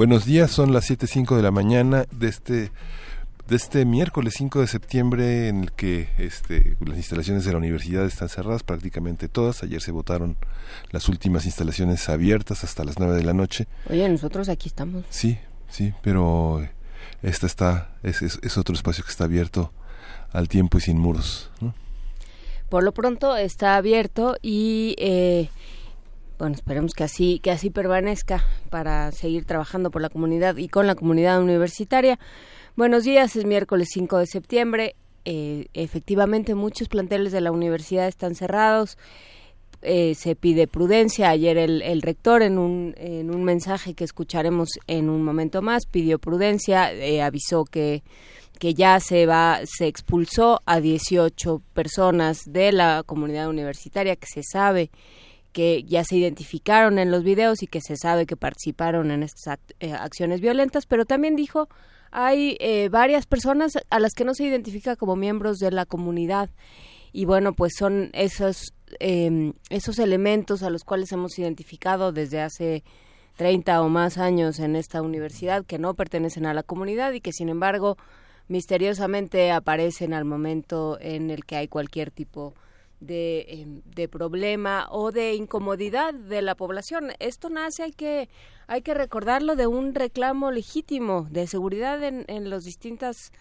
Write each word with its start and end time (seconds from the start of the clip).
Buenos 0.00 0.24
días, 0.24 0.50
son 0.50 0.72
las 0.72 0.90
7.05 0.90 1.36
de 1.36 1.42
la 1.42 1.50
mañana 1.50 2.06
de 2.10 2.28
este, 2.28 2.72
de 3.46 3.54
este 3.54 3.84
miércoles 3.84 4.32
5 4.38 4.60
de 4.60 4.66
septiembre 4.66 5.48
en 5.48 5.64
el 5.64 5.72
que 5.72 6.08
este, 6.16 6.78
las 6.80 6.96
instalaciones 6.96 7.44
de 7.44 7.52
la 7.52 7.58
universidad 7.58 8.06
están 8.06 8.30
cerradas 8.30 8.62
prácticamente 8.62 9.28
todas. 9.28 9.62
Ayer 9.62 9.82
se 9.82 9.92
votaron 9.92 10.38
las 10.90 11.10
últimas 11.10 11.44
instalaciones 11.44 12.08
abiertas 12.08 12.64
hasta 12.64 12.82
las 12.82 12.98
9 12.98 13.14
de 13.14 13.24
la 13.24 13.34
noche. 13.34 13.66
Oye, 13.90 14.08
nosotros 14.08 14.48
aquí 14.48 14.68
estamos. 14.68 15.04
Sí, 15.10 15.36
sí, 15.68 15.92
pero 16.00 16.66
esta 17.20 17.46
está, 17.46 17.90
es, 18.02 18.22
es, 18.22 18.56
otro 18.56 18.74
espacio 18.74 19.04
que 19.04 19.10
está 19.10 19.24
abierto 19.24 19.70
al 20.32 20.48
tiempo 20.48 20.78
y 20.78 20.80
sin 20.80 20.98
muros. 20.98 21.50
Por 22.70 22.84
lo 22.84 22.92
pronto 22.92 23.36
está 23.36 23.76
abierto 23.76 24.38
y... 24.40 24.94
Eh, 24.96 25.50
bueno, 26.40 26.54
esperemos 26.54 26.94
que 26.94 27.04
así, 27.04 27.38
que 27.38 27.50
así 27.50 27.68
permanezca 27.68 28.42
para 28.70 29.12
seguir 29.12 29.44
trabajando 29.44 29.90
por 29.90 30.00
la 30.00 30.08
comunidad 30.08 30.56
y 30.56 30.68
con 30.68 30.86
la 30.86 30.94
comunidad 30.94 31.42
universitaria. 31.42 32.18
Buenos 32.76 33.04
días, 33.04 33.36
es 33.36 33.44
miércoles 33.44 33.88
5 33.92 34.16
de 34.16 34.26
septiembre. 34.26 34.96
Eh, 35.26 35.66
efectivamente, 35.74 36.54
muchos 36.54 36.88
planteles 36.88 37.32
de 37.32 37.42
la 37.42 37.52
universidad 37.52 38.08
están 38.08 38.34
cerrados. 38.34 38.96
Eh, 39.82 40.14
se 40.14 40.34
pide 40.34 40.66
prudencia. 40.66 41.28
Ayer 41.28 41.58
el, 41.58 42.00
rector, 42.00 42.40
en 42.40 42.56
un, 42.56 42.94
en 42.96 43.30
un 43.30 43.44
mensaje 43.44 43.92
que 43.92 44.04
escucharemos 44.04 44.70
en 44.86 45.10
un 45.10 45.22
momento 45.22 45.60
más, 45.60 45.84
pidió 45.84 46.18
prudencia, 46.18 46.90
eh, 46.92 47.22
avisó 47.22 47.64
que 47.64 48.02
que 48.58 48.74
ya 48.74 49.00
se 49.00 49.24
va 49.24 49.60
se 49.64 49.86
expulsó 49.86 50.60
a 50.66 50.80
18 50.80 51.62
personas 51.72 52.42
de 52.44 52.72
la 52.72 53.02
comunidad 53.06 53.48
universitaria 53.48 54.16
que 54.16 54.26
se 54.26 54.42
sabe 54.42 54.90
que 55.52 55.82
ya 55.84 56.04
se 56.04 56.16
identificaron 56.16 56.98
en 56.98 57.10
los 57.10 57.24
videos 57.24 57.62
y 57.62 57.66
que 57.66 57.80
se 57.80 57.96
sabe 57.96 58.26
que 58.26 58.36
participaron 58.36 59.10
en 59.10 59.22
estas 59.22 59.58
eh, 59.80 59.92
acciones 59.92 60.40
violentas, 60.40 60.86
pero 60.86 61.04
también 61.04 61.36
dijo 61.36 61.68
hay 62.12 62.56
eh, 62.60 62.88
varias 62.88 63.26
personas 63.26 63.72
a 63.88 64.00
las 64.00 64.14
que 64.14 64.24
no 64.24 64.34
se 64.34 64.44
identifica 64.44 64.96
como 64.96 65.16
miembros 65.16 65.58
de 65.58 65.70
la 65.70 65.86
comunidad 65.86 66.50
y 67.12 67.24
bueno 67.24 67.52
pues 67.52 67.72
son 67.78 68.10
esos 68.12 68.74
em, 68.98 69.52
esos 69.68 69.98
elementos 69.98 70.62
a 70.62 70.70
los 70.70 70.82
cuales 70.82 71.12
hemos 71.12 71.38
identificado 71.38 72.12
desde 72.12 72.40
hace 72.40 72.82
30 73.36 73.80
o 73.82 73.88
más 73.88 74.18
años 74.18 74.58
en 74.58 74.74
esta 74.74 75.02
universidad 75.02 75.64
que 75.64 75.78
no 75.78 75.94
pertenecen 75.94 76.46
a 76.46 76.54
la 76.54 76.62
comunidad 76.62 77.12
y 77.12 77.20
que 77.20 77.32
sin 77.32 77.48
embargo 77.48 77.96
misteriosamente 78.48 79.52
aparecen 79.52 80.12
al 80.12 80.24
momento 80.24 80.98
en 81.00 81.30
el 81.30 81.44
que 81.44 81.56
hay 81.56 81.68
cualquier 81.68 82.10
tipo 82.10 82.54
de 82.54 82.69
de, 83.00 83.46
em, 83.48 83.82
de, 83.84 84.08
problema 84.08 84.86
o 84.90 85.10
de 85.10 85.34
incomodidad 85.34 86.14
de 86.14 86.42
la 86.42 86.54
población. 86.54 87.12
Esto 87.18 87.48
nace, 87.48 87.82
hay 87.82 87.92
que, 87.92 88.28
hay 88.66 88.82
que 88.82 88.94
recordarlo, 88.94 89.56
de 89.56 89.66
un 89.66 89.94
reclamo 89.94 90.50
legítimo 90.50 91.26
de 91.30 91.46
seguridad 91.46 92.02
en, 92.02 92.24
en 92.28 92.50
los 92.50 92.64
distintas 92.64 93.32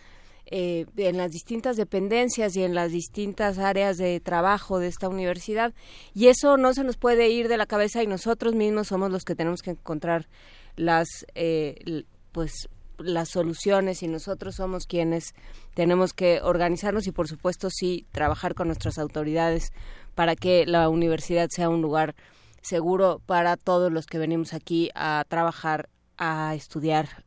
eh, 0.51 0.87
en 0.97 1.17
las 1.17 1.31
distintas 1.31 1.77
dependencias 1.77 2.55
y 2.55 2.63
en 2.63 2.73
las 2.73 2.91
distintas 2.91 3.59
áreas 3.59 3.97
de 3.97 4.19
trabajo 4.19 4.79
de 4.79 4.87
esta 4.87 5.07
universidad 5.07 5.75
y 6.15 6.25
eso 6.25 6.57
no 6.57 6.73
se 6.73 6.83
nos 6.83 6.97
puede 6.97 7.29
ir 7.29 7.49
de 7.49 7.57
la 7.57 7.67
cabeza 7.67 8.01
y 8.01 8.07
nosotros 8.07 8.55
mismos 8.55 8.87
somos 8.87 9.11
los 9.11 9.25
que 9.25 9.35
tenemos 9.35 9.61
que 9.61 9.71
encontrar 9.71 10.27
las 10.75 11.27
eh, 11.35 12.03
pues 12.31 12.67
las 12.99 13.29
soluciones 13.29 14.03
y 14.03 14.07
nosotros 14.07 14.55
somos 14.55 14.85
quienes 14.85 15.33
tenemos 15.73 16.13
que 16.13 16.41
organizarnos 16.41 17.07
y 17.07 17.11
por 17.11 17.27
supuesto 17.27 17.69
sí 17.69 18.05
trabajar 18.11 18.55
con 18.55 18.67
nuestras 18.67 18.97
autoridades 18.97 19.71
para 20.15 20.35
que 20.35 20.65
la 20.65 20.89
universidad 20.89 21.49
sea 21.49 21.69
un 21.69 21.81
lugar 21.81 22.15
seguro 22.61 23.21
para 23.25 23.57
todos 23.57 23.91
los 23.91 24.05
que 24.05 24.17
venimos 24.17 24.53
aquí 24.53 24.89
a 24.95 25.23
trabajar, 25.27 25.89
a 26.17 26.53
estudiar 26.55 27.23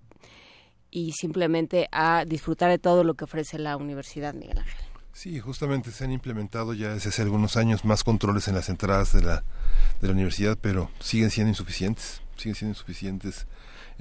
y 0.91 1.13
simplemente 1.13 1.89
a 1.91 2.25
disfrutar 2.27 2.71
de 2.71 2.79
todo 2.79 3.03
lo 3.03 3.15
que 3.15 3.25
ofrece 3.25 3.59
la 3.59 3.77
universidad, 3.77 4.35
Miguel 4.35 4.59
Ángel. 4.59 4.93
Sí, 5.15 5.41
justamente 5.41 5.91
se 5.91 6.05
han 6.05 6.13
implementado 6.13 6.73
ya 6.73 6.95
desde 6.95 7.11
hace 7.11 7.23
algunos 7.23 7.57
años 7.57 7.85
más 7.85 8.03
controles 8.03 8.49
en 8.49 8.55
las 8.55 8.69
entradas 8.69 9.13
de 9.13 9.23
la, 9.23 9.45
de 10.01 10.09
la 10.09 10.15
universidad, 10.15 10.59
pero 10.61 10.91
siguen 11.01 11.31
siendo 11.31 11.51
insuficientes, 11.51 12.23
siguen 12.37 12.55
siendo 12.55 12.73
insuficientes 12.73 13.47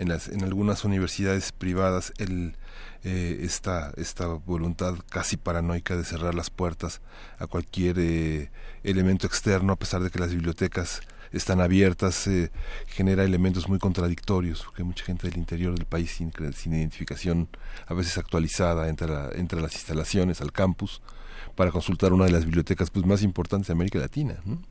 en, 0.01 0.09
las, 0.09 0.29
en 0.29 0.43
algunas 0.43 0.83
universidades 0.83 1.51
privadas 1.51 2.11
el, 2.17 2.55
eh, 3.03 3.41
esta, 3.43 3.93
esta 3.97 4.25
voluntad 4.25 4.95
casi 5.09 5.37
paranoica 5.37 5.95
de 5.95 6.03
cerrar 6.03 6.33
las 6.33 6.49
puertas 6.49 7.01
a 7.37 7.45
cualquier 7.45 7.99
eh, 7.99 8.49
elemento 8.83 9.27
externo, 9.27 9.73
a 9.73 9.75
pesar 9.75 10.01
de 10.01 10.09
que 10.09 10.17
las 10.17 10.31
bibliotecas 10.31 11.01
están 11.31 11.61
abiertas, 11.61 12.25
eh, 12.25 12.49
genera 12.87 13.23
elementos 13.23 13.69
muy 13.69 13.77
contradictorios, 13.77 14.63
porque 14.63 14.83
mucha 14.83 15.05
gente 15.05 15.29
del 15.29 15.37
interior 15.37 15.75
del 15.75 15.85
país 15.85 16.09
sin, 16.09 16.33
sin 16.55 16.73
identificación, 16.73 17.47
a 17.85 17.93
veces 17.93 18.17
actualizada, 18.17 18.89
entra, 18.89 19.29
entre 19.35 19.61
las 19.61 19.75
instalaciones 19.75 20.41
al 20.41 20.51
campus 20.51 21.03
para 21.55 21.69
consultar 21.69 22.11
una 22.11 22.25
de 22.25 22.31
las 22.31 22.45
bibliotecas 22.45 22.89
pues, 22.89 23.05
más 23.05 23.21
importantes 23.21 23.67
de 23.67 23.73
América 23.73 23.99
Latina. 23.99 24.37
¿no? 24.45 24.63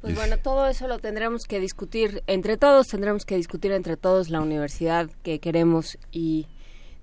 Pues 0.00 0.14
bueno, 0.14 0.36
todo 0.38 0.68
eso 0.68 0.86
lo 0.88 0.98
tendremos 0.98 1.44
que 1.44 1.58
discutir 1.58 2.22
entre 2.26 2.56
todos, 2.56 2.86
tendremos 2.86 3.24
que 3.24 3.36
discutir 3.36 3.72
entre 3.72 3.96
todos 3.96 4.28
la 4.28 4.40
universidad 4.40 5.10
que 5.22 5.40
queremos 5.40 5.98
y 6.12 6.46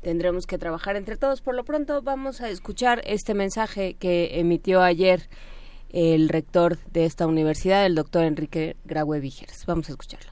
tendremos 0.02 0.46
que 0.46 0.58
trabajar 0.58 0.96
entre 0.96 1.18
todos. 1.18 1.42
Por 1.42 1.56
lo 1.56 1.66
pronto 1.66 2.02
vamos 2.02 2.42
a 2.42 2.50
escuchar 2.50 3.02
este 3.06 3.34
mensaje 3.34 3.96
que 3.96 4.40
emitió 4.40 4.84
ayer 4.84 5.28
el 5.90 6.30
rector 6.30 6.78
de 6.92 7.06
esta 7.06 7.26
universidad, 7.28 7.86
el 7.86 7.96
doctor 7.96 8.24
Enrique 8.24 8.76
Graue 8.84 9.20
Vigers. 9.20 9.66
Vamos 9.66 9.90
a 9.90 9.94
escucharlo. 9.94 10.32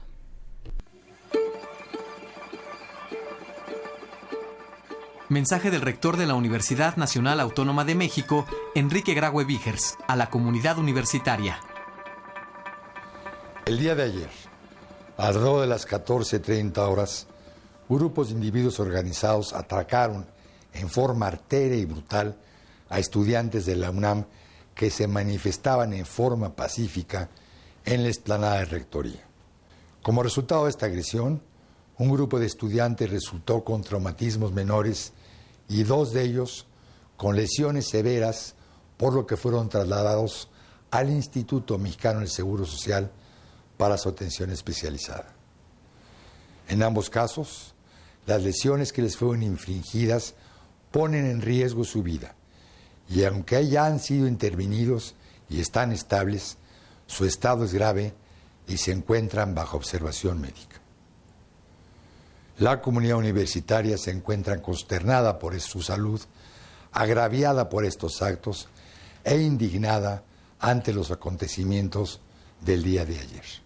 Mensaje 5.28 5.70
del 5.70 5.80
rector 5.80 6.18
de 6.18 6.26
la 6.26 6.34
Universidad 6.34 6.96
Nacional 6.96 7.40
Autónoma 7.40 7.84
de 7.84 7.94
México, 7.94 8.44
Enrique 8.74 9.14
Graue 9.14 9.44
Vigers, 9.44 9.96
a 10.06 10.14
la 10.14 10.28
comunidad 10.28 10.78
universitaria. 10.78 11.58
El 13.64 13.78
día 13.78 13.94
de 13.94 14.02
ayer, 14.02 14.30
alrededor 15.16 15.60
de 15.60 15.66
las 15.68 15.86
14.30 15.86 16.78
horas, 16.78 17.28
grupos 17.88 18.28
de 18.28 18.34
individuos 18.34 18.80
organizados 18.80 19.52
atracaron 19.52 20.26
en 20.74 20.90
forma 20.90 21.28
arteria 21.28 21.78
y 21.78 21.84
brutal 21.84 22.36
a 22.88 22.98
estudiantes 22.98 23.64
de 23.64 23.76
la 23.76 23.90
UNAM 23.90 24.24
que 24.74 24.90
se 24.90 25.06
manifestaban 25.06 25.92
en 25.92 26.04
forma 26.06 26.56
pacífica 26.56 27.30
en 27.84 28.02
la 28.02 28.08
explanada 28.08 28.58
de 28.58 28.64
rectoría. 28.64 29.24
Como 30.02 30.24
resultado 30.24 30.64
de 30.64 30.70
esta 30.70 30.86
agresión, 30.86 31.40
un 31.98 32.10
grupo 32.10 32.40
de 32.40 32.46
estudiantes 32.46 33.10
resultó 33.10 33.62
con 33.62 33.82
traumatismos 33.82 34.52
menores 34.52 35.12
y 35.68 35.84
dos 35.84 36.12
de 36.12 36.24
ellos 36.24 36.66
con 37.16 37.36
lesiones 37.36 37.88
severas, 37.88 38.56
por 38.96 39.12
lo 39.12 39.24
que 39.24 39.36
fueron 39.36 39.68
trasladados 39.68 40.48
al 40.90 41.10
Instituto 41.10 41.78
Mexicano 41.78 42.18
del 42.18 42.28
Seguro 42.28 42.66
Social 42.66 43.12
para 43.76 43.98
su 43.98 44.08
atención 44.08 44.50
especializada. 44.50 45.34
En 46.68 46.82
ambos 46.82 47.10
casos, 47.10 47.74
las 48.26 48.42
lesiones 48.42 48.92
que 48.92 49.02
les 49.02 49.16
fueron 49.16 49.42
infringidas 49.42 50.34
ponen 50.90 51.26
en 51.26 51.40
riesgo 51.40 51.84
su 51.84 52.02
vida 52.02 52.34
y 53.08 53.24
aunque 53.24 53.68
ya 53.68 53.86
han 53.86 54.00
sido 54.00 54.26
intervenidos 54.26 55.14
y 55.48 55.60
están 55.60 55.92
estables, 55.92 56.56
su 57.06 57.26
estado 57.26 57.64
es 57.64 57.74
grave 57.74 58.14
y 58.66 58.78
se 58.78 58.92
encuentran 58.92 59.54
bajo 59.54 59.76
observación 59.76 60.40
médica. 60.40 60.80
La 62.58 62.80
comunidad 62.80 63.18
universitaria 63.18 63.98
se 63.98 64.12
encuentra 64.12 64.62
consternada 64.62 65.38
por 65.38 65.58
su 65.60 65.82
salud, 65.82 66.20
agraviada 66.92 67.68
por 67.68 67.84
estos 67.84 68.22
actos 68.22 68.68
e 69.24 69.36
indignada 69.38 70.22
ante 70.60 70.92
los 70.92 71.10
acontecimientos 71.10 72.20
del 72.60 72.82
día 72.82 73.04
de 73.04 73.18
ayer. 73.18 73.61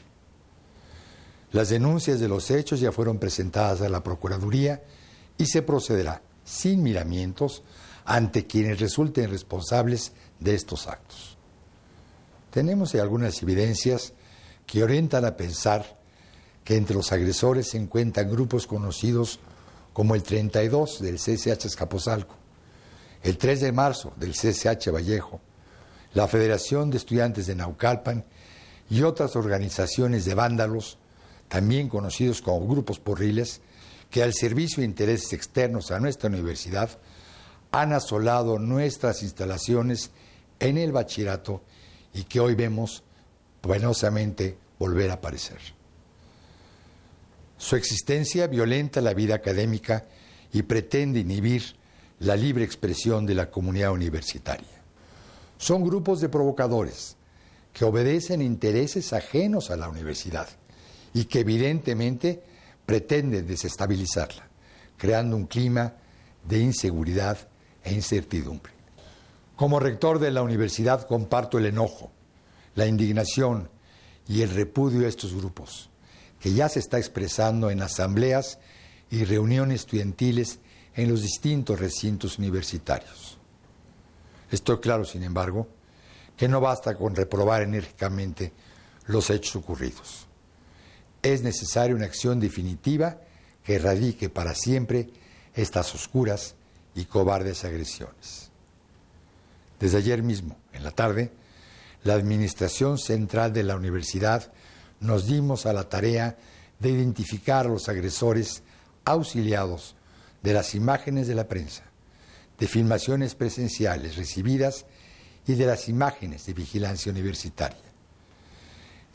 Las 1.52 1.69
denuncias 1.69 2.20
de 2.20 2.28
los 2.28 2.50
hechos 2.50 2.81
ya 2.81 2.93
fueron 2.93 3.19
presentadas 3.19 3.81
a 3.81 3.88
la 3.88 4.02
Procuraduría 4.02 4.82
y 5.38 5.46
se 5.46 5.62
procederá 5.62 6.22
sin 6.44 6.82
miramientos 6.82 7.62
ante 8.04 8.46
quienes 8.46 8.81
resulten 8.81 9.31
responsables 9.31 10.12
de 10.40 10.54
estos 10.54 10.87
actos. 10.87 11.37
Tenemos 12.50 12.94
algunas 12.94 13.43
evidencias 13.43 14.12
que 14.66 14.82
orientan 14.82 15.25
a 15.25 15.37
pensar 15.37 15.98
que 16.64 16.76
entre 16.76 16.96
los 16.96 17.12
agresores 17.12 17.69
se 17.70 17.78
encuentran 17.78 18.31
grupos 18.31 18.66
conocidos 18.66 19.38
como 19.92 20.14
el 20.14 20.22
32 20.22 21.00
del 21.00 21.16
CSH 21.16 21.66
Escaposalco, 21.66 22.34
el 23.22 23.38
3 23.38 23.60
de 23.60 23.72
marzo 23.72 24.12
del 24.16 24.32
CSH 24.32 24.90
Vallejo, 24.90 25.40
la 26.12 26.28
Federación 26.28 26.90
de 26.90 26.96
Estudiantes 26.96 27.46
de 27.46 27.54
Naucalpan 27.54 28.25
y 28.90 29.02
otras 29.02 29.37
organizaciones 29.37 30.25
de 30.25 30.34
vándalos, 30.34 30.99
también 31.48 31.88
conocidos 31.88 32.43
como 32.43 32.66
grupos 32.66 32.98
porriles, 32.98 33.60
que 34.10 34.22
al 34.22 34.34
servicio 34.34 34.81
de 34.81 34.87
intereses 34.87 35.32
externos 35.32 35.90
a 35.90 36.00
nuestra 36.00 36.28
universidad 36.28 36.98
han 37.72 37.93
asolado 37.93 38.58
nuestras 38.58 39.22
instalaciones 39.22 40.10
en 40.60 40.78
el 40.78 40.93
bachillerato 40.93 41.62
y 42.14 42.25
que 42.25 42.40
hoy 42.40 42.54
vemos 42.54 43.02
penosamente 43.60 44.56
volver 44.78 45.10
a 45.10 45.14
aparecer. 45.14 45.58
Su 47.58 47.76
existencia 47.76 48.46
violenta 48.46 49.00
la 49.00 49.14
vida 49.14 49.34
académica 49.34 50.06
y 50.52 50.62
pretende 50.62 51.20
inhibir 51.20 51.76
la 52.20 52.37
libre 52.37 52.64
expresión 52.64 53.26
de 53.26 53.34
la 53.34 53.50
comunidad 53.50 53.92
universitaria. 53.92 54.82
Son 55.58 55.84
grupos 55.84 56.20
de 56.20 56.28
provocadores 56.28 57.16
que 57.72 57.84
obedecen 57.84 58.40
intereses 58.40 59.12
ajenos 59.12 59.70
a 59.70 59.76
la 59.76 59.88
universidad 59.88 60.49
y 61.16 61.24
que 61.24 61.40
evidentemente 61.40 62.42
pretenden 62.84 63.46
desestabilizarla, 63.46 64.46
creando 64.98 65.34
un 65.34 65.46
clima 65.46 65.94
de 66.46 66.58
inseguridad 66.58 67.38
e 67.82 67.94
incertidumbre. 67.94 68.74
Como 69.56 69.80
rector 69.80 70.18
de 70.18 70.30
la 70.30 70.42
universidad 70.42 71.06
comparto 71.06 71.56
el 71.56 71.64
enojo, 71.64 72.12
la 72.74 72.86
indignación 72.86 73.70
y 74.28 74.42
el 74.42 74.50
repudio 74.50 75.06
a 75.06 75.08
estos 75.08 75.34
grupos, 75.34 75.88
que 76.38 76.52
ya 76.52 76.68
se 76.68 76.80
está 76.80 76.98
expresando 76.98 77.70
en 77.70 77.80
asambleas 77.80 78.58
y 79.10 79.24
reuniones 79.24 79.80
estudiantiles 79.80 80.58
en 80.96 81.08
los 81.08 81.22
distintos 81.22 81.80
recintos 81.80 82.38
universitarios. 82.38 83.38
Estoy 84.50 84.80
claro, 84.80 85.06
sin 85.06 85.22
embargo, 85.22 85.66
que 86.36 86.46
no 86.46 86.60
basta 86.60 86.94
con 86.94 87.16
reprobar 87.16 87.62
enérgicamente 87.62 88.52
los 89.06 89.30
hechos 89.30 89.56
ocurridos. 89.56 90.25
Es 91.26 91.43
necesaria 91.43 91.96
una 91.96 92.05
acción 92.05 92.38
definitiva 92.38 93.19
que 93.64 93.75
erradique 93.75 94.28
para 94.28 94.55
siempre 94.55 95.08
estas 95.56 95.93
oscuras 95.93 96.55
y 96.94 97.06
cobardes 97.06 97.64
agresiones. 97.64 98.52
Desde 99.81 99.99
ayer 99.99 100.23
mismo, 100.23 100.56
en 100.73 100.84
la 100.84 100.93
tarde, 100.93 101.32
la 102.05 102.14
Administración 102.14 102.96
Central 102.96 103.52
de 103.52 103.64
la 103.64 103.75
Universidad 103.75 104.52
nos 105.00 105.26
dimos 105.26 105.67
a 105.67 105.73
la 105.73 105.88
tarea 105.88 106.37
de 106.78 106.90
identificar 106.90 107.67
a 107.67 107.70
los 107.70 107.88
agresores 107.88 108.62
auxiliados 109.05 109.96
de 110.44 110.52
las 110.52 110.76
imágenes 110.76 111.26
de 111.26 111.34
la 111.34 111.49
prensa, 111.49 111.82
de 112.56 112.69
filmaciones 112.69 113.34
presenciales 113.34 114.14
recibidas 114.14 114.87
y 115.44 115.55
de 115.55 115.67
las 115.67 115.88
imágenes 115.88 116.46
de 116.46 116.52
vigilancia 116.52 117.11
universitaria. 117.11 117.85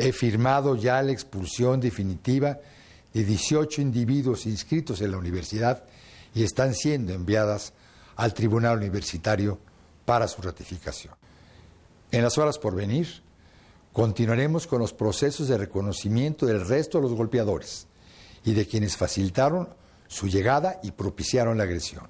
He 0.04 0.14
firmado 0.14 0.76
ya 0.76 1.00
la 1.04 1.12
expulsión 1.12 1.80
definitiva 1.80 2.58
de 3.14 3.24
18 3.24 3.84
individuos 3.84 4.48
inscritos 4.48 5.00
en 5.02 5.12
la 5.12 5.20
universidad 5.20 5.84
y 6.34 6.42
están 6.42 6.74
siendo 6.74 7.14
enviadas 7.14 7.74
al 8.16 8.34
Tribunal 8.34 8.78
Universitario 8.78 9.60
para 10.04 10.28
su 10.28 10.42
ratificación. 10.42 11.14
En 12.10 12.24
las 12.24 12.40
horas 12.40 12.58
por 12.58 12.74
venir, 12.74 13.22
continuaremos 13.94 14.66
con 14.66 14.80
los 14.80 14.92
procesos 14.92 15.48
de 15.48 15.60
reconocimiento 15.60 16.48
del 16.48 16.68
resto 16.68 16.98
de 16.98 17.04
los 17.04 17.14
golpeadores 17.14 17.86
y 18.44 18.54
de 18.54 18.66
quienes 18.66 18.98
facilitaron 18.98 19.70
su 20.08 20.28
llegada 20.28 20.80
y 20.82 20.94
propiciaron 20.94 21.60
la 21.60 21.66
agresión. 21.66 22.08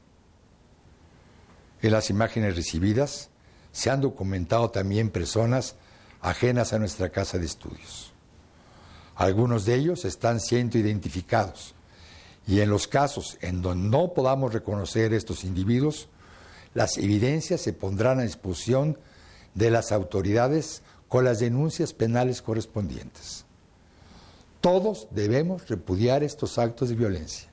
En 1.82 1.92
las 1.92 2.10
imágenes 2.10 2.56
recibidas 2.56 3.32
se 3.74 3.90
han 3.90 4.00
documentado 4.00 4.72
también 4.72 5.10
personas 5.10 5.76
ajenas 6.22 6.74
a 6.74 6.80
nuestra 6.80 7.10
casa 7.10 7.38
de 7.38 7.46
estudios. 7.46 8.12
Algunos 9.16 9.66
de 9.66 9.76
ellos 9.76 10.06
están 10.06 10.40
siendo 10.40 10.78
identificados 10.78 11.74
y 12.48 12.62
en 12.62 12.70
los 12.70 12.88
casos 12.88 13.38
en 13.42 13.62
donde 13.62 13.90
no 13.90 14.14
podamos 14.14 14.54
reconocer 14.54 15.14
estos 15.14 15.44
individuos, 15.44 16.08
las 16.74 16.98
evidencias 16.98 17.62
se 17.62 17.74
pondrán 17.74 18.20
a 18.20 18.24
disposición 18.24 18.98
de 19.54 19.70
las 19.70 19.92
autoridades 19.92 20.82
con 21.08 21.26
las 21.26 21.40
denuncias 21.40 21.94
penales 21.94 22.42
correspondientes. 22.42 23.46
Todos 24.62 25.08
debemos 25.12 25.68
repudiar 25.68 26.24
estos 26.24 26.58
actos 26.58 26.90
de 26.90 26.96
violencia. 26.96 27.50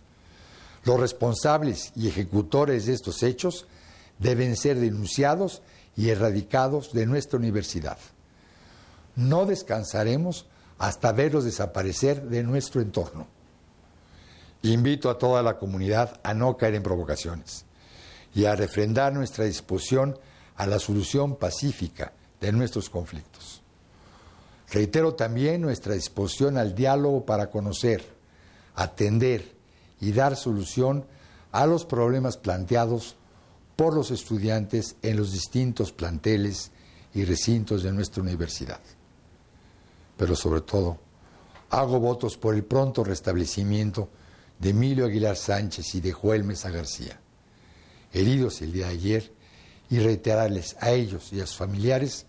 Los 0.85 1.00
responsables 1.00 1.93
y 1.97 2.09
ejecutores 2.09 2.87
de 2.87 2.94
estos 2.94 3.23
hechos 3.23 3.67
deben 4.19 4.56
ser 4.56 4.79
denunciados 4.79 5.62
y 5.97 6.11
erradicados 6.11 6.93
de 6.93 7.06
nuestra 7.06 7.38
universidad. 7.38 7.99
No 9.19 9.47
descansaremos 9.47 10.47
hasta 10.79 11.11
verlos 11.11 11.43
desaparecer 11.43 12.29
de 12.29 12.44
nuestro 12.44 12.81
entorno. 12.81 13.26
Invito 14.62 15.11
a 15.11 15.19
toda 15.19 15.43
la 15.43 15.59
comunidad 15.59 16.20
a 16.23 16.35
no 16.35 16.56
caer 16.56 16.76
en 16.76 16.85
provocaciones 16.85 17.65
y 18.32 18.44
a 18.44 18.55
refrendar 18.55 19.12
nuestra 19.12 19.44
disposición 19.44 20.17
a 20.55 20.69
la 20.69 20.79
solución 20.79 21.35
pacífica 21.35 22.12
de 22.41 22.53
nuestros 22.53 22.88
conflictos. 22.88 23.61
Reitero 24.70 25.15
también 25.15 25.62
nuestra 25.62 25.94
disposición 25.94 26.56
al 26.56 26.76
diálogo 26.76 27.26
para 27.26 27.50
conocer, 27.50 28.05
atender 28.76 29.53
y 30.00 30.12
dar 30.12 30.37
solución 30.37 31.05
a 31.50 31.67
los 31.67 31.85
problemas 31.85 32.37
planteados 32.37 33.17
por 33.75 33.94
los 33.94 34.12
estudiantes 34.12 34.94
en 35.03 35.17
los 35.17 35.32
distintos 35.32 35.91
planteles 35.91 36.71
y 37.14 37.25
recintos 37.25 37.82
de 37.82 37.91
nuestra 37.91 38.23
universidad. 38.23 38.79
Pero 40.19 40.37
sobre 40.37 40.61
todo, 40.61 40.99
hago 41.70 41.99
votos 42.00 42.37
por 42.37 42.55
el 42.55 42.65
pronto 42.65 43.03
restablecimiento 43.03 44.11
de 44.59 44.70
Emilio 44.70 45.06
Aguilar 45.06 45.37
Sánchez 45.37 45.94
y 45.94 46.00
de 46.03 46.12
Joel 46.12 46.44
Mesa 46.44 46.70
García, 46.70 47.20
heridos 48.12 48.61
el 48.61 48.73
día 48.73 48.88
de 48.88 48.93
ayer, 48.93 49.32
y 49.91 50.00
reiterarles 50.00 50.76
a 50.81 50.91
ellos 50.91 51.32
y 51.32 51.41
a 51.41 51.47
sus 51.47 51.56
familiares 51.56 52.26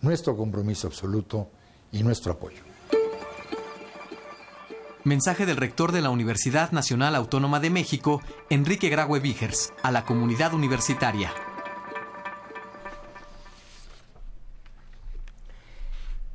nuestro 0.00 0.36
compromiso 0.36 0.88
absoluto 0.88 1.48
y 1.92 2.02
nuestro 2.02 2.32
apoyo. 2.32 2.62
Mensaje 5.04 5.46
del 5.46 5.56
rector 5.56 5.92
de 5.92 6.00
la 6.00 6.10
Universidad 6.10 6.72
Nacional 6.72 7.14
Autónoma 7.14 7.60
de 7.60 7.70
México, 7.70 8.22
Enrique 8.50 8.88
Graue 8.88 9.20
Vigers, 9.20 9.72
a 9.84 9.92
la 9.92 10.04
comunidad 10.04 10.52
universitaria. 10.52 11.32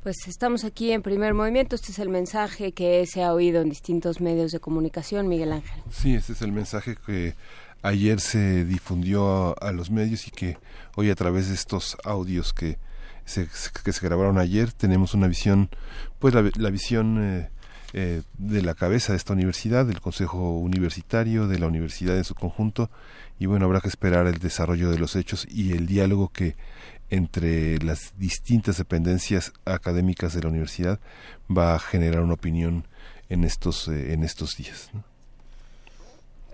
Pues 0.03 0.27
estamos 0.27 0.63
aquí 0.63 0.91
en 0.91 1.03
primer 1.03 1.35
movimiento. 1.35 1.75
Este 1.75 1.91
es 1.91 1.99
el 1.99 2.09
mensaje 2.09 2.71
que 2.71 3.05
se 3.05 3.23
ha 3.23 3.33
oído 3.33 3.61
en 3.61 3.69
distintos 3.69 4.19
medios 4.19 4.51
de 4.51 4.59
comunicación, 4.59 5.27
Miguel 5.27 5.51
Ángel. 5.51 5.83
Sí, 5.91 6.15
este 6.15 6.33
es 6.33 6.41
el 6.41 6.51
mensaje 6.51 6.97
que 7.05 7.35
ayer 7.83 8.19
se 8.19 8.65
difundió 8.65 9.55
a, 9.61 9.71
los 9.71 9.91
medios 9.91 10.27
y 10.27 10.31
que 10.31 10.57
hoy 10.95 11.11
a 11.11 11.15
través 11.15 11.49
de 11.49 11.53
estos 11.53 11.97
audios 12.03 12.51
que 12.51 12.79
se, 13.25 13.47
que 13.83 13.93
se 13.93 14.03
grabaron 14.03 14.39
ayer 14.39 14.71
tenemos 14.71 15.13
una 15.13 15.27
visión, 15.27 15.69
pues 16.17 16.33
la, 16.33 16.69
visión 16.71 17.19
eh, 17.21 17.49
eh, 17.93 18.23
de 18.39 18.61
la 18.63 18.73
cabeza 18.73 19.13
de 19.13 19.17
esta 19.17 19.33
universidad, 19.33 19.85
del 19.85 20.01
Consejo 20.01 20.57
Universitario, 20.57 21.47
de 21.47 21.59
la 21.59 21.67
universidad 21.67 22.17
en 22.17 22.23
su 22.23 22.33
conjunto 22.33 22.89
y 23.37 23.45
bueno, 23.45 23.65
habrá 23.65 23.81
que 23.81 23.87
esperar 23.87 24.25
el 24.25 24.39
desarrollo 24.39 24.89
de 24.89 24.97
los 24.97 25.15
hechos 25.15 25.47
y 25.47 25.73
el 25.73 25.85
diálogo 25.85 26.29
que 26.29 26.55
entre 27.11 27.77
las 27.79 28.13
distintas 28.17 28.77
dependencias 28.77 29.53
académicas 29.65 30.33
de 30.33 30.41
la 30.41 30.49
universidad 30.49 30.99
va 31.55 31.75
a 31.75 31.79
generar 31.79 32.21
una 32.21 32.33
opinión 32.33 32.87
en 33.29 33.43
estos 33.43 33.87
eh, 33.89 34.13
en 34.13 34.23
estos 34.23 34.55
días. 34.57 34.89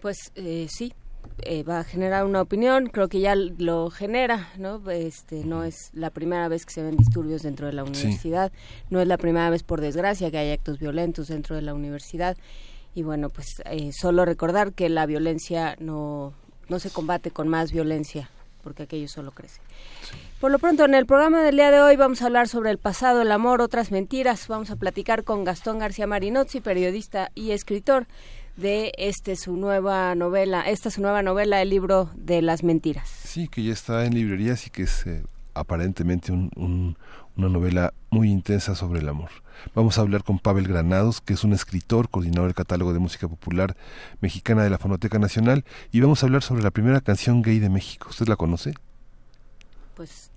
Pues 0.01 0.17
eh, 0.35 0.67
sí, 0.69 0.93
eh, 1.43 1.63
va 1.63 1.79
a 1.79 1.83
generar 1.83 2.25
una 2.25 2.41
opinión, 2.41 2.87
creo 2.87 3.07
que 3.07 3.19
ya 3.19 3.35
lo 3.35 3.91
genera, 3.91 4.49
¿no? 4.57 4.81
Este, 4.89 5.45
no 5.45 5.63
es 5.63 5.91
la 5.93 6.09
primera 6.09 6.47
vez 6.47 6.65
que 6.65 6.73
se 6.73 6.81
ven 6.81 6.97
disturbios 6.97 7.43
dentro 7.43 7.67
de 7.67 7.73
la 7.73 7.83
universidad, 7.83 8.51
no 8.89 8.99
es 8.99 9.07
la 9.07 9.17
primera 9.17 9.49
vez, 9.51 9.61
por 9.61 9.79
desgracia, 9.79 10.31
que 10.31 10.39
hay 10.39 10.51
actos 10.51 10.79
violentos 10.79 11.27
dentro 11.27 11.55
de 11.55 11.61
la 11.61 11.73
universidad. 11.73 12.35
Y 12.95 13.03
bueno, 13.03 13.29
pues 13.29 13.47
solo 13.91 14.25
recordar 14.25 14.73
que 14.73 14.89
la 14.89 15.05
violencia 15.05 15.75
no, 15.79 16.33
no 16.67 16.79
se 16.79 16.89
combate 16.89 17.29
con 17.29 17.47
más 17.47 17.71
violencia, 17.71 18.31
porque 18.67 18.83
aquello 18.83 19.07
solo 19.07 19.31
crece. 19.31 19.61
Por 20.41 20.51
lo 20.51 20.59
pronto, 20.59 20.83
en 20.83 20.93
el 20.93 21.05
programa 21.05 21.41
del 21.41 21.55
día 21.55 21.71
de 21.71 21.79
hoy 21.79 21.95
vamos 21.95 22.21
a 22.21 22.25
hablar 22.25 22.49
sobre 22.49 22.69
el 22.69 22.77
pasado, 22.77 23.21
el 23.21 23.31
amor, 23.31 23.61
otras 23.61 23.91
mentiras. 23.91 24.49
Vamos 24.49 24.71
a 24.71 24.75
platicar 24.75 25.23
con 25.23 25.45
Gastón 25.45 25.79
García 25.79 26.05
Marinozzi, 26.05 26.59
periodista 26.59 27.31
y 27.33 27.51
escritor 27.51 28.07
de 28.57 28.91
este 28.97 29.37
su 29.37 29.55
nueva 29.55 30.15
novela, 30.15 30.63
esta 30.67 30.91
su 30.91 31.01
nueva 31.01 31.21
novela, 31.21 31.61
El 31.61 31.69
libro 31.69 32.11
de 32.15 32.41
las 32.41 32.61
mentiras. 32.61 33.07
Sí, 33.07 33.47
que 33.47 33.63
ya 33.63 33.71
está 33.71 34.03
en 34.03 34.15
librerías 34.15 34.67
y 34.67 34.69
que 34.69 34.83
es 34.83 35.07
eh, 35.07 35.23
aparentemente 35.53 36.33
un, 36.33 36.97
una 37.37 37.49
novela 37.49 37.93
muy 38.09 38.31
intensa 38.31 38.75
sobre 38.75 38.99
el 38.99 39.09
amor. 39.09 39.29
Vamos 39.75 39.97
a 39.97 40.01
hablar 40.01 40.23
con 40.23 40.39
Pavel 40.39 40.67
Granados, 40.67 41.21
que 41.21 41.33
es 41.33 41.43
un 41.43 41.53
escritor, 41.53 42.09
coordinador 42.09 42.47
del 42.47 42.55
catálogo 42.55 42.93
de 42.93 42.99
música 42.99 43.27
popular 43.27 43.75
mexicana 44.21 44.63
de 44.63 44.69
la 44.69 44.77
Fonoteca 44.77 45.19
Nacional, 45.19 45.63
y 45.91 45.99
vamos 45.99 46.21
a 46.21 46.25
hablar 46.25 46.41
sobre 46.41 46.63
la 46.63 46.71
primera 46.71 47.01
canción 47.01 47.41
gay 47.41 47.59
de 47.59 47.69
México. 47.69 48.07
¿Usted 48.09 48.27
la 48.27 48.35
conoce? 48.35 48.73
Pues 49.95 50.31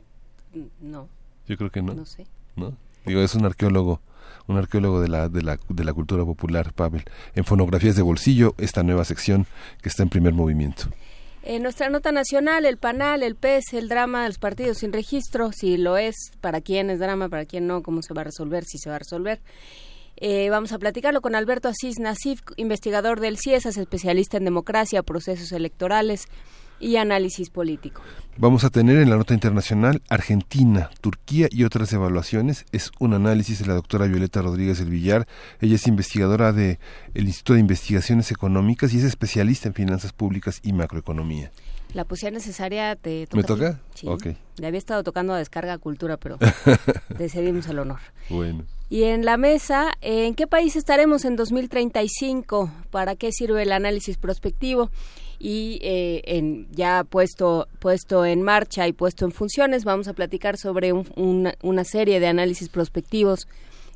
no. 0.80 1.08
Yo 1.46 1.56
creo 1.56 1.70
que 1.70 1.82
no. 1.82 1.94
No 1.94 2.04
sé. 2.04 2.26
¿No? 2.56 2.74
Digo, 3.06 3.20
es 3.22 3.34
un 3.34 3.46
arqueólogo, 3.46 4.00
un 4.46 4.58
arqueólogo 4.58 5.00
de 5.00 5.08
la, 5.08 5.28
de 5.28 5.42
la, 5.42 5.58
de 5.68 5.84
la 5.84 5.92
cultura 5.92 6.24
popular, 6.24 6.72
Pavel. 6.74 7.04
En 7.34 7.44
Fonografías 7.44 7.96
de 7.96 8.02
Bolsillo, 8.02 8.54
esta 8.58 8.82
nueva 8.82 9.04
sección 9.04 9.46
que 9.82 9.88
está 9.88 10.02
en 10.02 10.10
primer 10.10 10.34
movimiento. 10.34 10.88
En 11.52 11.64
nuestra 11.64 11.88
nota 11.88 12.12
nacional, 12.12 12.64
el 12.64 12.76
panal, 12.76 13.24
el 13.24 13.34
pez, 13.34 13.72
el 13.72 13.88
drama 13.88 14.22
de 14.22 14.28
los 14.28 14.38
partidos 14.38 14.78
sin 14.78 14.92
registro, 14.92 15.50
si 15.50 15.78
lo 15.78 15.96
es, 15.96 16.14
para 16.40 16.60
quién 16.60 16.90
es 16.90 17.00
drama, 17.00 17.28
para 17.28 17.44
quién 17.44 17.66
no, 17.66 17.82
cómo 17.82 18.02
se 18.02 18.14
va 18.14 18.20
a 18.20 18.24
resolver, 18.26 18.62
si 18.64 18.78
se 18.78 18.88
va 18.88 18.94
a 18.94 18.98
resolver. 19.00 19.40
Eh, 20.16 20.48
vamos 20.48 20.70
a 20.70 20.78
platicarlo 20.78 21.20
con 21.20 21.34
Alberto 21.34 21.66
Asís 21.66 21.98
Nasif, 21.98 22.42
investigador 22.56 23.18
del 23.18 23.36
CIESAS, 23.36 23.78
especialista 23.78 24.36
en 24.36 24.44
democracia, 24.44 25.02
procesos 25.02 25.50
electorales 25.50 26.28
y 26.80 26.96
análisis 26.96 27.50
político. 27.50 28.02
Vamos 28.36 28.64
a 28.64 28.70
tener 28.70 28.96
en 28.96 29.10
la 29.10 29.16
nota 29.16 29.34
internacional 29.34 30.00
Argentina, 30.08 30.88
Turquía 31.00 31.48
y 31.50 31.64
otras 31.64 31.92
evaluaciones. 31.92 32.64
Es 32.72 32.90
un 32.98 33.12
análisis 33.12 33.58
de 33.58 33.66
la 33.66 33.74
doctora 33.74 34.06
Violeta 34.06 34.40
Rodríguez 34.40 34.78
del 34.78 34.88
Villar. 34.88 35.26
Ella 35.60 35.74
es 35.74 35.86
investigadora 35.86 36.52
del 36.52 36.78
el 37.12 37.26
Instituto 37.26 37.54
de 37.54 37.60
Investigaciones 37.60 38.30
Económicas 38.30 38.94
y 38.94 38.98
es 38.98 39.04
especialista 39.04 39.68
en 39.68 39.74
finanzas 39.74 40.12
públicas 40.12 40.60
y 40.62 40.72
macroeconomía. 40.72 41.52
La 41.94 42.04
poesía 42.04 42.30
necesaria 42.30 42.96
te 42.96 43.26
toca. 43.26 43.36
¿Me 43.36 43.42
toca? 43.44 43.80
Sí. 43.94 44.06
Ok. 44.06 44.26
Le 44.56 44.66
había 44.66 44.78
estado 44.78 45.02
tocando 45.02 45.32
a 45.32 45.38
descarga 45.38 45.78
cultura, 45.78 46.16
pero 46.16 46.38
decidimos 47.18 47.66
el 47.68 47.78
honor. 47.78 48.00
Bueno. 48.28 48.64
Y 48.88 49.04
en 49.04 49.24
la 49.24 49.36
mesa, 49.36 49.92
¿en 50.00 50.34
qué 50.34 50.46
país 50.46 50.76
estaremos 50.76 51.24
en 51.24 51.36
2035? 51.36 52.70
¿Para 52.90 53.14
qué 53.14 53.30
sirve 53.32 53.62
el 53.62 53.72
análisis 53.72 54.16
prospectivo? 54.16 54.90
y 55.42 55.78
eh, 55.80 56.20
en, 56.26 56.68
ya 56.70 57.02
puesto, 57.02 57.66
puesto 57.78 58.26
en 58.26 58.42
marcha 58.42 58.86
y 58.86 58.92
puesto 58.92 59.24
en 59.24 59.32
funciones, 59.32 59.84
vamos 59.84 60.06
a 60.06 60.12
platicar 60.12 60.58
sobre 60.58 60.92
un, 60.92 61.10
una, 61.16 61.54
una, 61.62 61.82
serie 61.84 62.20
de 62.20 62.26
análisis 62.26 62.68
prospectivos 62.68 63.48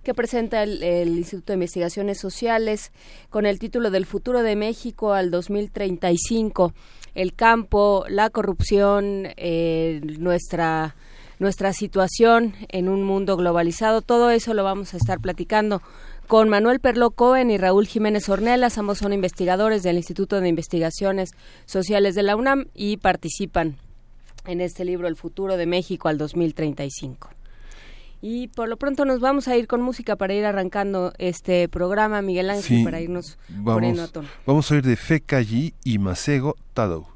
que 0.04 0.14
presenta 0.14 0.62
el, 0.62 0.82
el, 0.82 1.08
Instituto 1.08 1.52
de 1.52 1.54
Investigaciones 1.54 2.18
Sociales 2.18 2.92
con 3.30 3.46
el 3.46 3.58
título 3.58 3.90
del 3.90 4.06
futuro 4.06 4.42
de 4.42 4.54
México 4.54 5.12
al 5.12 5.30
2035, 5.30 6.72
el 7.14 7.34
campo, 7.34 8.04
la 8.08 8.30
corrupción, 8.30 9.28
eh, 9.36 10.00
nuestra 10.18 10.94
nuestra 11.40 11.72
situación 11.72 12.54
en 12.68 12.88
un 12.88 13.02
mundo 13.02 13.36
globalizado, 13.36 14.02
todo 14.02 14.30
eso 14.30 14.54
lo 14.54 14.62
vamos 14.62 14.94
a 14.94 14.96
estar 14.96 15.18
platicando 15.20 15.82
con 16.26 16.48
Manuel 16.48 16.80
Perlo 16.80 17.10
Cohen 17.10 17.50
y 17.50 17.58
Raúl 17.58 17.86
Jiménez 17.86 18.28
Ornelas. 18.28 18.78
Ambos 18.78 18.98
son 18.98 19.12
investigadores 19.12 19.82
del 19.82 19.96
Instituto 19.96 20.40
de 20.40 20.48
Investigaciones 20.48 21.30
Sociales 21.66 22.14
de 22.14 22.22
la 22.22 22.36
UNAM 22.36 22.66
y 22.74 22.96
participan 22.96 23.76
en 24.46 24.60
este 24.60 24.84
libro 24.84 25.08
El 25.08 25.16
futuro 25.16 25.56
de 25.56 25.66
México 25.66 26.08
al 26.08 26.18
2035. 26.18 27.30
Y 28.26 28.48
por 28.48 28.70
lo 28.70 28.78
pronto 28.78 29.04
nos 29.04 29.20
vamos 29.20 29.48
a 29.48 29.56
ir 29.58 29.66
con 29.66 29.82
música 29.82 30.16
para 30.16 30.32
ir 30.32 30.46
arrancando 30.46 31.12
este 31.18 31.68
programa, 31.68 32.22
Miguel 32.22 32.48
Ángel, 32.48 32.78
Sí, 32.78 32.82
para 32.82 32.98
irnos 32.98 33.36
vamos, 33.50 33.74
poniendo 33.74 34.02
a 34.02 34.08
tono. 34.08 34.28
Vamos 34.46 34.70
a 34.70 34.74
oír 34.76 34.82
de 34.82 34.96
Fekallí 34.96 35.74
y 35.84 35.98
Masego 35.98 36.56
Tadou. 36.72 37.13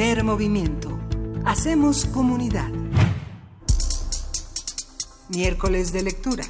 Primer 0.00 0.24
movimiento. 0.24 0.98
Hacemos 1.44 2.06
comunidad. 2.06 2.70
Miércoles 5.28 5.92
de 5.92 6.02
lectura. 6.02 6.44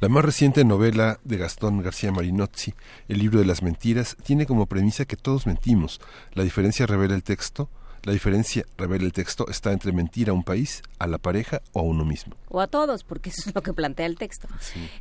La 0.00 0.08
más 0.08 0.24
reciente 0.24 0.64
novela 0.64 1.20
de 1.24 1.36
Gastón 1.36 1.82
García 1.82 2.10
Marinozzi, 2.10 2.72
El 3.06 3.18
libro 3.18 3.38
de 3.40 3.44
las 3.44 3.62
mentiras, 3.62 4.16
tiene 4.24 4.46
como 4.46 4.64
premisa 4.64 5.04
que 5.04 5.18
todos 5.18 5.46
mentimos. 5.46 6.00
La 6.32 6.42
diferencia 6.42 6.86
revela 6.86 7.14
el 7.14 7.22
texto, 7.22 7.68
la 8.04 8.12
diferencia, 8.12 8.64
revela 8.76 9.04
el 9.04 9.12
texto, 9.12 9.48
está 9.48 9.72
entre 9.72 9.92
mentir 9.92 10.30
a 10.30 10.32
un 10.32 10.42
país, 10.42 10.82
a 10.98 11.06
la 11.06 11.18
pareja 11.18 11.60
o 11.72 11.80
a 11.80 11.82
uno 11.82 12.04
mismo. 12.04 12.36
O 12.48 12.60
a 12.60 12.66
todos, 12.66 13.04
porque 13.04 13.30
eso 13.30 13.48
es 13.48 13.54
lo 13.54 13.62
que 13.62 13.72
plantea 13.72 14.06
el 14.06 14.16
texto. 14.16 14.48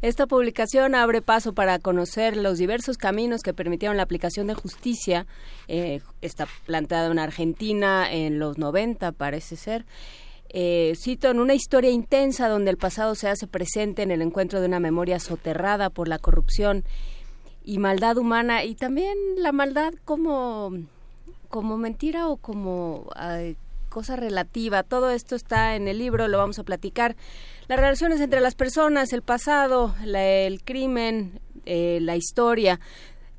Esta 0.01 0.27
publicación 0.27 0.95
abre 0.95 1.21
paso 1.21 1.53
para 1.53 1.79
conocer 1.79 2.35
los 2.37 2.57
diversos 2.57 2.97
caminos 2.97 3.41
que 3.41 3.53
permitieron 3.53 3.97
la 3.97 4.03
aplicación 4.03 4.47
de 4.47 4.53
justicia. 4.53 5.25
Eh, 5.67 6.01
está 6.21 6.47
planteada 6.65 7.11
en 7.11 7.19
Argentina 7.19 8.11
en 8.11 8.39
los 8.39 8.57
90, 8.57 9.11
parece 9.13 9.55
ser. 9.55 9.85
Eh, 10.49 10.93
cito, 10.95 11.29
en 11.29 11.39
una 11.39 11.53
historia 11.53 11.91
intensa 11.91 12.47
donde 12.47 12.71
el 12.71 12.77
pasado 12.77 13.15
se 13.15 13.27
hace 13.27 13.47
presente 13.47 14.01
en 14.01 14.11
el 14.11 14.21
encuentro 14.21 14.61
de 14.61 14.67
una 14.67 14.79
memoria 14.79 15.19
soterrada 15.19 15.89
por 15.89 16.07
la 16.07 16.19
corrupción 16.19 16.85
y 17.65 17.79
maldad 17.79 18.17
humana 18.17 18.63
y 18.63 18.75
también 18.75 19.17
la 19.37 19.51
maldad 19.51 19.93
como, 20.05 20.71
como 21.47 21.77
mentira 21.77 22.27
o 22.27 22.37
como 22.37 23.09
cosa 23.89 24.15
relativa. 24.15 24.83
Todo 24.83 25.09
esto 25.09 25.35
está 25.35 25.75
en 25.75 25.87
el 25.87 25.97
libro, 25.97 26.27
lo 26.27 26.37
vamos 26.37 26.59
a 26.59 26.63
platicar. 26.63 27.15
Las 27.67 27.79
relaciones 27.79 28.21
entre 28.21 28.41
las 28.41 28.55
personas, 28.55 29.13
el 29.13 29.21
pasado, 29.21 29.95
el 30.05 30.63
crimen, 30.63 31.39
eh, 31.65 31.99
la 32.01 32.15
historia 32.15 32.79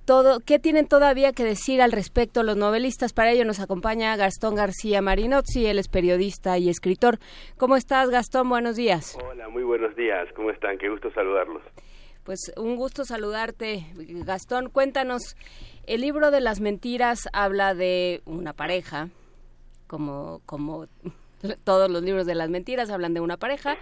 todo, 0.08 0.40
¿qué 0.40 0.58
tienen 0.58 0.88
todavía 0.88 1.34
que 1.34 1.44
decir 1.44 1.82
al 1.82 1.92
respecto 1.92 2.42
los 2.42 2.56
novelistas? 2.56 3.12
Para 3.12 3.30
ello 3.30 3.44
nos 3.44 3.60
acompaña 3.60 4.16
Gastón 4.16 4.54
García 4.54 5.02
Marinozzi, 5.02 5.66
él 5.66 5.78
es 5.78 5.88
periodista 5.88 6.56
y 6.56 6.70
escritor. 6.70 7.18
¿Cómo 7.58 7.76
estás, 7.76 8.08
Gastón? 8.08 8.48
Buenos 8.48 8.76
días. 8.76 9.18
Hola, 9.22 9.50
muy 9.50 9.64
buenos 9.64 9.94
días. 9.96 10.26
¿Cómo 10.34 10.50
están? 10.50 10.78
Qué 10.78 10.88
gusto 10.88 11.10
saludarlos. 11.12 11.62
Pues 12.24 12.52
un 12.56 12.76
gusto 12.76 13.04
saludarte, 13.04 13.84
Gastón. 14.24 14.70
Cuéntanos, 14.70 15.36
el 15.88 16.02
libro 16.02 16.30
de 16.30 16.40
las 16.40 16.60
mentiras 16.60 17.28
habla 17.32 17.74
de 17.74 18.20
una 18.26 18.52
pareja, 18.52 19.08
como, 19.86 20.42
como 20.44 20.86
todos 21.64 21.90
los 21.90 22.02
libros 22.02 22.26
de 22.26 22.34
las 22.34 22.50
mentiras 22.50 22.90
hablan 22.90 23.14
de 23.14 23.20
una 23.20 23.38
pareja 23.38 23.78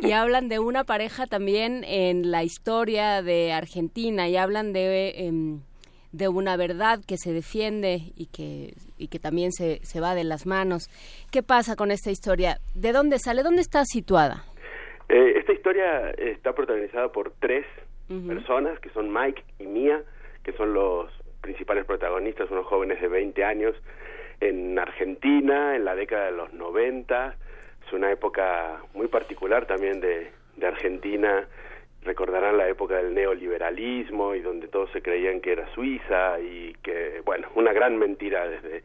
y 0.00 0.12
hablan 0.12 0.48
de 0.48 0.58
una 0.58 0.84
pareja 0.84 1.26
también 1.26 1.84
en 1.84 2.30
la 2.30 2.42
historia 2.42 3.22
de 3.22 3.52
Argentina 3.52 4.28
y 4.28 4.36
hablan 4.36 4.72
de, 4.72 5.26
em, 5.26 5.60
de 6.12 6.28
una 6.28 6.56
verdad 6.56 7.00
que 7.06 7.16
se 7.16 7.32
defiende 7.32 8.12
y 8.14 8.26
que, 8.26 8.74
y 8.98 9.08
que 9.08 9.18
también 9.18 9.52
se, 9.52 9.80
se 9.84 10.00
va 10.00 10.14
de 10.14 10.24
las 10.24 10.44
manos. 10.44 10.90
¿Qué 11.30 11.42
pasa 11.42 11.76
con 11.76 11.90
esta 11.90 12.10
historia? 12.10 12.58
¿De 12.74 12.92
dónde 12.92 13.18
sale? 13.18 13.42
¿Dónde 13.42 13.62
está 13.62 13.84
situada? 13.86 14.44
Eh, 15.08 15.34
esta 15.36 15.52
historia 15.52 16.10
está 16.10 16.52
protagonizada 16.54 17.10
por 17.10 17.32
tres 17.40 17.64
personas, 18.26 18.78
que 18.80 18.90
son 18.90 19.10
Mike 19.10 19.42
y 19.58 19.64
Mia, 19.64 20.02
que 20.42 20.52
son 20.52 20.74
los 20.74 21.10
principales 21.42 21.84
protagonistas, 21.84 22.50
unos 22.50 22.66
jóvenes 22.66 23.00
de 23.02 23.08
20 23.08 23.44
años, 23.44 23.74
en 24.40 24.78
Argentina, 24.78 25.76
en 25.76 25.84
la 25.84 25.94
década 25.94 26.26
de 26.26 26.32
los 26.32 26.52
90. 26.54 27.36
Es 27.86 27.92
una 27.92 28.10
época 28.10 28.80
muy 28.94 29.08
particular 29.08 29.66
también 29.66 30.00
de, 30.00 30.30
Argentina. 30.62 31.46
Recordarán 32.02 32.56
la 32.56 32.68
época 32.68 32.96
del 32.96 33.14
neoliberalismo 33.14 34.34
y 34.34 34.40
donde 34.40 34.68
todos 34.68 34.90
se 34.92 35.02
creían 35.02 35.40
que 35.40 35.52
era 35.52 35.72
Suiza 35.74 36.38
y 36.40 36.74
que, 36.82 37.20
bueno, 37.24 37.48
una 37.56 37.72
gran 37.72 37.96
mentira 37.96 38.48
desde, 38.48 38.82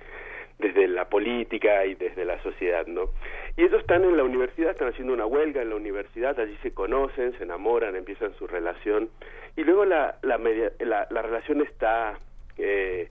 desde 0.57 0.87
la 0.87 1.05
política 1.05 1.85
y 1.85 1.93
desde 1.95 2.25
la 2.25 2.41
sociedad, 2.41 2.87
¿no? 2.87 3.11
Y 3.55 3.63
ellos 3.63 3.79
están 3.79 4.03
en 4.03 4.17
la 4.17 4.23
universidad, 4.23 4.71
están 4.71 4.89
haciendo 4.89 5.13
una 5.13 5.25
huelga 5.25 5.61
en 5.61 5.69
la 5.69 5.75
universidad, 5.75 6.39
allí 6.39 6.57
se 6.63 6.73
conocen, 6.73 7.37
se 7.37 7.43
enamoran, 7.43 7.95
empiezan 7.95 8.33
su 8.35 8.47
relación 8.47 9.09
y 9.55 9.63
luego 9.63 9.85
la, 9.85 10.17
la, 10.21 10.39
la, 10.79 11.07
la 11.09 11.21
relación 11.21 11.61
está 11.61 12.17
eh, 12.57 13.09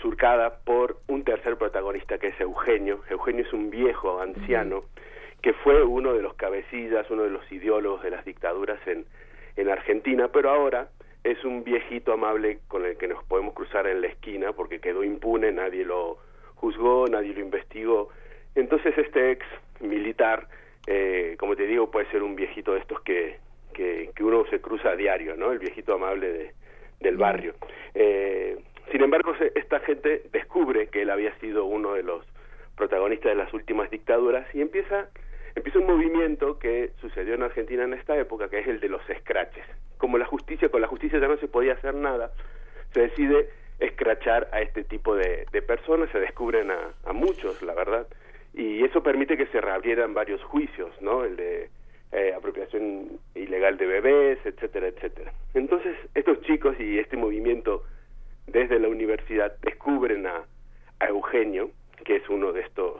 surcada 0.00 0.58
por 0.64 1.00
un 1.08 1.24
tercer 1.24 1.56
protagonista 1.56 2.18
que 2.18 2.28
es 2.28 2.40
Eugenio. 2.40 3.00
Eugenio 3.10 3.44
es 3.44 3.52
un 3.52 3.70
viejo 3.70 4.20
anciano 4.20 4.84
que 5.42 5.52
fue 5.52 5.82
uno 5.82 6.14
de 6.14 6.22
los 6.22 6.34
cabecillas, 6.34 7.08
uno 7.10 7.22
de 7.22 7.30
los 7.30 7.50
ideólogos 7.52 8.02
de 8.02 8.10
las 8.10 8.24
dictaduras 8.24 8.80
en, 8.86 9.06
en 9.56 9.68
Argentina, 9.68 10.28
pero 10.28 10.50
ahora 10.50 10.88
es 11.24 11.44
un 11.44 11.64
viejito 11.64 12.12
amable 12.12 12.60
con 12.68 12.84
el 12.84 12.96
que 12.96 13.08
nos 13.08 13.22
podemos 13.24 13.54
cruzar 13.54 13.86
en 13.86 14.00
la 14.00 14.08
esquina 14.08 14.52
porque 14.52 14.80
quedó 14.80 15.04
impune, 15.04 15.52
nadie 15.52 15.84
lo 15.84 16.18
juzgó, 16.54 17.06
nadie 17.08 17.34
lo 17.34 17.40
investigó. 17.40 18.08
Entonces 18.54 18.96
este 18.98 19.32
ex 19.32 19.46
militar, 19.80 20.48
eh, 20.86 21.36
como 21.38 21.54
te 21.54 21.66
digo, 21.66 21.90
puede 21.90 22.10
ser 22.10 22.22
un 22.22 22.34
viejito 22.34 22.72
de 22.72 22.80
estos 22.80 23.00
que, 23.02 23.38
que, 23.72 24.10
que 24.14 24.24
uno 24.24 24.44
se 24.50 24.60
cruza 24.60 24.90
a 24.90 24.96
diario, 24.96 25.36
¿no? 25.36 25.52
El 25.52 25.58
viejito 25.58 25.94
amable 25.94 26.32
de, 26.32 26.52
del 27.00 27.16
barrio. 27.16 27.54
Eh, 27.94 28.58
sin 28.90 29.02
embargo, 29.02 29.34
esta 29.54 29.80
gente 29.80 30.22
descubre 30.32 30.88
que 30.88 31.02
él 31.02 31.10
había 31.10 31.36
sido 31.38 31.64
uno 31.64 31.94
de 31.94 32.02
los 32.02 32.24
protagonistas 32.76 33.32
de 33.32 33.36
las 33.36 33.52
últimas 33.52 33.90
dictaduras 33.90 34.46
y 34.54 34.60
empieza 34.60 35.08
empieza 35.54 35.80
un 35.80 35.86
movimiento 35.86 36.58
que 36.58 36.92
sucedió 37.00 37.34
en 37.34 37.42
Argentina 37.42 37.82
en 37.82 37.94
esta 37.94 38.16
época, 38.16 38.48
que 38.48 38.60
es 38.60 38.68
el 38.68 38.78
de 38.78 38.88
los 38.88 39.08
escraches. 39.10 39.64
Como 39.96 40.16
la 40.16 40.24
justicia, 40.24 40.68
con 40.68 40.80
la 40.80 40.86
justicia 40.86 41.18
ya 41.18 41.26
no 41.26 41.36
se 41.38 41.48
podía 41.48 41.72
hacer 41.72 41.94
nada, 41.94 42.30
se 42.92 43.00
decide 43.00 43.48
escrachar 43.80 44.48
a 44.52 44.60
este 44.60 44.84
tipo 44.84 45.16
de, 45.16 45.46
personas, 45.66 46.10
se 46.10 46.20
descubren 46.20 46.70
a, 46.70 46.92
a, 47.04 47.12
muchos, 47.12 47.60
la 47.62 47.74
verdad, 47.74 48.06
y 48.54 48.84
eso 48.84 49.02
permite 49.02 49.36
que 49.36 49.46
se 49.46 49.60
reabrieran 49.60 50.14
varios 50.14 50.42
juicios, 50.44 50.90
¿no? 51.00 51.24
El 51.24 51.36
de 51.36 51.70
eh, 52.12 52.32
apropiación 52.36 53.18
ilegal 53.34 53.76
de 53.76 53.86
bebés, 53.86 54.38
etcétera, 54.44 54.88
etcétera. 54.88 55.32
Entonces, 55.54 55.96
estos 56.14 56.40
chicos 56.42 56.78
y 56.80 56.98
este 56.98 57.16
movimiento 57.16 57.84
desde 58.52 58.78
la 58.78 58.88
universidad 58.88 59.56
descubren 59.62 60.26
a, 60.26 60.44
Eugenio, 61.00 61.70
que 62.04 62.16
es 62.16 62.28
uno 62.28 62.52
de 62.52 62.62
estos 62.62 62.96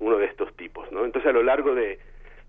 uno 0.00 0.18
de 0.18 0.26
estos 0.26 0.54
tipos, 0.54 0.90
¿no? 0.92 1.04
Entonces 1.04 1.30
a 1.30 1.32
lo 1.32 1.42
largo 1.42 1.74
de, 1.74 1.98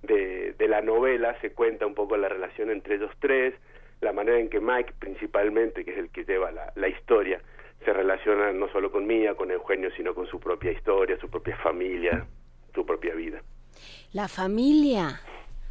de, 0.03 0.67
la 0.67 0.81
novela 0.81 1.39
se 1.41 1.51
cuenta 1.51 1.87
un 1.87 1.95
poco 1.95 2.15
la 2.17 2.29
relación 2.29 2.69
entre 2.69 2.95
ellos 2.95 3.11
tres, 3.19 3.55
la 4.01 4.13
manera 4.13 4.39
en 4.39 4.49
que 4.49 4.59
Mike 4.59 4.93
principalmente, 4.99 5.83
que 5.83 5.91
es 5.91 5.97
el 5.97 6.09
que 6.09 6.25
lleva 6.25 6.51
la, 6.51 6.71
la 6.75 6.89
historia, 6.89 7.41
se 7.85 7.93
relaciona 7.93 8.51
no 8.51 8.69
solo 8.71 8.91
con 8.91 9.07
Mía, 9.07 9.35
con 9.35 9.49
Eugenio, 9.51 9.89
sino 9.95 10.13
con 10.13 10.27
su 10.27 10.39
propia 10.39 10.71
historia, 10.71 11.17
su 11.19 11.29
propia 11.29 11.57
familia, 11.57 12.27
su 12.75 12.85
propia 12.85 13.15
vida. 13.15 13.41
La 14.13 14.27
familia. 14.27 15.21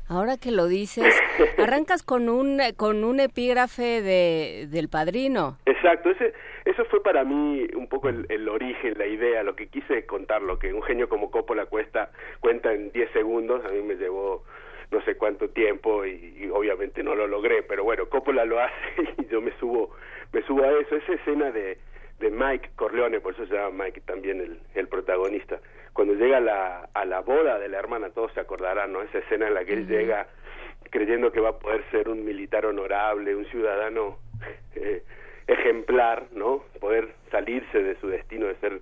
Ahora 0.09 0.39
que 0.39 0.51
lo 0.51 0.67
dices, 0.67 1.05
arrancas 1.59 2.03
con 2.03 2.29
un 2.29 2.61
con 2.77 3.05
un 3.05 3.21
epígrafe 3.21 4.01
de 4.03 4.67
del 4.71 4.89
padrino. 4.89 5.59
Exacto, 5.67 6.11
ese 6.11 6.33
eso 6.65 6.85
fue 6.87 7.03
para 7.03 7.25
mí 7.25 7.67
un 7.75 7.89
poco 7.89 8.11
el, 8.11 8.49
origen, 8.49 8.95
la 8.99 9.07
idea, 9.07 9.43
lo 9.43 9.57
que 9.57 9.69
quise 9.69 10.05
contar, 10.05 10.43
lo 10.43 10.59
que 10.59 10.75
un 10.75 10.83
genio 10.83 11.09
como 11.09 11.31
Coppola 11.31 11.65
cuesta 11.65 12.11
cuenta 12.41 12.73
en 12.75 12.93
10 12.93 13.11
segundos, 13.13 13.65
a 13.65 13.69
mí 13.71 13.81
me 13.81 13.95
llevó 13.95 14.45
no 14.91 15.03
sé 15.03 15.17
cuánto 15.17 15.49
tiempo 15.49 16.05
y, 16.05 16.49
obviamente 16.53 17.03
no 17.03 17.15
lo 17.15 17.27
logré, 17.27 17.63
pero 17.63 17.85
bueno, 17.85 18.09
Coppola 18.09 18.45
lo 18.45 18.61
hace 18.61 18.75
y 19.19 19.27
yo 19.29 19.41
me 19.41 19.53
subo 19.59 19.91
me 20.33 20.43
subo 20.43 20.63
a 20.63 20.71
eso, 20.79 20.97
esa 20.97 21.13
escena 21.15 21.51
de 21.51 21.79
de 22.19 22.31
Mike 22.31 22.71
Corleone, 22.77 23.21
por 23.21 23.35
eso 23.35 23.47
se 23.47 23.55
llama 23.55 23.85
Mike 23.85 24.03
también 24.03 24.41
el, 24.41 24.61
el 24.75 24.89
protagonista, 24.89 25.61
cuando 25.99 26.15
llega 26.15 26.37
a 26.37 26.41
la, 26.41 26.89
a 26.95 27.05
la 27.05 27.21
boda 27.23 27.59
de 27.59 27.69
la 27.69 27.79
hermana, 27.79 28.11
todos 28.11 28.33
se 28.33 28.39
acordarán, 28.39 28.93
¿no? 28.93 29.03
Esa 29.03 29.19
escena 29.19 29.49
en 29.49 29.55
la 29.55 29.65
que 29.65 29.73
él 29.73 29.89
llega 29.89 30.29
creyendo 30.91 31.33
que 31.33 31.41
va 31.41 31.49
a 31.51 31.59
poder 31.59 31.83
ser 31.91 32.09
un 32.09 32.25
militar 32.25 32.67
honorable, 32.67 33.35
un 33.35 33.45
ciudadano 33.47 34.19
eh, 34.77 35.03
ejemplar, 35.49 36.27
¿no? 36.33 36.63
Poder 36.81 37.09
salirse 37.33 37.83
de 37.83 37.99
su 38.01 38.07
destino 38.07 38.47
de 38.47 38.55
ser 38.57 38.81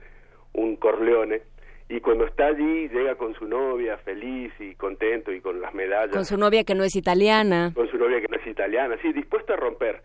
un 0.53 0.77
Corleone. 0.77 1.41
Y 1.89 2.01
cuando 2.01 2.27
está 2.27 2.49
allí, 2.49 2.89
llega 2.89 3.15
con 3.15 3.35
su 3.35 3.47
novia 3.47 3.97
feliz 3.99 4.53
y 4.59 4.75
contento 4.75 5.33
y 5.33 5.41
con 5.41 5.61
las 5.61 5.73
medallas. 5.73 6.13
Con 6.15 6.25
su 6.25 6.37
novia 6.37 6.65
que 6.65 6.75
no 6.75 6.85
es 6.85 6.97
italiana. 6.97 7.73
Con 7.75 7.89
su 7.89 7.97
novia 7.97 8.21
que 8.21 8.29
no 8.29 8.37
es 8.37 8.47
italiana, 8.47 8.97
sí, 9.01 9.13
dispuesto 9.13 9.55
a 9.55 9.57
romper 9.57 10.03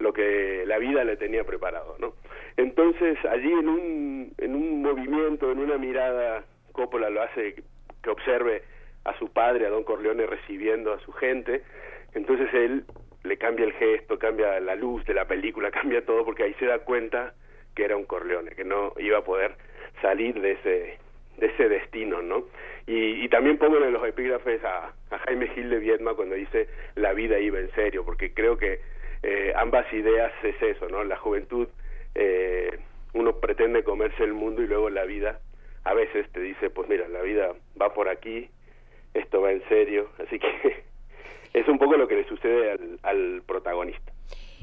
lo 0.00 0.12
que 0.12 0.64
la 0.66 0.78
vida 0.78 1.04
le 1.04 1.16
tenía 1.16 1.44
preparado, 1.44 1.96
¿no? 1.98 2.14
Entonces, 2.56 3.18
allí 3.26 3.52
en 3.52 3.68
un, 3.68 4.32
en 4.38 4.54
un 4.54 4.82
movimiento, 4.82 5.52
en 5.52 5.58
una 5.58 5.78
mirada, 5.78 6.44
Coppola 6.72 7.10
lo 7.10 7.22
hace 7.22 7.54
que 8.02 8.10
observe 8.10 8.62
a 9.04 9.16
su 9.18 9.32
padre, 9.32 9.66
a 9.66 9.70
Don 9.70 9.84
Corleone, 9.84 10.26
recibiendo 10.26 10.92
a 10.92 11.00
su 11.00 11.12
gente. 11.12 11.62
Entonces 12.14 12.52
él 12.52 12.84
le 13.24 13.36
cambia 13.36 13.64
el 13.64 13.72
gesto, 13.74 14.18
cambia 14.18 14.58
la 14.60 14.74
luz 14.74 15.04
de 15.04 15.14
la 15.14 15.26
película, 15.26 15.70
cambia 15.80 16.04
todo, 16.04 16.24
porque 16.24 16.44
ahí 16.44 16.54
se 16.54 16.66
da 16.66 16.80
cuenta 16.80 17.34
que 17.74 17.84
era 17.84 17.96
un 17.96 18.04
Corleone, 18.04 18.52
que 18.52 18.64
no 18.64 18.94
iba 18.98 19.18
a 19.18 19.24
poder 19.24 19.54
salir 20.02 20.40
de 20.40 20.52
ese 20.52 20.98
de 21.36 21.46
ese 21.46 21.70
destino, 21.70 22.20
¿no? 22.20 22.44
Y, 22.86 23.24
y 23.24 23.28
también 23.28 23.56
pongo 23.56 23.78
en 23.78 23.92
los 23.92 24.06
epígrafes 24.06 24.62
a, 24.62 24.92
a 25.10 25.18
Jaime 25.20 25.48
Gil 25.48 25.70
de 25.70 25.78
Viedma 25.78 26.12
cuando 26.14 26.34
dice 26.34 26.68
la 26.96 27.14
vida 27.14 27.38
iba 27.38 27.58
en 27.58 27.70
serio, 27.70 28.04
porque 28.04 28.34
creo 28.34 28.58
que 28.58 28.80
eh, 29.22 29.52
ambas 29.56 29.92
ideas 29.92 30.32
es 30.42 30.60
eso, 30.62 30.88
¿no? 30.88 31.04
La 31.04 31.16
juventud, 31.16 31.68
eh, 32.14 32.78
uno 33.12 33.36
pretende 33.40 33.84
comerse 33.84 34.24
el 34.24 34.32
mundo 34.32 34.62
y 34.62 34.66
luego 34.66 34.90
la 34.90 35.04
vida 35.04 35.40
a 35.84 35.94
veces 35.94 36.30
te 36.32 36.40
dice, 36.40 36.70
pues 36.70 36.88
mira, 36.88 37.08
la 37.08 37.22
vida 37.22 37.52
va 37.80 37.92
por 37.94 38.08
aquí, 38.08 38.48
esto 39.14 39.40
va 39.40 39.52
en 39.52 39.66
serio, 39.68 40.08
así 40.18 40.38
que 40.38 40.84
es 41.54 41.68
un 41.68 41.78
poco 41.78 41.96
lo 41.96 42.06
que 42.06 42.16
le 42.16 42.28
sucede 42.28 42.98
al, 43.02 43.42
protagonista. 43.46 44.12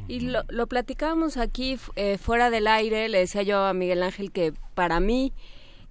Y 0.07 0.31
lo, 0.31 0.41
lo 0.49 0.67
platicábamos 0.67 1.37
aquí 1.37 1.77
eh, 1.95 2.17
fuera 2.17 2.49
del 2.49 2.67
aire, 2.67 3.09
le 3.09 3.19
decía 3.19 3.41
yo 3.41 3.59
a 3.59 3.73
Miguel 3.73 4.03
Ángel 4.03 4.31
que 4.31 4.53
para 4.75 4.99
mí 4.99 5.33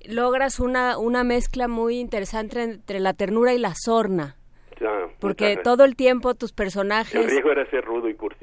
logras 0.09 0.61
una, 0.61 0.98
una 0.98 1.24
mezcla 1.24 1.68
muy 1.68 1.98
interesante 1.98 2.62
entre 2.62 3.00
la 3.00 3.14
ternura 3.14 3.52
y 3.55 3.59
la 3.59 3.74
sorna. 3.74 4.37
porque 5.20 5.57
todo 5.62 5.85
el 5.85 5.96
tiempo 5.96 6.35
tus 6.35 6.52
personajes... 6.52 7.14
El 7.14 7.31
riesgo 7.31 7.50
era 7.50 7.68
ser 7.70 7.85
rudo 7.85 8.09
y 8.09 8.14
cursi, 8.14 8.36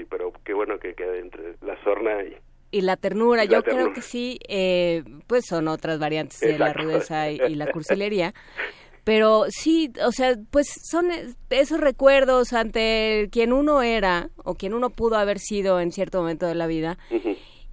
qué 0.53 0.55
bueno 0.55 0.77
que 0.77 0.93
quede 0.93 1.19
entre 1.19 1.55
la 1.65 1.83
sorna 1.83 2.21
y... 2.23 2.37
Y 2.69 2.81
la 2.81 2.95
ternura, 2.95 3.43
yo 3.45 3.63
creo 3.63 3.91
que 3.93 4.01
sí, 4.01 4.39
eh, 4.47 5.03
pues 5.27 5.45
son 5.47 5.67
otras 5.67 5.99
variantes 5.99 6.39
de 6.39 6.57
la 6.57 6.73
rudeza 6.73 7.29
y, 7.29 7.39
y 7.47 7.55
la 7.55 7.71
cursilería. 7.71 8.33
pero 9.03 9.45
sí, 9.49 9.91
o 10.03 10.11
sea, 10.11 10.35
pues 10.49 10.67
son 10.89 11.07
esos 11.49 11.79
recuerdos 11.79 12.53
ante 12.53 13.29
quien 13.31 13.53
uno 13.53 13.83
era 13.83 14.29
o 14.37 14.55
quien 14.55 14.73
uno 14.73 14.89
pudo 14.89 15.17
haber 15.17 15.39
sido 15.39 15.79
en 15.79 15.91
cierto 15.91 16.19
momento 16.19 16.47
de 16.47 16.55
la 16.55 16.67
vida. 16.67 16.97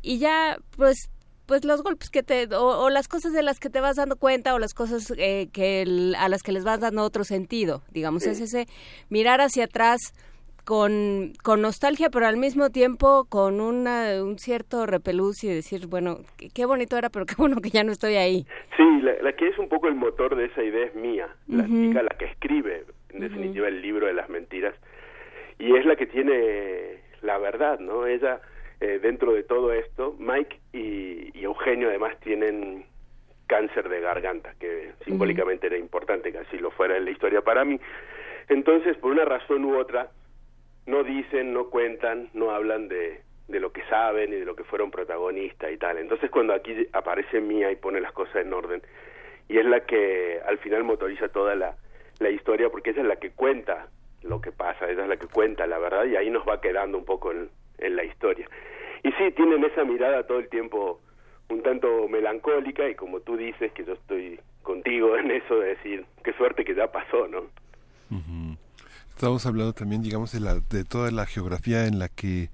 Y 0.03 0.19
ya, 0.19 0.59
pues 0.77 1.11
pues 1.47 1.65
los 1.65 1.83
golpes 1.83 2.11
que 2.11 2.23
te 2.23 2.47
o, 2.55 2.91
las 2.91 3.09
cosas 3.09 3.33
de 3.33 3.43
las 3.43 3.59
que 3.59 3.71
te 3.71 3.81
vas 3.81 3.97
dando 3.97 4.17
cuenta 4.17 4.55
o 4.55 4.59
las 4.59 4.73
cosas 4.73 5.13
eh, 5.17 5.49
que 5.53 6.15
a 6.17 6.29
las 6.29 6.43
que 6.43 6.53
les 6.53 6.63
vas 6.63 6.79
dando 6.79 7.03
otro 7.03 7.25
sentido 7.25 7.83
digamos 7.91 8.25
es 8.25 8.39
ese 8.39 8.69
mirar 9.09 9.41
hacia 9.41 9.65
atrás 9.65 10.13
con, 10.65 11.33
con 11.43 11.63
nostalgia 11.63 12.11
pero 12.11 12.27
al 12.27 12.37
mismo 12.37 12.71
tiempo 12.71 13.27
con 13.29 13.61
una, 13.61 14.23
un 14.23 14.39
cierto 14.39 14.87
repelús 14.87 15.45
y 15.45 15.49
decir 15.49 15.87
bueno 15.87 16.19
qué 16.55 16.65
bonito 16.67 16.97
era 16.97 17.09
pero 17.09 17.27
qué 17.27 17.35
bueno 17.39 17.61
que 17.61 17.71
ya 17.71 17.85
no 17.85 17.93
estoy 17.93 18.17
ahí 18.17 18.47
sí 18.77 19.01
la, 19.03 19.33
que 19.33 19.49
es 19.49 19.59
un 19.59 19.69
poco 19.69 19.89
el 19.89 19.95
motor 19.95 20.37
de 20.37 20.47
esa 20.47 20.63
idea 20.63 20.87
es 20.87 20.95
mía 20.95 21.29
la 21.49 21.67
chica 21.67 22.03
la 22.03 22.17
que 22.19 22.27
escribe 22.27 22.85
en 23.11 23.21
definitiva 23.21 23.69
el 23.69 23.83
libro 23.83 24.07
de 24.07 24.15
las 24.15 24.29
mentiras 24.29 24.75
y 25.59 25.77
es 25.77 25.85
la 25.85 25.97
que 25.97 26.07
tiene 26.07 27.01
la 27.23 27.39
verdad 27.39 27.79
no 27.79 28.07
ella 28.07 28.41
eh, 28.81 28.99
dentro 28.99 29.35
de 29.35 29.43
todo 29.43 29.75
esto, 29.75 30.17
Mike 30.19 30.59
y, 30.73 31.39
Eugenio 31.43 31.89
además 31.89 32.19
tienen 32.21 32.87
cáncer 33.47 33.89
de 33.91 34.01
garganta, 34.01 34.55
que 34.59 34.93
simbólicamente 35.05 35.67
era 35.67 35.77
importante 35.77 36.33
que 36.33 36.39
así 36.39 36.57
lo 36.57 36.71
fuera 36.71 36.97
en 36.97 37.05
la 37.05 37.11
historia 37.11 37.43
para 37.43 37.65
mí. 37.65 37.79
Entonces, 38.49 38.97
por 38.97 39.11
una 39.11 39.27
razón 39.27 39.65
u 39.67 39.79
otra, 39.79 40.09
no 40.91 41.05
dicen, 41.05 41.53
no 41.55 41.71
cuentan, 41.71 42.29
no 42.35 42.51
hablan 42.51 42.89
de, 42.89 43.21
de 43.49 43.61
lo 43.61 43.73
que 43.73 43.83
saben 43.85 44.33
y 44.33 44.37
de 44.37 44.45
lo 44.45 44.57
que 44.57 44.65
fueron 44.65 44.91
protagonistas 44.91 45.71
y 45.73 45.77
tal. 45.77 45.99
Entonces, 45.99 46.31
cuando 46.31 46.53
aquí 46.53 46.89
aparece 46.93 47.41
Mía 47.41 47.71
y 47.71 47.77
pone 47.77 48.01
las 48.01 48.13
cosas 48.13 48.37
en 48.37 48.53
orden, 48.53 48.83
y 49.49 49.59
es 49.59 49.65
la 49.67 49.81
que 49.81 50.41
al 50.47 50.59
final 50.59 50.85
motoriza 50.85 51.29
toda 51.29 51.55
la, 51.55 51.77
la 52.19 52.31
historia, 52.31 52.71
porque 52.71 52.91
ella 52.91 53.03
es 53.03 53.09
la 53.09 53.17
que 53.17 53.31
cuenta 53.31 53.89
lo 54.23 54.41
que 54.41 54.53
pasa, 54.53 54.91
ella 54.91 55.03
es 55.03 55.09
la 55.09 55.17
que 55.17 55.27
cuenta 55.27 55.67
la 55.67 55.79
verdad, 55.79 56.05
y 56.05 56.17
ahí 56.17 56.31
nos 56.31 56.47
va 56.47 56.61
quedando 56.61 56.99
un 56.99 57.05
poco 57.05 57.33
en, 57.33 57.51
en 57.79 57.97
la 57.97 58.05
historia. 58.05 58.49
Y 59.03 59.13
sí, 59.13 59.31
tienen 59.33 59.65
esa 59.65 59.85
mirada 59.85 60.27
todo 60.27 60.39
el 60.39 60.49
tiempo 60.49 61.01
un 61.49 61.63
tanto 61.63 62.07
melancólica 62.09 62.89
y 62.89 62.95
como 62.95 63.21
tú 63.21 63.37
dices, 63.37 63.73
que 63.73 63.85
yo 63.85 63.95
estoy 63.95 64.39
contigo 64.63 65.17
en 65.17 65.31
eso 65.31 65.59
de 65.59 65.69
decir, 65.71 66.05
qué 66.23 66.33
suerte 66.35 66.65
que 66.65 66.75
ya 66.75 66.93
pasó, 66.93 67.27
¿no? 67.27 67.47
Estamos 69.21 69.45
hablando 69.45 69.75
también, 69.75 70.01
digamos, 70.01 70.33
de, 70.33 70.41
la, 70.41 70.61
de 70.61 70.83
toda 70.83 71.11
la 71.11 71.27
geografía 71.27 71.85
en 71.85 71.99
la 71.99 72.09
que 72.09 72.49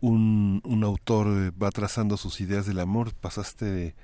un, 0.00 0.60
un 0.64 0.82
autor 0.82 1.28
eh, 1.28 1.52
va 1.52 1.70
trazando 1.70 2.16
sus 2.16 2.40
ideas 2.40 2.66
del 2.66 2.80
amor. 2.80 3.14
Pasaste, 3.14 3.94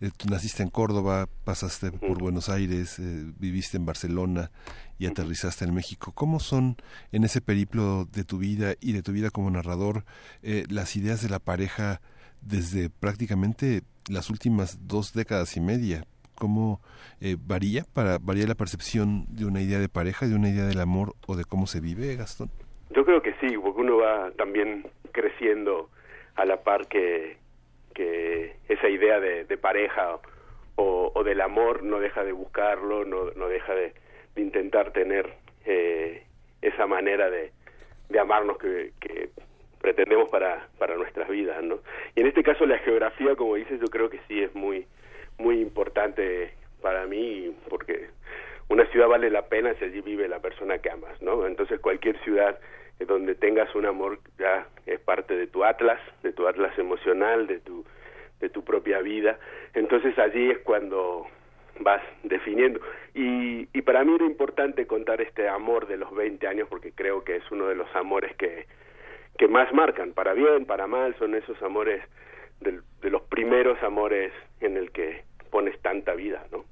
eh, 0.00 0.10
tú 0.16 0.28
naciste 0.28 0.62
en 0.62 0.70
Córdoba, 0.70 1.28
pasaste 1.42 1.90
por 1.90 2.20
Buenos 2.20 2.48
Aires, 2.48 3.00
eh, 3.00 3.24
viviste 3.40 3.76
en 3.76 3.86
Barcelona 3.86 4.52
y 5.00 5.06
aterrizaste 5.06 5.64
en 5.64 5.74
México. 5.74 6.12
¿Cómo 6.12 6.38
son 6.38 6.76
en 7.10 7.24
ese 7.24 7.40
periplo 7.40 8.04
de 8.04 8.22
tu 8.22 8.38
vida 8.38 8.74
y 8.80 8.92
de 8.92 9.02
tu 9.02 9.10
vida 9.10 9.30
como 9.30 9.50
narrador 9.50 10.04
las 10.42 10.94
ideas 10.94 11.22
de 11.22 11.28
la 11.28 11.40
pareja 11.40 12.00
desde 12.40 12.88
prácticamente 12.88 13.82
las 14.06 14.30
últimas 14.30 14.78
dos 14.86 15.12
décadas 15.12 15.56
y 15.56 15.60
media? 15.60 16.06
¿Cómo 16.34 16.80
varía 17.46 17.84
para 17.94 18.18
varía 18.20 18.46
la 18.46 18.54
percepción 18.54 19.24
de 19.28 19.46
una 19.46 19.60
idea 19.60 19.78
de 19.78 19.88
pareja, 19.88 20.26
de 20.26 20.34
una 20.34 20.48
idea 20.48 20.64
del 20.64 20.80
amor 20.80 21.14
o 21.26 21.36
de 21.36 21.44
cómo 21.44 21.66
se 21.66 21.80
vive, 21.80 22.16
Gastón? 22.16 22.50
Yo 22.90 23.04
creo 23.04 23.22
que 23.22 23.34
sí, 23.40 23.56
porque 23.56 23.80
uno 23.80 23.96
va 23.96 24.30
también 24.32 24.86
creciendo 25.12 25.90
a 26.36 26.44
la 26.44 26.62
par 26.62 26.86
que, 26.86 27.36
que 27.94 28.56
esa 28.68 28.88
idea 28.88 29.20
de, 29.20 29.44
pareja 29.56 30.18
o, 30.76 31.12
o, 31.14 31.24
del 31.24 31.40
amor 31.40 31.82
no 31.82 32.00
deja 32.00 32.24
de 32.24 32.32
buscarlo, 32.32 33.04
no, 33.04 33.30
no 33.32 33.48
deja 33.48 33.74
de, 33.74 33.94
intentar 34.36 34.92
tener 34.92 35.32
eh, 35.64 36.24
esa 36.60 36.86
manera 36.86 37.30
de, 37.30 37.52
de 38.08 38.18
amarnos 38.18 38.58
que, 38.58 38.92
que 39.00 39.30
pretendemos 39.80 40.28
para, 40.28 40.68
para 40.78 40.96
nuestras 40.96 41.28
vidas, 41.28 41.62
¿no? 41.62 41.78
Y 42.16 42.20
en 42.20 42.26
este 42.26 42.42
caso 42.42 42.66
la 42.66 42.78
geografía, 42.78 43.36
como 43.36 43.54
dices, 43.54 43.80
yo 43.80 43.86
creo 43.86 44.10
que 44.10 44.20
sí 44.26 44.42
es 44.42 44.54
muy, 44.54 44.86
muy 45.38 45.60
importante 45.60 46.54
para 46.80 47.06
mí 47.06 47.54
porque 47.68 48.08
una 48.68 48.86
ciudad 48.86 49.08
vale 49.08 49.30
la 49.30 49.46
pena 49.46 49.74
si 49.74 49.84
allí 49.84 50.00
vive 50.00 50.28
la 50.28 50.40
persona 50.40 50.78
que 50.78 50.90
amas, 50.90 51.20
¿no? 51.22 51.46
Entonces 51.46 51.80
cualquier 51.80 52.18
ciudad 52.24 52.58
donde 53.00 53.34
tengas 53.34 53.74
un 53.74 53.86
amor 53.86 54.20
ya 54.38 54.66
es 54.86 55.00
parte 55.00 55.36
de 55.36 55.46
tu 55.46 55.64
atlas, 55.64 56.00
de 56.22 56.32
tu 56.32 56.46
atlas 56.46 56.78
emocional, 56.78 57.46
de 57.46 57.58
tu 57.60 57.84
de 58.40 58.48
tu 58.50 58.64
propia 58.64 59.00
vida. 59.00 59.38
Entonces 59.74 60.18
allí 60.18 60.50
es 60.50 60.58
cuando 60.58 61.26
vas 61.80 62.02
definiendo. 62.22 62.80
Y, 63.14 63.68
y 63.72 63.82
para 63.82 64.04
mí 64.04 64.14
era 64.14 64.24
importante 64.24 64.86
contar 64.86 65.20
este 65.20 65.48
amor 65.48 65.86
de 65.86 65.96
los 65.96 66.14
20 66.14 66.46
años 66.46 66.68
porque 66.68 66.92
creo 66.92 67.24
que 67.24 67.36
es 67.36 67.50
uno 67.50 67.66
de 67.66 67.74
los 67.74 67.88
amores 67.94 68.34
que, 68.36 68.66
que 69.38 69.48
más 69.48 69.72
marcan, 69.72 70.12
para 70.12 70.34
bien, 70.34 70.66
para 70.66 70.86
mal, 70.86 71.14
son 71.18 71.34
esos 71.34 71.60
amores 71.62 72.02
de, 72.64 72.80
de 73.00 73.10
los 73.10 73.22
primeros 73.22 73.80
amores 73.82 74.32
en 74.60 74.76
el 74.76 74.90
que 74.90 75.24
pones 75.50 75.80
tanta 75.80 76.14
vida, 76.14 76.44
¿no? 76.50 76.64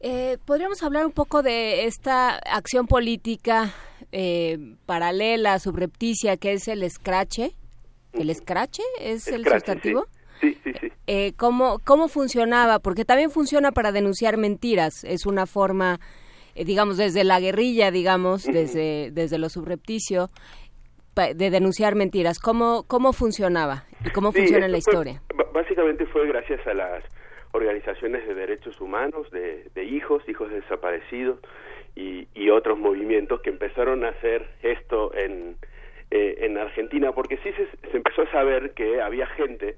Eh, 0.00 0.38
Podríamos 0.44 0.82
hablar 0.82 1.04
un 1.04 1.12
poco 1.12 1.42
de 1.42 1.84
esta 1.86 2.36
acción 2.36 2.86
política 2.86 3.74
eh, 4.12 4.76
paralela, 4.86 5.58
subrepticia, 5.58 6.36
que 6.36 6.52
es 6.52 6.68
el 6.68 6.82
escrache. 6.82 7.52
¿El 8.12 8.30
escrache 8.30 8.82
es 9.00 9.28
el 9.28 9.44
sustantivo? 9.44 10.06
Sí, 10.40 10.56
sí, 10.62 10.72
sí. 10.80 10.92
Eh, 11.08 11.32
¿cómo, 11.36 11.80
¿Cómo 11.84 12.08
funcionaba? 12.08 12.78
Porque 12.78 13.04
también 13.04 13.30
funciona 13.30 13.72
para 13.72 13.90
denunciar 13.90 14.36
mentiras. 14.36 15.02
Es 15.02 15.26
una 15.26 15.46
forma, 15.46 15.98
eh, 16.54 16.64
digamos, 16.64 16.96
desde 16.96 17.24
la 17.24 17.40
guerrilla, 17.40 17.90
digamos, 17.90 18.44
desde, 18.44 19.10
desde 19.10 19.38
lo 19.38 19.48
subrepticio, 19.48 20.30
de 21.18 21.50
denunciar 21.50 21.94
mentiras. 21.94 22.38
¿Cómo, 22.38 22.84
cómo 22.86 23.12
funcionaba 23.12 23.84
y 24.04 24.10
cómo 24.10 24.32
funciona 24.32 24.68
la 24.68 24.78
historia? 24.78 25.22
básicamente 25.52 26.06
fue 26.06 26.26
gracias 26.28 26.64
a 26.66 26.74
las 26.74 27.04
organizaciones 27.52 28.26
de 28.26 28.34
derechos 28.34 28.80
humanos, 28.80 29.30
de, 29.30 29.84
hijos, 29.84 30.22
hijos 30.28 30.50
desaparecidos 30.50 31.40
y, 31.96 32.28
y, 32.34 32.50
otros 32.50 32.78
movimientos 32.78 33.40
que 33.40 33.50
empezaron 33.50 34.04
a 34.04 34.10
hacer 34.10 34.46
esto 34.62 35.12
en, 35.14 35.56
eh, 36.10 36.38
en 36.40 36.56
Argentina, 36.56 37.12
porque 37.12 37.36
sí 37.38 37.50
se, 37.52 37.96
empezó 37.96 38.22
a 38.22 38.30
saber 38.30 38.72
que 38.72 39.00
había 39.02 39.26
gente 39.26 39.76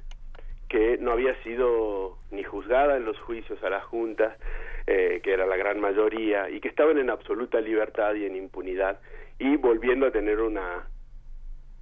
que 0.68 0.96
no 0.98 1.11
había 1.11 1.35
sido 1.42 2.18
ni 2.31 2.44
juzgada 2.44 2.96
en 2.96 3.05
los 3.05 3.18
juicios 3.18 3.61
a 3.64 3.70
las 3.70 3.85
juntas, 3.85 4.38
eh, 4.87 5.20
que 5.24 5.33
era 5.33 5.44
la 5.44 5.57
gran 5.57 5.81
mayoría, 5.81 6.48
y 6.48 6.61
que 6.61 6.68
estaban 6.68 6.98
en 6.98 7.11
absoluta 7.11 7.61
libertad 7.61 8.14
y 8.14 8.26
en 8.26 8.37
impunidad, 8.37 9.00
y 9.40 9.57
volviendo 9.57 10.07
a 10.07 10.12
tener 10.12 10.40
una, 10.40 10.87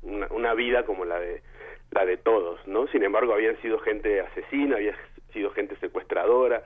una, 0.03 0.27
una 0.31 0.55
vida 0.55 0.85
como 0.85 1.05
la 1.05 1.19
de 1.19 1.43
la 1.91 2.05
de 2.05 2.17
todos, 2.17 2.67
¿no? 2.67 2.87
Sin 2.89 3.03
embargo, 3.03 3.33
habían 3.33 3.57
sido 3.63 3.79
gente 3.79 4.21
asesina, 4.21 4.77
había 4.77 4.95
sido 5.33 5.51
gente 5.51 5.77
secuestradora 5.77 6.63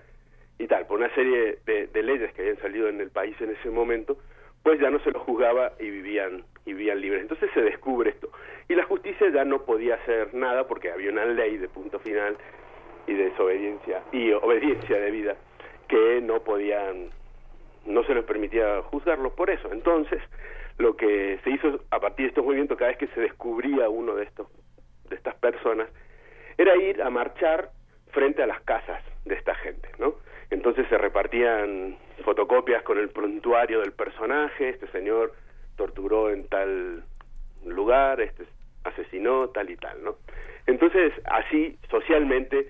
y 0.59 0.67
tal, 0.67 0.87
por 0.87 0.99
una 0.99 1.13
serie 1.15 1.59
de, 1.67 2.03
leyes 2.03 2.33
que 2.35 2.43
habían 2.43 2.59
salido 2.59 2.89
en 2.89 3.01
el 3.01 3.11
país 3.11 3.37
en 3.41 3.51
ese 3.51 3.71
momento, 3.71 4.17
pues 4.63 4.81
ya 4.81 4.91
no 4.91 5.01
se 5.01 5.11
los 5.11 5.23
juzgaba 5.23 5.73
y 5.79 5.91
vivían 5.91 6.45
y 6.65 6.73
vivían 6.73 7.01
libres. 7.01 7.23
Entonces 7.23 7.51
se 7.55 7.63
descubre 7.63 8.11
esto 8.11 8.31
y 8.69 8.75
la 8.75 8.85
justicia 8.85 9.29
ya 9.31 9.45
no 9.45 9.63
podía 9.65 9.97
hacer 9.97 10.35
nada 10.35 10.67
porque 10.67 10.91
había 10.91 11.11
una 11.11 11.25
ley 11.25 11.57
de 11.57 11.69
punto 11.69 11.99
final 11.99 12.37
y 13.07 13.15
desobediencia 13.15 14.03
y 14.13 14.31
obediencia 14.33 14.99
de 14.99 15.11
vida 15.11 15.37
que 15.89 16.21
no 16.21 16.41
podían 16.41 17.11
no 17.85 18.05
se 18.05 18.15
les 18.15 18.25
permitía 18.25 18.81
juzgarlos 18.83 19.33
por 19.33 19.51
eso. 19.51 19.73
Entonces, 19.73 20.23
lo 20.79 20.97
que 20.97 21.39
se 21.45 21.51
hizo 21.51 21.81
a 21.91 22.01
partir 22.01 22.27
de 22.27 22.29
estos 22.29 22.45
movimientos 22.45 22.79
cada 22.79 22.91
vez 22.91 22.99
que 22.99 23.09
se 23.09 23.21
descubría 23.21 23.89
uno 23.89 24.15
de 24.15 24.25
estos 24.25 24.49
de 25.09 25.17
estas 25.17 25.35
personas 25.37 25.89
era 26.57 26.77
ir 26.77 27.03
a 27.03 27.11
marchar 27.11 27.71
frente 28.11 28.43
a 28.43 28.47
las 28.47 28.61
casas 28.63 29.03
de 29.25 29.35
esta 29.35 29.55
gente, 29.57 29.89
¿no? 29.99 30.15
Entonces 30.51 30.87
se 30.89 30.99
repartían 30.99 31.97
fotocopias 32.25 32.83
con 32.83 32.99
el 32.99 33.09
prontuario 33.09 33.81
del 33.81 33.93
personaje, 33.93 34.71
este 34.71 34.87
señor 34.89 35.33
torturó 35.77 36.31
en 36.31 36.47
tal 36.49 37.05
lugar, 37.65 38.21
este 38.21 38.45
asesinó, 38.85 39.49
tal 39.51 39.71
y 39.71 39.77
tal, 39.77 40.03
¿no? 40.03 40.17
Entonces, 40.67 41.13
así, 41.25 41.79
socialmente, 41.91 42.69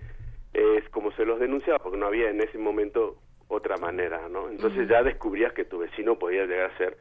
es 0.52 0.88
como 0.90 1.12
se 1.12 1.24
los 1.24 1.40
denunciaba, 1.40 1.78
porque 1.78 1.98
no 1.98 2.06
había 2.06 2.30
en 2.30 2.40
ese 2.40 2.58
momento 2.58 3.16
otra 3.48 3.76
manera, 3.76 4.28
¿no? 4.28 4.48
Entonces 4.48 4.88
ya 4.88 5.02
descubrías 5.02 5.52
que 5.52 5.64
tu 5.64 5.78
vecino 5.78 6.18
podía 6.18 6.46
llegar 6.46 6.70
a 6.70 6.78
ser 6.78 6.96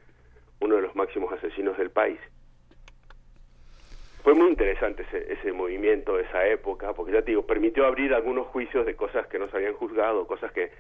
uno 0.62 0.76
de 0.76 0.82
los 0.84 0.96
máximos 0.96 1.34
asesinos 1.34 1.78
del 1.78 1.90
país. 1.90 2.20
Fue 4.24 4.36
muy 4.36 4.50
interesante 4.50 5.04
ese, 5.04 5.34
ese 5.34 5.52
movimiento, 5.52 6.20
esa 6.20 6.46
época, 6.46 6.94
porque 6.94 7.14
ya 7.14 7.24
te 7.24 7.32
digo, 7.32 7.46
permitió 7.46 7.88
abrir 7.88 8.14
algunos 8.14 8.48
juicios 8.48 8.86
de 8.86 8.96
cosas 8.96 9.26
que 9.28 9.40
no 9.40 9.50
se 9.50 9.58
habían 9.58 9.74
juzgado, 9.74 10.28
cosas 10.28 10.52
que, 10.52 10.72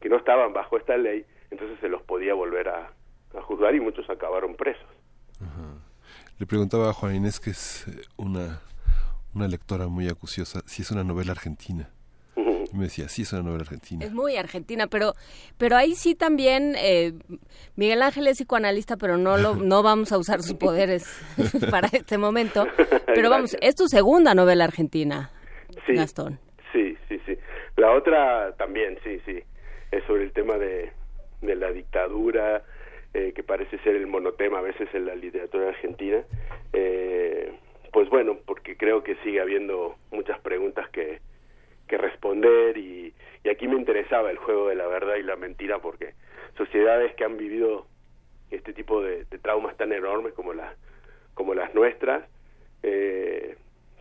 que 0.00 0.08
no 0.08 0.16
estaban 0.16 0.52
bajo 0.52 0.76
esta 0.76 0.96
ley, 0.96 1.26
entonces 1.50 1.78
se 1.80 1.88
los 1.88 2.02
podía 2.02 2.34
volver 2.34 2.68
a, 2.68 2.92
juzgar 3.42 3.74
y 3.74 3.80
muchos 3.80 4.08
acabaron 4.08 4.54
presos. 4.54 4.86
Le 6.38 6.46
preguntaba 6.46 6.88
a 6.88 6.92
Juan 6.94 7.16
Inés, 7.16 7.38
que 7.38 7.50
es 7.50 7.86
eh, 7.88 8.02
una, 8.16 8.62
una 9.34 9.46
lectora 9.46 9.88
muy 9.88 10.08
acuciosa, 10.08 10.62
si 10.66 10.82
es 10.82 10.90
una 10.90 11.04
novela 11.04 11.32
argentina. 11.32 11.90
Me 12.72 12.84
decía, 12.84 13.08
sí, 13.08 13.22
es 13.22 13.32
una 13.32 13.42
novela 13.42 13.62
argentina. 13.62 14.04
Es 14.04 14.12
muy 14.12 14.36
argentina, 14.36 14.86
pero, 14.86 15.14
pero 15.58 15.76
ahí 15.76 15.94
sí 15.94 16.14
también 16.14 16.74
eh, 16.78 17.12
Miguel 17.76 18.02
Ángel 18.02 18.26
es 18.26 18.38
psicoanalista, 18.38 18.96
pero 18.96 19.16
no 19.16 19.36
lo, 19.36 19.54
no 19.56 19.82
vamos 19.82 20.12
a 20.12 20.18
usar 20.18 20.42
sus 20.42 20.54
poderes 20.54 21.06
para 21.70 21.88
este 21.88 22.18
momento. 22.18 22.66
Pero 23.06 23.30
vamos, 23.30 23.56
es 23.60 23.74
tu 23.74 23.88
segunda 23.88 24.34
novela 24.34 24.64
argentina, 24.64 25.30
Sí. 25.86 25.94
Gastón. 25.94 26.38
Sí, 26.72 26.96
sí, 27.08 27.20
sí. 27.26 27.36
La 27.76 27.92
otra 27.92 28.54
también, 28.56 28.98
sí, 29.04 29.20
sí. 29.26 29.42
Es 29.90 30.04
sobre 30.04 30.24
el 30.24 30.32
tema 30.32 30.56
de, 30.58 30.92
de 31.42 31.54
la 31.54 31.70
dictadura, 31.70 32.62
eh, 33.14 33.32
que 33.34 33.42
parece 33.42 33.78
ser 33.78 33.96
el 33.96 34.06
monotema 34.06 34.58
a 34.58 34.62
veces 34.62 34.88
en 34.94 35.06
la 35.06 35.14
literatura 35.14 35.68
argentina. 35.68 36.22
Eh, 36.72 37.52
pues 37.92 38.08
bueno, 38.10 38.38
porque 38.44 38.76
creo 38.76 39.02
que 39.02 39.16
sigue 39.24 39.40
habiendo 39.40 39.96
muchas 40.10 40.38
preguntas 40.40 40.88
que, 40.90 41.20
que 41.86 41.96
responder 41.98 42.76
y, 42.76 43.12
y 43.44 43.48
aquí 43.48 43.68
me 43.68 43.76
interesaba 43.76 44.30
el 44.30 44.38
juego 44.38 44.68
de 44.68 44.74
la 44.74 44.86
verdad 44.86 45.16
y 45.16 45.22
la 45.22 45.36
mentira 45.36 45.78
porque 45.80 46.14
sociedades 46.56 47.14
que 47.14 47.24
han 47.24 47.36
vivido 47.36 47.86
este 48.50 48.72
tipo 48.72 49.02
de, 49.02 49.24
de 49.24 49.38
traumas 49.38 49.76
tan 49.76 49.92
enormes 49.92 50.32
como 50.34 50.52
las 50.52 50.74
como 51.34 51.52
las 51.54 51.74
nuestras 51.74 52.24
eh, 52.82 53.56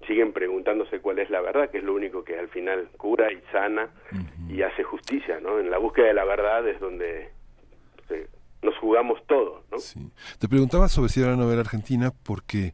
siguen 0.07 0.33
preguntándose 0.33 0.99
cuál 0.99 1.19
es 1.19 1.29
la 1.29 1.41
verdad, 1.41 1.69
que 1.69 1.79
es 1.79 1.83
lo 1.83 1.93
único 1.95 2.23
que 2.23 2.37
al 2.37 2.47
final 2.49 2.89
cura 2.97 3.31
y 3.31 3.41
sana 3.51 3.89
y 4.49 4.61
hace 4.61 4.83
justicia, 4.83 5.39
¿no? 5.39 5.59
En 5.59 5.69
la 5.71 5.79
búsqueda 5.79 6.07
de 6.07 6.13
la 6.13 6.25
verdad 6.25 6.67
es 6.67 6.79
donde 6.79 7.29
se- 8.07 8.27
nos 8.61 8.77
jugamos 8.77 9.19
todo, 9.27 9.63
¿no? 9.71 9.79
Sí. 9.79 9.99
Te 10.39 10.47
preguntaba 10.47 10.87
sobre 10.87 11.09
si 11.09 11.21
era 11.21 11.33
una 11.33 11.43
novela 11.43 11.61
argentina 11.61 12.11
porque 12.23 12.73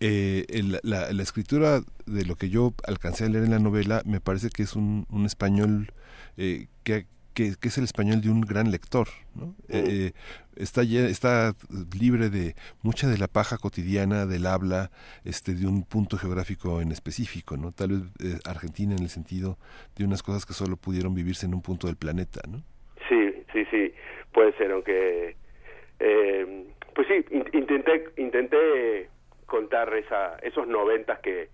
eh, 0.00 0.46
el- 0.48 0.80
la, 0.82 1.12
la 1.12 1.22
escritura 1.22 1.80
de 2.06 2.24
lo 2.24 2.34
que 2.36 2.48
yo 2.48 2.74
alcancé 2.86 3.24
a 3.24 3.28
leer 3.28 3.44
en 3.44 3.50
la 3.50 3.58
novela 3.58 4.02
me 4.04 4.20
parece 4.20 4.48
que 4.50 4.62
es 4.62 4.74
un, 4.76 5.06
un 5.10 5.26
español 5.26 5.92
eh, 6.36 6.66
que, 6.84 7.06
que, 7.34 7.54
que 7.60 7.68
es 7.68 7.78
el 7.78 7.84
español 7.84 8.20
de 8.22 8.30
un 8.30 8.40
gran 8.40 8.70
lector. 8.70 9.08
¿no? 9.34 9.54
Eh, 9.68 9.84
eh, 9.86 10.12
está, 10.56 10.82
está 10.82 11.54
libre 11.98 12.28
de 12.30 12.54
mucha 12.82 13.08
de 13.08 13.18
la 13.18 13.28
paja 13.28 13.56
cotidiana 13.58 14.26
del 14.26 14.46
habla 14.46 14.90
este, 15.24 15.54
de 15.54 15.66
un 15.66 15.84
punto 15.84 16.16
geográfico 16.18 16.80
en 16.80 16.90
específico. 16.92 17.56
¿no? 17.56 17.72
Tal 17.72 17.88
vez 17.90 18.00
eh, 18.34 18.38
Argentina 18.44 18.94
en 18.94 19.02
el 19.02 19.10
sentido 19.10 19.58
de 19.96 20.04
unas 20.04 20.22
cosas 20.22 20.44
que 20.46 20.54
solo 20.54 20.76
pudieron 20.76 21.14
vivirse 21.14 21.46
en 21.46 21.54
un 21.54 21.62
punto 21.62 21.86
del 21.86 21.96
planeta. 21.96 22.40
¿no? 22.48 22.62
Sí, 23.08 23.32
sí, 23.52 23.64
sí, 23.70 23.92
puede 24.32 24.56
ser, 24.56 24.72
aunque... 24.72 25.36
eh, 26.00 26.66
pues 26.94 27.06
sí, 27.06 27.14
in- 27.30 27.44
intenté, 27.52 28.04
intenté 28.16 29.08
contar 29.50 29.92
esa, 29.94 30.38
esos 30.42 30.66
noventas 30.66 31.18
que, 31.18 31.48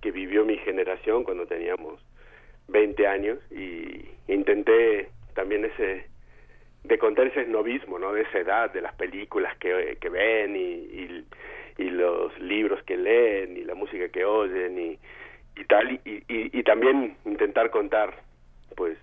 que 0.00 0.12
vivió 0.12 0.44
mi 0.44 0.56
generación 0.58 1.24
cuando 1.24 1.46
teníamos 1.46 2.00
20 2.68 3.06
años 3.06 3.38
y 3.50 4.08
intenté 4.32 5.10
también 5.34 5.64
ese 5.64 6.08
de 6.84 6.98
contar 6.98 7.26
ese 7.26 7.42
esnovismo, 7.42 7.98
¿no? 7.98 8.12
De 8.12 8.22
esa 8.22 8.38
edad, 8.38 8.72
de 8.72 8.80
las 8.80 8.94
películas 8.94 9.54
que, 9.58 9.98
que 10.00 10.08
ven 10.08 10.56
y, 10.56 11.26
los 11.78 12.38
libros 12.38 12.82
que 12.84 12.96
leen 12.96 13.56
y 13.56 13.64
la 13.64 13.74
música 13.74 14.08
que 14.08 14.24
oyen 14.24 14.78
y, 15.56 15.64
tal, 15.64 15.92
y, 15.92 16.00
y 16.28 16.62
también 16.62 17.16
intentar 17.24 17.70
contar, 17.70 18.14
pues, 18.76 18.96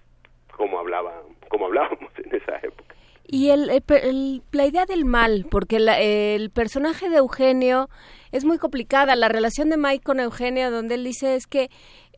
cómo 0.55 0.79
hablaba, 0.79 1.21
cómo 1.49 1.65
hablábamos 1.67 2.12
en 2.23 2.36
esa 2.36 2.57
época. 2.57 2.96
Y 3.27 3.49
el, 3.49 3.69
el 3.69 4.41
la 4.51 4.65
idea 4.65 4.85
del 4.85 5.03
mal, 5.05 5.45
porque 5.51 5.79
la- 5.79 5.99
el 5.99 6.49
personaje 6.49 7.09
de 7.09 7.17
Eugenio 7.17 7.89
es 8.31 8.45
muy 8.45 8.57
complicada. 8.57 9.15
La 9.17 9.27
relación 9.27 9.69
de 9.69 9.77
Mike 9.77 10.03
con 10.03 10.19
Eugenio, 10.21 10.71
donde 10.71 10.95
él 10.95 11.03
dice 11.03 11.35
es 11.35 11.45
que, 11.47 11.69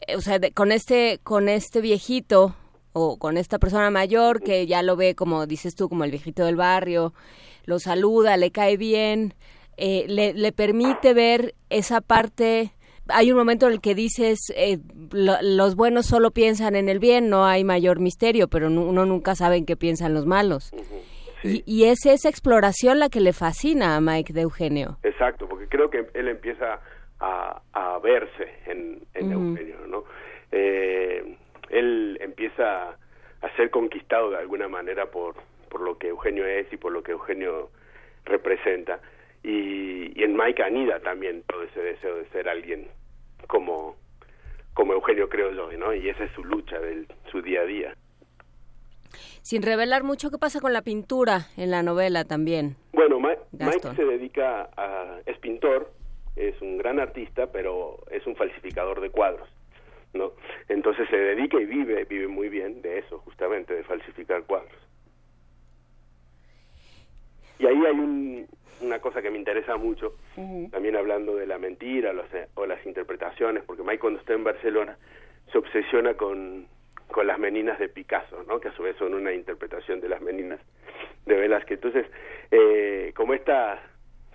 eh, 0.08 0.16
o 0.16 0.22
sea, 0.22 0.38
de- 0.40 0.52
con 0.52 0.72
este 0.72 1.20
con 1.24 1.50
este 1.50 1.82
viejito 1.82 2.56
o 2.94 3.18
con 3.18 3.38
esta 3.38 3.58
persona 3.60 3.90
mayor 3.92 4.42
que 4.42 4.68
ya 4.68 4.84
lo 4.84 4.96
ve 4.96 5.16
como 5.16 5.46
dices 5.48 5.76
tú, 5.76 5.90
como 5.90 6.04
el 6.04 6.12
viejito 6.12 6.46
del 6.46 6.56
barrio, 6.56 7.14
lo 7.66 7.80
saluda, 7.80 8.38
le 8.38 8.52
cae 8.52 8.78
bien, 8.78 9.34
eh, 9.78 10.06
le, 10.08 10.34
le 10.34 10.52
permite 10.52 11.14
ver 11.14 11.56
esa 11.70 12.02
parte. 12.02 12.74
Hay 13.10 13.32
un 13.32 13.38
momento 13.38 13.68
en 13.68 13.74
el 13.74 13.82
que 13.82 13.96
dices, 13.96 14.40
eh, 14.56 14.78
lo- 15.12 15.42
los 15.42 15.76
buenos 15.76 16.06
solo 16.06 16.32
piensan 16.32 16.76
en 16.76 16.90
el 16.90 17.00
bien, 17.00 17.30
no 17.30 17.46
hay 17.46 17.64
mayor 17.64 18.00
misterio, 18.00 18.48
pero 18.48 18.68
uno 18.68 19.06
nunca 19.06 19.36
sabe 19.36 19.58
en 19.58 19.66
qué 19.66 19.76
piensan 19.76 20.14
los 20.14 20.26
malos. 20.26 20.72
Y, 21.44 21.64
y 21.66 21.86
es 21.86 22.06
esa 22.06 22.28
exploración 22.30 23.00
la 23.00 23.08
que 23.10 23.22
le 23.22 23.32
fascina 23.34 23.96
a 23.96 24.02
Mike 24.02 24.34
de 24.34 24.42
Eugenio. 24.42 24.98
Exacto, 25.04 25.48
porque 25.48 25.68
creo 25.68 25.90
que 25.90 26.08
él 26.14 26.28
empieza 26.28 26.82
a, 27.20 27.62
a 27.74 28.00
verse 28.00 28.48
en. 28.66 29.00
Eugenio, 29.14 29.76
¿no? 29.88 30.04
Eh, 30.52 31.38
él 31.70 32.18
empieza 32.22 32.90
a 33.42 33.56
ser 33.56 33.70
conquistado 33.70 34.32
de 34.32 34.38
alguna 34.38 34.68
manera 34.68 35.12
por, 35.12 35.36
por 35.70 35.82
lo 35.82 35.98
que 35.98 36.08
Eugenio 36.10 36.46
es 36.46 36.72
y 36.74 36.78
por 36.78 36.92
lo 36.92 37.04
que 37.04 37.12
Eugenio 37.14 37.70
representa. 38.26 39.00
Y, 39.44 40.20
y 40.20 40.24
en 40.24 40.36
Mike 40.36 40.62
anida 40.64 41.00
también 41.00 41.44
todo 41.48 41.64
ese 41.64 41.80
deseo 41.82 42.16
de 42.18 42.28
ser 42.30 42.50
alguien 42.50 42.88
como, 43.48 43.96
como 44.74 44.94
Eugenio, 44.94 45.30
creo 45.30 45.52
yo, 45.54 45.72
¿no? 45.78 45.94
Y 45.94 46.10
esa 46.10 46.26
es 46.26 46.32
su 46.34 46.44
lucha, 46.44 46.80
de 46.80 47.06
su 47.32 47.42
día 47.42 47.62
a 47.62 47.66
día. 47.66 47.96
Sin 49.42 49.64
revelar 49.64 50.04
mucho, 50.04 50.30
¿qué 50.30 50.38
pasa 50.38 50.60
con 50.60 50.74
la 50.74 50.82
pintura 50.82 51.48
en 51.58 51.72
la 51.72 51.82
novela 51.82 52.26
también? 52.26 52.76
Bueno, 52.94 53.20
Ma- 53.20 53.38
Mike 53.52 53.96
se 53.96 54.06
dedica 54.06 54.70
a... 54.76 55.20
es 55.26 55.38
pintor, 55.40 55.92
es 56.36 56.62
un 56.62 56.78
gran 56.78 57.00
artista, 57.00 57.48
pero 57.52 58.04
es 58.12 58.26
un 58.28 58.36
falsificador 58.36 59.00
de 59.02 59.10
cuadros, 59.10 59.48
¿no? 60.14 60.34
Entonces 60.68 61.08
se 61.10 61.18
dedica 61.18 61.60
y 61.60 61.66
vive, 61.66 62.04
vive 62.06 62.28
muy 62.28 62.50
bien 62.50 62.82
de 62.82 63.00
eso, 63.00 63.20
justamente, 63.20 63.74
de 63.74 63.84
falsificar 63.84 64.44
cuadros. 64.44 64.78
Y 67.58 67.66
ahí 67.66 67.76
hay 67.86 67.92
un- 68.00 68.48
una 68.82 69.00
cosa 69.00 69.22
que 69.22 69.30
me 69.32 69.38
interesa 69.38 69.78
mucho, 69.78 70.16
también 70.72 70.96
hablando 70.96 71.36
de 71.36 71.46
la 71.48 71.58
mentira 71.58 72.14
los- 72.14 72.26
o 72.56 72.66
las 72.66 72.86
interpretaciones, 72.86 73.64
porque 73.64 73.84
Mike 73.84 74.00
cuando 74.00 74.20
está 74.20 74.34
en 74.34 74.44
Barcelona 74.44 74.98
se 75.52 75.58
obsesiona 75.58 76.14
con, 76.16 76.68
con 77.08 77.28
las 77.28 77.40
meninas 77.40 77.80
de 77.80 77.90
Picasso, 77.90 78.44
¿no? 78.48 78.60
que 78.60 78.68
a 78.70 78.74
su 78.76 78.84
vez 78.84 78.96
son 78.98 79.14
una 79.14 79.34
interpretación 79.34 80.00
de 80.00 80.10
las 80.10 80.22
meninas 80.22 80.60
de 81.26 81.36
Velázquez. 81.36 81.78
Entonces, 81.84 82.06
eh, 82.52 83.12
como 83.16 83.34
esta 83.34 83.82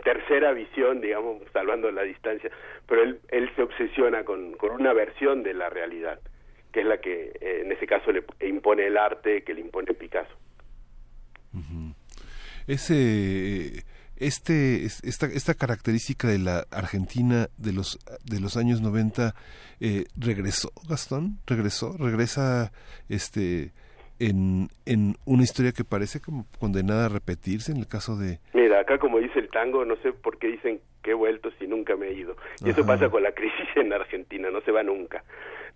tercera 0.03 0.53
visión, 0.53 1.01
digamos, 1.01 1.41
salvando 1.53 1.91
la 1.91 2.03
distancia, 2.03 2.51
pero 2.87 3.03
él, 3.03 3.21
él 3.29 3.49
se 3.57 3.63
obsesiona 3.63 4.25
con, 4.25 4.53
con 4.55 4.73
una 4.73 4.93
versión 4.93 5.43
de 5.43 5.55
la 5.55 5.71
realidad, 5.71 6.21
que 6.73 6.81
es 6.81 6.87
la 6.87 6.99
que 6.99 7.33
eh, 7.41 7.61
en 7.65 7.73
ese 7.73 7.87
caso 7.87 8.11
le 8.13 8.25
impone 8.47 8.87
el 8.87 8.97
arte, 8.99 9.43
que 9.45 9.55
le 9.55 9.61
impone 9.63 9.95
Picasso. 9.95 10.35
ese 12.67 13.85
este 14.27 14.85
es- 14.85 15.03
esta 15.05 15.27
esta 15.27 15.55
característica 15.55 16.29
de 16.29 16.39
la 16.39 16.67
Argentina 16.71 17.49
de 17.59 17.73
los 17.73 17.99
de 18.25 18.41
los 18.41 18.57
años 18.57 18.81
90 18.81 19.35
eh, 19.81 20.05
regresó 20.17 20.71
Gastón 20.89 21.39
regresó 21.47 21.97
regresa 21.99 22.73
este 23.09 23.73
en, 24.21 24.69
en 24.87 25.17
una 25.25 25.43
historia 25.43 25.73
que 25.73 25.85
parece 25.85 26.21
como 26.21 26.47
condenada 26.61 27.07
a 27.07 27.09
repetirse 27.09 27.73
en 27.73 27.79
el 27.79 27.89
caso 27.89 28.17
de 28.17 28.39
Mira, 28.55 28.81
acá 28.81 28.99
como 28.99 29.19
dice 29.19 29.39
el 29.41 29.49
tango, 29.49 29.85
no 29.85 29.97
sé 29.97 30.13
por 30.13 30.39
qué 30.39 30.47
dicen 30.49 30.81
que 31.03 31.11
he 31.11 31.15
vuelto 31.15 31.51
si 31.59 31.67
nunca 31.67 31.97
me 31.97 32.07
he 32.09 32.13
ido. 32.15 32.35
Y 32.65 32.71
eso 32.71 32.87
pasa 32.87 33.11
con 33.11 33.23
la 33.23 33.33
crisis 33.33 33.69
en 33.77 33.93
Argentina, 33.93 34.51
no 34.51 34.61
se 34.63 34.71
va 34.71 34.83
nunca. 34.83 35.23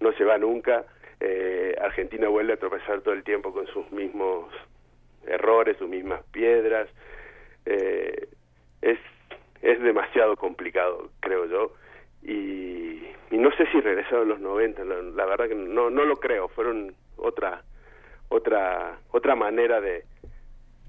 No 0.01 0.13
se 0.13 0.25
va 0.25 0.39
nunca. 0.39 0.87
Eh, 1.21 1.75
Argentina 1.83 2.29
vuelve 2.29 2.55
a 2.55 2.57
tropezar 2.57 3.03
todo 3.03 3.13
el 3.13 3.25
tiempo 3.25 3.53
con 3.53 3.67
sus 3.67 3.91
mismos 3.93 4.47
errores, 5.27 5.77
sus 5.77 5.89
mismas 5.89 6.23
piedras. 6.33 6.89
Eh, 7.67 8.29
es, 8.83 8.99
es 9.63 9.81
demasiado 9.81 10.37
complicado, 10.37 11.11
creo 11.21 11.47
yo. 11.47 11.73
Y, 12.23 13.03
no 13.31 13.53
sé 13.53 13.67
si 13.71 13.81
regresaron 13.81 14.29
los 14.29 14.41
90, 14.41 14.85
la, 14.85 15.03
la 15.03 15.27
verdad 15.27 15.49
que 15.49 15.55
no, 15.55 15.91
no 15.91 16.05
lo 16.05 16.17
creo. 16.17 16.49
Fueron 16.49 16.95
otra 17.17 17.63
otra 18.31 18.99
otra 19.11 19.37
manera 19.37 19.81
de, 19.81 20.05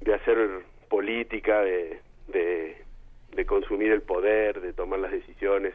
de 0.02 0.13
hacer 0.13 0.63
política, 0.89 1.62
de, 1.62 1.99
de, 2.28 3.45
consumir 3.45 3.91
el 3.91 4.02
poder, 4.02 4.60
de 4.62 4.73
tomar 4.73 4.99
las 4.99 5.12
decisiones. 5.12 5.73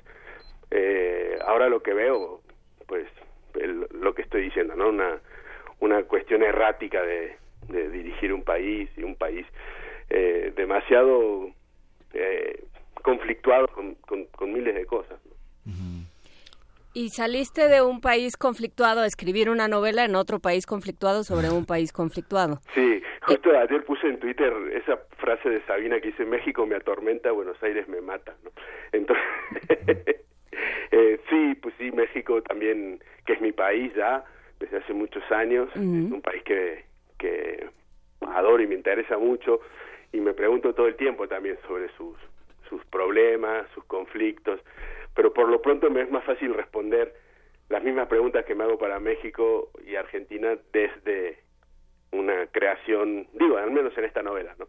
ahora 1.47 1.69
lo 1.69 1.81
que 1.81 1.95
veo, 1.95 2.41
pues 2.87 3.07
lo 3.93 4.15
que 4.15 4.23
estoy 4.23 4.43
diciendo, 4.43 4.75
¿no? 4.75 4.89
Una, 4.89 5.21
una 5.81 6.03
cuestión 6.05 6.43
errática 6.43 7.03
de, 7.03 7.37
de 7.69 7.89
dirigir 7.91 8.33
un 8.33 8.43
país 8.43 8.91
y 8.97 9.03
un 9.03 9.17
país 9.17 9.47
eh, 10.11 10.53
demasiado 10.57 11.51
eh, 12.15 12.65
conflictuado 13.03 13.69
con, 13.69 13.95
con, 13.97 14.53
miles 14.53 14.75
de 14.75 14.87
cosas. 14.87 15.19
Y 16.97 17.09
saliste 17.09 17.69
de 17.69 17.83
un 17.83 18.01
país 18.01 18.37
conflictuado 18.37 19.01
a 19.01 19.07
escribir 19.07 19.51
una 19.51 19.67
novela 19.67 20.05
en 20.05 20.15
otro 20.15 20.39
país 20.39 20.65
conflictuado 20.65 21.25
sobre 21.25 21.51
un 21.51 21.67
país 21.67 21.93
conflictuado. 21.93 22.61
Sí, 22.75 23.03
justo 23.23 23.51
ayer 23.51 23.85
puse 23.85 24.07
en 24.07 24.19
Twitter 24.19 24.53
esa 24.73 24.99
frase 25.19 25.49
de 25.49 25.61
Sabina 25.67 26.01
que 26.01 26.09
dice 26.09 26.25
México 26.25 26.67
me 26.67 26.77
atormenta, 26.77 27.33
Buenos 27.33 27.61
Aires 27.63 27.89
me 27.89 28.01
mata. 28.01 28.35
¿no? 28.45 28.51
Entonces, 28.93 29.25
eh, 30.93 31.21
sí, 31.29 31.55
pues 31.61 31.75
sí, 31.79 31.91
México 31.91 32.43
también, 32.43 33.01
que 33.27 33.33
es 33.33 33.41
mi 33.41 33.53
país 33.53 33.93
ya 33.95 34.25
desde 34.61 34.79
hace 34.79 34.93
muchos 34.93 35.25
años, 35.33 35.69
es 35.75 35.81
un 35.81 36.23
país 36.23 36.43
que, 36.45 36.85
que 37.19 37.67
adoro 38.21 38.63
y 38.63 38.67
me 38.67 38.75
interesa 38.75 39.19
mucho 39.19 39.61
y 40.15 40.21
me 40.21 40.33
pregunto 40.33 40.75
todo 40.75 40.87
el 40.87 40.97
tiempo 40.97 41.29
también 41.29 41.59
sobre 41.67 41.89
sus, 41.97 42.17
sus 42.69 42.85
problemas, 42.87 43.67
sus 43.75 43.85
conflictos 43.85 44.61
pero 45.15 45.33
por 45.33 45.49
lo 45.49 45.63
pronto 45.63 45.91
me 45.91 46.03
es 46.03 46.11
más 46.11 46.25
fácil 46.25 46.55
responder 46.55 47.15
las 47.69 47.83
mismas 47.83 48.09
preguntas 48.09 48.45
que 48.45 48.55
me 48.55 48.65
hago 48.65 48.79
para 48.79 49.01
México 49.01 49.71
y 49.87 49.97
Argentina 49.97 50.57
desde 50.73 51.39
una 52.13 52.47
creación, 52.49 53.27
digo, 53.33 53.57
al 53.57 53.71
menos 53.71 53.97
en 53.97 54.05
esta 54.05 54.23
novela, 54.23 54.55
¿no? 54.59 54.67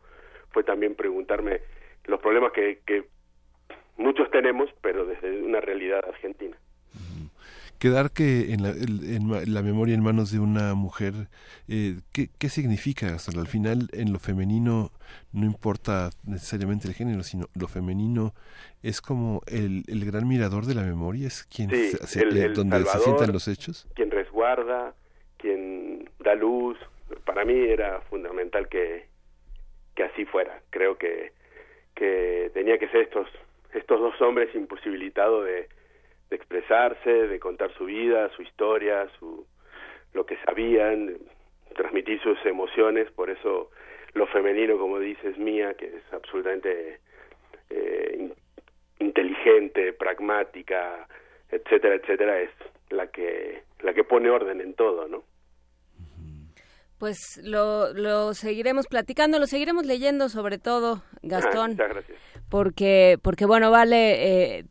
Fue 0.52 0.64
también 0.64 0.96
preguntarme 0.96 1.62
los 2.06 2.22
problemas 2.22 2.54
que, 2.54 2.80
que 2.86 3.06
muchos 3.98 4.30
tenemos, 4.32 4.70
pero 4.82 5.06
desde 5.06 5.42
una 5.42 5.60
realidad 5.60 6.06
argentina 6.08 6.58
quedar 7.80 8.12
que 8.12 8.54
en 8.54 8.64
la, 8.64 8.70
en 8.70 9.54
la, 9.54 9.62
memoria 9.62 9.96
en 9.96 10.04
manos 10.04 10.32
de 10.32 10.40
una 10.40 10.74
mujer, 10.74 11.14
eh, 11.68 12.00
¿qué, 12.14 12.30
¿qué, 12.38 12.50
significa? 12.50 13.14
Hasta 13.14 13.40
al 13.40 13.48
final, 13.48 13.90
en 13.94 14.14
lo 14.14 14.20
femenino 14.20 14.92
no 15.32 15.46
importa 15.46 16.10
necesariamente 16.26 16.88
el 16.88 16.94
género, 16.94 17.24
sino 17.24 17.48
lo 17.54 17.68
femenino 17.68 18.34
es 18.84 19.02
como 19.02 19.42
el, 19.48 19.84
el 19.88 20.06
gran 20.06 20.28
mirador 20.28 20.66
de 20.66 20.76
la 20.76 20.84
memoria, 20.84 21.28
es 21.28 21.44
quien 21.46 21.70
se, 21.70 22.22
eh, 22.22 22.50
donde 22.50 22.84
se 22.86 23.00
sientan 23.00 23.32
los 23.32 23.48
hechos. 23.48 23.88
Quien 23.96 24.12
resguarda, 24.12 24.94
quien 25.38 26.10
da 26.20 26.36
luz. 26.36 26.78
Para 27.26 27.46
mí 27.46 27.54
era 27.54 28.02
fundamental 28.02 28.68
que, 28.70 29.08
que 29.96 30.04
así 30.04 30.26
fuera. 30.26 30.62
Creo 30.70 30.98
que, 30.98 31.34
que 31.96 32.52
tenía 32.54 32.78
que 32.78 32.88
ser 32.90 33.02
estos, 33.02 33.28
estos 33.74 34.00
dos 34.00 34.22
hombres 34.22 34.54
imposibilitados 34.54 35.46
de 35.46 35.68
de 36.30 36.36
expresarse, 36.36 37.10
de 37.10 37.40
contar 37.40 37.72
su 37.78 37.86
vida, 37.86 38.30
su 38.36 38.42
historia, 38.42 39.08
su 39.20 39.46
lo 40.14 40.26
que 40.26 40.38
sabían, 40.46 41.18
transmitir 41.76 42.22
sus 42.22 42.38
emociones, 42.46 43.12
por 43.12 43.30
eso 43.30 43.70
lo 44.14 44.28
femenino, 44.28 44.78
como 44.78 44.98
dices, 45.00 45.38
mía, 45.38 45.74
que 45.74 45.88
es 45.88 46.14
absolutamente 46.14 47.00
eh, 47.70 48.32
inteligente, 49.00 49.92
pragmática, 49.94 51.08
etcétera, 51.50 51.96
etcétera, 51.96 52.40
es 52.40 52.50
la 52.90 53.08
que 53.08 53.64
la 53.82 53.94
que 53.94 54.04
pone 54.04 54.30
orden 54.30 54.62
en 54.62 54.74
todo, 54.74 55.08
¿no? 55.08 55.24
Pues 56.98 57.42
lo, 57.44 57.94
lo 57.94 58.34
seguiremos 58.34 58.88
platicando, 58.88 59.38
lo 59.38 59.48
seguiremos 59.48 59.86
leyendo 59.86 60.30
sobre 60.30 60.58
todo, 60.58 61.04
Gastón. 61.22 61.72
muchas 61.72 61.90
gracias. 61.90 62.18
Porque, 62.50 63.18
porque 63.22 63.46
bueno, 63.46 63.70
vale, 63.70 64.60
eh, 64.60 64.64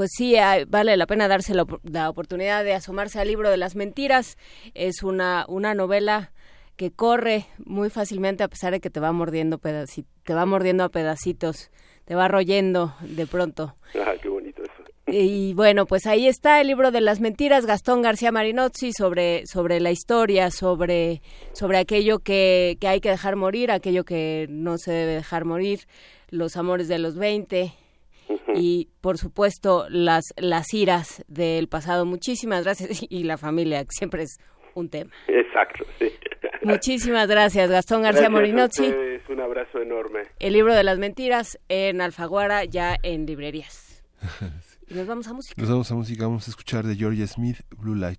pues 0.00 0.12
sí, 0.16 0.34
vale 0.68 0.96
la 0.96 1.06
pena 1.06 1.28
darse 1.28 1.52
la, 1.52 2.08
oportunidad 2.08 2.64
de 2.64 2.72
asomarse 2.72 3.20
al 3.20 3.28
libro 3.28 3.50
de 3.50 3.58
las 3.58 3.76
mentiras. 3.76 4.38
Es 4.72 5.02
una, 5.02 5.44
una 5.46 5.74
novela 5.74 6.32
que 6.76 6.90
corre 6.90 7.44
muy 7.58 7.90
fácilmente 7.90 8.42
a 8.42 8.48
pesar 8.48 8.72
de 8.72 8.80
que 8.80 8.88
te 8.88 8.98
va 8.98 9.12
mordiendo 9.12 9.58
te 9.58 10.32
va 10.34 10.46
mordiendo 10.46 10.84
a 10.84 10.88
pedacitos, 10.88 11.70
te 12.06 12.14
va 12.14 12.28
royendo 12.28 12.94
de 13.02 13.26
pronto. 13.26 13.76
Ah, 13.94 14.14
qué 14.22 14.30
bonito 14.30 14.62
eso. 14.62 14.84
Y 15.06 15.52
bueno, 15.52 15.84
pues 15.84 16.06
ahí 16.06 16.28
está 16.28 16.62
el 16.62 16.68
libro 16.68 16.90
de 16.90 17.02
las 17.02 17.20
mentiras, 17.20 17.66
Gastón 17.66 18.00
García 18.00 18.32
Marinozzi, 18.32 18.94
sobre, 18.94 19.46
sobre 19.46 19.80
la 19.80 19.90
historia, 19.90 20.50
sobre, 20.50 21.20
sobre 21.52 21.76
aquello 21.76 22.20
que, 22.20 22.78
que 22.80 22.88
hay 22.88 23.02
que 23.02 23.10
dejar 23.10 23.36
morir, 23.36 23.70
aquello 23.70 24.06
que 24.06 24.46
no 24.48 24.78
se 24.78 24.92
debe 24.92 25.12
dejar 25.16 25.44
morir, 25.44 25.80
los 26.30 26.56
amores 26.56 26.88
de 26.88 26.98
los 26.98 27.16
20, 27.16 27.74
y 28.54 28.88
por 29.00 29.18
supuesto 29.18 29.86
las 29.88 30.24
las 30.36 30.72
iras 30.74 31.24
del 31.28 31.68
pasado. 31.68 32.04
Muchísimas 32.06 32.64
gracias 32.64 33.02
y 33.08 33.24
la 33.24 33.38
familia, 33.38 33.84
que 33.84 33.92
siempre 33.92 34.22
es 34.22 34.38
un 34.74 34.88
tema. 34.88 35.10
Exacto, 35.28 35.84
sí. 35.98 36.10
Muchísimas 36.62 37.26
gracias, 37.28 37.70
Gastón 37.70 38.02
García 38.02 38.28
Morinozzi. 38.28 38.86
Es 38.86 39.28
un 39.28 39.40
abrazo 39.40 39.80
enorme. 39.80 40.20
El 40.38 40.52
libro 40.52 40.74
de 40.74 40.84
las 40.84 40.98
mentiras 40.98 41.58
en 41.68 42.00
Alfaguara, 42.00 42.64
ya 42.64 42.96
en 43.02 43.26
librerías. 43.26 44.04
Y 44.90 44.94
nos 44.94 45.06
vamos 45.06 45.28
a 45.28 45.32
música. 45.32 45.54
Nos 45.56 45.70
vamos 45.70 45.92
a 45.92 45.94
música, 45.94 46.24
vamos 46.24 46.48
a 46.48 46.50
escuchar 46.50 46.84
de 46.84 46.96
Georgia 46.96 47.24
Smith, 47.28 47.58
Blue 47.76 47.94
Light. 47.94 48.18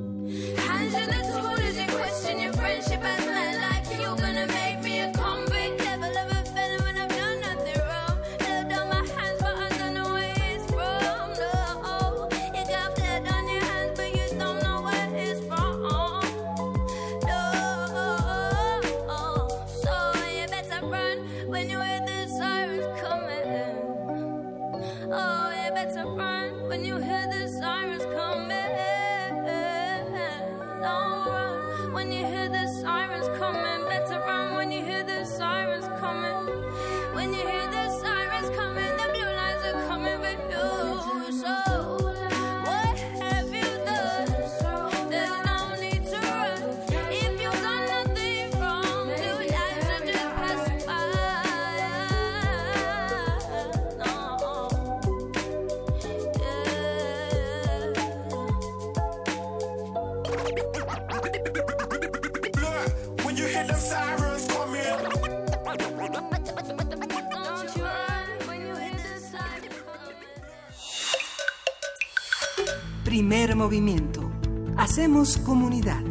Movimiento. 73.61 74.27
Hacemos 74.75 75.37
comunidad. 75.37 76.01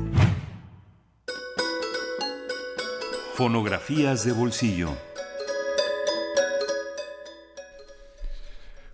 Fonografías 3.35 4.25
de 4.25 4.31
bolsillo. 4.31 4.97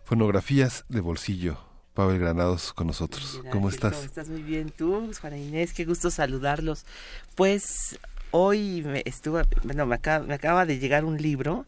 Fonografías 0.04 0.86
de 0.88 1.00
bolsillo. 1.02 1.58
Pavel 1.92 2.18
Granados 2.18 2.72
con 2.72 2.86
nosotros. 2.86 3.42
¿Cómo 3.52 3.66
Ángel, 3.66 3.74
estás? 3.74 3.92
¿Cómo 3.92 4.06
estás? 4.06 4.28
Muy 4.30 4.42
bien. 4.42 4.70
Tú, 4.70 5.10
Juana 5.20 5.36
Inés, 5.36 5.74
qué 5.74 5.84
gusto 5.84 6.10
saludarlos. 6.10 6.86
Pues 7.34 7.98
hoy 8.30 8.82
me 8.86 9.02
estuvo, 9.04 9.42
bueno, 9.64 9.84
me 9.84 9.96
acaba, 9.96 10.24
me 10.24 10.32
acaba 10.32 10.64
de 10.64 10.78
llegar 10.78 11.04
un 11.04 11.20
libro 11.20 11.66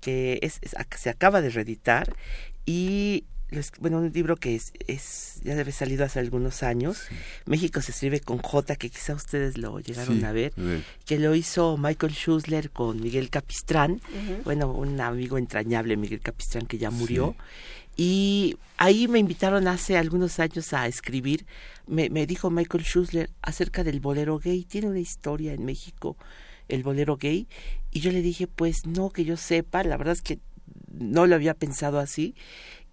que 0.00 0.40
es, 0.42 0.58
se 0.96 1.10
acaba 1.10 1.40
de 1.40 1.50
reeditar 1.50 2.16
y 2.66 3.24
bueno, 3.78 3.98
un 3.98 4.10
libro 4.12 4.36
que 4.36 4.54
es, 4.56 4.72
es 4.86 5.40
ya 5.44 5.54
debe 5.54 5.70
salido 5.72 6.04
hace 6.04 6.18
algunos 6.18 6.62
años. 6.62 7.02
México 7.46 7.80
se 7.80 7.92
escribe 7.92 8.20
con 8.20 8.38
J, 8.38 8.76
que 8.76 8.90
quizá 8.90 9.14
ustedes 9.14 9.58
lo 9.58 9.78
llegaron 9.78 10.18
Sí, 10.20 10.24
a 10.24 10.32
ver, 10.32 10.52
que 11.04 11.18
lo 11.18 11.34
hizo 11.34 11.76
Michael 11.76 12.12
Schussler 12.14 12.70
con 12.70 13.00
Miguel 13.00 13.30
Capistrán, 13.30 13.92
Ujú. 13.92 14.42
bueno, 14.44 14.72
un 14.72 15.00
amigo 15.00 15.38
entrañable, 15.38 15.96
Miguel 15.96 16.20
Capistrán, 16.20 16.66
que 16.66 16.78
ya 16.78 16.90
murió. 16.90 17.36
Y 17.96 18.56
ahí 18.76 19.06
me 19.06 19.20
invitaron 19.20 19.68
hace 19.68 19.96
algunos 19.96 20.40
años 20.40 20.72
a 20.72 20.88
escribir. 20.88 21.46
Me, 21.86 22.10
me 22.10 22.26
dijo 22.26 22.50
Michael 22.50 22.82
Schussler 22.82 23.30
acerca 23.40 23.84
del 23.84 24.00
bolero 24.00 24.40
gay. 24.40 24.64
Tiene 24.64 24.88
una 24.88 24.98
historia 24.98 25.52
en 25.52 25.64
México, 25.64 26.16
el 26.68 26.82
bolero 26.82 27.16
gay. 27.16 27.46
Y 27.92 28.00
yo 28.00 28.10
le 28.10 28.20
dije, 28.20 28.48
pues 28.48 28.84
no, 28.86 29.10
que 29.10 29.24
yo 29.24 29.36
sepa. 29.36 29.84
La 29.84 29.96
verdad 29.96 30.14
es 30.14 30.22
que 30.22 30.40
no 30.90 31.26
lo 31.28 31.36
había 31.36 31.54
pensado 31.54 32.00
así. 32.00 32.34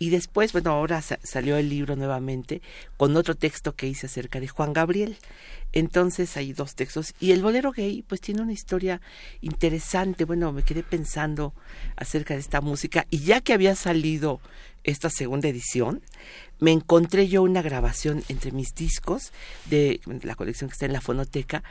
Y 0.02 0.10
después, 0.10 0.52
bueno, 0.52 0.72
ahora 0.72 1.00
sa- 1.04 1.20
salió 1.22 1.58
el 1.58 1.70
libro 1.70 1.96
nuevamente 1.96 2.64
con 2.98 3.16
otro 3.16 3.36
texto 3.36 3.76
que 3.76 3.86
hice 3.86 4.08
acerca 4.08 4.40
de 4.40 4.48
Juan 4.48 4.74
Gabriel. 4.74 5.16
Entonces 5.74 6.36
hay 6.38 6.54
dos 6.54 6.74
textos. 6.74 7.14
Y 7.20 7.34
el 7.34 7.44
bolero 7.44 7.72
gay, 7.72 8.02
pues 8.02 8.20
tiene 8.20 8.42
una 8.42 8.52
historia 8.52 9.00
interesante. 9.42 10.26
Bueno, 10.26 10.52
me 10.54 10.64
quedé 10.64 10.82
pensando 10.82 11.54
acerca 11.98 12.34
de 12.34 12.40
esta 12.40 12.62
música. 12.62 13.06
Y 13.12 13.20
ya 13.20 13.42
que 13.42 13.54
había 13.54 13.76
salido 13.76 14.42
esta 14.84 15.12
segunda 15.12 15.48
edición, 15.50 16.02
me 16.60 16.72
encontré 16.72 17.28
yo 17.28 17.44
una 17.44 17.62
grabación 17.62 18.24
entre 18.28 18.52
mis 18.52 18.74
discos 18.74 19.32
de 19.70 20.02
la 20.24 20.34
colección 20.34 20.68
que 20.72 20.74
está 20.74 20.88
en 20.88 20.94
la 20.94 21.02
fonoteca, 21.02 21.64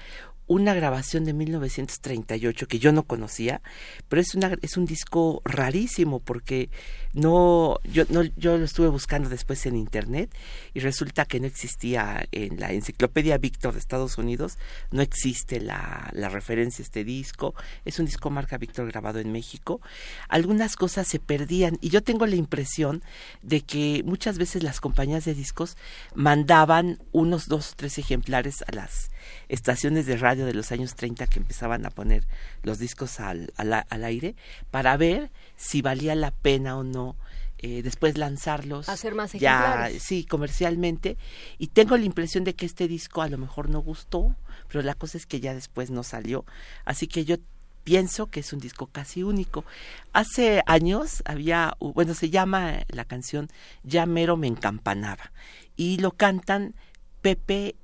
una 0.51 0.75
grabación 0.75 1.25
de 1.25 1.33
1938 1.33 2.67
que 2.67 2.81
yo 2.81 2.91
no 2.91 3.05
conocía, 3.05 3.63
pero 4.09 4.21
es 4.21 4.35
una 4.35 4.59
es 4.63 4.77
un 4.77 4.85
disco 4.85 5.43
rarísimo 5.45 6.19
porque 6.19 6.71
no 7.13 7.79
yo 7.85 8.03
no 8.09 8.25
yo 8.37 8.59
lo 8.59 8.65
estuve 8.65 8.89
buscando 8.89 9.29
después 9.29 9.65
en 9.67 9.77
internet 9.77 10.35
y 10.75 10.81
resulta 10.81 11.25
que 11.25 11.39
no 11.39 11.47
existía 11.47 12.27
en 12.33 12.59
la 12.59 12.73
enciclopedia 12.73 13.39
Víctor 13.39 13.75
de 13.75 13.79
Estados 13.79 14.19
Unidos 14.19 14.59
no 14.91 15.03
existe 15.03 15.61
la, 15.61 16.11
la 16.15 16.29
referencia 16.29 16.83
a 16.83 16.87
este 16.87 17.05
disco. 17.05 17.55
Es 17.85 18.01
un 18.01 18.07
disco 18.07 18.29
marca 18.29 18.59
Víctor 18.59 18.89
grabado 18.89 19.21
en 19.21 19.31
México. 19.31 19.81
Algunas 20.29 20.75
cosas 20.75 21.07
se 21.07 21.21
perdían 21.21 21.79
y 21.81 21.91
yo 21.91 22.03
tengo 22.03 22.27
la 22.27 22.35
impresión 22.35 23.05
de 23.43 23.61
que 23.61 24.03
muchas 24.05 24.37
veces 24.37 24.65
las 24.65 24.81
compañías 24.81 25.25
de 25.25 25.35
discos 25.35 25.77
mandaban 26.17 26.99
unos 27.13 27.47
dos 27.47 27.71
o 27.71 27.77
tres 27.77 27.99
ejemplares 27.99 28.65
a 28.67 28.75
las 28.75 29.13
estaciones 29.49 30.07
de 30.07 30.17
radio 30.17 30.47
de 30.47 30.55
los 30.55 30.73
años 30.73 30.95
30 30.95 31.27
que 31.27 31.39
empezaban 31.39 31.87
a 31.87 31.91
poner 31.91 32.27
los 32.63 32.79
discos 32.79 33.21
al, 33.21 33.53
al, 33.57 33.73
al 33.73 34.05
aire 34.05 34.35
para 34.71 34.97
ver 34.97 35.31
si 35.57 35.83
valía 35.83 36.15
la 36.15 36.31
pena 36.31 36.77
o 36.77 36.85
no 36.85 37.17
eh, 37.63 37.83
después 37.83 38.17
lanzarlos 38.17 38.89
Hacer 38.89 39.15
más 39.15 39.33
ya 39.35 39.91
sí 39.99 40.25
comercialmente. 40.25 41.19
Y 41.59 41.67
tengo 41.67 41.97
la 41.99 42.07
impresión 42.07 42.43
de 42.43 42.55
que 42.55 42.65
este 42.65 42.89
disco 42.89 43.21
a 43.21 43.29
lo 43.29 43.37
mejor 43.37 43.69
no 43.69 43.81
gustó 43.81 44.35
pero 44.71 44.83
la 44.83 44.95
cosa 44.95 45.19
es 45.19 45.27
que 45.27 45.41
ya 45.41 45.53
después 45.53 45.91
no 45.91 46.03
salió. 46.05 46.45
Así 46.85 47.09
que 47.09 47.25
yo 47.25 47.37
pienso 47.83 48.27
que 48.29 48.41
es 48.41 48.53
un 48.53 48.61
disco 48.61 48.87
casi 48.87 49.23
único. 49.23 49.65
Hace 50.13 50.63
años 50.67 51.23
había 51.27 51.77
bueno 51.81 52.15
se 52.15 52.31
llama 52.31 52.85
la 52.89 53.05
canción 53.05 53.49
ya 53.83 54.07
mero 54.07 54.37
me 54.37 54.47
encampanaba 54.47 55.33
y 55.77 55.99
lo 55.99 56.13
cantan 56.13 56.75
Pepe 57.21 57.75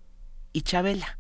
y 0.57 0.63
Chabela. 0.63 1.19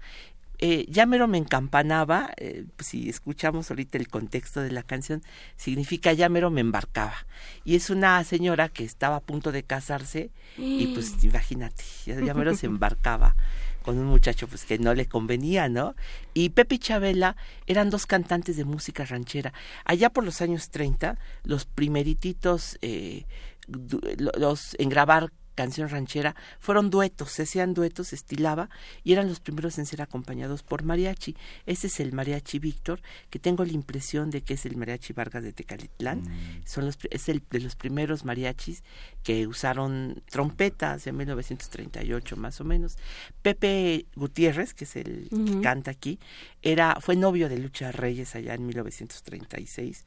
Eh, 0.58 0.86
ya 0.88 1.04
mero 1.04 1.28
me 1.28 1.36
encampanaba, 1.36 2.30
eh, 2.38 2.64
si 2.78 3.10
escuchamos 3.10 3.70
ahorita 3.70 3.98
el 3.98 4.08
contexto 4.08 4.62
de 4.62 4.70
la 4.70 4.82
canción, 4.82 5.22
significa 5.58 6.14
ya 6.14 6.30
mero 6.30 6.50
me 6.50 6.62
embarcaba. 6.62 7.26
Y 7.62 7.76
es 7.76 7.90
una 7.90 8.24
señora 8.24 8.70
que 8.70 8.82
estaba 8.82 9.16
a 9.16 9.20
punto 9.20 9.52
de 9.52 9.62
casarse 9.62 10.30
y 10.56 10.86
pues 10.94 11.12
imagínate, 11.22 11.84
ya, 12.06 12.18
ya 12.18 12.32
mero 12.32 12.54
se 12.54 12.64
embarcaba 12.64 13.36
con 13.82 13.98
un 13.98 14.06
muchacho 14.06 14.48
pues 14.48 14.64
que 14.64 14.78
no 14.78 14.94
le 14.94 15.04
convenía, 15.04 15.68
¿no? 15.68 15.94
Y 16.32 16.48
Pepe 16.48 16.76
y 16.76 16.78
Chabela 16.78 17.36
eran 17.66 17.90
dos 17.90 18.06
cantantes 18.06 18.56
de 18.56 18.64
música 18.64 19.04
ranchera. 19.04 19.52
Allá 19.84 20.08
por 20.08 20.24
los 20.24 20.40
años 20.40 20.70
30, 20.70 21.18
los 21.44 21.66
primerititos 21.66 22.78
eh, 22.80 23.26
los 23.68 24.74
en 24.78 24.88
grabar 24.88 25.30
canción 25.56 25.88
ranchera 25.88 26.36
fueron 26.60 26.90
duetos, 26.90 27.32
se 27.32 27.42
hacían 27.42 27.74
duetos, 27.74 28.08
se 28.08 28.14
estilaba 28.14 28.70
y 29.02 29.12
eran 29.12 29.28
los 29.28 29.40
primeros 29.40 29.78
en 29.78 29.86
ser 29.86 30.02
acompañados 30.02 30.62
por 30.62 30.84
mariachi. 30.84 31.34
Ese 31.64 31.88
es 31.88 31.98
el 31.98 32.12
mariachi 32.12 32.60
Víctor, 32.60 33.00
que 33.30 33.40
tengo 33.40 33.64
la 33.64 33.72
impresión 33.72 34.30
de 34.30 34.42
que 34.42 34.54
es 34.54 34.66
el 34.66 34.76
mariachi 34.76 35.12
Vargas 35.12 35.42
de 35.42 35.52
Tecalitlán. 35.52 36.22
Son 36.64 36.84
los, 36.84 36.98
es 37.10 37.28
el 37.28 37.42
de 37.50 37.60
los 37.60 37.74
primeros 37.74 38.24
mariachis 38.24 38.84
que 39.24 39.48
usaron 39.48 40.22
trompetas 40.30 41.06
en 41.08 41.16
1938 41.16 42.36
más 42.36 42.60
o 42.60 42.64
menos. 42.64 42.96
Pepe 43.42 44.06
Gutiérrez, 44.14 44.74
que 44.74 44.84
es 44.84 44.94
el 44.96 45.28
que 45.30 45.60
canta 45.62 45.90
aquí, 45.90 46.20
era 46.62 46.98
fue 47.00 47.16
novio 47.16 47.48
de 47.48 47.58
Lucha 47.58 47.90
Reyes 47.90 48.36
allá 48.36 48.54
en 48.54 48.66
1936 48.66 50.04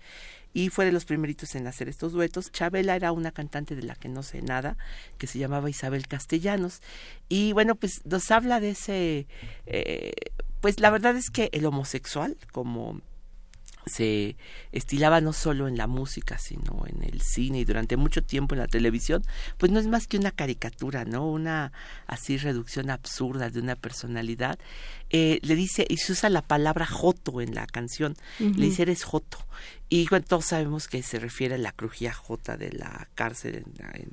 y 0.53 0.69
fue 0.69 0.85
de 0.85 0.91
los 0.91 1.05
primeritos 1.05 1.55
en 1.55 1.67
hacer 1.67 1.89
estos 1.89 2.11
duetos. 2.11 2.51
Chabela 2.51 2.95
era 2.95 3.11
una 3.11 3.31
cantante 3.31 3.75
de 3.75 3.83
la 3.83 3.95
que 3.95 4.09
no 4.09 4.23
sé 4.23 4.41
nada, 4.41 4.77
que 5.17 5.27
se 5.27 5.39
llamaba 5.39 5.69
Isabel 5.69 6.07
Castellanos. 6.07 6.81
Y 7.27 7.53
bueno, 7.53 7.75
pues 7.75 8.05
nos 8.05 8.31
habla 8.31 8.59
de 8.59 8.71
ese, 8.71 9.27
eh, 9.65 10.13
pues 10.61 10.79
la 10.79 10.89
verdad 10.89 11.15
es 11.15 11.29
que 11.29 11.49
el 11.53 11.65
homosexual, 11.65 12.37
como 12.51 13.01
se 13.85 14.37
estilaba 14.71 15.19
no 15.21 15.33
solo 15.33 15.67
en 15.67 15.77
la 15.77 15.87
música, 15.87 16.37
sino 16.37 16.85
en 16.87 17.03
el 17.03 17.21
cine 17.21 17.59
y 17.59 17.65
durante 17.65 17.97
mucho 17.97 18.23
tiempo 18.23 18.55
en 18.55 18.59
la 18.59 18.67
televisión, 18.67 19.23
pues 19.57 19.71
no 19.71 19.79
es 19.79 19.87
más 19.87 20.07
que 20.07 20.17
una 20.17 20.31
caricatura, 20.31 21.05
¿no? 21.05 21.27
Una 21.27 21.71
así 22.07 22.37
reducción 22.37 22.89
absurda 22.89 23.49
de 23.49 23.59
una 23.59 23.75
personalidad. 23.75 24.59
Eh, 25.11 25.39
le 25.41 25.55
dice, 25.55 25.85
y 25.89 25.97
se 25.97 26.11
usa 26.11 26.29
la 26.29 26.41
palabra 26.43 26.85
joto 26.85 27.41
en 27.41 27.55
la 27.55 27.65
canción, 27.65 28.15
le 28.39 28.65
dice 28.67 28.83
eres 28.83 29.03
joto. 29.03 29.39
Y 29.89 30.07
bueno, 30.07 30.23
todos 30.27 30.45
sabemos 30.45 30.87
que 30.87 31.01
se 31.01 31.17
refiere 31.17 31.55
a 31.55 31.57
la 31.57 31.71
crujía 31.71 32.13
jota 32.13 32.57
de 32.57 32.71
la 32.71 33.07
cárcel 33.15 33.63
en, 33.95 34.11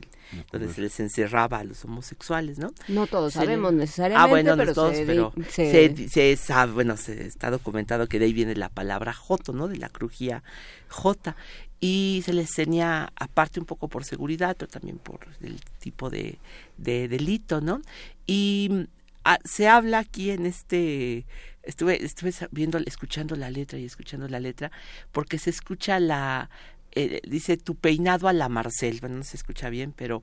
donde 0.51 0.73
se 0.73 0.81
les 0.81 0.99
encerraba 1.01 1.59
a 1.59 1.65
los 1.65 1.85
homosexuales, 1.85 2.59
¿no? 2.59 2.73
No 2.89 3.07
todos 3.07 3.35
Se 3.35 3.41
le- 3.41 3.45
sabemos 3.45 3.75
necesariamente, 3.75 4.27
Ah, 4.27 4.31
bueno, 4.31 4.57
pero 4.57 4.71
no 4.71 4.75
todos, 4.75 4.97
se 4.97 5.05
pero 5.05 5.33
se- 5.51 5.95
se, 5.95 6.09
se 6.09 6.37
sabe, 6.37 6.73
bueno, 6.73 6.97
se 6.97 7.27
está 7.27 7.51
documentado 7.51 8.07
que 8.09 8.19
de 8.19 8.25
ahí 8.25 8.33
viene 8.33 8.57
la 8.57 8.71
palabra 8.71 9.13
joto, 9.13 9.53
¿no? 9.53 9.69
De 9.69 9.77
la 9.77 9.91
crujía 9.91 10.43
jota. 10.89 11.37
Y 11.79 12.23
se 12.25 12.33
les 12.33 12.49
tenía, 12.53 13.13
aparte 13.15 13.61
un 13.61 13.67
poco 13.67 13.87
por 13.89 14.05
seguridad, 14.05 14.57
pero 14.59 14.71
también 14.71 14.97
por 14.97 15.21
el 15.43 15.61
tipo 15.79 16.09
de, 16.09 16.39
de 16.79 17.07
delito, 17.07 17.61
¿no? 17.61 17.83
Y 18.27 18.89
ah, 19.27 19.39
se 19.45 19.69
habla 19.69 19.99
aquí 19.99 20.31
en 20.31 20.47
este 20.47 21.27
estuve 21.63 22.05
estuve 22.05 22.33
viendo 22.51 22.79
escuchando 22.79 23.35
la 23.37 23.51
letra 23.51 23.79
y 23.79 23.85
escuchando 23.85 24.29
la 24.29 24.41
letra 24.41 24.71
porque 25.13 25.39
se 25.39 25.51
escucha 25.51 25.99
la 26.01 26.49
eh, 26.93 27.21
dice 27.29 27.57
tu 27.57 27.75
peinado 27.75 28.29
a 28.29 28.33
la 28.33 28.49
Marcel 28.49 28.99
bueno 29.01 29.17
no 29.17 29.25
se 29.25 29.37
escucha 29.37 29.69
bien 29.69 29.93
pero 29.95 30.23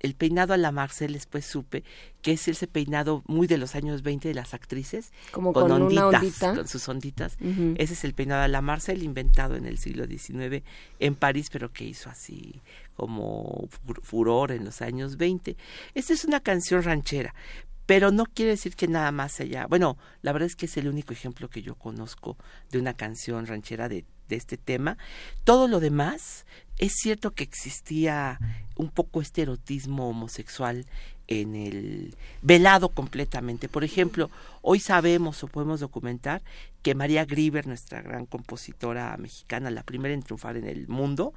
el 0.00 0.16
peinado 0.16 0.52
a 0.52 0.56
la 0.56 0.72
Marcel 0.72 1.12
después 1.12 1.46
supe 1.46 1.84
que 2.20 2.32
es 2.32 2.48
ese 2.48 2.66
peinado 2.66 3.22
muy 3.28 3.46
de 3.46 3.56
los 3.56 3.76
años 3.76 4.02
20 4.02 4.26
de 4.26 4.34
las 4.34 4.52
actrices 4.52 5.12
Como 5.30 5.52
con 5.52 5.70
una 5.70 6.08
ondita. 6.08 6.54
con 6.56 6.66
sus 6.66 6.88
onditas. 6.88 7.36
Ese 7.76 7.92
es 7.94 8.02
el 8.02 8.12
peinado 8.12 8.42
a 8.42 8.48
la 8.48 8.60
Marcel 8.62 9.04
inventado 9.04 9.54
en 9.54 9.64
el 9.64 9.78
siglo 9.78 10.06
XIX 10.06 10.64
en 10.98 11.14
París 11.14 11.50
pero 11.52 11.72
que 11.72 11.84
hizo 11.84 12.10
así 12.10 12.60
como 12.94 13.68
fur- 13.86 14.02
furor 14.02 14.50
en 14.50 14.64
los 14.64 14.82
años 14.82 15.16
20 15.16 15.56
esta 15.94 16.12
es 16.12 16.24
una 16.24 16.40
canción 16.40 16.82
ranchera 16.82 17.32
pero 17.86 18.10
no 18.10 18.26
quiere 18.26 18.52
decir 18.52 18.76
que 18.76 18.88
nada 18.88 19.10
más 19.12 19.40
allá. 19.40 19.66
Bueno, 19.66 19.96
la 20.22 20.32
verdad 20.32 20.46
es 20.46 20.56
que 20.56 20.66
es 20.66 20.76
el 20.76 20.88
único 20.88 21.12
ejemplo 21.12 21.48
que 21.48 21.62
yo 21.62 21.74
conozco 21.74 22.36
de 22.70 22.78
una 22.78 22.94
canción 22.94 23.46
ranchera 23.46 23.88
de, 23.88 24.04
de 24.28 24.36
este 24.36 24.56
tema. 24.56 24.96
Todo 25.44 25.68
lo 25.68 25.80
demás, 25.80 26.46
es 26.78 26.92
cierto 26.94 27.32
que 27.32 27.44
existía 27.44 28.38
un 28.76 28.90
poco 28.90 29.20
este 29.20 29.42
erotismo 29.42 30.08
homosexual 30.08 30.86
en 31.28 31.54
el 31.54 32.16
velado 32.42 32.88
completamente. 32.88 33.68
Por 33.68 33.84
ejemplo, 33.84 34.30
hoy 34.60 34.80
sabemos 34.80 35.42
o 35.42 35.48
podemos 35.48 35.80
documentar 35.80 36.42
que 36.82 36.94
María 36.94 37.24
Grieber, 37.24 37.66
nuestra 37.66 38.02
gran 38.02 38.26
compositora 38.26 39.16
mexicana, 39.16 39.70
la 39.70 39.82
primera 39.82 40.14
en 40.14 40.22
triunfar 40.22 40.56
en 40.56 40.66
el 40.66 40.88
mundo, 40.88 41.32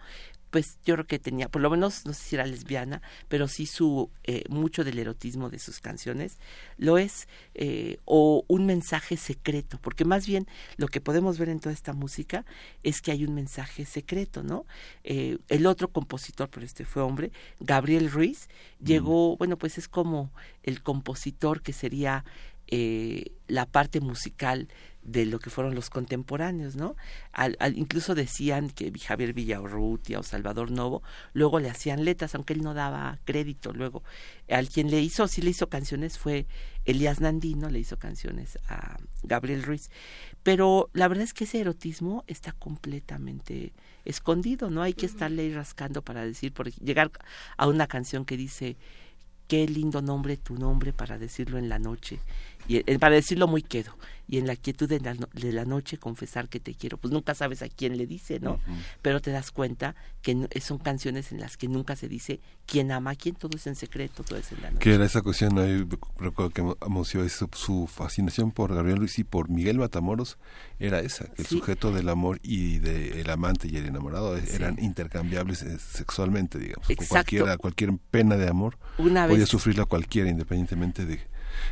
pues 0.50 0.78
yo 0.86 0.96
creo 0.96 1.08
que 1.08 1.20
tenía, 1.20 1.50
por 1.50 1.62
lo 1.62 1.70
menos 1.70 2.06
no 2.06 2.14
sé 2.14 2.24
si 2.24 2.36
era 2.36 2.46
lesbiana, 2.46 3.02
pero 3.28 3.48
sí 3.48 3.66
su 3.66 4.10
eh, 4.24 4.44
mucho 4.50 4.84
del 4.84 5.00
erotismo 5.00 5.50
de 5.50 5.60
sus 5.60 5.80
canciones 5.80 6.38
lo 6.78 6.98
es 6.98 7.28
eh, 7.54 7.98
o 8.06 8.44
un 8.48 8.66
mensaje 8.66 9.18
secreto, 9.18 9.80
porque 9.82 10.06
más 10.06 10.26
bien 10.26 10.48
lo 10.78 10.88
que 10.88 11.02
podemos 11.02 11.38
ver 11.38 11.50
en 11.50 11.60
toda 11.60 11.74
esta 11.74 11.94
música 11.94 12.46
es 12.84 13.02
que 13.02 13.12
hay 13.12 13.26
un 13.26 13.34
mensaje 13.34 13.86
secreto, 13.86 14.44
¿no? 14.44 14.66
Eh, 15.04 15.38
el 15.50 15.66
otro 15.66 15.90
compositor, 15.90 16.50
pero 16.50 16.66
este 16.66 16.86
fue 16.86 17.02
hombre, 17.02 17.32
Gabriel 17.60 18.12
Ruiz, 18.12 18.50
llegó, 18.84 19.38
bueno, 19.38 19.58
pues 19.58 19.78
es 19.78 19.88
como 19.88 20.32
el 20.64 20.82
compositor 20.82 21.62
que 21.62 21.74
sería 21.74 22.24
eh, 22.68 23.32
la 23.48 23.66
parte 23.66 24.00
musical 24.00 24.68
de 25.04 25.28
lo 25.28 25.38
que 25.38 25.52
fueron 25.52 25.76
los 25.76 25.92
contemporáneos, 25.92 26.76
¿no? 26.76 26.96
Al, 27.32 27.56
al- 27.60 27.78
incluso 27.78 28.16
decían 28.16 28.72
que 28.72 28.92
Javier 28.98 29.34
Villaurrutia 29.34 30.20
o 30.20 30.24
Salvador 30.24 30.72
Novo 30.72 31.04
luego 31.34 31.60
le 31.60 31.70
hacían 31.70 32.06
letras, 32.06 32.34
aunque 32.34 32.54
él 32.54 32.64
no 32.64 32.74
daba 32.74 33.20
crédito. 33.24 33.72
Luego, 33.72 34.02
al 34.50 34.68
quien 34.68 34.90
le 34.90 35.02
hizo, 35.02 35.28
sí 35.28 35.44
le 35.44 35.52
hizo 35.52 35.70
canciones 35.70 36.18
fue 36.18 36.48
Elías 36.86 37.22
Nandino, 37.22 37.70
le 37.70 37.78
hizo 37.78 37.98
canciones 38.00 38.58
a 38.68 38.98
Gabriel 39.22 39.62
Ruiz. 39.62 39.92
Pero 40.42 40.90
la 40.94 41.08
verdad 41.08 41.24
es 41.24 41.34
que 41.34 41.44
ese 41.44 41.60
erotismo 41.60 42.24
está 42.26 42.54
completamente 42.54 43.74
escondido, 44.06 44.72
¿no? 44.72 44.82
Hay 44.82 44.94
que 44.94 45.06
estarle 45.06 45.44
ahí 45.44 45.54
rascando 45.54 46.02
para 46.02 46.26
decir, 46.26 46.52
por 46.52 46.72
llegar 46.72 47.12
a 47.58 47.68
una 47.68 47.86
canción 47.86 48.26
que 48.26 48.38
dice 48.38 48.76
qué 49.48 49.68
lindo 49.68 50.02
nombre 50.02 50.38
tu 50.38 50.56
nombre 50.56 50.94
para 50.94 51.20
decirlo 51.20 51.60
en 51.60 51.70
la 51.70 51.78
noche 51.78 52.18
y 52.68 52.82
para 52.98 53.16
decirlo 53.16 53.48
muy 53.48 53.62
quedo 53.62 53.96
y 54.28 54.40
en 54.40 54.48
la 54.48 54.56
quietud 54.56 54.90
de 54.90 55.00
la, 55.00 55.14
no- 55.14 55.30
de 55.34 55.52
la 55.52 55.66
noche 55.66 56.00
confesar 56.00 56.50
que 56.50 56.60
te 56.60 56.74
quiero 56.74 56.98
pues 56.98 57.14
nunca 57.14 57.36
sabes 57.36 57.62
a 57.62 57.70
quién 57.70 57.96
le 57.96 58.08
dice 58.08 58.40
no 58.40 58.60
pero 59.04 59.20
te 59.22 59.30
das 59.30 59.52
cuenta 59.52 59.96
que 60.24 60.34
no- 60.34 60.48
son 60.62 60.80
canciones 60.80 61.32
en 61.32 61.40
las 61.40 61.58
que 61.58 61.68
nunca 61.68 61.96
se 61.96 62.08
dice 62.08 62.40
quién 62.66 62.92
ama 62.92 63.12
a 63.12 63.16
quién 63.16 63.36
todo 63.36 63.56
es 63.56 63.68
en 63.68 63.76
secreto 63.76 64.24
todo 64.24 64.40
es 64.40 64.52
en 64.52 64.62
la 64.64 64.72
noche 64.72 64.84
Que 64.84 64.96
era 64.96 65.06
esa 65.06 65.22
cuestión, 65.22 65.60
ahí 65.60 65.86
recuerdo 66.18 66.50
que 66.50 66.76
Amoció 66.82 67.28
su, 67.30 67.48
su 67.54 67.88
fascinación 67.88 68.52
por 68.52 68.74
Gabriel 68.74 68.98
Luis 68.98 69.20
y 69.20 69.24
por 69.24 69.50
Miguel 69.50 69.78
Matamoros 69.78 70.38
era 70.80 71.00
esa, 71.02 71.26
que 71.26 71.44
el 71.44 71.48
Sí. 71.48 71.60
sujeto 71.60 71.92
del 71.92 72.10
amor 72.10 72.40
y 72.42 72.80
del 72.80 73.30
amante 73.30 73.68
y 73.68 73.78
el 73.78 73.86
enamorado 73.86 74.36
eran 74.38 74.78
intercambiables 74.84 75.62
eh, 75.64 75.78
sexualmente, 75.78 76.58
digamos. 76.58 76.90
Exacto. 76.90 77.10
Cualquiera, 77.14 77.58
cualquier 77.58 77.92
pena 78.12 78.36
de 78.38 78.48
amor 78.50 78.78
Una 78.98 79.26
podía 79.28 79.42
vez- 79.42 79.50
sufrirla 79.50 79.86
cualquiera 79.86 80.30
independientemente 80.30 81.06
de 81.06 81.20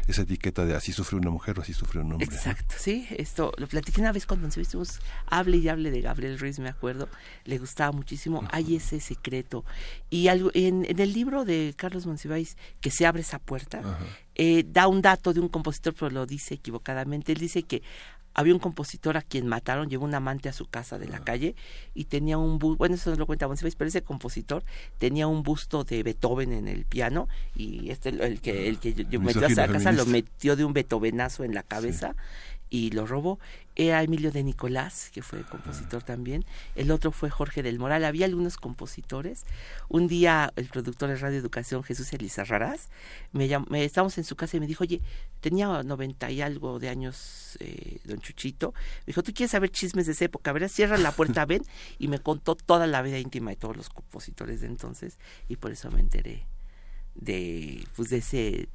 esa 0.08 0.24
etiqueta 0.24 0.66
de 0.66 0.76
así 0.76 0.92
sufrió 0.94 1.20
una 1.20 1.30
mujer 1.30 1.60
o 1.60 1.62
así 1.62 1.74
sufrió 1.74 2.02
un 2.02 2.14
hombre. 2.14 2.28
¿no? 2.28 2.34
Exacto, 2.34 2.76
sí, 2.78 3.08
esto 3.12 3.52
lo 3.58 3.68
platiqué 3.68 4.02
una 4.02 4.12
vez 4.12 4.26
cuando 4.26 4.48
nos 4.48 4.56
vimos, 4.56 5.00
hable 5.28 5.58
y 5.58 5.68
hable 5.70 5.92
de 5.92 6.02
Gabriel 6.02 6.40
Ruiz, 6.40 6.60
me 6.60 6.70
acuerdo, 6.70 7.10
le 7.46 7.58
gustaba 7.58 7.92
muchísimo, 7.92 8.44
hay 8.52 8.76
ese 8.76 9.00
secreto. 9.00 9.66
Y 10.10 10.28
algo, 10.28 10.52
en, 10.54 10.86
en 10.86 11.00
el 11.00 11.14
libro 11.14 11.46
de 11.46 11.74
Carlos 11.76 12.06
Monsiváis, 12.06 12.58
que 12.82 12.92
se 12.92 13.06
abre 13.06 13.22
esa 13.22 13.40
puerta, 13.40 13.82
eh, 14.36 14.64
da 14.68 14.88
un 14.88 15.02
dato 15.02 15.34
de 15.34 15.40
un 15.40 15.50
compositor, 15.50 15.94
pero 15.94 16.10
lo 16.12 16.26
dice 16.26 16.56
equivocadamente, 16.56 17.32
él 17.32 17.40
dice 17.40 17.64
que 17.64 17.82
había 18.34 18.54
un 18.54 18.60
compositor 18.60 19.18
a 19.18 19.22
quien 19.22 19.48
mataron, 19.48 19.90
llevó 19.90 20.06
un 20.06 20.16
amante 20.16 20.50
a 20.50 20.54
su 20.54 20.66
casa 20.66 20.98
de 20.98 21.08
la 21.08 21.20
calle 21.20 21.56
y 21.94 22.06
tenía 22.06 22.38
un 22.38 22.58
busto, 22.58 22.78
bueno, 22.78 22.96
eso 22.96 23.12
no 23.12 23.16
lo 23.18 23.26
cuenta 23.26 23.48
Monsiváis, 23.48 23.76
pero 23.76 23.88
ese 23.88 24.02
compositor 24.02 24.64
tenía 24.98 25.28
un 25.28 25.44
busto 25.44 25.84
de 25.84 26.02
Beethoven 26.04 26.52
en 26.52 26.68
el 26.68 26.86
piano 26.86 27.28
y 27.56 27.92
este, 27.92 28.10
el 28.10 28.42
que, 28.42 28.68
el 28.70 28.80
que 28.80 29.20
metió 29.20 29.44
a 29.44 29.48
esa 29.48 29.68
casa 29.68 29.92
lo 29.92 30.06
metió 30.06 30.56
de 30.56 30.66
un 30.66 30.74
beethovenazo 30.74 31.44
en 31.44 31.54
la 31.54 31.64
cabeza 31.64 32.16
y 32.74 32.90
lo 32.90 33.06
robó. 33.06 33.38
Era 33.76 34.02
Emilio 34.02 34.32
de 34.32 34.44
Nicolás, 34.44 35.12
que 35.14 35.22
fue 35.22 35.44
compositor 35.44 36.02
también. 36.02 36.44
El 36.76 36.90
otro 36.90 37.12
fue 37.12 37.30
Jorge 37.30 37.62
del 37.62 37.78
Moral. 37.78 38.04
Había 38.04 38.26
algunos 38.26 38.58
compositores. 38.58 39.44
Un 39.90 40.08
día 40.08 40.52
el 40.56 40.66
productor 40.70 41.10
de 41.10 41.18
Radio 41.18 41.38
Educación, 41.38 41.84
Jesús 41.84 42.12
Elizarrarás, 42.14 42.90
me, 43.32 43.48
llam- 43.48 43.68
me 43.70 43.84
estábamos 43.86 44.18
en 44.18 44.24
su 44.24 44.36
casa 44.36 44.58
y 44.58 44.60
me 44.60 44.66
dijo, 44.66 44.84
oye, 44.84 45.02
tenía 45.40 45.84
noventa 45.84 46.32
y 46.32 46.42
algo 46.42 46.80
de 46.80 46.90
años 46.90 47.58
eh, 47.60 48.00
don 48.06 48.20
Chuchito. 48.20 48.74
Me 49.02 49.06
dijo, 49.12 49.22
¿tú 49.22 49.34
quieres 49.36 49.52
saber 49.52 49.70
chismes 49.70 50.08
de 50.08 50.14
esa 50.14 50.26
época? 50.26 50.50
A 50.50 50.54
ver, 50.54 50.68
cierra 50.68 50.98
la 50.98 51.12
puerta, 51.12 51.46
ven. 51.52 51.62
Y 52.00 52.08
me 52.08 52.18
contó 52.18 52.56
toda 52.56 52.88
la 52.88 53.04
vida 53.04 53.20
íntima 53.20 53.52
de 53.52 53.58
todos 53.58 53.78
los 53.78 53.90
compositores 53.90 54.62
de 54.62 54.68
entonces. 54.68 55.20
Y 55.48 55.58
por 55.58 55.72
eso 55.72 55.92
me 55.92 56.00
enteré 56.00 56.48
de, 57.14 57.86
pues, 57.96 58.10
de 58.10 58.18
ese 58.18 58.68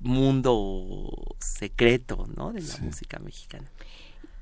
mundo 0.00 1.36
secreto, 1.40 2.26
¿no? 2.36 2.52
De 2.52 2.60
la 2.62 2.76
música 2.78 3.18
mexicana. 3.18 3.70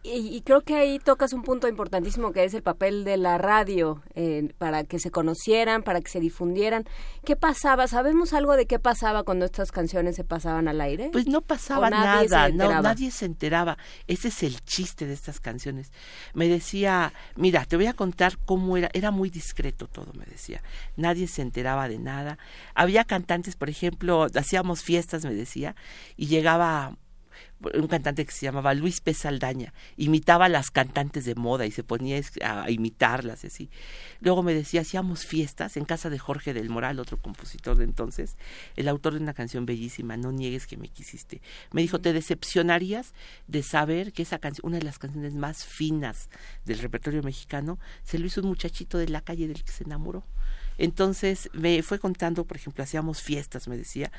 Y, 0.05 0.36
y 0.36 0.42
creo 0.42 0.61
que 0.61 0.74
ahí 0.74 0.98
tocas 0.98 1.32
un 1.32 1.42
punto 1.42 1.66
importantísimo 1.66 2.30
que 2.30 2.44
es 2.44 2.52
el 2.52 2.62
papel 2.62 3.05
de 3.05 3.16
la 3.16 3.38
radio 3.38 4.02
eh, 4.14 4.52
para 4.59 4.84
que 4.84 4.98
se 4.98 5.11
conocieran, 5.11 5.82
para 5.82 6.02
que 6.02 6.11
se 6.11 6.20
difundieran. 6.20 6.84
¿Qué 7.24 7.36
pasaba? 7.36 7.88
¿Sabemos 7.88 8.34
algo 8.34 8.55
de 8.55 8.66
qué 8.66 8.78
pasaba 8.78 9.22
cuando 9.22 9.46
estas 9.46 9.72
canciones 9.72 10.16
se 10.16 10.22
pasaban 10.22 10.68
al 10.68 10.82
aire? 10.82 11.09
Pues 11.11 11.26
no 11.26 11.40
pasaba 11.40 11.86
¿O 11.86 11.90
nadie 11.90 12.28
se 12.28 12.34
nada, 12.34 12.48
no, 12.50 12.82
nadie 12.82 13.11
se 13.11 13.24
enteraba. 13.24 13.78
Ese 14.07 14.28
es 14.28 14.42
el 14.42 14.62
chiste 14.62 15.07
de 15.07 15.14
estas 15.14 15.40
canciones. 15.40 15.90
Me 16.34 16.48
decía, 16.48 17.14
mira, 17.36 17.64
te 17.64 17.76
voy 17.76 17.86
a 17.86 17.94
contar 17.94 18.36
cómo 18.44 18.76
era, 18.76 18.90
era 18.92 19.11
muy 19.11 19.30
discreto 19.30 19.86
todo, 19.86 20.12
me 20.12 20.26
decía. 20.26 20.62
Nadie 20.98 21.26
se 21.28 21.40
enteraba 21.40 21.88
de 21.88 21.98
nada. 21.98 22.36
Había 22.74 23.05
cantantes, 23.05 23.57
por 23.57 23.70
ejemplo, 23.70 24.26
hacíamos 24.34 24.82
fiestas, 24.82 25.24
me 25.24 25.32
decía, 25.32 25.74
y 26.18 26.26
llegaba 26.26 26.98
un 27.75 27.87
cantante 27.87 28.25
que 28.25 28.33
se 28.33 28.47
llamaba 28.47 28.75
Luis 28.75 29.01
P. 29.01 29.15
Saldaña, 29.15 29.73
imitaba 29.97 30.47
a 30.47 30.49
las 30.49 30.71
cantantes 30.71 31.25
de 31.25 31.35
moda 31.35 31.67
y 31.67 31.71
se 31.71 31.83
ponía 31.83 32.21
a 32.43 32.71
imitarlas 32.71 33.45
así. 33.45 33.71
Luego 34.21 34.43
me 34.43 34.55
decía, 34.55 34.83
hacíamos 34.83 35.27
fiestas 35.27 35.77
en 35.77 35.85
casa 35.85 36.11
de 36.11 36.19
Jorge 36.19 36.55
del 36.55 36.71
Moral, 36.71 37.01
otro 37.01 37.17
compositor 37.17 37.77
de 37.77 37.85
entonces, 37.85 38.37
el 38.77 38.89
autor 38.89 39.15
de 39.15 39.21
una 39.21 39.35
canción 39.35 39.67
bellísima, 39.67 40.17
No 40.17 40.33
niegues 40.33 40.67
que 40.67 40.77
me 40.77 40.89
quisiste. 40.89 41.41
Me 41.73 41.83
dijo, 41.83 42.01
te 42.01 42.12
decepcionarías 42.12 43.15
de 43.47 43.62
saber 43.62 44.12
que 44.12 44.23
esa 44.23 44.39
canción, 44.39 44.67
una 44.69 44.79
de 44.79 44.85
las 44.85 44.99
canciones 44.99 45.35
más 45.35 45.65
finas 45.65 46.29
del 46.65 46.79
repertorio 46.79 47.23
mexicano, 47.23 47.79
se 48.03 48.19
lo 48.19 48.27
hizo 48.27 48.41
un 48.41 48.49
muchachito 48.49 48.99
de 48.99 49.09
la 49.09 49.21
calle 49.21 49.49
del 49.49 49.65
que 49.65 49.73
se 49.73 49.85
enamoró. 49.85 50.25
Entonces 50.79 51.51
me 51.53 51.83
fue 51.83 51.99
contando, 51.99 52.45
por 52.45 52.57
ejemplo, 52.57 52.85
hacíamos 52.85 53.22
fiestas, 53.22 53.68
me 53.68 53.77
decía, 53.77 54.11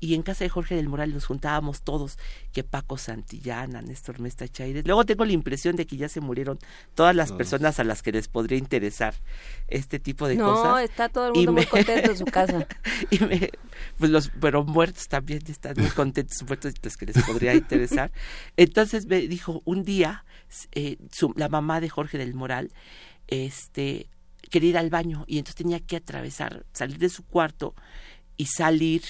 y 0.00 0.14
en 0.14 0.22
casa 0.22 0.44
de 0.44 0.50
Jorge 0.50 0.76
del 0.76 0.88
Moral 0.88 1.12
nos 1.12 1.26
juntábamos 1.26 1.82
todos, 1.82 2.18
que 2.52 2.62
Paco 2.62 2.98
Santillana, 2.98 3.82
Néstor 3.82 4.20
Mesta 4.20 4.46
Chaires. 4.46 4.86
Luego 4.86 5.04
tengo 5.04 5.24
la 5.24 5.32
impresión 5.32 5.74
de 5.74 5.86
que 5.86 5.96
ya 5.96 6.08
se 6.08 6.20
murieron 6.20 6.58
todas 6.94 7.16
las 7.16 7.32
personas 7.32 7.80
a 7.80 7.84
las 7.84 8.02
que 8.02 8.12
les 8.12 8.28
podría 8.28 8.58
interesar 8.58 9.14
este 9.66 9.98
tipo 9.98 10.28
de 10.28 10.36
cosas. 10.36 10.64
No, 10.64 10.78
está 10.78 11.08
todo 11.08 11.28
el 11.28 11.32
mundo 11.34 11.52
muy 11.52 11.66
contento 11.66 12.12
en 12.12 12.16
su 12.16 12.26
casa. 12.26 12.66
y 13.10 13.18
me, 13.24 13.50
pues 13.98 14.10
los, 14.10 14.30
pero 14.40 14.64
muertos 14.64 15.08
también 15.08 15.42
están 15.48 15.74
muy 15.76 15.90
contentos, 15.90 16.44
muertos 16.44 16.74
los 16.80 16.96
que 16.96 17.06
les 17.06 17.22
podría 17.24 17.54
interesar. 17.54 18.12
Entonces 18.56 19.06
me 19.06 19.20
dijo, 19.22 19.62
un 19.64 19.82
día, 19.82 20.24
eh, 20.72 20.98
su, 21.10 21.34
la 21.36 21.48
mamá 21.48 21.80
de 21.80 21.88
Jorge 21.88 22.18
del 22.18 22.34
Moral, 22.34 22.70
este, 23.26 24.08
quería 24.48 24.70
ir 24.70 24.78
al 24.78 24.90
baño 24.90 25.24
y 25.26 25.38
entonces 25.38 25.56
tenía 25.56 25.80
que 25.80 25.96
atravesar, 25.96 26.64
salir 26.72 26.98
de 26.98 27.08
su 27.08 27.24
cuarto 27.24 27.74
y 28.36 28.46
salir 28.46 29.02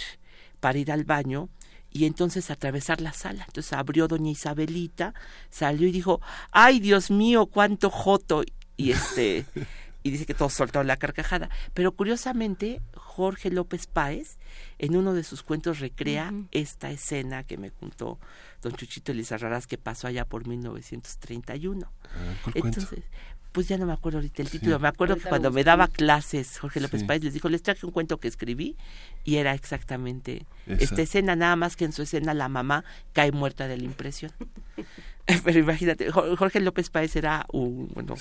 para 0.61 0.79
ir 0.79 0.91
al 0.91 1.05
baño 1.05 1.49
y 1.91 2.05
entonces 2.05 2.51
atravesar 2.51 3.01
la 3.01 3.13
sala. 3.13 3.45
Entonces 3.47 3.73
abrió 3.73 4.09
doña 4.09 4.31
Isabelita, 4.31 5.15
salió 5.51 5.89
y 5.89 5.93
dijo, 5.93 6.21
ay 6.51 6.81
Dios 6.81 7.11
mío, 7.11 7.47
cuánto 7.47 7.91
joto. 7.91 8.43
Y 8.77 8.93
este, 8.93 9.47
y 10.03 10.11
dice 10.11 10.27
que 10.27 10.35
todos 10.35 10.55
soltaron 10.55 10.87
la 10.87 10.97
carcajada. 10.97 11.51
Pero 11.75 11.93
curiosamente, 11.93 12.81
Jorge 12.95 13.51
López 13.51 13.87
Páez, 13.87 14.39
en 14.79 14.97
uno 14.97 15.15
de 15.15 15.25
sus 15.25 15.43
cuentos, 15.43 15.81
recrea 15.81 16.33
esta 16.51 16.91
escena 16.91 17.45
que 17.45 17.57
me 17.57 17.71
contó 17.71 18.19
don 18.63 18.73
Chuchito 18.73 19.13
Elizarraras 19.13 19.67
que 19.67 19.79
pasó 19.79 20.07
allá 20.07 20.25
por 20.25 20.47
1931. 20.47 21.91
Ah, 22.05 22.51
Entonces, 22.55 23.05
pues 23.53 23.69
ya 23.69 23.79
no 23.79 23.87
me 23.87 23.93
acuerdo 23.93 24.19
ahorita 24.19 24.43
el 24.43 24.51
título, 24.51 24.79
me 24.79 24.89
acuerdo 24.89 25.17
que 25.17 25.29
cuando 25.29 25.51
me 25.51 25.65
daba 25.65 25.89
clases 25.89 26.59
Jorge 26.59 26.81
López 26.81 27.05
Páez 27.05 27.25
les 27.25 27.35
dijo, 27.35 27.49
les 27.49 27.63
traje 27.63 27.87
un 27.87 27.93
cuento 27.93 28.19
que 28.19 28.29
escribí 28.29 28.77
y 29.25 29.37
era 29.37 29.55
exactamente 29.55 30.47
esta 30.67 31.03
escena, 31.03 31.35
nada 31.37 31.57
más 31.57 31.77
que 31.77 31.85
en 31.85 31.93
su 31.93 32.03
escena 32.03 32.35
la 32.35 32.49
mamá 32.49 32.85
cae 33.13 33.33
muerta 33.33 33.69
de 33.69 33.79
la 33.79 33.85
impresión. 33.85 34.33
Pero 35.45 35.59
imagínate, 35.59 36.11
Jorge 36.11 36.59
López 36.61 36.89
Páez 36.89 37.15
era 37.15 37.45
un, 37.53 37.89
bueno, 37.93 38.15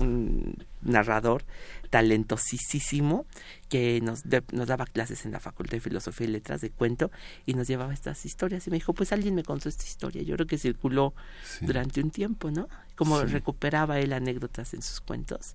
un 0.00 0.56
narrador 0.82 1.44
talentosísimo 1.90 3.24
que 3.68 4.00
nos, 4.00 4.24
nos 4.50 4.66
daba 4.66 4.84
clases 4.84 5.24
en 5.26 5.30
la 5.30 5.38
Facultad 5.38 5.76
de 5.76 5.80
Filosofía 5.80 6.26
y 6.26 6.30
Letras 6.30 6.60
de 6.60 6.70
cuento 6.70 7.12
y 7.46 7.54
nos 7.54 7.68
llevaba 7.68 7.94
estas 7.94 8.24
historias. 8.24 8.66
Y 8.66 8.70
me 8.70 8.78
dijo, 8.78 8.92
pues 8.94 9.12
alguien 9.12 9.36
me 9.36 9.44
contó 9.44 9.68
esta 9.68 9.84
historia. 9.84 10.22
Yo 10.22 10.34
creo 10.34 10.48
que 10.48 10.58
circuló 10.58 11.14
durante 11.60 12.00
un 12.00 12.10
tiempo, 12.10 12.50
¿no? 12.50 12.68
Como 12.94 13.22
recuperaba 13.22 13.98
él 13.98 14.12
anécdotas 14.12 14.74
en 14.74 14.82
sus 14.82 15.00
cuentos, 15.00 15.54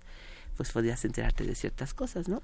pues 0.57 0.71
podías 0.71 1.05
enterarte 1.05 1.45
de 1.45 1.55
ciertas 1.55 1.93
cosas, 1.93 2.27
¿no? 2.27 2.41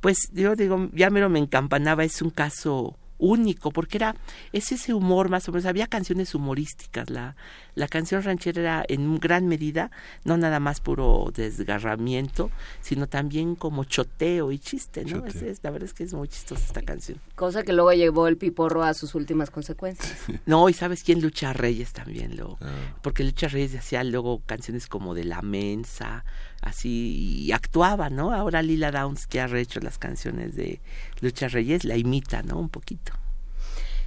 Pues 0.00 0.30
yo 0.32 0.56
digo, 0.56 0.88
ya 0.92 1.10
mero 1.10 1.28
me 1.28 1.38
encampanaba, 1.38 2.04
es 2.04 2.22
un 2.22 2.30
caso 2.30 2.96
único, 3.22 3.70
porque 3.70 3.98
era, 3.98 4.16
es 4.52 4.72
ese 4.72 4.92
humor 4.92 5.28
más 5.28 5.48
o 5.48 5.52
menos, 5.52 5.64
había 5.64 5.86
canciones 5.86 6.34
humorísticas, 6.34 7.08
la, 7.08 7.36
la 7.76 7.86
canción 7.86 8.22
ranchera 8.22 8.60
era 8.60 8.84
en 8.88 9.18
gran 9.18 9.46
medida, 9.46 9.92
no 10.24 10.36
nada 10.36 10.58
más 10.58 10.80
puro 10.80 11.30
desgarramiento, 11.32 12.50
sino 12.80 13.06
también 13.06 13.54
como 13.54 13.84
choteo 13.84 14.50
y 14.50 14.58
chiste, 14.58 15.04
¿no? 15.04 15.24
Es, 15.24 15.60
la 15.62 15.70
verdad 15.70 15.88
es 15.88 15.94
que 15.94 16.02
es 16.02 16.12
muy 16.12 16.26
chistosa 16.26 16.64
esta 16.64 16.82
canción. 16.82 17.20
Cosa 17.36 17.62
que 17.62 17.72
luego 17.72 17.92
llevó 17.92 18.26
el 18.26 18.36
piporro 18.36 18.82
a 18.82 18.92
sus 18.92 19.14
últimas 19.14 19.50
consecuencias. 19.50 20.18
no, 20.46 20.68
y 20.68 20.72
sabes 20.72 21.04
quién 21.04 21.22
Lucha 21.22 21.52
Reyes 21.52 21.92
también, 21.92 22.36
lo, 22.36 22.58
ah. 22.60 22.96
porque 23.02 23.22
Lucha 23.22 23.46
Reyes 23.46 23.76
hacía 23.76 24.02
luego 24.02 24.42
canciones 24.46 24.88
como 24.88 25.14
de 25.14 25.24
La 25.24 25.42
Mensa, 25.42 26.24
así, 26.62 27.44
y 27.44 27.52
actuaba, 27.52 28.08
¿no? 28.08 28.32
Ahora 28.32 28.62
Lila 28.62 28.90
Downs, 28.90 29.26
que 29.26 29.40
ha 29.40 29.46
rehecho 29.46 29.80
las 29.80 29.98
canciones 29.98 30.56
de 30.56 30.80
Lucha 31.20 31.48
Reyes, 31.48 31.84
la 31.84 31.96
imita, 31.96 32.42
¿no? 32.42 32.58
Un 32.58 32.70
poquito. 32.70 33.12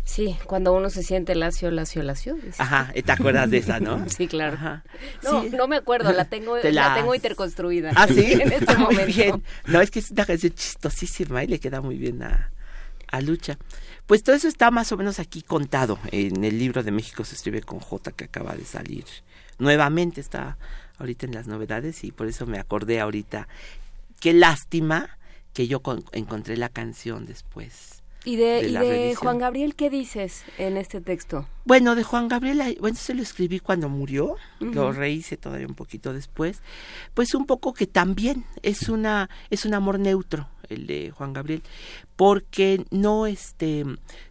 Sí, 0.06 0.38
cuando 0.46 0.72
uno 0.74 0.92
se 0.92 1.02
siente 1.02 1.34
lacio, 1.34 1.72
lacio, 1.72 2.04
lacio. 2.04 2.38
Ajá, 2.60 2.94
¿te 2.94 3.12
acuerdas 3.12 3.50
de 3.50 3.58
esa, 3.58 3.80
no? 3.80 4.08
sí, 4.16 4.28
claro. 4.28 4.58
No, 5.24 5.44
no 5.44 5.68
me 5.68 5.76
acuerdo, 5.76 6.14
la 6.14 6.26
tengo, 6.26 6.58
la... 6.58 6.94
tengo 6.94 7.14
interconstruida. 7.16 7.92
Ah, 7.96 8.08
sí, 8.08 8.24
en 8.34 8.52
este 8.52 8.76
muy 8.78 8.94
momento. 8.94 9.14
bien. 9.16 9.44
No, 9.66 9.82
es 9.82 9.90
que 9.90 10.00
es 10.00 10.12
una 10.12 10.26
canción 10.26 10.54
chistosísima 10.54 11.44
y 11.44 11.48
le 11.48 11.60
queda 11.60 11.82
muy 11.82 11.98
bien 11.98 12.22
a, 12.22 12.52
a 13.12 13.22
Lucha. 13.22 13.58
Pues 14.06 14.22
todo 14.22 14.36
eso 14.36 14.48
está 14.48 14.70
más 14.70 14.92
o 14.92 14.98
menos 14.98 15.20
aquí 15.20 15.42
contado 15.42 15.98
en 16.12 16.44
el 16.44 16.60
libro 16.60 16.84
de 16.84 16.92
México 16.92 17.26
se 17.26 17.34
escribe 17.34 17.62
con 17.62 17.80
J 17.80 18.12
que 18.12 18.26
acaba 18.26 18.56
de 18.56 18.64
salir. 18.64 19.06
Nuevamente 19.58 20.22
está 20.22 20.58
ahorita 20.98 21.26
en 21.26 21.34
las 21.34 21.48
novedades 21.48 22.04
y 22.04 22.12
por 22.12 22.28
eso 22.28 22.46
me 22.46 22.60
acordé 22.60 23.00
ahorita. 23.00 23.48
Qué 24.20 24.34
lástima 24.34 25.18
que 25.54 25.68
yo 25.68 25.82
encontré 26.12 26.58
la 26.58 26.70
canción 26.70 27.26
después 27.26 27.96
¿Y 28.26 28.38
de, 28.38 29.16
Juan 29.16 29.38
Gabriel 29.38 29.76
qué 29.76 29.92
dices 29.92 30.44
en 30.58 30.78
este 30.78 31.00
texto? 31.00 31.48
Bueno, 31.64 31.94
de 31.94 32.04
Juan 32.04 32.28
Gabriel, 32.28 32.76
bueno, 32.82 32.98
se 32.98 33.14
lo 33.14 33.22
escribí 33.22 33.60
cuando 33.60 33.88
murió, 33.88 34.36
lo 34.60 34.92
rehice 34.92 35.38
todavía 35.38 35.68
un 35.68 35.76
poquito 35.76 36.12
después. 36.12 36.62
Pues 37.14 37.36
un 37.36 37.46
poco 37.46 37.74
que 37.74 37.86
también 37.86 38.44
es 38.64 38.90
una 38.90 39.30
es 39.52 39.66
un 39.66 39.76
amor 39.76 40.00
neutro 40.00 40.50
el 40.70 40.88
de 40.88 41.12
Juan 41.12 41.34
Gabriel, 41.34 41.62
porque 42.16 42.86
no 42.92 43.28
este 43.28 43.86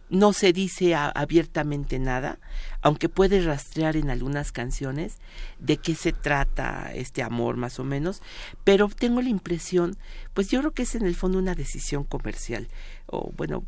no 0.09 0.33
se 0.33 0.53
dice 0.53 0.95
abiertamente 0.95 1.97
nada, 1.99 2.39
aunque 2.81 3.09
puede 3.09 3.41
rastrear 3.41 3.97
en 3.97 4.09
algunas 4.09 4.51
canciones 4.51 5.17
de 5.59 5.77
qué 5.77 5.95
se 5.95 6.13
trata 6.13 6.91
este 6.93 7.23
amor 7.23 7.57
más 7.57 7.79
o 7.79 7.83
menos, 7.83 8.21
pero 8.63 8.87
tengo 8.87 9.21
la 9.21 9.29
impresión, 9.29 9.97
pues 10.33 10.49
yo 10.49 10.59
creo 10.59 10.71
que 10.73 10.83
es 10.83 10.95
en 10.95 11.05
el 11.05 11.15
fondo 11.15 11.39
una 11.39 11.55
decisión 11.55 12.03
comercial 12.03 12.67
o 13.07 13.31
bueno, 13.35 13.65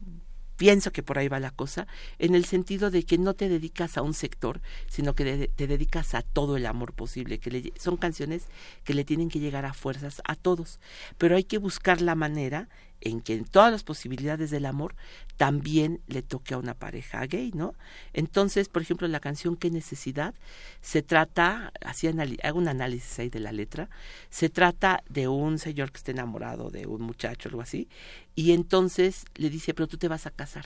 pienso 0.58 0.92
que 0.92 1.04
por 1.04 1.18
ahí 1.18 1.28
va 1.28 1.40
la 1.40 1.52
cosa, 1.52 1.88
en 2.20 2.36
el 2.36 2.46
sentido 2.46 2.92
de 2.92 3.04
que 3.04 3.18
no 3.18 3.36
te 3.36 3.48
dedicas 3.48 3.98
a 3.98 4.02
un 4.02 4.14
sector, 4.14 4.60
sino 4.88 5.14
que 5.14 5.50
te 5.56 5.68
dedicas 5.68 6.14
a 6.16 6.24
todo 6.24 6.58
el 6.58 6.66
amor 6.66 6.94
posible, 6.94 7.40
que 7.40 7.72
son 7.80 7.96
canciones 7.96 8.48
que 8.84 8.94
le 8.94 9.06
tienen 9.06 9.30
que 9.30 9.40
llegar 9.40 9.66
a 9.66 9.74
fuerzas 9.74 10.22
a 10.26 10.36
todos, 10.36 10.80
pero 11.18 11.36
hay 11.36 11.44
que 11.44 11.60
buscar 11.60 12.02
la 12.02 12.16
manera 12.16 12.70
en 13.02 13.22
que 13.22 13.36
en 13.36 13.46
todas 13.46 13.72
las 13.72 13.84
posibilidades 13.84 14.50
del 14.52 14.66
amor 14.66 14.96
también 15.38 16.02
le 16.08 16.22
toque 16.22 16.54
a 16.54 16.58
una 16.58 16.74
pareja 16.74 17.26
gay, 17.26 17.52
¿no? 17.54 17.76
Entonces, 18.14 18.70
por 18.70 18.82
ejemplo, 18.82 19.08
la 19.08 19.20
canción 19.20 19.56
Qué 19.56 19.70
necesidad 19.70 20.34
se 20.82 21.02
trata, 21.04 21.72
así 21.82 22.08
hago 22.08 22.60
un 22.60 22.68
análisis 22.68 23.20
ahí 23.20 23.30
de 23.30 23.40
la 23.40 23.52
letra, 23.52 23.90
se 24.30 24.50
trata 24.50 25.04
de 25.10 25.28
un 25.28 25.60
señor 25.60 25.92
que 25.92 25.98
está 25.98 26.12
enamorado 26.12 26.70
de 26.70 26.88
un 26.88 27.02
muchacho 27.02 27.50
algo 27.50 27.62
así, 27.62 27.88
y 28.36 28.52
entonces 28.52 29.26
le 29.36 29.50
dice, 29.50 29.74
pero 29.74 29.88
tú 29.88 29.98
te 29.98 30.08
vas 30.08 30.26
a 30.26 30.32
casar, 30.32 30.66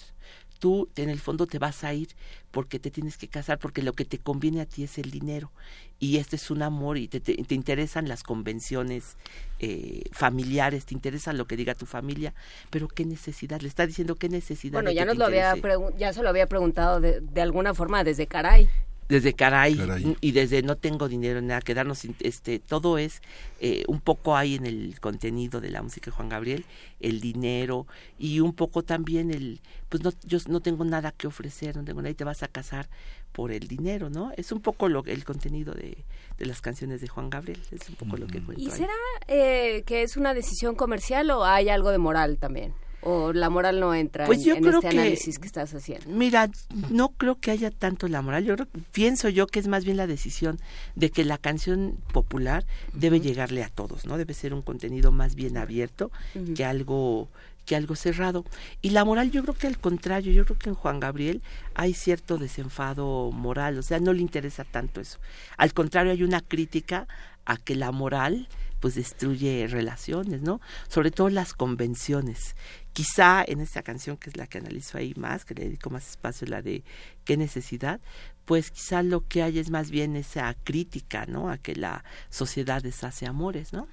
tú 0.61 0.87
en 0.95 1.09
el 1.09 1.19
fondo 1.19 1.47
te 1.47 1.57
vas 1.57 1.83
a 1.83 1.93
ir 1.93 2.09
porque 2.51 2.79
te 2.79 2.91
tienes 2.91 3.17
que 3.17 3.27
casar, 3.27 3.57
porque 3.57 3.81
lo 3.81 3.93
que 3.93 4.05
te 4.05 4.19
conviene 4.19 4.61
a 4.61 4.65
ti 4.65 4.83
es 4.83 4.97
el 4.99 5.09
dinero. 5.09 5.51
Y 5.99 6.17
este 6.17 6.35
es 6.35 6.51
un 6.51 6.61
amor 6.61 6.97
y 6.97 7.07
te, 7.07 7.19
te, 7.19 7.55
interesan 7.55 8.07
las 8.07 8.23
convenciones 8.23 9.17
eh, 9.59 10.03
familiares, 10.11 10.85
te 10.85 10.93
interesa 10.93 11.33
lo 11.33 11.45
que 11.45 11.57
diga 11.57 11.73
tu 11.73 11.85
familia, 11.85 12.33
pero 12.69 12.87
qué 12.87 13.05
necesidad, 13.05 13.59
le 13.61 13.67
está 13.67 13.87
diciendo 13.87 14.15
qué 14.15 14.29
necesidad. 14.29 14.73
Bueno, 14.73 14.91
ya 14.91 15.05
nos 15.05 15.17
lo 15.17 15.25
había 15.25 15.55
ya 15.97 16.13
se 16.13 16.21
lo 16.21 16.29
había 16.29 16.45
preguntado 16.45 16.99
de, 16.99 17.21
de 17.21 17.41
alguna 17.41 17.73
forma 17.73 18.03
desde 18.03 18.27
caray 18.27 18.69
desde 19.11 19.33
caray, 19.33 20.15
y 20.21 20.31
desde 20.31 20.63
no 20.63 20.77
tengo 20.77 21.09
dinero 21.09 21.41
nada 21.41 21.59
quedarnos 21.59 22.05
este 22.21 22.59
todo 22.59 22.97
es 22.97 23.21
eh, 23.59 23.83
un 23.87 23.99
poco 23.99 24.37
ahí 24.37 24.55
en 24.55 24.65
el 24.65 24.99
contenido 25.01 25.59
de 25.59 25.69
la 25.69 25.81
música 25.81 26.05
de 26.05 26.15
Juan 26.15 26.29
Gabriel 26.29 26.65
el 27.01 27.19
dinero 27.19 27.87
y 28.17 28.39
un 28.39 28.53
poco 28.53 28.83
también 28.83 29.29
el 29.29 29.59
pues 29.89 30.01
no 30.01 30.13
yo 30.23 30.37
no 30.47 30.61
tengo 30.61 30.85
nada 30.85 31.11
que 31.11 31.27
ofrecer 31.27 31.75
no 31.75 31.83
tengo 31.83 32.01
nada 32.01 32.11
y 32.11 32.15
te 32.15 32.23
vas 32.23 32.41
a 32.41 32.47
casar 32.47 32.87
por 33.33 33.51
el 33.51 33.67
dinero 33.67 34.09
no 34.09 34.31
es 34.37 34.53
un 34.53 34.61
poco 34.61 34.87
lo 34.87 35.03
el 35.05 35.25
contenido 35.25 35.73
de, 35.73 35.97
de 36.37 36.45
las 36.45 36.61
canciones 36.61 37.01
de 37.01 37.09
Juan 37.09 37.29
Gabriel 37.29 37.59
es 37.69 37.89
un 37.89 37.95
poco 37.95 38.15
lo 38.15 38.27
que 38.27 38.41
cuento 38.41 38.63
y 38.63 38.71
será 38.71 38.93
eh, 39.27 39.83
que 39.85 40.03
es 40.03 40.15
una 40.15 40.33
decisión 40.33 40.75
comercial 40.75 41.29
o 41.31 41.43
hay 41.43 41.67
algo 41.67 41.91
de 41.91 41.97
moral 41.97 42.37
también 42.37 42.73
o 43.01 43.33
la 43.33 43.49
moral 43.49 43.79
no 43.79 43.93
entra 43.93 44.25
pues 44.25 44.45
en, 44.45 44.61
creo 44.61 44.75
este 44.75 44.89
análisis 44.89 45.39
que 45.39 45.47
estás 45.47 45.73
haciendo? 45.73 46.09
Mira, 46.09 46.49
no 46.89 47.09
creo 47.09 47.39
que 47.39 47.51
haya 47.51 47.71
tanto 47.71 48.07
la 48.07 48.21
moral. 48.21 48.45
Yo 48.45 48.55
pienso 48.91 49.29
yo 49.29 49.47
que 49.47 49.59
es 49.59 49.67
más 49.67 49.85
bien 49.85 49.97
la 49.97 50.07
decisión 50.07 50.59
de 50.95 51.09
que 51.09 51.25
la 51.25 51.37
canción 51.37 51.97
popular 52.13 52.65
debe 52.93 53.19
llegarle 53.19 53.63
a 53.63 53.69
todos, 53.69 54.05
¿no? 54.05 54.17
Debe 54.17 54.33
ser 54.33 54.53
un 54.53 54.61
contenido 54.61 55.11
más 55.11 55.35
bien 55.35 55.57
abierto 55.57 56.11
que 56.55 56.65
algo 56.65 57.29
que 57.65 57.75
algo 57.75 57.95
cerrado. 57.95 58.43
Y 58.81 58.89
la 58.89 59.05
moral 59.05 59.31
yo 59.31 59.43
creo 59.43 59.55
que 59.55 59.67
al 59.67 59.77
contrario, 59.77 60.33
yo 60.33 60.45
creo 60.45 60.57
que 60.57 60.69
en 60.69 60.75
Juan 60.75 60.99
Gabriel 60.99 61.41
hay 61.75 61.93
cierto 61.93 62.37
desenfado 62.37 63.31
moral, 63.31 63.77
o 63.77 63.83
sea, 63.83 63.99
no 63.99 64.13
le 64.13 64.21
interesa 64.21 64.63
tanto 64.63 64.99
eso. 64.99 65.19
Al 65.57 65.73
contrario, 65.73 66.11
hay 66.11 66.23
una 66.23 66.41
crítica 66.41 67.07
a 67.45 67.57
que 67.57 67.75
la 67.75 67.91
moral 67.91 68.47
pues 68.81 68.95
destruye 68.95 69.67
relaciones, 69.67 70.41
¿no? 70.41 70.59
Sobre 70.89 71.11
todo 71.11 71.29
las 71.29 71.53
convenciones. 71.53 72.55
Quizá 72.91 73.45
en 73.47 73.61
esta 73.61 73.83
canción, 73.83 74.17
que 74.17 74.29
es 74.29 74.35
la 74.35 74.47
que 74.47 74.57
analizo 74.57 74.97
ahí 74.97 75.13
más, 75.15 75.45
que 75.45 75.53
le 75.53 75.63
dedico 75.65 75.89
más 75.89 76.09
espacio, 76.09 76.47
la 76.47 76.61
de 76.61 76.83
qué 77.23 77.37
necesidad, 77.37 78.01
pues 78.43 78.71
quizá 78.71 79.03
lo 79.03 79.25
que 79.25 79.43
hay 79.43 79.59
es 79.59 79.69
más 79.69 79.91
bien 79.91 80.17
esa 80.17 80.53
crítica, 80.65 81.25
¿no? 81.27 81.49
A 81.49 81.57
que 81.57 81.75
la 81.75 82.03
sociedad 82.29 82.81
deshace 82.81 83.27
amores, 83.27 83.71
¿no? 83.71 83.87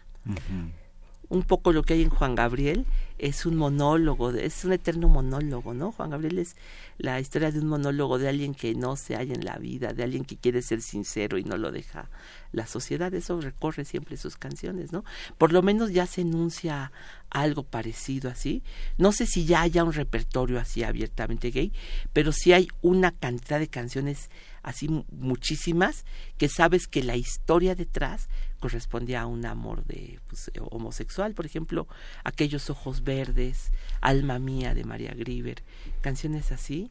un 1.28 1.42
poco 1.42 1.72
lo 1.72 1.82
que 1.82 1.94
hay 1.94 2.02
en 2.02 2.10
Juan 2.10 2.34
Gabriel, 2.34 2.86
es 3.18 3.44
un 3.44 3.56
monólogo, 3.56 4.30
es 4.30 4.64
un 4.64 4.72
eterno 4.72 5.08
monólogo, 5.08 5.74
¿no? 5.74 5.92
Juan 5.92 6.10
Gabriel 6.10 6.38
es 6.38 6.56
la 6.96 7.20
historia 7.20 7.50
de 7.50 7.58
un 7.60 7.68
monólogo 7.68 8.18
de 8.18 8.28
alguien 8.28 8.54
que 8.54 8.74
no 8.74 8.96
se 8.96 9.14
halla 9.14 9.34
en 9.34 9.44
la 9.44 9.58
vida, 9.58 9.92
de 9.92 10.04
alguien 10.04 10.24
que 10.24 10.36
quiere 10.36 10.62
ser 10.62 10.80
sincero 10.80 11.36
y 11.36 11.44
no 11.44 11.56
lo 11.56 11.70
deja 11.70 12.08
la 12.52 12.66
sociedad, 12.66 13.12
eso 13.14 13.40
recorre 13.40 13.84
siempre 13.84 14.16
sus 14.16 14.36
canciones, 14.36 14.92
¿no? 14.92 15.04
Por 15.36 15.52
lo 15.52 15.62
menos 15.62 15.90
ya 15.92 16.06
se 16.06 16.22
enuncia 16.22 16.92
algo 17.30 17.62
parecido 17.62 18.30
así. 18.30 18.62
No 18.96 19.12
sé 19.12 19.26
si 19.26 19.44
ya 19.44 19.62
haya 19.62 19.84
un 19.84 19.92
repertorio 19.92 20.58
así 20.58 20.82
abiertamente 20.82 21.50
gay, 21.50 21.72
pero 22.12 22.32
sí 22.32 22.52
hay 22.52 22.68
una 22.80 23.12
cantidad 23.12 23.58
de 23.58 23.68
canciones 23.68 24.30
así 24.62 24.88
muchísimas 25.10 26.04
que 26.36 26.48
sabes 26.48 26.86
que 26.86 27.02
la 27.02 27.16
historia 27.16 27.74
detrás 27.74 28.28
correspondía 28.60 29.22
a 29.22 29.26
un 29.26 29.46
amor 29.46 29.84
de 29.84 30.20
pues, 30.26 30.50
homosexual, 30.70 31.34
por 31.34 31.46
ejemplo, 31.46 31.86
aquellos 32.24 32.70
ojos 32.70 33.04
verdes, 33.04 33.70
Alma 34.00 34.38
mía 34.38 34.74
de 34.74 34.84
María 34.84 35.12
Grieber, 35.14 35.62
canciones 36.00 36.52
así. 36.52 36.90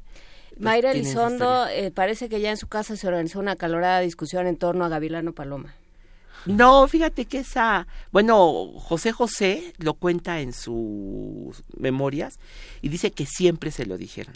Pues, 0.57 0.65
Mayra 0.65 0.91
Elizondo, 0.91 1.67
eh, 1.67 1.91
parece 1.91 2.29
que 2.29 2.41
ya 2.41 2.49
en 2.49 2.57
su 2.57 2.67
casa 2.67 2.95
se 2.95 3.07
organizó 3.07 3.39
una 3.39 3.55
calorada 3.55 3.99
discusión 3.99 4.47
en 4.47 4.57
torno 4.57 4.85
a 4.85 4.89
Gavilano 4.89 5.33
Paloma. 5.33 5.75
No, 6.47 6.87
fíjate 6.87 7.25
que 7.25 7.39
esa, 7.39 7.85
bueno, 8.11 8.71
José 8.79 9.11
José 9.11 9.73
lo 9.77 9.93
cuenta 9.93 10.39
en 10.39 10.53
sus 10.53 11.63
memorias 11.77 12.39
y 12.81 12.89
dice 12.89 13.11
que 13.11 13.27
siempre 13.27 13.69
se 13.69 13.85
lo 13.85 13.99
dijeron, 13.99 14.33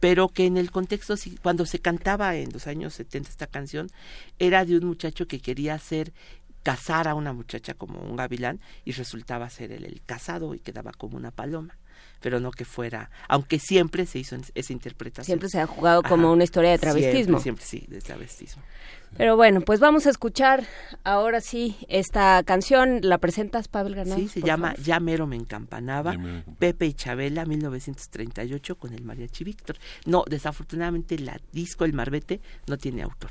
pero 0.00 0.28
que 0.28 0.46
en 0.46 0.56
el 0.56 0.72
contexto, 0.72 1.14
cuando 1.42 1.64
se 1.64 1.78
cantaba 1.78 2.34
en 2.34 2.52
los 2.52 2.66
años 2.66 2.94
70 2.94 3.30
esta 3.30 3.46
canción, 3.46 3.88
era 4.40 4.64
de 4.64 4.76
un 4.76 4.86
muchacho 4.86 5.28
que 5.28 5.38
quería 5.38 5.74
hacer 5.74 6.12
casar 6.64 7.06
a 7.06 7.14
una 7.14 7.32
muchacha 7.32 7.74
como 7.74 8.00
un 8.00 8.16
gavilán 8.16 8.58
y 8.84 8.92
resultaba 8.92 9.48
ser 9.48 9.70
él 9.70 9.84
el 9.84 10.02
casado 10.04 10.56
y 10.56 10.58
quedaba 10.58 10.90
como 10.90 11.16
una 11.16 11.30
paloma 11.30 11.76
pero 12.22 12.40
no 12.40 12.50
que 12.50 12.64
fuera, 12.64 13.10
aunque 13.28 13.58
siempre 13.58 14.06
se 14.06 14.20
hizo 14.20 14.36
esa 14.54 14.72
interpretación. 14.72 15.26
Siempre 15.26 15.48
se 15.48 15.60
ha 15.60 15.66
jugado 15.66 16.02
como 16.02 16.32
una 16.32 16.44
historia 16.44 16.70
de 16.70 16.78
travestismo. 16.78 17.40
Siempre, 17.40 17.64
sí, 17.64 17.84
de 17.88 18.00
travestismo. 18.00 18.62
Pero 19.16 19.36
bueno, 19.36 19.60
pues 19.60 19.78
vamos 19.78 20.06
a 20.06 20.10
escuchar 20.10 20.64
ahora 21.04 21.40
sí 21.40 21.76
esta 21.88 22.42
canción. 22.44 23.00
¿La 23.02 23.18
presentas, 23.18 23.68
Pavel 23.68 23.94
Granados? 23.94 24.20
Sí, 24.20 24.28
se 24.28 24.40
llama 24.40 24.74
Ya 24.82 25.00
mero 25.00 25.26
me 25.26 25.36
encampanaba, 25.36 26.14
Pepe 26.58 26.86
y 26.86 26.94
Chabela, 26.94 27.44
1938, 27.44 28.76
con 28.76 28.94
el 28.94 29.04
mariachi 29.04 29.44
Víctor. 29.44 29.76
No, 30.06 30.24
desafortunadamente 30.26 31.18
la 31.18 31.38
disco 31.52 31.84
El 31.84 31.92
Marbete 31.92 32.40
no 32.66 32.78
tiene 32.78 33.02
autor. 33.02 33.30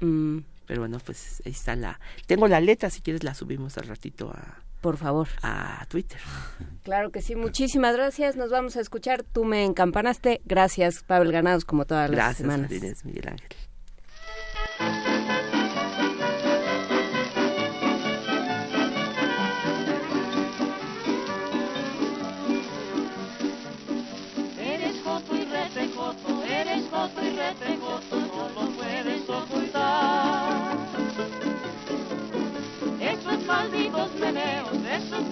Mm. 0.00 0.40
Pero 0.66 0.80
bueno, 0.82 0.98
pues 1.04 1.42
ahí 1.44 1.52
está 1.52 1.76
la... 1.76 1.98
Tengo 2.26 2.46
la 2.46 2.60
letra, 2.60 2.90
si 2.90 3.00
quieres 3.00 3.24
la 3.24 3.34
subimos 3.34 3.78
al 3.78 3.86
ratito 3.86 4.30
a 4.30 4.62
por 4.82 4.98
favor. 4.98 5.28
A 5.42 5.86
Twitter. 5.88 6.20
Claro 6.82 7.10
que 7.10 7.22
sí, 7.22 7.36
muchísimas 7.36 7.96
gracias. 7.96 8.36
Nos 8.36 8.50
vamos 8.50 8.76
a 8.76 8.80
escuchar. 8.80 9.22
Tú 9.22 9.44
me 9.44 9.64
encampanaste. 9.64 10.42
Gracias, 10.44 11.02
Pablo 11.04 11.30
Ganados, 11.30 11.64
como 11.64 11.86
todas 11.86 12.10
las 12.10 12.36
semanas. 12.36 12.68
Gracias, 12.68 13.04
Miguel 13.06 13.28
Ángel. 13.28 13.61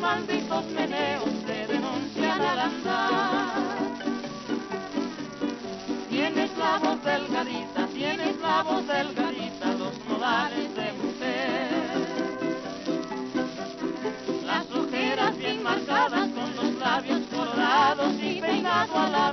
Malditos 0.01 0.65
meneos 0.67 1.31
te 1.47 1.67
denuncian 1.67 2.41
al 2.41 2.59
andar. 2.59 3.51
Tienes 6.09 6.51
la 6.57 6.79
voz 6.79 7.05
delgadita, 7.05 7.87
tienes 7.89 8.41
la 8.41 8.63
voz 8.63 8.87
delgadita, 8.87 9.67
los 9.75 10.05
modales 10.09 10.75
de 10.75 10.93
mujer. 11.03 11.71
Las 14.45 14.71
ojeras 14.71 15.37
bien 15.37 15.63
marcadas 15.63 16.29
con 16.31 16.57
los 16.57 16.75
labios 16.79 17.21
colorados 17.31 18.15
y 18.21 18.41
peinado 18.41 18.99
a 18.99 19.09
la 19.09 19.33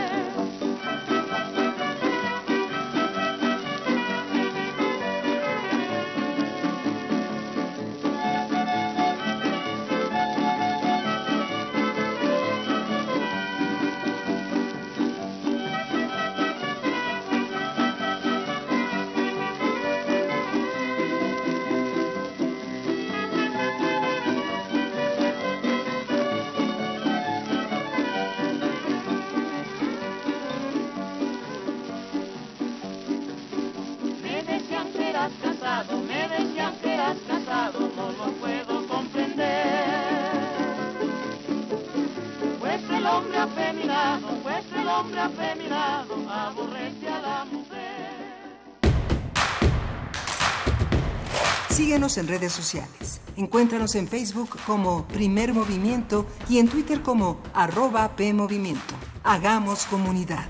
redes 52.27 52.51
sociales. 52.51 53.21
Encuéntranos 53.35 53.95
en 53.95 54.07
Facebook 54.07 54.49
como 54.65 55.07
Primer 55.07 55.53
Movimiento 55.53 56.25
y 56.47 56.59
en 56.59 56.67
Twitter 56.67 57.01
como 57.01 57.41
arroba 57.53 58.15
PMovimiento. 58.15 58.93
Hagamos 59.23 59.85
comunidad. 59.85 60.47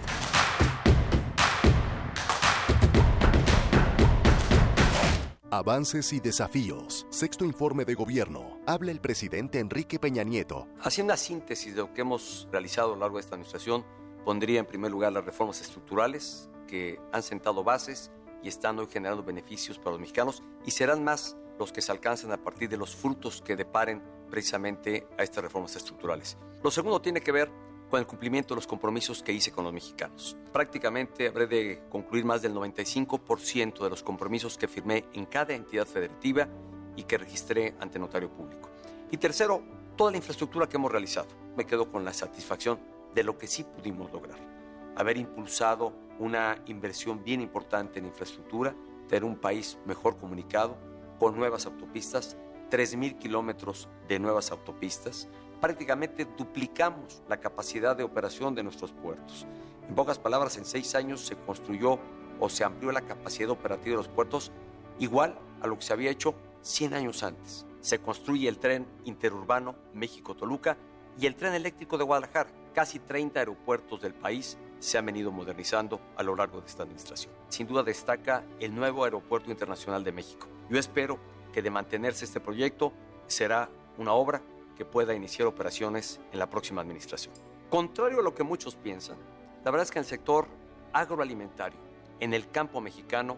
Avances 5.49 6.13
y 6.13 6.19
desafíos. 6.19 7.05
Sexto 7.09 7.45
informe 7.45 7.85
de 7.85 7.93
gobierno. 7.93 8.59
Habla 8.65 8.91
el 8.91 8.99
presidente 8.99 9.59
Enrique 9.59 9.99
Peña 9.99 10.23
Nieto. 10.23 10.67
Haciendo 10.81 11.11
una 11.11 11.17
síntesis 11.17 11.75
de 11.75 11.81
lo 11.81 11.93
que 11.93 12.01
hemos 12.01 12.47
realizado 12.51 12.91
a 12.91 12.95
lo 12.95 13.01
largo 13.01 13.17
de 13.17 13.21
esta 13.21 13.35
administración, 13.35 13.85
pondría 14.25 14.59
en 14.59 14.65
primer 14.65 14.91
lugar 14.91 15.11
las 15.11 15.25
reformas 15.25 15.61
estructurales 15.61 16.49
que 16.67 16.99
han 17.11 17.23
sentado 17.23 17.63
bases 17.63 18.11
y 18.43 18.47
están 18.47 18.79
hoy 18.79 18.87
generando 18.91 19.23
beneficios 19.23 19.77
para 19.77 19.91
los 19.91 19.99
mexicanos 19.99 20.43
y 20.65 20.71
serán 20.71 21.03
más 21.03 21.37
los 21.59 21.71
que 21.71 21.81
se 21.81 21.91
alcanzan 21.91 22.31
a 22.31 22.37
partir 22.37 22.69
de 22.69 22.77
los 22.77 22.95
frutos 22.95 23.41
que 23.41 23.55
deparen 23.55 24.01
precisamente 24.29 25.07
a 25.17 25.23
estas 25.23 25.43
reformas 25.43 25.75
estructurales. 25.75 26.37
Lo 26.63 26.71
segundo 26.71 27.01
tiene 27.01 27.21
que 27.21 27.31
ver 27.31 27.51
con 27.89 27.99
el 27.99 28.07
cumplimiento 28.07 28.53
de 28.53 28.55
los 28.55 28.67
compromisos 28.67 29.21
que 29.21 29.33
hice 29.33 29.51
con 29.51 29.65
los 29.65 29.73
mexicanos. 29.73 30.37
Prácticamente 30.53 31.27
habré 31.27 31.45
de 31.45 31.83
concluir 31.89 32.23
más 32.23 32.41
del 32.41 32.55
95% 32.55 33.83
de 33.83 33.89
los 33.89 34.01
compromisos 34.01 34.57
que 34.57 34.67
firmé 34.67 35.05
en 35.13 35.25
cada 35.25 35.53
entidad 35.53 35.85
federativa 35.85 36.47
y 36.95 37.03
que 37.03 37.17
registré 37.17 37.75
ante 37.79 37.99
notario 37.99 38.31
público. 38.31 38.69
Y 39.11 39.17
tercero, 39.17 39.61
toda 39.97 40.11
la 40.11 40.17
infraestructura 40.17 40.67
que 40.67 40.77
hemos 40.77 40.91
realizado. 40.91 41.27
Me 41.57 41.65
quedo 41.65 41.91
con 41.91 42.05
la 42.05 42.13
satisfacción 42.13 42.79
de 43.13 43.23
lo 43.23 43.37
que 43.37 43.47
sí 43.47 43.65
pudimos 43.65 44.11
lograr. 44.11 44.50
Haber 44.95 45.17
impulsado 45.17 45.93
una 46.19 46.61
inversión 46.67 47.23
bien 47.23 47.41
importante 47.41 47.99
en 47.99 48.05
infraestructura, 48.05 48.75
tener 49.07 49.23
un 49.23 49.37
país 49.37 49.77
mejor 49.85 50.17
comunicado, 50.17 50.77
con 51.19 51.35
nuevas 51.35 51.65
autopistas, 51.65 52.37
3.000 52.69 53.17
kilómetros 53.17 53.89
de 54.07 54.19
nuevas 54.19 54.51
autopistas. 54.51 55.27
Prácticamente 55.59 56.25
duplicamos 56.37 57.21
la 57.27 57.39
capacidad 57.39 57.95
de 57.95 58.03
operación 58.03 58.55
de 58.55 58.63
nuestros 58.63 58.91
puertos. 58.91 59.45
En 59.87 59.95
pocas 59.95 60.17
palabras, 60.17 60.57
en 60.57 60.65
seis 60.65 60.95
años 60.95 61.21
se 61.21 61.35
construyó 61.35 61.99
o 62.39 62.49
se 62.49 62.63
amplió 62.63 62.91
la 62.91 63.01
capacidad 63.01 63.49
operativa 63.49 63.91
de 63.91 63.97
los 63.97 64.07
puertos 64.07 64.51
igual 64.99 65.37
a 65.61 65.67
lo 65.67 65.77
que 65.77 65.85
se 65.85 65.93
había 65.93 66.11
hecho 66.11 66.33
100 66.61 66.93
años 66.93 67.23
antes. 67.23 67.65
Se 67.81 67.99
construye 67.99 68.47
el 68.47 68.57
tren 68.57 68.87
interurbano 69.03 69.75
México-Toluca 69.93 70.77
y 71.19 71.25
el 71.25 71.35
tren 71.35 71.53
eléctrico 71.53 71.97
de 71.97 72.03
Guadalajara. 72.03 72.49
Casi 72.73 72.99
30 72.99 73.39
aeropuertos 73.39 74.01
del 74.01 74.13
país 74.13 74.57
se 74.81 74.97
han 74.97 75.05
venido 75.05 75.31
modernizando 75.31 76.01
a 76.17 76.23
lo 76.23 76.35
largo 76.35 76.59
de 76.59 76.67
esta 76.67 76.83
administración. 76.83 77.31
Sin 77.49 77.67
duda 77.67 77.83
destaca 77.83 78.43
el 78.59 78.73
nuevo 78.73 79.03
Aeropuerto 79.03 79.51
Internacional 79.51 80.03
de 80.03 80.11
México. 80.11 80.47
Yo 80.69 80.79
espero 80.79 81.19
que 81.53 81.61
de 81.61 81.69
mantenerse 81.69 82.25
este 82.25 82.39
proyecto 82.39 82.91
será 83.27 83.69
una 83.99 84.13
obra 84.13 84.41
que 84.75 84.83
pueda 84.83 85.13
iniciar 85.13 85.47
operaciones 85.47 86.19
en 86.33 86.39
la 86.39 86.49
próxima 86.49 86.81
administración. 86.81 87.33
Contrario 87.69 88.19
a 88.19 88.23
lo 88.23 88.33
que 88.33 88.43
muchos 88.43 88.75
piensan, 88.75 89.17
la 89.63 89.69
verdad 89.69 89.83
es 89.83 89.91
que 89.91 89.99
en 89.99 90.03
el 90.03 90.09
sector 90.09 90.47
agroalimentario, 90.93 91.79
en 92.19 92.33
el 92.33 92.49
campo 92.49 92.81
mexicano, 92.81 93.37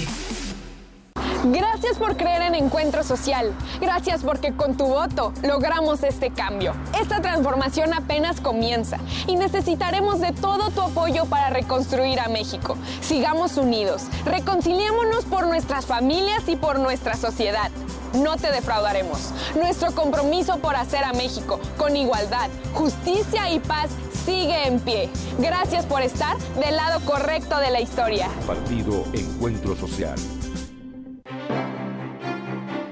Gracias 1.43 1.97
por 1.97 2.15
creer 2.15 2.41
en 2.43 2.55
Encuentro 2.55 3.03
Social. 3.03 3.53
Gracias 3.81 4.23
porque 4.23 4.53
con 4.53 4.77
tu 4.77 4.85
voto 4.85 5.33
logramos 5.43 6.01
este 6.03 6.29
cambio. 6.31 6.73
Esta 6.97 7.21
transformación 7.21 7.93
apenas 7.93 8.39
comienza 8.39 8.97
y 9.27 9.35
necesitaremos 9.35 10.21
de 10.21 10.31
todo 10.31 10.71
tu 10.71 10.79
apoyo 10.79 11.25
para 11.25 11.49
reconstruir 11.49 12.21
a 12.21 12.29
México. 12.29 12.77
Sigamos 13.01 13.57
unidos, 13.57 14.03
reconciliémonos 14.23 15.25
por 15.25 15.47
nuestras 15.47 15.85
familias 15.85 16.47
y 16.47 16.55
por 16.55 16.79
nuestra 16.79 17.17
sociedad. 17.17 17.71
No 18.13 18.37
te 18.37 18.51
defraudaremos. 18.51 19.31
Nuestro 19.55 19.93
compromiso 19.93 20.57
por 20.57 20.75
hacer 20.75 21.03
a 21.03 21.13
México 21.13 21.59
con 21.77 21.95
igualdad, 21.95 22.49
justicia 22.73 23.49
y 23.51 23.59
paz 23.59 23.89
sigue 24.25 24.67
en 24.67 24.79
pie. 24.79 25.09
Gracias 25.39 25.85
por 25.85 26.01
estar 26.01 26.37
del 26.59 26.75
lado 26.75 26.99
correcto 27.05 27.57
de 27.59 27.71
la 27.71 27.81
historia. 27.81 28.29
Partido 28.45 29.05
Encuentro 29.13 29.75
Social. 29.75 30.15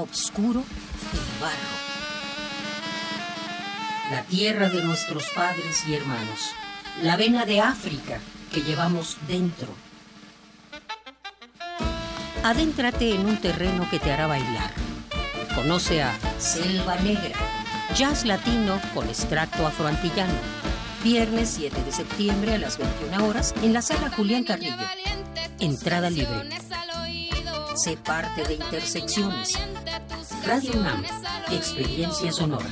Obscuro 0.00 0.60
el 0.60 1.40
barro. 1.40 1.76
La 4.10 4.22
tierra 4.22 4.68
de 4.68 4.82
nuestros 4.82 5.24
padres 5.30 5.84
y 5.88 5.94
hermanos, 5.94 6.52
la 7.02 7.16
vena 7.16 7.44
de 7.44 7.60
África 7.60 8.20
que 8.52 8.62
llevamos 8.62 9.16
dentro. 9.26 9.68
Adéntrate 12.44 13.14
en 13.14 13.26
un 13.26 13.36
terreno 13.38 13.88
que 13.90 13.98
te 13.98 14.12
hará 14.12 14.26
bailar. 14.28 14.70
Conoce 15.54 16.02
a 16.02 16.16
Selva 16.38 16.96
Negra, 16.96 17.34
jazz 17.96 18.24
latino 18.24 18.80
con 18.94 19.08
extracto 19.08 19.66
afroantillano. 19.66 20.34
Viernes 21.02 21.50
7 21.56 21.82
de 21.82 21.92
septiembre 21.92 22.54
a 22.54 22.58
las 22.58 22.78
21 22.78 23.26
horas 23.26 23.54
en 23.62 23.72
la 23.72 23.82
sala 23.82 24.10
Julián 24.10 24.44
Carrillo. 24.44 24.76
Entrada 25.58 26.10
libre. 26.10 26.48
Sé 27.76 27.98
parte 27.98 28.42
de 28.42 28.54
Intersecciones. 28.54 29.52
Radio 30.46 30.80
UNAM, 30.80 31.04
Experiencia 31.50 32.32
Sonora. 32.32 32.70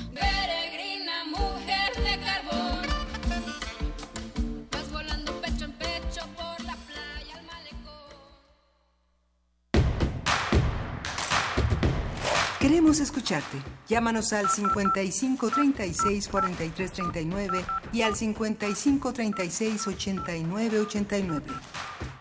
Queremos 12.58 12.98
escucharte. 12.98 13.58
Llámanos 13.86 14.32
al 14.32 14.48
55 14.48 15.50
36 15.50 16.28
43 16.28 16.92
39 16.92 17.64
y 17.92 18.00
al 18.00 18.16
55 18.16 19.12
36 19.12 19.86
89 19.86 20.80
89. 20.80 21.46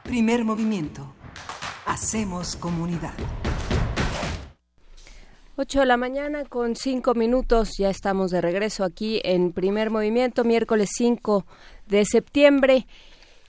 Primer 0.03 0.43
movimiento. 0.43 1.15
Hacemos 1.85 2.55
comunidad. 2.55 3.13
8 5.57 5.81
de 5.81 5.85
la 5.85 5.97
mañana 5.97 6.45
con 6.45 6.75
5 6.75 7.13
minutos, 7.13 7.71
ya 7.77 7.89
estamos 7.89 8.31
de 8.31 8.41
regreso 8.41 8.83
aquí 8.83 9.21
en 9.23 9.51
primer 9.51 9.91
movimiento, 9.91 10.43
miércoles 10.43 10.89
5 10.95 11.45
de 11.87 12.05
septiembre. 12.05 12.87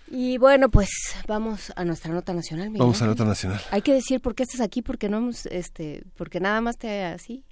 Y 0.08 0.36
bueno, 0.38 0.68
pues 0.68 0.90
vamos 1.26 1.72
a 1.76 1.84
nuestra 1.84 2.12
nota 2.12 2.34
nacional. 2.34 2.66
Miguel 2.68 2.80
Vamos 2.80 3.00
a 3.00 3.04
la 3.04 3.12
nota 3.12 3.24
nacional. 3.24 3.60
Hay 3.70 3.82
que 3.82 3.94
decir 3.94 4.20
por 4.20 4.34
qué 4.34 4.42
estás 4.42 4.60
aquí, 4.60 4.82
porque 4.82 5.08
no 5.08 5.18
hemos, 5.18 5.46
este, 5.46 6.04
porque 6.16 6.40
nada 6.40 6.60
más 6.60 6.76
te 6.76 7.04
así. 7.04 7.44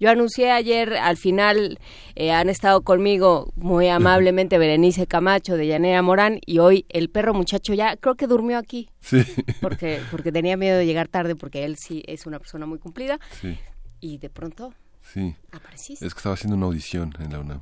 Yo 0.00 0.10
anuncié 0.10 0.50
ayer, 0.50 0.94
al 0.94 1.16
final 1.16 1.78
eh, 2.14 2.30
han 2.32 2.48
estado 2.48 2.82
conmigo 2.82 3.52
muy 3.56 3.88
amablemente 3.88 4.58
Berenice 4.58 5.06
Camacho 5.06 5.56
de 5.56 5.66
Llanera 5.66 6.02
Morán 6.02 6.40
y 6.46 6.58
hoy 6.58 6.86
el 6.88 7.10
perro 7.10 7.34
muchacho 7.34 7.74
ya 7.74 7.96
creo 7.96 8.14
que 8.14 8.26
durmió 8.26 8.58
aquí 8.58 8.88
Sí. 9.00 9.22
porque 9.60 10.00
porque 10.10 10.30
tenía 10.32 10.56
miedo 10.56 10.78
de 10.78 10.86
llegar 10.86 11.08
tarde 11.08 11.34
porque 11.36 11.64
él 11.64 11.76
sí 11.78 12.02
es 12.06 12.26
una 12.26 12.38
persona 12.38 12.66
muy 12.66 12.78
cumplida 12.78 13.18
Sí, 13.40 13.58
y 14.00 14.18
de 14.18 14.30
pronto 14.30 14.72
sí. 15.02 15.34
Apareciste. 15.52 16.06
Es 16.06 16.14
que 16.14 16.18
estaba 16.18 16.34
haciendo 16.34 16.56
una 16.56 16.66
audición 16.66 17.12
en 17.18 17.32
la 17.32 17.40
UNAM 17.40 17.60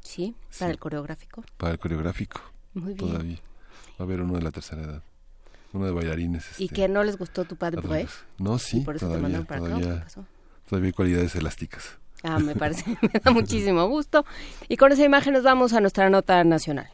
sí 0.00 0.34
para 0.58 0.70
el 0.70 0.78
coreográfico. 0.78 1.44
para 1.56 1.72
el 1.72 1.78
coreográfico. 1.78 2.40
Muy 2.74 2.94
bien. 2.94 2.98
Todavía. 2.98 3.36
Va 3.98 4.00
a 4.00 4.02
haber 4.02 4.20
uno 4.20 4.34
de 4.34 4.42
la 4.42 4.50
tercera 4.50 4.82
edad. 4.82 5.02
Uno 5.72 5.86
de 5.86 5.92
bailarines. 5.92 6.44
¿Y 6.60 6.64
este, 6.64 6.74
que 6.76 6.88
no 6.88 7.02
les 7.04 7.16
gustó 7.18 7.44
tu 7.44 7.56
padre 7.56 7.80
revés. 7.80 8.10
No, 8.38 8.58
sí, 8.58 8.78
¿Y 8.78 8.80
por 8.82 8.96
eso 8.96 9.10
te 9.10 9.18
mandaron 9.18 9.46
para 9.46 9.64
acá? 9.64 9.76
¿o 9.76 9.80
qué 9.80 9.86
pasó? 9.86 10.24
Todavía 10.68 10.88
hay 10.88 10.92
cualidades 10.92 11.34
elásticas. 11.34 11.98
Ah, 12.22 12.38
me 12.38 12.54
parece, 12.54 12.84
me 13.02 13.20
da 13.22 13.30
muchísimo 13.30 13.86
gusto. 13.88 14.24
Y 14.68 14.76
con 14.76 14.92
esa 14.92 15.04
imagen 15.04 15.32
nos 15.32 15.42
vamos 15.42 15.72
a 15.72 15.80
nuestra 15.80 16.10
nota 16.10 16.42
nacional. 16.44 16.90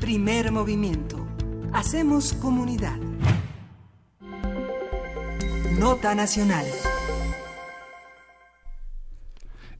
Primer 0.00 0.50
movimiento. 0.50 1.26
Hacemos 1.72 2.32
comunidad. 2.34 2.96
Nota 5.78 6.14
nacional. 6.14 6.66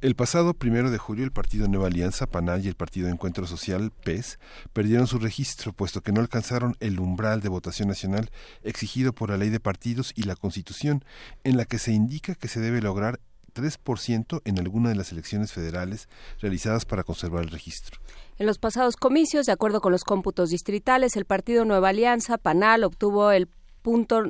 El 0.03 0.17
pasado 0.17 0.53
primero 0.53 0.91
de 0.91 0.99
julio, 0.99 1.25
el 1.25 1.31
Partido 1.31 1.69
Nueva 1.69 1.87
Alianza, 1.87 2.27
PANAL 2.27 2.65
y 2.65 2.69
el 2.69 2.75
Partido 2.75 3.09
Encuentro 3.09 3.47
Social, 3.47 3.93
PES, 4.03 4.41
perdieron 4.73 5.07
su 5.07 5.21
registro, 5.21 5.73
puesto 5.73 6.01
que 6.01 6.11
no 6.11 6.21
alcanzaron 6.21 6.77
el 6.81 6.99
umbral 6.99 7.41
de 7.41 7.49
votación 7.49 7.87
nacional 7.87 8.29
exigido 8.65 9.13
por 9.13 9.31
la 9.31 9.37
Ley 9.37 9.51
de 9.51 9.61
Partidos 9.61 10.13
y 10.17 10.25
la 10.25 10.35
Constitución, 10.35 11.05
en 11.45 11.57
la 11.57 11.67
que 11.67 11.79
se 11.79 11.93
indica 11.93 12.35
que 12.35 12.49
se 12.49 12.59
debe 12.59 12.83
lograr 12.83 13.21
3% 13.55 14.43
en 14.45 14.59
alguna 14.59 14.89
de 14.89 14.97
las 14.97 15.13
elecciones 15.13 15.53
federales 15.53 16.09
realizadas 16.41 16.85
para 16.85 17.05
conservar 17.05 17.45
el 17.45 17.51
registro. 17.51 18.01
En 18.41 18.47
los 18.47 18.59
pasados 18.59 18.97
comicios, 18.97 19.47
de 19.47 19.53
acuerdo 19.53 19.81
con 19.81 19.93
los 19.93 20.03
cómputos 20.03 20.51
distritales, 20.51 21.17
el 21.17 21.27
partido 21.27 21.65
Nueva 21.65 21.91
Alianza, 21.91 22.39
PANAL, 22.39 22.83
obtuvo 22.83 23.31
el 23.31 23.49
punto 23.83 24.23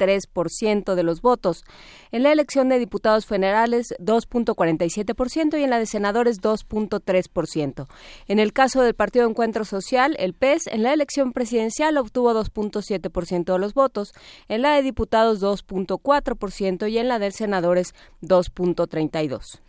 9913% 0.00 0.94
de 0.94 1.02
los 1.02 1.20
votos. 1.20 1.64
En 2.10 2.22
la 2.22 2.32
elección 2.32 2.68
de 2.68 2.78
diputados 2.78 3.26
federales, 3.26 3.94
2.47% 3.98 5.58
y 5.58 5.62
en 5.62 5.70
la 5.70 5.78
de 5.78 5.86
senadores, 5.86 6.40
2.3%. 6.40 7.86
En 8.26 8.38
el 8.38 8.52
caso 8.52 8.82
del 8.82 8.94
Partido 8.94 9.28
Encuentro 9.28 9.64
Social, 9.64 10.16
el 10.18 10.34
PES, 10.34 10.66
en 10.68 10.82
la 10.82 10.92
elección 10.92 11.32
presidencial 11.32 11.96
obtuvo 11.98 12.32
2.7% 12.32 13.52
de 13.52 13.58
los 13.58 13.74
votos, 13.74 14.12
en 14.48 14.62
la 14.62 14.74
de 14.74 14.82
diputados, 14.82 15.40
2.4% 15.40 16.90
y 16.90 16.98
en 16.98 17.08
la 17.08 17.18
de 17.18 17.30
senadores, 17.30 17.94
2.32%. 18.22 19.60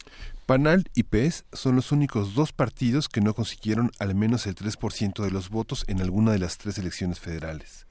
PANAL 0.46 0.90
y 0.96 1.04
PES 1.04 1.46
son 1.54 1.78
los 1.78 1.94
únicos 1.94 2.34
dos 2.36 2.52
partidos 2.52 3.08
que 3.08 3.22
no 3.22 3.34
consiguieron 3.34 3.92
al 4.00 4.16
menos 4.16 4.48
el 4.48 4.56
3% 4.56 5.24
de 5.24 5.32
los 5.32 5.50
votos 5.50 5.86
en 5.88 6.02
alguna 6.02 6.34
de 6.34 6.40
las 6.40 6.58
tres 6.58 6.78
elecciones 6.78 7.20
federales. 7.20 7.88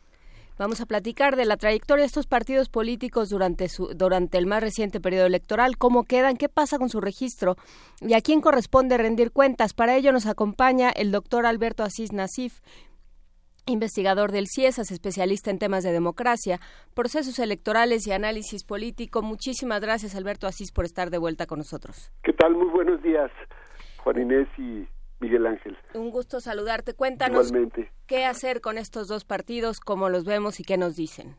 Vamos 0.61 0.83
a 0.83 0.85
platicar 0.85 1.37
de 1.37 1.47
la 1.47 1.57
trayectoria 1.57 2.03
de 2.03 2.09
estos 2.09 2.27
partidos 2.27 2.69
políticos 2.69 3.31
durante, 3.31 3.67
su, 3.71 3.95
durante 3.95 4.37
el 4.37 4.45
más 4.45 4.63
reciente 4.63 5.01
periodo 5.01 5.25
electoral, 5.25 5.79
cómo 5.79 6.05
quedan, 6.05 6.37
qué 6.37 6.51
pasa 6.51 6.77
con 6.77 6.91
su 6.91 7.01
registro 7.01 7.57
y 8.03 8.13
a 8.13 8.21
quién 8.21 8.43
corresponde 8.43 8.99
rendir 8.99 9.33
cuentas. 9.33 9.73
Para 9.73 9.97
ello 9.97 10.13
nos 10.13 10.27
acompaña 10.27 10.91
el 10.91 11.13
doctor 11.13 11.47
Alberto 11.47 11.83
Asís 11.83 12.13
Nasif, 12.13 12.61
investigador 13.65 14.33
del 14.33 14.49
CIESAS, 14.55 14.91
especialista 14.91 15.51
en 15.51 15.59
temas 15.59 15.83
de 15.83 15.93
democracia, 15.93 16.61
procesos 16.93 17.39
electorales 17.39 18.07
y 18.07 18.13
análisis 18.13 18.63
político. 18.63 19.23
Muchísimas 19.23 19.81
gracias, 19.81 20.15
Alberto 20.15 20.47
Asís, 20.47 20.73
por 20.73 20.85
estar 20.85 21.09
de 21.09 21.17
vuelta 21.17 21.47
con 21.47 21.61
nosotros. 21.61 22.13
¿Qué 22.23 22.35
tal? 22.35 22.55
Muy 22.55 22.69
buenos 22.69 23.03
días, 23.03 23.31
Juan 24.05 24.21
Inés 24.21 24.49
y 24.59 24.87
Miguel 25.21 25.47
Ángel. 25.47 25.77
Un 25.95 26.11
gusto 26.11 26.41
saludarte. 26.41 26.95
Cuéntanos 26.95 27.49
Igualmente. 27.49 27.91
qué 28.07 28.25
hacer 28.25 28.61
con 28.61 28.79
estos 28.79 29.07
dos 29.09 29.25
partidos, 29.25 29.81
cómo 29.81 30.09
los 30.09 30.25
vemos 30.25 30.61
y 30.61 30.65
qué 30.65 30.77
nos 30.77 30.97
dicen. 30.97 31.37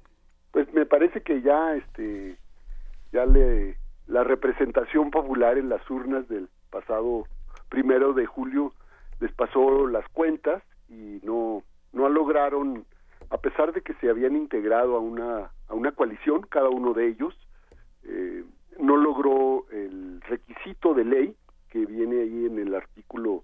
Pues 0.52 0.72
me 0.74 0.86
parece 0.86 1.22
que 1.22 1.42
ya, 1.42 1.76
este, 1.76 2.38
ya 3.12 3.26
le, 3.26 3.78
la 4.08 4.24
representación 4.24 5.10
popular 5.10 5.58
en 5.58 5.70
las 5.70 5.88
urnas 5.90 6.28
del 6.28 6.48
pasado 6.70 7.26
primero 7.70 8.14
de 8.14 8.26
julio 8.26 8.74
les 9.20 9.32
pasó 9.34 9.88
las 9.88 10.08
cuentas 10.10 10.62
y 10.90 11.20
no, 11.24 11.64
no 11.94 12.10
lograron, 12.10 12.86
a 13.30 13.38
pesar 13.38 13.72
de 13.72 13.82
que 13.82 13.94
se 13.96 14.10
habían 14.10 14.36
integrado 14.36 14.96
a 14.96 15.00
una, 15.00 15.52
a 15.68 15.74
una 15.74 15.92
coalición, 15.94 16.42
cada 16.42 16.70
uno 16.70 16.94
de 16.94 17.08
ellos, 17.08 17.34
eh, 18.04 18.44
no 18.80 18.98
logró 18.98 19.66
el 19.72 20.22
requisito 20.22 20.94
de 20.94 21.06
ley 21.06 21.36
que 21.70 21.86
viene 21.86 22.22
ahí 22.22 22.46
en 22.46 22.60
el 22.60 22.76
artículo 22.76 23.44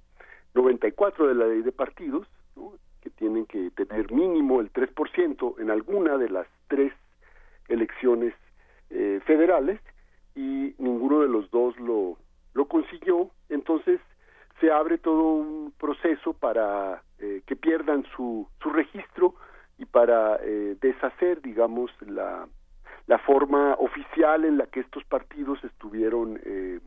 94 0.58 1.28
de 1.28 1.36
la 1.36 1.48
ley 1.48 1.62
de 1.62 1.72
partidos, 1.72 2.28
que 3.02 3.10
tienen 3.12 3.46
que 3.46 3.72
tener 3.72 4.12
mínimo 4.12 4.60
el 4.60 4.72
3% 4.74 5.60
en 5.60 5.72
alguna 5.72 6.18
de 6.18 6.30
las 6.30 6.48
tres 6.68 6.92
elecciones 7.68 8.34
eh, 8.90 9.22
federales 9.26 9.80
y 10.36 10.74
ninguno 10.78 11.22
de 11.22 11.28
los 11.28 11.50
dos 11.52 11.78
lo, 11.80 12.18
lo 12.54 12.68
consiguió. 12.68 13.30
Entonces 13.50 14.00
se 14.60 14.72
abre 14.72 14.98
todo 14.98 15.22
un 15.22 15.74
proceso 15.80 16.34
para 16.34 17.04
eh, 17.20 17.42
que 17.46 17.56
pierdan 17.56 18.06
su, 18.16 18.48
su 18.62 18.70
registro 18.70 19.36
y 19.78 19.86
para 19.86 20.38
eh, 20.42 20.76
deshacer, 20.82 21.42
digamos, 21.42 21.92
la, 22.02 22.48
la 23.08 23.18
forma 23.20 23.76
oficial 23.76 24.46
en 24.46 24.58
la 24.58 24.68
que 24.68 24.82
estos 24.82 25.04
partidos 25.06 25.64
estuvieron 25.64 26.40
eh, 26.44 26.80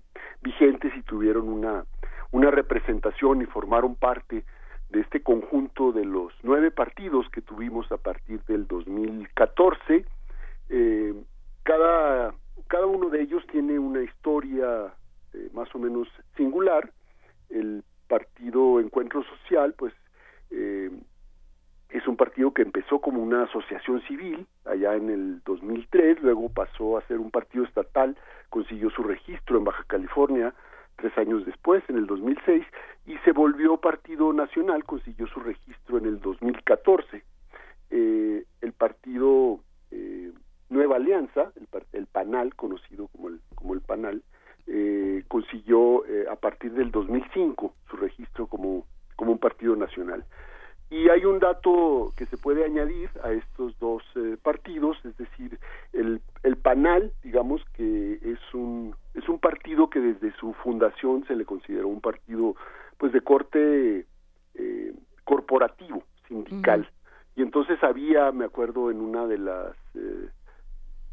vigentes 0.42 0.92
y 0.96 1.02
tuvieron 1.02 1.48
una, 1.48 1.84
una 2.32 2.50
representación 2.50 3.42
y 3.42 3.46
formaron 3.46 3.94
parte 3.96 4.44
de 4.90 5.00
este 5.00 5.22
conjunto 5.22 5.92
de 5.92 6.04
los 6.04 6.32
nueve 6.42 6.70
partidos 6.70 7.28
que 7.30 7.40
tuvimos 7.40 7.90
a 7.92 7.96
partir 7.96 8.42
del 8.44 8.66
2014. 8.66 10.04
Eh, 10.68 11.14
cada, 11.62 12.34
cada 12.66 12.86
uno 12.86 13.08
de 13.08 13.22
ellos 13.22 13.44
tiene 13.50 13.78
una 13.78 14.02
historia 14.02 14.92
eh, 15.32 15.48
más 15.52 15.72
o 15.74 15.78
menos 15.78 16.08
singular. 16.36 16.90
El 17.48 17.84
partido 18.08 18.80
Encuentro 18.80 19.22
Social, 19.24 19.74
pues, 19.76 19.94
eh, 20.50 20.90
es 21.90 22.06
un 22.06 22.16
partido 22.16 22.52
que 22.52 22.62
empezó 22.62 23.00
como 23.00 23.22
una 23.22 23.44
asociación 23.44 24.00
civil 24.02 24.46
allá 24.64 24.94
en 24.94 25.10
el 25.10 25.42
2003, 25.44 26.22
luego 26.22 26.48
pasó 26.48 26.96
a 26.96 27.02
ser 27.02 27.18
un 27.18 27.30
partido 27.30 27.64
estatal, 27.64 28.16
consiguió 28.48 28.90
su 28.90 29.02
registro 29.02 29.58
en 29.58 29.64
Baja 29.64 29.84
California 29.88 30.54
tres 31.00 31.16
años 31.18 31.44
después, 31.46 31.82
en 31.88 31.96
el 31.96 32.06
2006, 32.06 32.64
y 33.06 33.16
se 33.18 33.32
volvió 33.32 33.78
partido 33.78 34.32
nacional, 34.32 34.84
consiguió 34.84 35.26
su 35.26 35.40
registro 35.40 35.98
en 35.98 36.06
el 36.06 36.20
2014. 36.20 37.22
Eh, 37.90 38.44
el 38.60 38.72
partido 38.72 39.60
eh, 39.90 40.32
Nueva 40.68 40.96
Alianza, 40.96 41.52
el, 41.56 41.68
el 41.92 42.06
PANAL, 42.06 42.54
conocido 42.54 43.08
como 43.08 43.28
el, 43.28 43.40
como 43.54 43.74
el 43.74 43.80
PANAL, 43.80 44.22
eh, 44.66 45.24
consiguió 45.26 46.06
eh, 46.06 46.26
a 46.30 46.36
partir 46.36 46.72
del 46.72 46.92
2005 46.92 47.74
su 47.90 47.96
registro 47.96 48.46
como, 48.46 48.86
como 49.16 49.32
un 49.32 49.38
partido 49.38 49.74
nacional. 49.74 50.24
Y 50.90 51.08
hay 51.08 51.24
un 51.24 51.38
dato 51.38 52.12
que 52.16 52.26
se 52.26 52.36
puede 52.36 52.64
añadir 52.64 53.10
a 53.22 53.30
estos 53.30 53.78
dos 53.78 54.02
eh, 54.16 54.36
partidos, 54.42 54.96
es 55.04 55.16
decir, 55.16 55.58
el, 55.92 56.20
el 56.42 56.56
PANAL, 56.56 57.12
digamos 57.22 57.64
que 57.76 58.14
es 58.22 58.54
un 58.54 58.94
es 59.14 59.28
un 59.28 59.38
partido 59.38 59.90
que 59.90 60.00
desde 60.00 60.32
su 60.36 60.52
fundación 60.54 61.24
se 61.26 61.34
le 61.36 61.44
consideró 61.44 61.88
un 61.88 62.00
partido 62.00 62.54
pues 62.98 63.12
de 63.12 63.20
corte 63.20 64.06
eh, 64.54 64.94
corporativo, 65.24 66.02
sindical. 66.28 66.88
Y 67.36 67.42
entonces 67.42 67.82
había, 67.82 68.32
me 68.32 68.44
acuerdo, 68.44 68.90
en 68.90 69.00
una 69.00 69.26
de 69.26 69.38
las 69.38 69.74
eh, 69.94 70.28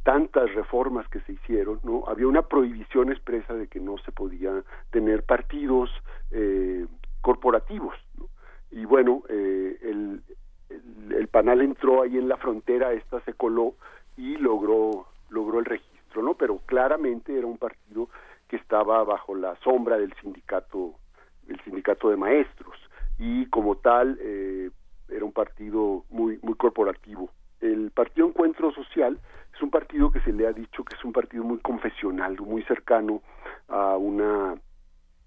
tantas 0.04 0.54
reformas 0.54 1.08
que 1.10 1.20
se 1.22 1.34
hicieron, 1.34 1.80
¿no? 1.84 2.04
Había 2.08 2.28
una 2.28 2.44
prohibición 2.44 3.12
expresa 3.12 3.54
de 3.54 3.68
que 3.68 3.80
no 3.80 3.98
se 4.00 4.12
podía 4.12 4.64
tener 4.92 5.24
partidos 5.24 5.90
eh, 6.32 6.86
corporativos, 7.22 7.96
¿no? 8.18 8.28
Y 8.72 8.86
bueno, 8.86 9.24
eh, 9.30 9.78
el, 9.82 10.22
el, 10.70 11.14
el 11.14 11.28
panal 11.28 11.62
entró 11.62 12.02
ahí 12.02 12.18
en 12.18 12.28
la 12.28 12.38
frontera, 12.38 12.94
esta 12.94 13.22
se 13.22 13.34
coló 13.34 13.76
y 14.18 14.38
logró 14.38 15.08
logró 15.30 15.60
el 15.60 15.66
registro, 15.66 16.22
¿no? 16.22 16.36
Pero 16.36 16.60
claramente 16.66 17.38
era 17.38 17.48
un 17.48 17.58
partido 17.58 18.10
que 18.48 18.56
estaba 18.56 19.04
bajo 19.04 19.36
la 19.36 19.56
sombra 19.58 19.98
del 19.98 20.14
sindicato 20.22 20.94
del 21.44 21.60
sindicato 21.62 22.10
de 22.10 22.18
maestros 22.18 22.78
y 23.18 23.46
como 23.48 23.78
tal 23.78 24.18
eh, 24.22 24.70
era 25.10 25.26
un 25.26 25.32
partido 25.32 26.04
muy 26.10 26.40
muy 26.42 26.56
corporativo. 26.56 27.30
El 27.60 27.92
Partido 27.92 28.28
Encuentro 28.28 28.72
Social 28.72 29.20
es 29.54 29.62
un 29.62 29.72
partido 29.72 30.12
que 30.12 30.20
se 30.22 30.32
le 30.32 30.46
ha 30.46 30.54
dicho 30.54 30.84
que 30.84 30.96
es 30.96 31.04
un 31.04 31.12
partido 31.12 31.44
muy 31.44 31.58
confesional, 31.60 32.40
muy 32.40 32.64
cercano 32.64 33.22
a 33.68 33.98
una 33.98 34.56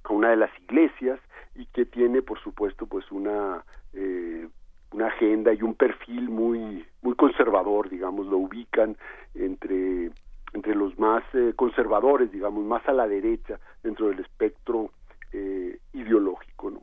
a 0.04 0.12
una 0.12 0.30
de 0.30 0.36
las 0.36 0.50
iglesias 0.60 1.18
y 1.54 1.66
que 1.66 1.86
tiene 1.86 2.22
por 2.22 2.40
supuesto 2.40 2.86
pues 2.86 3.10
una 3.10 3.64
eh, 3.92 4.48
una 4.92 5.06
agenda 5.06 5.52
y 5.52 5.62
un 5.62 5.74
perfil 5.74 6.28
muy 6.28 6.84
muy 7.02 7.14
conservador 7.14 7.88
digamos 7.88 8.26
lo 8.26 8.38
ubican 8.38 8.96
entre 9.34 10.10
entre 10.52 10.74
los 10.74 10.98
más 10.98 11.22
eh, 11.34 11.52
conservadores 11.56 12.30
digamos 12.32 12.64
más 12.64 12.86
a 12.88 12.92
la 12.92 13.06
derecha 13.06 13.58
dentro 13.82 14.08
del 14.08 14.20
espectro 14.20 14.90
eh, 15.32 15.78
ideológico 15.92 16.70
¿no? 16.70 16.80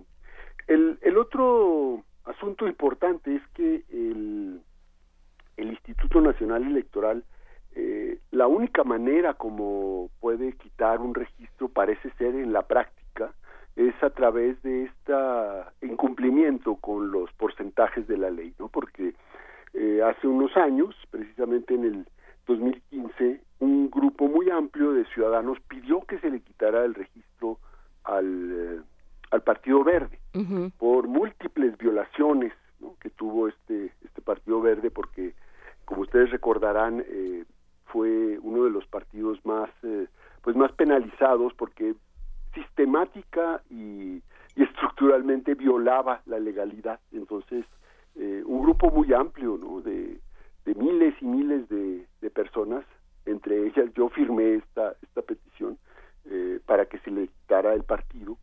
el, 0.68 0.98
el 1.02 1.18
otro 1.18 2.04
asunto 2.26 2.68
importante 2.68 3.36
es 3.36 3.42
que 3.54 3.84
el, 3.90 4.62
el 5.58 5.68
Instituto 5.70 6.22
Nacional 6.22 6.64
Electoral 6.64 7.24
eh, 7.76 8.20
la 8.32 8.48
única 8.48 8.84
manera 8.84 9.36
como 9.36 10.10
puede 10.20 10.54
quitar 10.54 11.00
un 11.00 11.14
registro 11.14 11.70
parece 11.70 12.10
ser 12.18 12.36
en 12.36 12.52
la 12.52 12.64
práctica 12.64 12.97
es 13.78 13.94
a 14.02 14.10
través 14.10 14.62
de 14.64 14.86
este 14.86 15.14
incumplimiento 15.84 16.76
con 16.78 17.12
los 17.12 17.32
porcentajes 17.34 18.08
de 18.08 18.18
la 18.18 18.32
ley, 18.32 18.54
¿no? 18.58 18.70
Porque 18.70 19.14
eh, 19.74 20.02
hace 20.04 20.28
unos 20.28 20.58
años, 20.58 20.96
precisamente 21.12 21.76
en 21.76 21.84
el 21.86 22.08
2015, 22.48 23.40
un 23.60 23.92
grupo 23.92 24.28
muy 24.28 24.50
amplio 24.50 24.94
de 24.94 25.06
ciudadanos 25.06 25.60
pidió 25.68 26.02
que 26.02 26.18
se 26.20 26.32
le 26.32 26.40
quitara 26.40 26.86
el 26.86 26.96
registro 26.96 27.60
al, 28.04 28.52
eh, 28.52 28.82
al 29.30 29.42
Partido 29.44 29.84
Verde 29.84 30.20
por 30.78 31.08
múltiples 31.08 31.78
violaciones 31.78 32.54
¿no? 32.80 32.96
que 33.00 33.10
tuvo 33.10 33.48
este 33.48 33.92
este 34.04 34.22
Partido 34.22 34.62
Verde, 34.62 34.90
porque 34.92 35.34
como 35.86 36.02
ustedes 36.02 36.32
recordarán 36.32 37.04
eh, 37.08 37.44
fue 37.86 38.40
uno 38.42 38.64
de 38.64 38.70
los 38.70 38.86
partidos 38.88 39.44
más 39.46 39.70
pues 40.42 40.56
más 40.56 40.72
penalizados 40.74 41.54
porque 41.56 41.96
sistemática 42.58 43.62
y, 43.70 44.22
y 44.56 44.64
estructuralmente 44.64 45.54
violaba 45.54 46.22
la 46.26 46.40
legalidad. 46.40 47.00
Entonces, 47.12 47.66
eh, 48.16 48.42
un 48.46 48.64
grupo 48.64 48.90
muy 48.90 49.14
amplio 49.14 49.58
¿no? 49.58 49.82
de, 49.82 50.20
miles 50.76 51.14
y 51.22 51.26
miles 51.26 51.70
de, 51.70 52.06
de, 52.20 52.30
personas, 52.30 52.84
entre 53.26 53.68
ellas 53.68 53.90
yo 53.96 54.10
firmé 54.10 54.56
esta, 54.56 54.96
esta 55.02 55.22
petición 55.22 55.78
eh, 56.30 56.60
para 56.66 56.88
que 56.88 57.00
se 57.00 57.12
le 57.12 57.28
quitara 57.28 57.74
el 57.74 57.84
partido, 57.84 58.38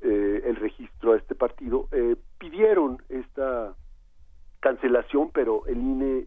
eh, 0.00 0.42
el 0.44 0.56
registro 0.56 1.12
a 1.12 1.16
este 1.16 1.34
partido, 1.34 1.88
pidieron 2.38 2.98
esta 3.08 3.74
cancelación, 4.60 5.30
pero 5.32 5.66
el 5.66 5.78
INE 5.78 6.26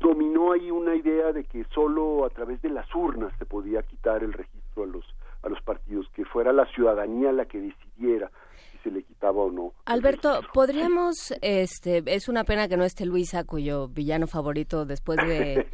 dominó 0.00 0.52
ahí 0.52 0.70
una 0.70 0.96
idea 0.96 1.32
de 1.32 1.44
que 1.44 1.64
solo 1.74 2.24
a 2.24 2.30
través 2.30 2.60
de 2.62 2.70
las 2.70 2.92
urnas 2.94 3.32
se 3.38 3.46
podía 3.46 3.82
quitar 3.82 4.24
el 4.24 4.32
registro 4.32 4.82
a 4.82 4.86
los 4.86 5.04
a 5.44 5.48
los 5.48 5.60
partidos, 5.62 6.08
que 6.14 6.24
fuera 6.24 6.52
la 6.52 6.66
ciudadanía 6.66 7.32
la 7.32 7.46
que 7.46 7.60
decidiera 7.60 8.30
si 8.72 8.78
se 8.78 8.90
le 8.90 9.02
quitaba 9.02 9.42
o 9.42 9.50
no. 9.50 9.72
Alberto, 9.86 10.40
podríamos, 10.52 11.34
este, 11.42 12.02
es 12.06 12.28
una 12.28 12.44
pena 12.44 12.68
que 12.68 12.76
no 12.76 12.84
esté 12.84 13.06
Luisa, 13.06 13.44
cuyo 13.44 13.88
villano 13.88 14.26
favorito 14.26 14.84
después 14.84 15.18
de, 15.18 15.66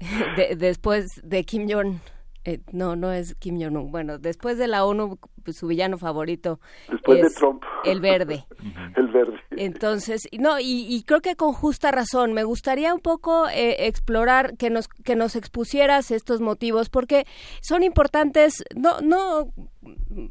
de 0.36 0.56
después 0.56 1.06
de 1.22 1.44
Kim 1.44 1.68
Jong 1.70 1.98
eh, 2.44 2.60
no, 2.72 2.96
no 2.96 3.12
es 3.12 3.34
Kim 3.34 3.60
Jong-un. 3.60 3.90
Bueno, 3.90 4.18
después 4.18 4.56
de 4.58 4.66
la 4.66 4.84
ONU, 4.84 5.18
pues, 5.44 5.56
su 5.56 5.66
villano 5.66 5.98
favorito 5.98 6.60
después 6.88 7.18
es 7.18 7.34
de 7.34 7.38
Trump. 7.38 7.62
el 7.84 8.00
verde. 8.00 8.46
el 8.96 9.08
verde. 9.08 9.38
Entonces, 9.50 10.22
no, 10.38 10.58
y, 10.58 10.86
y, 10.88 11.02
creo 11.02 11.20
que 11.20 11.36
con 11.36 11.52
justa 11.52 11.90
razón. 11.90 12.32
Me 12.32 12.44
gustaría 12.44 12.94
un 12.94 13.00
poco 13.00 13.48
eh, 13.48 13.86
explorar 13.86 14.56
que 14.56 14.70
nos 14.70 14.88
que 14.88 15.16
nos 15.16 15.36
expusieras 15.36 16.10
estos 16.10 16.40
motivos, 16.40 16.88
porque 16.88 17.26
son 17.60 17.82
importantes, 17.82 18.64
no 18.74 19.00
no 19.00 19.52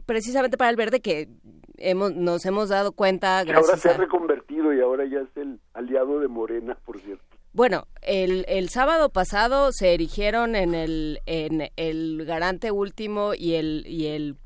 precisamente 0.05 0.57
para 0.57 0.71
el 0.71 0.75
verde 0.75 1.01
que 1.01 1.29
hemos 1.77 2.15
nos 2.15 2.45
hemos 2.45 2.69
dado 2.69 2.91
cuenta. 2.91 3.43
Que 3.45 3.53
ahora 3.53 3.77
se 3.77 3.89
ha 3.89 3.97
reconvertido 3.97 4.73
y 4.73 4.81
ahora 4.81 5.05
ya 5.05 5.19
es 5.19 5.37
el 5.37 5.59
aliado 5.73 6.19
de 6.19 6.27
Morena, 6.27 6.77
por 6.85 6.99
cierto. 6.99 7.28
Bueno, 7.59 7.87
el, 8.01 8.45
el 8.47 8.69
sábado 8.69 9.09
pasado 9.09 9.73
se 9.73 9.93
erigieron 9.93 10.55
en 10.55 10.73
el, 10.73 11.19
en 11.25 11.67
el 11.75 12.23
garante 12.25 12.71
último 12.71 13.33
y 13.37 13.55
el, 13.55 13.83
y 13.85 14.05
el 14.05 14.37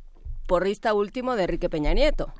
porrista 0.48 0.96
último 0.96 1.36
de 1.36 1.44
Enrique 1.44 1.70
Peña 1.70 1.94
Nieto 1.94 2.34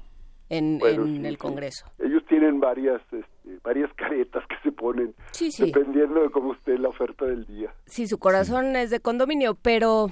en, 0.50 0.80
bueno, 0.80 1.04
en 1.06 1.18
sí, 1.22 1.28
el 1.28 1.34
sí. 1.34 1.38
Congreso. 1.38 1.86
Ellos 2.00 2.24
tienen 2.28 2.60
varias, 2.60 3.00
este, 3.04 3.60
varias 3.64 3.94
caretas 3.94 4.44
que 4.50 4.56
se 4.64 4.72
ponen 4.72 5.14
sí. 5.30 5.52
dependiendo 5.60 6.24
de 6.24 6.32
cómo 6.32 6.56
esté 6.56 6.76
la 6.80 6.90
oferta 6.90 7.26
del 7.26 7.46
día. 7.46 7.72
Sí, 7.86 8.08
su 8.08 8.18
corazón 8.18 8.76
es 8.76 8.90
de 8.90 9.00
condominio, 9.00 9.54
pero, 9.54 10.08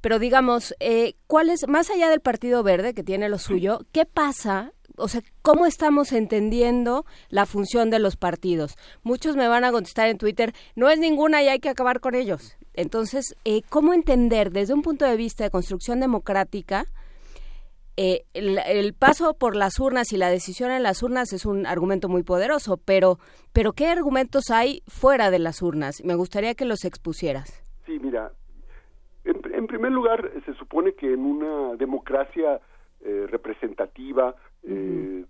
pero 0.00 0.18
digamos, 0.18 0.74
eh, 0.80 1.14
¿cuál 1.28 1.50
es, 1.50 1.68
más 1.68 1.88
allá 1.88 2.10
del 2.10 2.20
Partido 2.20 2.64
Verde 2.64 2.94
que 2.94 3.04
tiene 3.04 3.28
lo 3.28 3.38
suyo, 3.38 3.82
qué 3.92 4.06
pasa 4.06 4.72
o 5.00 5.08
sea, 5.08 5.22
¿cómo 5.42 5.66
estamos 5.66 6.12
entendiendo 6.12 7.04
la 7.28 7.46
función 7.46 7.90
de 7.90 7.98
los 7.98 8.16
partidos? 8.16 8.76
Muchos 9.02 9.36
me 9.36 9.48
van 9.48 9.64
a 9.64 9.72
contestar 9.72 10.08
en 10.08 10.18
Twitter, 10.18 10.52
no 10.76 10.88
es 10.88 10.98
ninguna 10.98 11.42
y 11.42 11.48
hay 11.48 11.58
que 11.58 11.68
acabar 11.68 12.00
con 12.00 12.14
ellos. 12.14 12.56
Entonces, 12.74 13.36
eh, 13.44 13.62
¿cómo 13.68 13.94
entender 13.94 14.50
desde 14.50 14.74
un 14.74 14.82
punto 14.82 15.04
de 15.04 15.16
vista 15.16 15.44
de 15.44 15.50
construcción 15.50 16.00
democrática 16.00 16.84
eh, 17.96 18.24
el, 18.32 18.94
paso 18.94 19.34
por 19.34 19.56
las 19.56 19.78
urnas 19.78 20.12
y 20.12 20.16
la 20.16 20.30
decisión 20.30 20.70
en 20.70 20.82
las 20.82 21.02
urnas 21.02 21.32
es 21.34 21.44
un 21.44 21.66
argumento 21.66 22.08
muy 22.08 22.22
poderoso, 22.22 22.78
pero, 22.78 23.18
pero 23.52 23.72
¿qué 23.72 23.88
argumentos 23.88 24.50
hay 24.50 24.82
fuera 24.86 25.30
de 25.30 25.38
las 25.38 25.60
urnas? 25.60 26.02
Me 26.04 26.14
gustaría 26.14 26.54
que 26.54 26.64
los 26.64 26.84
expusieras. 26.84 27.62
Sí, 27.84 27.98
mira, 27.98 28.32
en, 29.24 29.42
en 29.52 29.66
primer 29.66 29.92
lugar, 29.92 30.30
se 30.46 30.54
supone 30.54 30.94
que 30.94 31.12
en 31.12 31.20
una 31.20 31.76
democracia 31.76 32.60
eh, 33.02 33.26
representativa, 33.30 34.34
eh, 34.62 35.24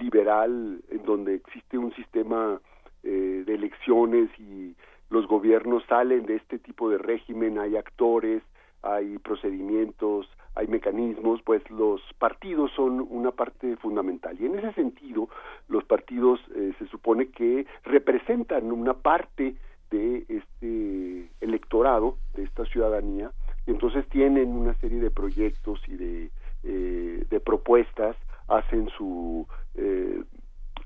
liberal, 0.00 0.82
en 0.90 1.04
donde 1.04 1.34
existe 1.34 1.78
un 1.78 1.94
sistema 1.94 2.60
eh, 3.02 3.44
de 3.46 3.54
elecciones 3.54 4.30
y 4.38 4.74
los 5.10 5.26
gobiernos 5.26 5.84
salen 5.86 6.26
de 6.26 6.36
este 6.36 6.58
tipo 6.58 6.90
de 6.90 6.98
régimen, 6.98 7.58
hay 7.58 7.76
actores, 7.76 8.42
hay 8.82 9.18
procedimientos, 9.18 10.28
hay 10.54 10.66
mecanismos, 10.68 11.40
pues 11.42 11.68
los 11.70 12.00
partidos 12.18 12.70
son 12.76 13.06
una 13.10 13.30
parte 13.30 13.76
fundamental. 13.76 14.36
Y 14.40 14.46
en 14.46 14.58
ese 14.58 14.72
sentido, 14.72 15.28
los 15.68 15.84
partidos 15.84 16.40
eh, 16.54 16.72
se 16.78 16.86
supone 16.86 17.28
que 17.28 17.66
representan 17.84 18.70
una 18.70 18.94
parte 18.94 19.56
de 19.90 20.24
este 20.28 21.30
electorado, 21.40 22.16
de 22.34 22.44
esta 22.44 22.64
ciudadanía, 22.66 23.30
y 23.66 23.70
entonces 23.70 24.06
tienen 24.08 24.48
una 24.48 24.74
serie 24.74 25.00
de 25.00 25.10
proyectos 25.10 25.80
y 25.88 25.96
de, 25.96 26.30
eh, 26.64 27.26
de 27.28 27.40
propuestas, 27.40 28.16
hacen 28.48 28.88
su 28.96 29.46
eh, 29.74 30.22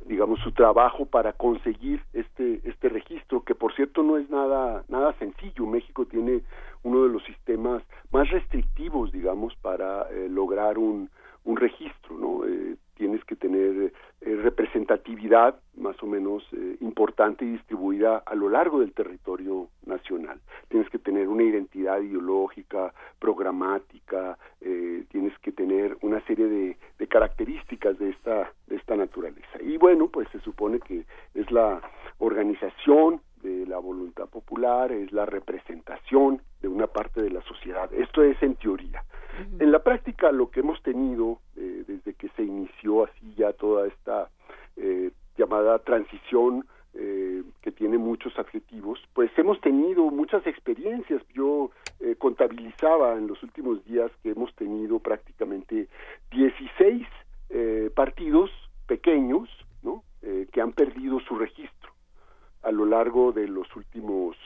digamos 0.07 0.41
su 0.41 0.53
trabajo 0.53 1.07
para 1.07 1.33
conseguir 1.33 2.03
este 2.13 2.61
este 2.65 2.89
registro 2.89 3.43
que 3.43 3.55
por 3.55 3.75
cierto 3.75 4.03
no 4.03 4.17
es 4.17 4.29
nada 4.31 4.85
nada 4.89 5.13
sencillo. 5.19 5.67
México 5.67 6.07
tiene 6.07 6.43
uno 6.83 7.03
de 7.05 7.11
los 7.11 7.23
sistemas 7.25 7.83
más 8.11 8.31
restrictivos 8.31 9.13
digamos 9.13 9.55
para 9.57 10.03
eh, 10.11 10.29
lograr 10.29 10.79
un 10.79 11.11
un 11.45 11.57
registro 11.57 12.17
no 12.19 12.47
eh, 12.47 12.77
tienes 12.99 13.25
que 13.25 13.37
tener 13.37 13.93
eh, 14.21 14.37
representatividad 14.43 15.55
más 15.77 15.97
o 16.03 16.07
menos 16.07 16.43
eh, 16.53 16.77
importante 16.81 17.45
y 17.45 17.53
distribuida 17.53 18.19
a 18.19 18.35
lo 18.35 18.49
largo 18.49 18.81
del 18.81 18.93
territorio 18.93 19.69
nacional. 19.87 20.41
Tienes 20.69 20.91
que 20.91 20.99
tener 20.99 21.29
una 21.29 21.45
identidad 21.45 22.01
ideológica, 22.01 22.93
programática, 23.21 24.37
eh, 24.61 25.05
tienes 25.11 25.39
que 25.39 25.53
tener 25.53 25.97
una 26.03 26.21
serie 26.27 26.47
de, 26.47 26.77
de, 26.99 27.07
características 27.07 27.97
de 27.99 28.11
esta, 28.11 28.53
de 28.67 28.77
esta 28.77 28.97
naturaleza. 28.97 29.63
Y 29.63 29.77
bueno, 29.77 30.09
pues 30.09 30.29
se 30.33 30.41
supone 30.41 30.81
que 30.81 31.05
es 31.35 31.51
la 31.53 31.81
organización 32.19 33.21
de 33.43 33.67
la 33.67 33.79
voluntad 33.79 34.27
popular, 34.27 34.93
es 34.93 35.13
la 35.13 35.27
representación 35.27 36.43
de 36.61 36.69
una 36.69 36.87
parte 36.87 37.23
de 37.23 37.31
la 37.31 37.43
sociedad. 37.43 37.93
Esto 37.93 38.23
es 38.23 38.43
en 38.43 38.57
teoría. 38.57 39.05
En 39.61 39.71
la 39.71 39.83
práctica 39.83 40.33
lo 40.33 40.51
que 40.51 40.61
hemos 40.61 40.83
tenido 40.83 41.39
eh, 41.57 41.85
desde 41.87 42.15
que 42.15 42.29
se 42.31 42.43
inició 42.43 43.05
así 43.05 43.35
ya 43.37 43.53
toda 43.53 43.87
esta 43.87 44.31
eh, 44.77 45.13
llamada 45.37 45.79
transición 45.79 46.67
eh, 46.95 47.43
que 47.63 47.71
tiene 47.71 47.99
muchos 47.99 48.37
adjetivos, 48.39 48.99
pues 49.13 49.31
hemos 49.37 49.61
tenido 49.61 50.11
muchas 50.11 50.45
experiencias. 50.47 51.23
Yo 51.35 51.71
eh, 52.01 52.17
contabilizaba 52.17 53.15
en 53.15 53.29
los 53.29 53.43
últimos 53.43 53.85
días 53.85 54.11
que 54.23 54.31
hemos 54.31 54.55
tenido 54.55 54.99
prácticamente 54.99 55.89
16 56.33 57.07
eh, 57.51 57.91
partidos 57.95 58.51
pequeños 58.87 59.49
¿no? 59.83 60.03
Eh, 60.23 60.49
que 60.53 60.61
han 60.61 60.73
perdido 60.73 61.21
su 61.21 61.37
registro 61.37 61.93
a 62.69 62.73
lo 62.73 62.85
largo 62.85 63.33
de 63.33 63.49
los 63.49 63.75
últimos 63.75 64.37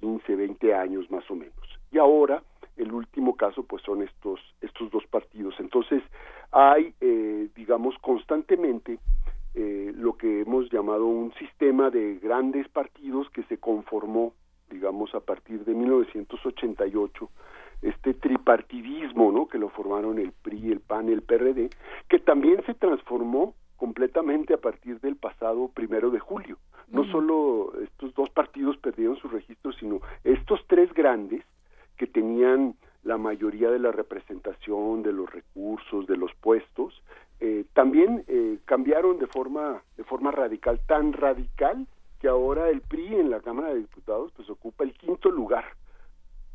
15, 0.00 0.36
20 0.36 0.72
años 0.74 1.10
más 1.10 1.28
o 1.30 1.34
menos. 1.34 1.54
Y 1.90 1.98
ahora 1.98 2.42
el 2.76 2.92
último 2.92 3.36
caso 3.36 3.64
pues 3.64 3.82
son 3.82 4.02
estos 4.02 4.38
estos 4.60 4.90
dos 4.90 5.04
partidos 5.06 5.54
entonces 5.58 6.02
hay 6.52 6.92
eh, 7.00 7.48
digamos 7.56 7.96
constantemente 8.02 8.98
eh, 9.54 9.92
lo 9.96 10.16
que 10.18 10.42
hemos 10.42 10.70
llamado 10.70 11.06
un 11.06 11.32
sistema 11.34 11.88
de 11.90 12.16
grandes 12.16 12.68
partidos 12.68 13.30
que 13.30 13.42
se 13.44 13.56
conformó 13.56 14.34
digamos 14.70 15.14
a 15.14 15.20
partir 15.20 15.64
de 15.64 15.74
1988 15.74 17.30
este 17.82 18.14
tripartidismo, 18.14 19.30
¿no? 19.32 19.48
Que 19.48 19.58
lo 19.58 19.68
formaron 19.68 20.18
el 20.18 20.32
PRI, 20.32 20.72
el 20.72 20.80
PAN 20.80 21.10
el 21.10 21.22
PRD, 21.22 21.68
que 22.08 22.18
también 22.18 22.64
se 22.64 22.74
transformó 22.74 23.54
completamente 23.76 24.54
a 24.54 24.58
partir 24.58 25.00
del 25.00 25.16
pasado 25.16 25.68
primero 25.68 26.10
de 26.10 26.18
julio. 26.18 26.58
No 26.88 27.04
solo 27.10 27.72
estos 27.82 28.14
dos 28.14 28.30
partidos 28.30 28.76
perdieron 28.78 29.16
su 29.16 29.28
registro, 29.28 29.72
sino 29.72 30.00
estos 30.24 30.64
tres 30.66 30.92
grandes 30.94 31.44
que 31.96 32.06
tenían 32.06 32.74
la 33.02 33.18
mayoría 33.18 33.70
de 33.70 33.78
la 33.78 33.92
representación, 33.92 35.02
de 35.02 35.12
los 35.12 35.30
recursos, 35.30 36.06
de 36.06 36.16
los 36.16 36.34
puestos, 36.34 37.02
eh, 37.40 37.64
también 37.72 38.24
eh, 38.28 38.58
cambiaron 38.64 39.18
de 39.18 39.26
forma 39.26 39.82
de 39.96 40.04
forma 40.04 40.30
radical, 40.30 40.80
tan 40.86 41.12
radical 41.12 41.86
que 42.20 42.28
ahora 42.28 42.70
el 42.70 42.80
PRI 42.80 43.14
en 43.14 43.30
la 43.30 43.40
Cámara 43.40 43.68
de 43.68 43.80
Diputados 43.80 44.32
pues 44.34 44.48
ocupa 44.48 44.84
el 44.84 44.94
quinto 44.94 45.30
lugar 45.30 45.64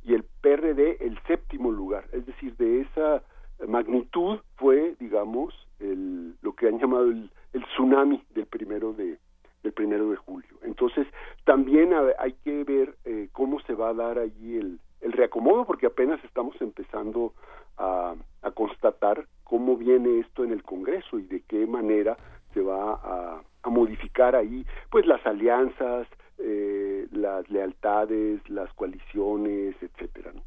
y 0.03 0.13
el 0.13 0.23
PRD 0.23 0.97
el 1.05 1.19
séptimo 1.27 1.71
lugar, 1.71 2.05
es 2.11 2.25
decir, 2.25 2.55
de 2.57 2.81
esa 2.81 3.21
magnitud 3.67 4.39
fue, 4.55 4.95
digamos, 4.99 5.53
el, 5.79 6.35
lo 6.41 6.53
que 6.53 6.67
han 6.67 6.79
llamado 6.79 7.05
el, 7.05 7.29
el 7.53 7.63
tsunami 7.65 8.23
del 8.33 8.45
primero 8.45 8.93
de 8.93 9.17
del 9.63 9.73
primero 9.73 10.09
de 10.09 10.15
julio. 10.15 10.49
Entonces, 10.63 11.05
también 11.45 11.93
ha- 11.93 12.15
hay 12.17 12.33
que 12.43 12.63
ver 12.63 12.95
eh, 13.05 13.29
cómo 13.31 13.59
se 13.59 13.75
va 13.75 13.89
a 13.89 13.93
dar 13.93 14.17
allí 14.17 14.57
el, 14.57 14.79
el 15.01 15.11
reacomodo, 15.11 15.65
porque 15.65 15.85
apenas 15.85 16.19
estamos 16.23 16.59
empezando 16.61 17.33
a, 17.77 18.15
a 18.41 18.51
constatar 18.51 19.27
cómo 19.43 19.77
viene 19.77 20.17
esto 20.19 20.43
en 20.43 20.51
el 20.51 20.63
Congreso 20.63 21.19
y 21.19 21.27
de 21.27 21.41
qué 21.41 21.67
manera 21.67 22.17
se 22.55 22.61
va 22.61 22.93
a, 22.93 23.43
a 23.61 23.69
modificar 23.69 24.35
ahí, 24.35 24.65
pues 24.89 25.05
las 25.05 25.23
alianzas, 25.27 26.07
eh, 26.39 27.07
las 27.11 27.47
lealtades, 27.51 28.41
las 28.49 28.73
coaliciones, 28.73 29.75
etcétera. 29.79 30.31
¿no? 30.33 30.41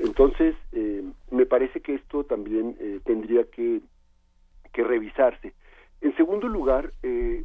Entonces, 0.00 0.56
eh, 0.72 1.04
me 1.30 1.46
parece 1.46 1.80
que 1.80 1.94
esto 1.94 2.24
también 2.24 2.76
eh, 2.80 3.00
tendría 3.04 3.44
que, 3.44 3.80
que 4.72 4.82
revisarse. 4.82 5.52
En 6.00 6.16
segundo 6.16 6.48
lugar, 6.48 6.92
eh, 7.02 7.44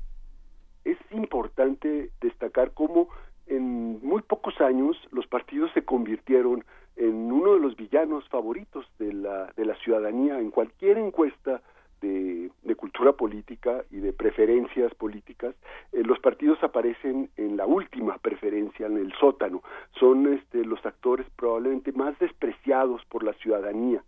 es 0.83 0.97
importante 1.11 2.09
destacar 2.21 2.71
cómo 2.73 3.09
en 3.45 3.99
muy 4.05 4.21
pocos 4.23 4.59
años 4.61 4.97
los 5.11 5.27
partidos 5.27 5.71
se 5.73 5.83
convirtieron 5.83 6.63
en 6.95 7.31
uno 7.31 7.53
de 7.53 7.59
los 7.59 7.75
villanos 7.75 8.27
favoritos 8.29 8.85
de 8.97 9.13
la, 9.13 9.53
de 9.55 9.65
la 9.65 9.75
ciudadanía 9.75 10.39
en 10.39 10.49
cualquier 10.49 10.97
encuesta 10.97 11.61
de, 12.01 12.51
cultura 12.75 13.13
política 13.13 13.83
y 13.89 13.97
de 13.97 14.13
preferencias 14.13 14.93
políticas, 14.93 15.55
eh, 15.91 16.03
los 16.03 16.19
partidos 16.19 16.61
aparecen 16.63 17.29
en 17.35 17.57
la 17.57 17.65
última 17.65 18.17
preferencia, 18.19 18.85
en 18.85 18.97
el 18.97 19.11
sótano. 19.13 19.63
Son 19.99 20.31
este, 20.31 20.63
los 20.63 20.85
actores 20.85 21.25
probablemente 21.35 21.91
más 21.91 22.17
despreciados 22.19 23.03
por 23.05 23.23
la 23.23 23.33
ciudadanía. 23.33 24.03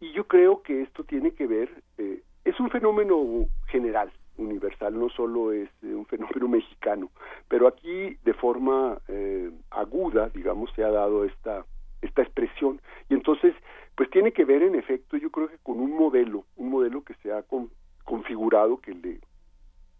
Y 0.00 0.12
yo 0.12 0.24
creo 0.24 0.62
que 0.62 0.82
esto 0.82 1.04
tiene 1.04 1.30
que 1.30 1.46
ver, 1.46 1.70
eh, 1.96 2.22
es 2.44 2.58
un 2.60 2.70
fenómeno 2.70 3.46
general, 3.68 4.12
universal, 4.36 4.98
no 4.98 5.08
solo 5.10 5.52
es 5.52 5.68
eh, 5.82 5.94
un 5.94 6.06
fenómeno 6.06 6.48
mexicano, 6.58 7.10
pero 7.48 7.68
aquí 7.68 8.16
de 8.24 8.34
forma 8.34 8.98
eh, 9.08 9.50
aguda, 9.70 10.28
digamos, 10.30 10.70
se 10.74 10.84
ha 10.84 10.90
dado 10.90 11.24
esta, 11.24 11.64
esta 12.00 12.22
expresión. 12.22 12.80
Y 13.08 13.14
entonces, 13.14 13.54
pues 13.94 14.10
tiene 14.10 14.32
que 14.32 14.44
ver 14.44 14.62
en 14.62 14.74
efecto, 14.74 15.16
yo 15.16 15.30
creo 15.30 15.48
que 15.48 15.58
con 15.58 15.80
un 15.80 15.92
modelo, 15.92 16.44
un 16.56 16.70
modelo 16.70 17.02
que 17.04 17.14
se 17.22 17.32
ha 17.32 17.42
con- 17.42 17.70
configurado 18.04 18.78
que 18.80 18.94
le, 18.94 19.20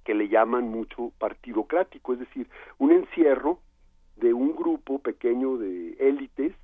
que 0.04 0.14
le 0.14 0.28
llaman 0.28 0.68
mucho 0.68 1.12
partidocrático, 1.18 2.14
es 2.14 2.20
decir, 2.20 2.48
un 2.78 2.92
encierro 2.92 3.60
de 4.16 4.32
un 4.32 4.54
grupo 4.54 4.98
pequeño 4.98 5.56
de 5.56 5.92
élites 6.00 6.54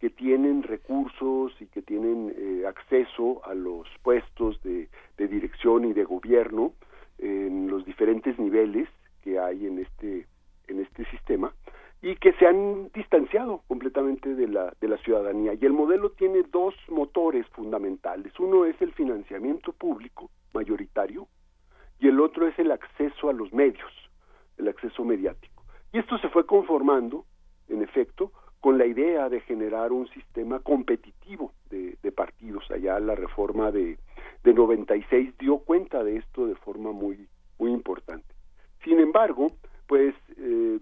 que 0.00 0.10
tienen 0.10 0.62
recursos 0.62 1.52
y 1.60 1.66
que 1.66 1.82
tienen 1.82 2.32
eh, 2.36 2.66
acceso 2.66 3.44
a 3.46 3.54
los 3.54 3.88
puestos 4.02 4.62
de, 4.62 4.88
de 5.16 5.28
dirección 5.28 5.86
y 5.86 5.92
de 5.92 6.04
gobierno 6.04 6.72
en 7.18 7.68
los 7.68 7.84
diferentes 7.84 8.38
niveles 8.38 8.88
que 9.22 9.38
hay 9.38 9.66
en 9.66 9.78
este 9.78 10.26
en 10.68 10.80
este 10.80 11.04
sistema 11.06 11.54
y 12.02 12.16
que 12.16 12.32
se 12.34 12.46
han 12.46 12.90
distanciado 12.92 13.62
completamente 13.66 14.34
de 14.34 14.48
la 14.48 14.72
de 14.80 14.88
la 14.88 14.98
ciudadanía. 14.98 15.54
Y 15.54 15.64
el 15.64 15.72
modelo 15.72 16.10
tiene 16.10 16.42
dos 16.44 16.74
motores 16.88 17.46
fundamentales. 17.48 18.38
Uno 18.38 18.64
es 18.64 18.80
el 18.80 18.92
financiamiento 18.92 19.72
público 19.72 20.30
mayoritario 20.52 21.26
y 21.98 22.08
el 22.08 22.20
otro 22.20 22.46
es 22.46 22.58
el 22.58 22.70
acceso 22.70 23.28
a 23.28 23.32
los 23.32 23.52
medios 23.52 23.92
el 24.58 24.68
acceso 24.68 25.04
mediático. 25.04 25.64
Y 25.92 25.98
esto 25.98 26.18
se 26.18 26.28
fue 26.28 26.46
conformando 26.46 27.24
en 27.68 27.82
efecto 27.82 28.32
con 28.60 28.78
la 28.78 28.86
idea 28.86 29.28
de 29.28 29.40
generar 29.40 29.92
un 29.92 30.08
sistema 30.08 30.60
competitivo 30.60 31.52
de, 31.70 31.96
partidos. 32.12 32.70
Allá 32.70 32.98
la 32.98 33.14
reforma 33.14 33.70
de 33.70 33.98
de 34.42 34.54
96 34.54 35.36
dio 35.38 35.58
cuenta 35.58 36.02
de 36.04 36.16
esto 36.16 36.46
de 36.46 36.54
forma 36.54 36.92
muy 36.92 37.28
muy 37.58 37.72
importante. 37.72 38.32
Sin 38.84 39.00
embargo, 39.00 39.50
pues 39.86 40.14
eh, 40.38 40.78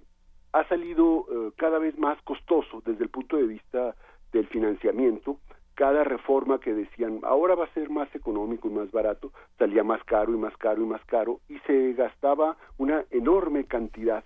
ha 0.55 0.67
salido 0.69 1.27
eh, 1.29 1.51
cada 1.57 1.81
vez 1.81 1.99
más 1.99 2.17
costoso 2.23 2.81
desde 2.87 3.03
el 3.03 3.11
punto 3.11 3.37
de 3.37 3.47
vista 3.47 3.97
del 4.33 4.47
financiamiento. 4.47 5.39
Cada 5.75 6.05
reforma 6.05 6.61
que 6.61 6.73
decían 6.73 7.19
ahora 7.25 7.57
va 7.57 7.65
a 7.65 7.75
ser 7.75 7.91
más 7.91 8.09
económico 8.15 8.69
y 8.69 8.71
más 8.71 8.93
barato 8.93 9.33
salía 9.59 9.83
más 9.83 10.03
caro 10.05 10.33
y 10.33 10.37
más 10.37 10.57
caro 10.57 10.83
y 10.83 10.87
más 10.87 11.05
caro 11.07 11.41
y 11.49 11.59
se 11.67 11.95
gastaba 11.95 12.57
una 12.79 13.05
enorme 13.11 13.65
cantidad 13.65 14.23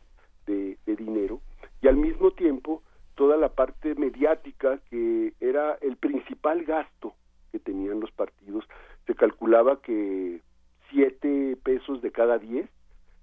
de, 0.46 0.76
de 0.84 0.96
dinero 0.96 1.40
y 1.80 1.88
al 1.88 1.96
mismo 1.96 2.32
tiempo 2.32 2.82
toda 3.14 3.38
la 3.38 3.48
parte 3.48 3.94
mediática 3.94 4.80
que 4.90 5.32
era 5.40 5.78
el 5.80 5.96
principal 5.96 6.64
gasto 6.64 7.14
que 7.50 7.58
tenían 7.58 8.00
los 8.00 8.10
partidos 8.10 8.68
se 9.06 9.14
calculaba 9.14 9.80
que 9.80 10.42
siete 10.90 11.56
pesos 11.62 12.02
de 12.02 12.12
cada 12.12 12.36
diez 12.36 12.68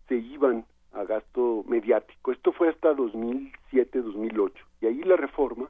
se 0.08 0.16
iban 0.16 0.66
a 0.96 1.04
gasto 1.04 1.64
mediático. 1.68 2.32
Esto 2.32 2.52
fue 2.52 2.70
hasta 2.70 2.94
2007-2008. 2.94 4.52
Y 4.82 4.86
ahí 4.88 5.04
la 5.04 5.16
reforma 5.16 5.70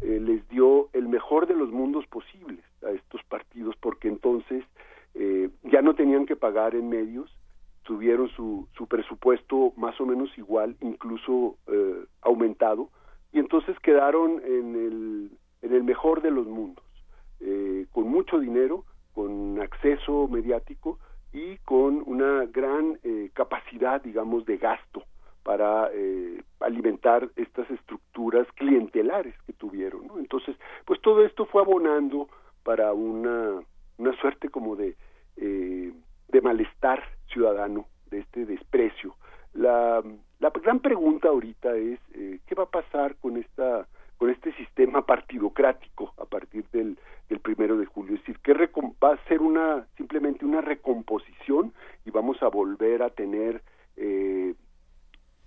eh, 0.00 0.20
les 0.20 0.46
dio 0.48 0.88
el 0.92 1.08
mejor 1.08 1.46
de 1.46 1.54
los 1.54 1.70
mundos 1.70 2.06
posibles 2.06 2.64
a 2.84 2.90
estos 2.90 3.22
partidos, 3.24 3.76
porque 3.80 4.08
entonces 4.08 4.64
eh, 5.14 5.48
ya 5.62 5.80
no 5.80 5.94
tenían 5.94 6.26
que 6.26 6.36
pagar 6.36 6.74
en 6.74 6.88
medios, 6.88 7.30
tuvieron 7.84 8.28
su, 8.30 8.66
su 8.76 8.86
presupuesto 8.86 9.72
más 9.76 10.00
o 10.00 10.06
menos 10.06 10.36
igual, 10.36 10.76
incluso 10.80 11.56
eh, 11.68 12.04
aumentado, 12.22 12.90
y 13.32 13.38
entonces 13.38 13.78
quedaron 13.80 14.42
en 14.44 14.74
el, 14.74 15.30
en 15.62 15.74
el 15.74 15.84
mejor 15.84 16.22
de 16.22 16.30
los 16.30 16.46
mundos, 16.46 16.84
eh, 17.40 17.86
con 17.92 18.08
mucho 18.08 18.38
dinero, 18.38 18.84
con 19.12 19.60
acceso 19.60 20.28
mediático 20.28 20.98
y 21.34 21.58
con 21.58 22.02
una 22.06 22.46
gran 22.46 22.98
eh, 23.02 23.30
capacidad, 23.34 24.00
digamos, 24.00 24.46
de 24.46 24.56
gasto 24.56 25.02
para 25.42 25.90
eh, 25.92 26.42
alimentar 26.60 27.28
estas 27.36 27.68
estructuras 27.70 28.46
clientelares 28.54 29.34
que 29.44 29.52
tuvieron. 29.52 30.08
Entonces, 30.16 30.56
pues 30.86 31.02
todo 31.02 31.26
esto 31.26 31.44
fue 31.46 31.60
abonando 31.60 32.28
para 32.62 32.94
una, 32.94 33.60
una 33.98 34.16
suerte 34.20 34.48
como 34.48 34.76
de, 34.76 34.96
eh, 35.36 35.92
de 36.28 36.40
malestar 36.40 37.02
ciudadano, 37.26 37.86
de 38.10 38.20
este 38.20 38.46
desprecio. 38.46 39.16
La, 39.54 40.02
la 40.38 40.50
gran 40.50 40.78
pregunta 40.78 41.28
ahorita 41.28 41.74
es, 41.74 41.98
eh, 42.14 42.38
¿qué 42.46 42.54
va 42.54 42.64
a 42.64 42.70
pasar 42.70 43.16
con 43.16 43.36
esta 43.36 43.88
con 44.18 44.30
este 44.30 44.52
sistema 44.54 45.04
partidocrático 45.04 46.14
a 46.18 46.24
partir 46.24 46.64
del, 46.72 46.98
del 47.28 47.40
primero 47.40 47.76
de 47.76 47.86
julio. 47.86 48.14
Es 48.14 48.20
decir, 48.20 48.38
que 48.40 48.54
va 49.02 49.14
a 49.14 49.24
ser 49.28 49.40
una 49.40 49.86
simplemente 49.96 50.44
una 50.44 50.60
recomposición 50.60 51.72
y 52.04 52.10
vamos 52.10 52.42
a 52.42 52.48
volver 52.48 53.02
a 53.02 53.10
tener 53.10 53.62
eh, 53.96 54.54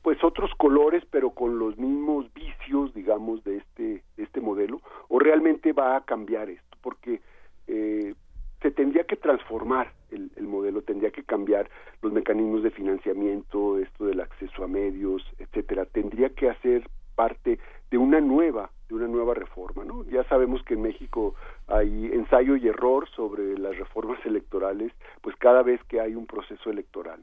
pues 0.02 0.24
otros 0.24 0.52
colores, 0.56 1.04
pero 1.12 1.32
con 1.32 1.60
los 1.60 1.78
mismos 1.78 2.32
vicios, 2.34 2.94
digamos, 2.94 3.44
de 3.44 3.58
este, 3.58 4.04
de 4.16 4.24
este 4.24 4.40
modelo, 4.40 4.82
o 5.10 5.20
realmente 5.20 5.74
va 5.74 5.98
a 5.98 6.06
cambiar 6.06 6.50
esto, 6.50 6.78
porque 6.82 7.20
eh, 7.68 8.14
se 8.62 8.72
tendría 8.72 9.04
que 9.04 9.18
transformar 9.18 9.92
el, 10.12 10.32
el 10.38 10.48
modelo, 10.48 10.82
tendría 10.82 11.12
que 11.12 11.24
cambiar 11.24 11.70
los 12.02 12.14
mecanismos 12.14 12.64
de 12.64 12.72
financiamiento, 12.72 13.78
esto 13.80 14.06
del 14.06 14.22
acceso 14.22 14.64
a 14.64 14.68
medios, 14.68 15.24
etcétera, 15.40 15.86
tendría 15.86 16.30
que 16.30 16.50
hacer 16.50 16.88
parte 17.22 17.60
de 17.92 17.98
una 17.98 18.20
nueva 18.22 18.70
de 18.90 18.96
una 18.96 19.08
nueva 19.08 19.34
reforma 19.34 19.84
no 19.84 20.04
ya 20.16 20.24
sabemos 20.30 20.62
que 20.66 20.76
en 20.76 20.82
México 20.90 21.34
hay 21.68 21.92
ensayo 22.22 22.56
y 22.56 22.68
error 22.68 23.02
sobre 23.16 23.58
las 23.58 23.76
reformas 23.84 24.20
electorales 24.26 24.92
pues 25.24 25.36
cada 25.46 25.62
vez 25.64 25.80
que 25.90 26.00
hay 26.00 26.14
un 26.16 26.26
proceso 26.34 26.70
electoral. 26.70 27.20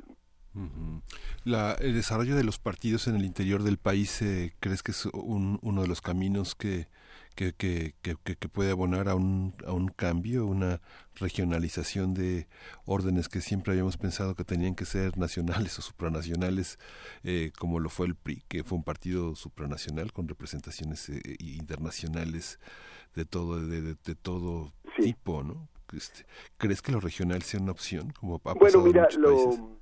La, 1.45 1.73
el 1.81 1.95
desarrollo 1.95 2.37
de 2.37 2.45
los 2.45 2.59
partidos 2.59 3.07
en 3.09 3.17
el 3.17 3.25
interior 3.25 3.63
del 3.63 3.77
país, 3.79 4.23
eh, 4.23 4.53
¿crees 4.61 4.83
que 4.83 4.93
es 4.93 5.07
un- 5.07 5.59
uno 5.63 5.83
de 5.83 5.89
los 5.89 6.01
caminos 6.01 6.55
que, 6.55 6.87
que, 7.35 7.53
que, 7.53 7.95
que, 8.03 8.17
que 8.37 8.49
puede 8.49 8.71
abonar 8.71 9.09
a 9.09 9.15
un, 9.15 9.55
a 9.67 9.73
un 9.73 9.89
cambio, 9.89 10.47
una 10.47 10.81
regionalización 11.17 12.15
de 12.15 12.47
órdenes 12.85 13.29
que 13.29 13.41
siempre 13.41 13.73
habíamos 13.73 13.97
pensado 13.97 14.35
que 14.35 14.45
tenían 14.45 14.75
que 14.75 14.85
ser 14.85 15.17
nacionales 15.19 15.79
o 15.79 15.83
supranacionales, 15.83 16.79
eh, 17.23 17.53
como 17.59 17.81
lo 17.81 17.89
fue 17.89 18.07
el 18.07 18.15
PRI, 18.15 18.43
que 18.49 18.65
fue 18.65 18.79
un 18.79 18.85
partido 18.85 19.35
supranacional 19.35 20.13
con 20.13 20.29
representaciones 20.29 21.09
eh, 21.09 21.21
internacionales 21.39 22.59
de 23.15 23.25
todo 23.25 23.61
de, 23.61 23.81
de, 23.81 23.95
de 23.95 24.15
todo 24.15 24.73
tipo, 24.99 25.43
¿no? 25.43 25.69
Este, 25.93 26.25
¿Crees 26.57 26.83
que 26.83 26.93
lo 26.93 27.01
regional 27.01 27.43
sea 27.43 27.61
una 27.61 27.73
opción? 27.73 28.13
Como 28.19 28.37
ha 28.37 28.55
bueno, 28.55 28.61
pasado 28.61 28.87
en 28.87 28.93
mira, 28.93 29.03
muchos 29.03 29.19
lo, 29.21 29.79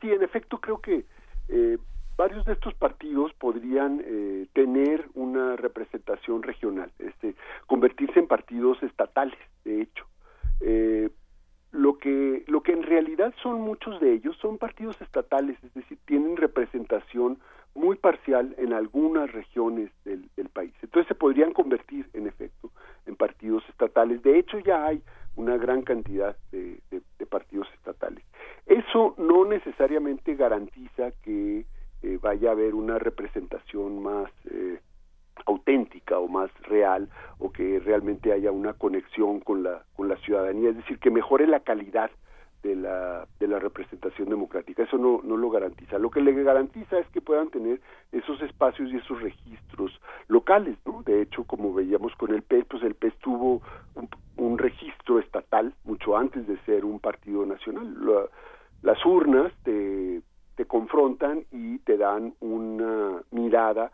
sí, 0.00 0.10
en 0.10 0.22
efecto 0.22 0.60
creo 0.60 0.80
que 0.80 1.06
eh, 1.48 1.78
varios 2.16 2.44
de 2.44 2.52
estos 2.52 2.74
partidos 2.74 3.32
podrían 3.34 4.02
eh, 4.04 4.46
tener 4.52 5.06
una 5.14 5.56
representación 5.56 6.42
regional, 6.42 6.90
este, 6.98 7.34
convertirse 7.66 8.18
en 8.20 8.26
partidos 8.26 8.82
estatales, 8.82 9.38
de 9.64 9.82
hecho. 9.82 10.06
Eh, 10.60 11.10
lo 11.72 11.98
que 11.98 12.44
lo 12.46 12.62
que 12.62 12.70
en 12.72 12.84
realidad 12.84 13.34
son 13.42 13.60
muchos 13.60 14.00
de 14.00 14.12
ellos 14.12 14.36
son 14.40 14.58
partidos 14.58 15.00
estatales, 15.02 15.56
es 15.64 15.74
decir, 15.74 15.98
tienen 16.06 16.36
representación 16.36 17.38
muy 17.74 17.96
parcial 17.96 18.54
en 18.58 18.72
algunas 18.72 19.32
regiones 19.32 19.90
del, 20.04 20.30
país. 20.52 20.72
Entonces 20.82 21.08
se 21.08 21.16
podrían 21.16 21.52
convertir, 21.52 22.08
en 22.12 22.28
efecto, 22.28 22.70
en 23.06 23.16
partidos 23.16 23.68
estatales. 23.68 24.22
De 24.22 24.38
hecho, 24.38 24.60
ya 24.60 24.86
hay 24.86 25.02
una 25.34 25.56
gran 25.56 25.82
cantidad 25.82 26.36
de, 26.52 26.78
de- 26.92 27.02
de 27.18 27.26
partidos 27.26 27.66
estatales. 27.74 28.22
Eso 28.66 29.16
no 29.18 29.44
necesariamente 29.44 30.36
garantiza 30.36 31.10
que 31.24 31.66
eh, 32.04 32.18
vaya 32.20 32.50
a 32.50 32.52
haber 32.52 32.74
una 32.74 32.98
representación 32.98 34.02
más 34.02 34.30
eh, 34.50 34.78
auténtica 35.46 36.18
o 36.18 36.28
más 36.28 36.50
real 36.62 37.08
o 37.38 37.50
que 37.50 37.80
realmente 37.80 38.32
haya 38.32 38.50
una 38.52 38.72
conexión 38.74 39.40
con 39.40 39.62
la 39.62 39.82
con 39.96 40.08
la 40.08 40.16
ciudadanía, 40.18 40.70
es 40.70 40.76
decir, 40.76 40.98
que 40.98 41.10
mejore 41.10 41.46
la 41.46 41.60
calidad 41.60 42.10
de 42.62 42.76
la 42.76 43.26
de 43.40 43.46
la 43.48 43.58
representación 43.58 44.28
democrática. 44.28 44.82
Eso 44.84 44.96
no 44.96 45.20
no 45.22 45.36
lo 45.36 45.50
garantiza. 45.50 45.98
Lo 45.98 46.10
que 46.10 46.20
le 46.22 46.32
garantiza 46.42 46.98
es 46.98 47.06
que 47.08 47.20
puedan 47.20 47.48
tener 47.50 47.80
esos 48.12 48.40
espacios 48.42 48.90
y 48.90 48.96
esos 48.96 49.20
registros 49.20 49.90
locales, 50.28 50.76
¿no? 50.86 51.02
De 51.02 51.20
hecho, 51.22 51.44
como 51.44 51.74
veíamos 51.74 52.14
con 52.16 52.32
el 52.32 52.42
PES, 52.42 52.64
pues 52.66 52.82
el 52.82 52.94
PES 52.94 53.16
tuvo 53.18 53.60
un, 53.96 54.08
un 54.36 54.56
registro 54.58 55.18
estatal 55.18 55.74
mucho 55.84 56.16
antes 56.16 56.46
de 56.46 56.56
ser 56.64 56.84
un 56.84 57.00
partido 57.00 57.44
nacional. 57.44 57.86
La- 58.06 58.28
las 58.82 59.04
urnas 59.06 59.50
te, 59.62 60.20
te 60.56 60.66
confrontan 60.66 61.44
y 61.50 61.78
te 61.78 61.96
dan 61.96 62.34
una 62.40 63.22
mirada 63.30 63.90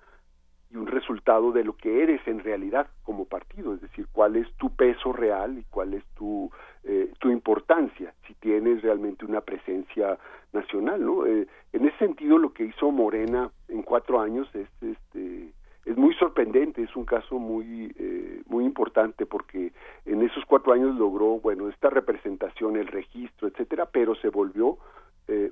y 0.70 0.76
un 0.76 0.86
resultado 0.86 1.50
de 1.50 1.64
lo 1.64 1.76
que 1.76 2.02
eres 2.02 2.20
en 2.26 2.38
realidad 2.38 2.86
como 3.02 3.24
partido, 3.24 3.74
es 3.74 3.80
decir, 3.80 4.06
cuál 4.12 4.36
es 4.36 4.46
tu 4.54 4.70
peso 4.70 5.12
real 5.12 5.58
y 5.58 5.64
cuál 5.64 5.94
es 5.94 6.04
tu, 6.14 6.50
eh, 6.84 7.12
tu 7.18 7.28
importancia, 7.30 8.14
si 8.26 8.34
tienes 8.34 8.80
realmente 8.82 9.24
una 9.24 9.40
presencia 9.40 10.16
nacional, 10.52 11.04
¿no? 11.04 11.26
Eh, 11.26 11.48
en 11.72 11.86
ese 11.86 11.98
sentido, 11.98 12.38
lo 12.38 12.52
que 12.52 12.64
hizo 12.66 12.90
Morena 12.92 13.50
en 13.68 13.82
cuatro 13.82 14.20
años 14.20 14.48
es, 14.54 14.68
este, 14.80 15.52
es 15.84 15.96
muy 15.96 16.14
sorprendente, 16.14 16.82
es 16.82 16.94
un 16.94 17.04
caso 17.04 17.40
muy, 17.40 17.92
eh, 17.98 18.42
muy 18.46 18.64
importante 18.64 19.26
porque 19.26 19.72
en 20.04 20.22
esos 20.22 20.44
cuatro 20.44 20.72
años 20.72 20.94
logró, 20.94 21.40
bueno, 21.40 21.68
esta 21.68 21.90
representación, 21.90 22.76
el 22.76 22.86
registro, 22.86 23.48
etcétera, 23.48 23.86
pero 23.86 24.14
se 24.14 24.28
volvió 24.28 24.78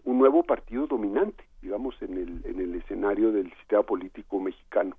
un 0.09 0.18
nuevo 0.18 0.43
partido 0.43 0.86
dominante, 0.86 1.44
digamos, 1.60 2.01
en 2.01 2.14
el, 2.14 2.40
en 2.47 2.60
el 2.60 2.74
escenario 2.76 3.30
del 3.30 3.52
sistema 3.59 3.82
político 3.82 4.40
mexicano. 4.40 4.97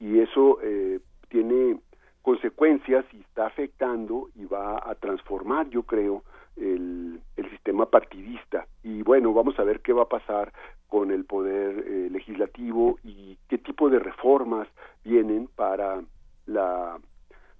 Y 0.00 0.18
eso 0.20 0.58
eh, 0.62 0.98
tiene 1.28 1.78
consecuencias 2.22 3.04
y 3.12 3.20
está 3.20 3.46
afectando 3.46 4.30
y 4.34 4.46
va 4.46 4.78
a 4.82 4.94
transformar, 4.94 5.68
yo 5.68 5.82
creo, 5.82 6.22
el, 6.56 7.20
el 7.36 7.50
sistema 7.50 7.84
partidista. 7.90 8.66
Y 8.82 9.02
bueno, 9.02 9.34
vamos 9.34 9.58
a 9.58 9.64
ver 9.64 9.80
qué 9.80 9.92
va 9.92 10.04
a 10.04 10.08
pasar 10.08 10.54
con 10.88 11.10
el 11.10 11.26
poder 11.26 11.84
eh, 11.86 12.08
legislativo 12.10 12.98
y 13.04 13.36
qué 13.50 13.58
tipo 13.58 13.90
de 13.90 13.98
reformas 13.98 14.68
vienen 15.04 15.50
para 15.54 16.02
la 16.46 16.98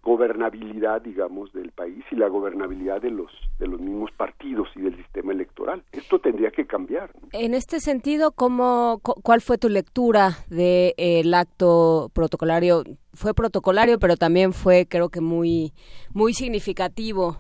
gobernabilidad, 0.07 1.03
digamos, 1.03 1.53
del 1.53 1.73
país 1.73 2.05
y 2.13 2.15
la 2.17 2.29
gobernabilidad 2.29 3.03
de 3.03 3.11
los 3.11 3.31
de 3.59 3.67
los 3.67 3.81
mismos 3.81 4.11
partidos 4.17 4.69
y 4.77 4.81
del 4.83 4.97
sistema 4.97 5.33
electoral. 5.33 5.83
Esto 5.93 6.19
tendría 6.21 6.51
que 6.51 6.67
cambiar. 6.67 7.11
En 7.33 7.55
este 7.55 7.81
sentido, 7.81 8.31
¿cómo, 8.33 9.01
cu- 9.03 9.21
¿cuál 9.23 9.41
fue 9.41 9.59
tu 9.59 9.69
lectura 9.69 10.31
del 10.49 11.33
acto 11.35 12.11
protocolario? 12.15 12.85
Fue 13.15 13.33
protocolario, 13.35 13.99
pero 13.99 14.17
también 14.17 14.53
fue, 14.53 14.87
creo 14.87 15.09
que 15.09 15.21
muy, 15.23 15.73
muy 16.13 16.35
significativo 16.35 17.39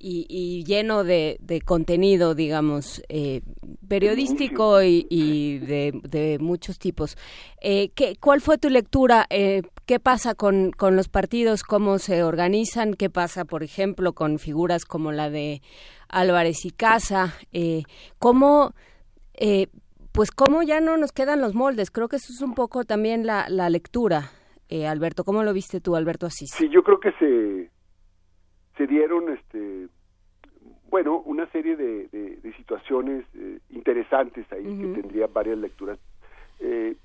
y, 0.00 0.26
y 0.28 0.64
lleno 0.64 1.04
de, 1.04 1.36
de 1.40 1.60
contenido, 1.60 2.34
digamos, 2.34 3.02
eh, 3.08 3.42
periodístico 3.86 4.82
y, 4.82 5.06
y 5.10 5.58
de, 5.58 5.92
de 6.02 6.38
muchos 6.40 6.78
tipos. 6.78 7.16
Eh, 7.60 7.90
¿qué, 7.94 8.16
¿Cuál 8.18 8.40
fue 8.40 8.56
tu 8.56 8.70
lectura? 8.70 9.26
Eh, 9.28 9.62
¿Qué 9.84 10.00
pasa 10.00 10.34
con, 10.34 10.70
con 10.72 10.96
los 10.96 11.08
partidos? 11.08 11.62
¿Cómo 11.62 11.98
se 11.98 12.22
organizan? 12.22 12.94
¿Qué 12.94 13.10
pasa, 13.10 13.44
por 13.44 13.62
ejemplo, 13.62 14.14
con 14.14 14.38
figuras 14.38 14.84
como 14.86 15.12
la 15.12 15.28
de 15.28 15.60
Álvarez 16.08 16.64
y 16.64 16.70
Casa? 16.70 17.34
Eh, 17.52 17.82
¿Cómo, 18.18 18.72
eh, 19.34 19.66
pues, 20.12 20.30
cómo 20.30 20.62
ya 20.62 20.80
no 20.80 20.96
nos 20.96 21.12
quedan 21.12 21.40
los 21.40 21.54
moldes? 21.54 21.90
Creo 21.90 22.08
que 22.08 22.16
eso 22.16 22.32
es 22.32 22.40
un 22.40 22.54
poco 22.54 22.84
también 22.84 23.26
la, 23.26 23.48
la 23.48 23.68
lectura, 23.68 24.30
eh, 24.68 24.86
Alberto. 24.86 25.24
¿Cómo 25.24 25.42
lo 25.42 25.52
viste 25.52 25.80
tú, 25.80 25.94
Alberto 25.94 26.26
Asís? 26.26 26.50
Sí, 26.56 26.68
yo 26.72 26.82
creo 26.82 27.00
que 27.00 27.12
se 27.18 27.70
se 28.80 28.86
dieron 28.86 29.28
este 29.28 29.88
bueno, 30.88 31.18
una 31.26 31.46
serie 31.52 31.76
de, 31.76 32.08
de, 32.08 32.36
de 32.36 32.52
situaciones 32.54 33.26
eh, 33.34 33.58
interesantes 33.68 34.50
ahí 34.50 34.64
que 34.64 35.00
tendría 35.00 35.26
varias 35.26 35.58
lecturas. 35.58 35.98
Eh, 36.60 36.96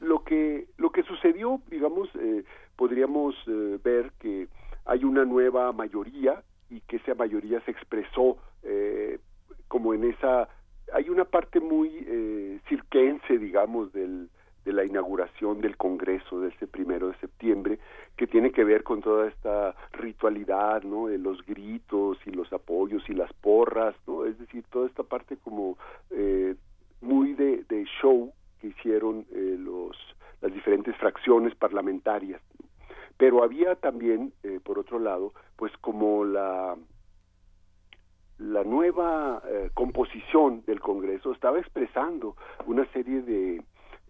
lo 0.00 0.22
que 0.22 0.68
lo 0.76 0.90
que 0.90 1.02
sucedió, 1.02 1.60
digamos, 1.68 2.08
eh, 2.14 2.44
podríamos 2.76 3.34
eh, 3.48 3.78
ver 3.82 4.12
que 4.20 4.46
hay 4.84 5.02
una 5.02 5.24
nueva 5.24 5.72
mayoría 5.72 6.44
y 6.70 6.80
que 6.82 6.96
esa 6.98 7.16
mayoría 7.16 7.60
se 7.62 7.72
expresó 7.72 8.38
eh, 8.62 9.18
como 9.66 9.94
en 9.94 10.04
esa 10.04 10.48
hay 10.94 11.10
una 11.10 11.24
parte 11.24 11.58
muy 11.58 11.90
cirquense, 12.68 13.38
digamos, 13.38 13.92
del, 13.92 14.30
de 14.64 14.72
la 14.72 14.84
inauguración 14.84 15.60
del 15.60 15.76
Congreso 15.76 16.40
de 16.40 16.48
ese 16.48 16.66
primero 16.66 17.08
de 17.08 17.16
septiembre, 17.16 17.78
que 18.18 18.26
tiene 18.26 18.50
que 18.50 18.64
ver 18.64 18.82
con 18.82 19.00
toda 19.00 19.28
esta 19.28 19.76
ritualidad, 19.92 20.82
¿no? 20.82 21.06
De 21.06 21.18
los 21.18 21.46
gritos 21.46 22.18
y 22.26 22.32
los 22.32 22.52
apoyos 22.52 23.08
y 23.08 23.14
las 23.14 23.32
porras, 23.32 23.94
¿no? 24.08 24.26
Es 24.26 24.36
decir, 24.40 24.64
toda 24.70 24.88
esta 24.88 25.04
parte 25.04 25.36
como 25.36 25.78
eh, 26.10 26.56
muy 27.00 27.34
de, 27.34 27.64
show 28.02 28.32
que 28.60 28.66
hicieron 28.68 29.24
eh, 29.30 29.56
los 29.58 29.96
las 30.40 30.52
diferentes 30.52 30.96
fracciones 30.96 31.54
parlamentarias. 31.54 32.42
Pero 33.16 33.42
había 33.42 33.76
también, 33.76 34.32
eh, 34.42 34.60
por 34.62 34.78
otro 34.78 34.98
lado, 34.98 35.32
pues 35.56 35.72
como 35.80 36.24
la 36.24 36.76
la 38.38 38.64
nueva 38.64 39.42
eh, 39.46 39.70
composición 39.74 40.64
del 40.66 40.80
Congreso 40.80 41.32
estaba 41.32 41.58
expresando 41.58 42.36
una 42.66 42.84
serie 42.92 43.22
de 43.22 43.62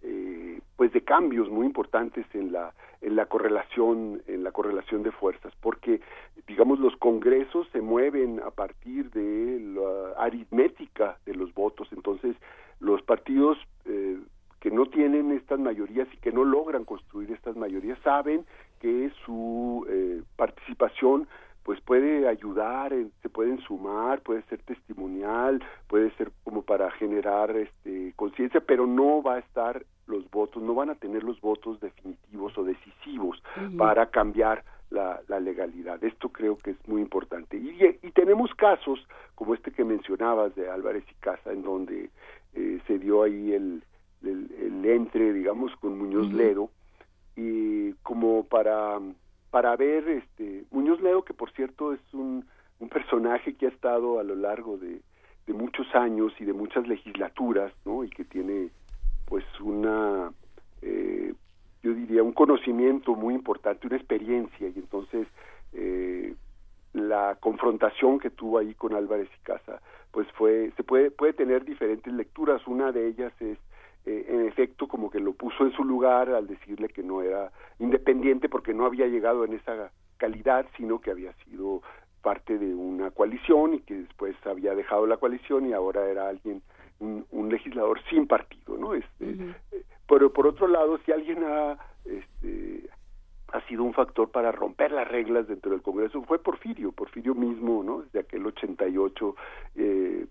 eh, 0.03 0.61
pues 0.77 0.93
de 0.93 1.03
cambios 1.03 1.49
muy 1.51 1.67
importantes 1.67 2.27
en 2.35 2.53
la 2.53 2.73
en 3.01 3.15
la 3.15 3.27
correlación 3.27 4.23
en 4.27 4.43
la 4.43 4.53
correlación 4.53 5.03
de 5.03 5.13
fuerzas 5.13 5.53
porque 5.61 6.01
digamos 6.47 6.79
los 6.81 6.97
congresos 6.97 7.69
se 7.73 7.81
mueven 7.81 8.41
a 8.41 8.51
partir 8.51 9.11
de 9.11 9.61
la 9.61 10.23
aritmética 10.23 11.19
de 11.27 11.35
los 11.35 11.53
votos. 11.55 11.89
Entonces 11.93 12.37
los 12.81 13.03
partidos 13.03 13.59
eh, 13.85 14.19
que 14.61 14.71
no 14.71 14.87
tienen 14.87 15.31
estas 15.33 15.61
mayorías 15.61 16.09
y 16.13 16.17
que 16.19 16.33
no 16.33 16.45
logran 16.45 16.85
construir 16.85 17.31
estas 17.31 17.57
mayorías 17.57 17.99
saben 18.03 18.45
que 18.81 19.11
su 19.25 19.87
eh, 19.89 20.23
participación 20.37 21.29
pues 21.69 21.83
puede 21.83 22.27
ayudar, 22.27 22.95
en- 22.95 23.13
se 23.21 23.29
pueden 23.29 23.59
sumar, 23.61 24.23
puede 24.23 24.41
ser 24.45 24.59
testimonial, 24.63 25.63
puede 25.87 26.11
ser 26.13 26.31
como 26.43 26.63
para 26.63 26.91
generar 26.93 27.55
este 27.55 28.15
conciencia, 28.17 28.61
pero 28.61 28.87
no 28.87 29.23
va 29.23 29.35
a 29.35 29.39
estar 29.41 29.85
los 30.07 30.31
votos, 30.31 30.63
no 30.63 30.75
van 30.75 30.89
a 30.89 30.95
tener 30.95 31.23
los 31.25 31.39
votos 31.43 31.79
definitivos 31.81 32.57
o 32.57 32.65
decisivos 32.65 33.43
para 33.77 34.07
cambiar 34.09 34.65
la, 34.89 35.21
la 35.29 35.41
legalidad. 35.41 36.03
Esto 36.03 36.31
creo 36.31 36.57
que 36.57 36.71
es 36.71 36.89
muy 36.89 37.03
importante. 37.03 37.59
Y, 37.59 37.77
y 38.03 38.13
tenemos 38.13 38.51
casos 38.55 39.07
como 39.35 39.53
este 39.53 39.71
que 39.71 39.85
mencionabas 39.85 40.55
de 40.55 40.71
Álvarez 40.71 41.05
y 41.11 41.15
Casa, 41.21 41.53
en 41.53 41.63
donde 41.63 42.09
eh, 42.55 42.81
se 42.87 42.99
dio 42.99 43.25
ahí 43.25 43.53
el, 43.53 43.83
el, 44.23 44.51
el 44.59 44.87
entre, 44.87 45.35
digamos, 45.35 45.77
con 45.77 45.99
Muñoz 45.99 46.33
Ledo, 46.33 46.71
y 47.37 47.93
como 48.03 48.45
para 48.45 48.99
para 49.51 49.75
ver 49.77 50.09
este 50.09 50.65
Muñoz 50.71 51.01
Ledo 51.01 51.25
que 51.25 51.35
por 51.35 51.51
cierto 51.53 51.93
es 51.93 52.01
un, 52.13 52.45
personaje 52.91 53.55
que 53.55 53.67
ha 53.67 53.71
estado 53.71 54.19
a 54.19 54.23
lo 54.23 54.35
largo 54.35 54.79
de, 54.79 55.01
de 55.47 55.53
muchos 55.53 55.87
años 55.95 56.33
y 56.39 56.45
de 56.45 56.53
muchas 56.53 56.87
legislaturas 56.87 57.73
no 57.85 58.05
y 58.05 58.09
que 58.09 58.25
tiene 58.25 58.71
pues 59.27 59.45
una 59.61 60.33
eh, 60.81 61.35
yo 61.83 61.95
diría, 61.95 62.23
un 62.23 62.33
conocimiento 62.33 63.15
muy 63.15 63.35
importante, 63.35 63.87
una 63.87 63.97
experiencia, 63.97 64.69
y 64.69 64.79
entonces 64.79 65.29
eh, 65.73 66.35
la 66.93 67.37
confrontación 67.41 68.19
que 68.19 68.31
tuvo 68.31 68.59
ahí 68.59 68.75
con 68.75 68.95
Álvarez 68.95 69.29
y 69.35 69.45
Casa, 69.45 69.81
pues 70.11 70.27
fue, 70.33 70.73
se 70.77 70.83
puede, 70.83 71.11
puede 71.11 71.33
tener 71.35 71.65
diferentes 71.65 72.13
lecturas, 72.13 72.67
una 72.67 72.91
de 72.93 73.09
ellas 73.09 73.33
es 73.41 73.59
eh, 74.09 74.25
en 74.27 74.47
efecto 74.47 74.89
como 74.89 75.11
que 75.11 75.21
lo 75.21 75.35
puso 75.35 75.65
en 75.65 75.73
su 75.73 75.85
lugar 75.85 76.31
al 76.31 76.47
decirle 76.47 76.89
que 76.89 77.03
no 77.03 77.21
era 77.21 77.53
independiente 77.79 78.49
porque 78.49 78.73
no 78.73 78.87
había 78.87 79.07
llegado 79.07 79.45
en 79.45 79.53
esa 79.53 79.93
calidad, 80.17 80.67
sino 80.79 80.99
que 80.99 81.11
había 81.11 81.35
sido 81.45 81.83
parte 82.23 82.57
de 82.57 82.75
una 82.75 83.11
coalición 83.11 83.75
y 83.75 83.81
que 83.81 83.95
después 83.95 84.35
había 84.47 84.75
dejado 84.75 85.07
la 85.07 85.19
coalición 85.19 85.67
y 85.67 85.75
ahora 85.75 86.09
era 86.09 86.27
alguien 86.27 86.63
un, 87.01 87.27
un 87.31 87.51
legislador 87.51 88.01
sin 88.09 88.27
partido, 88.27 88.79
¿no? 88.79 88.95
Este, 88.95 89.31
eh, 89.73 89.83
pero 90.09 90.33
por 90.33 90.47
otro 90.47 90.69
lado, 90.69 90.99
si 91.05 91.13
alguien 91.13 91.45
ha 91.45 91.77
este, 92.07 92.89
ha 93.53 93.61
sido 93.69 93.83
un 93.85 93.93
factor 93.93 94.31
para 94.31 94.53
romper 94.53 94.93
las 94.93 95.09
reglas 95.09 95.49
dentro 95.49 95.71
del 95.71 95.83
Congreso 95.83 96.23
fue 96.23 96.39
Porfirio, 96.39 96.93
Porfirio 96.93 97.35
mismo, 97.35 97.83
¿no? 97.83 98.03
Desde 98.03 98.21
aquel 98.21 98.47
88 98.47 99.37
eh, 99.77 100.27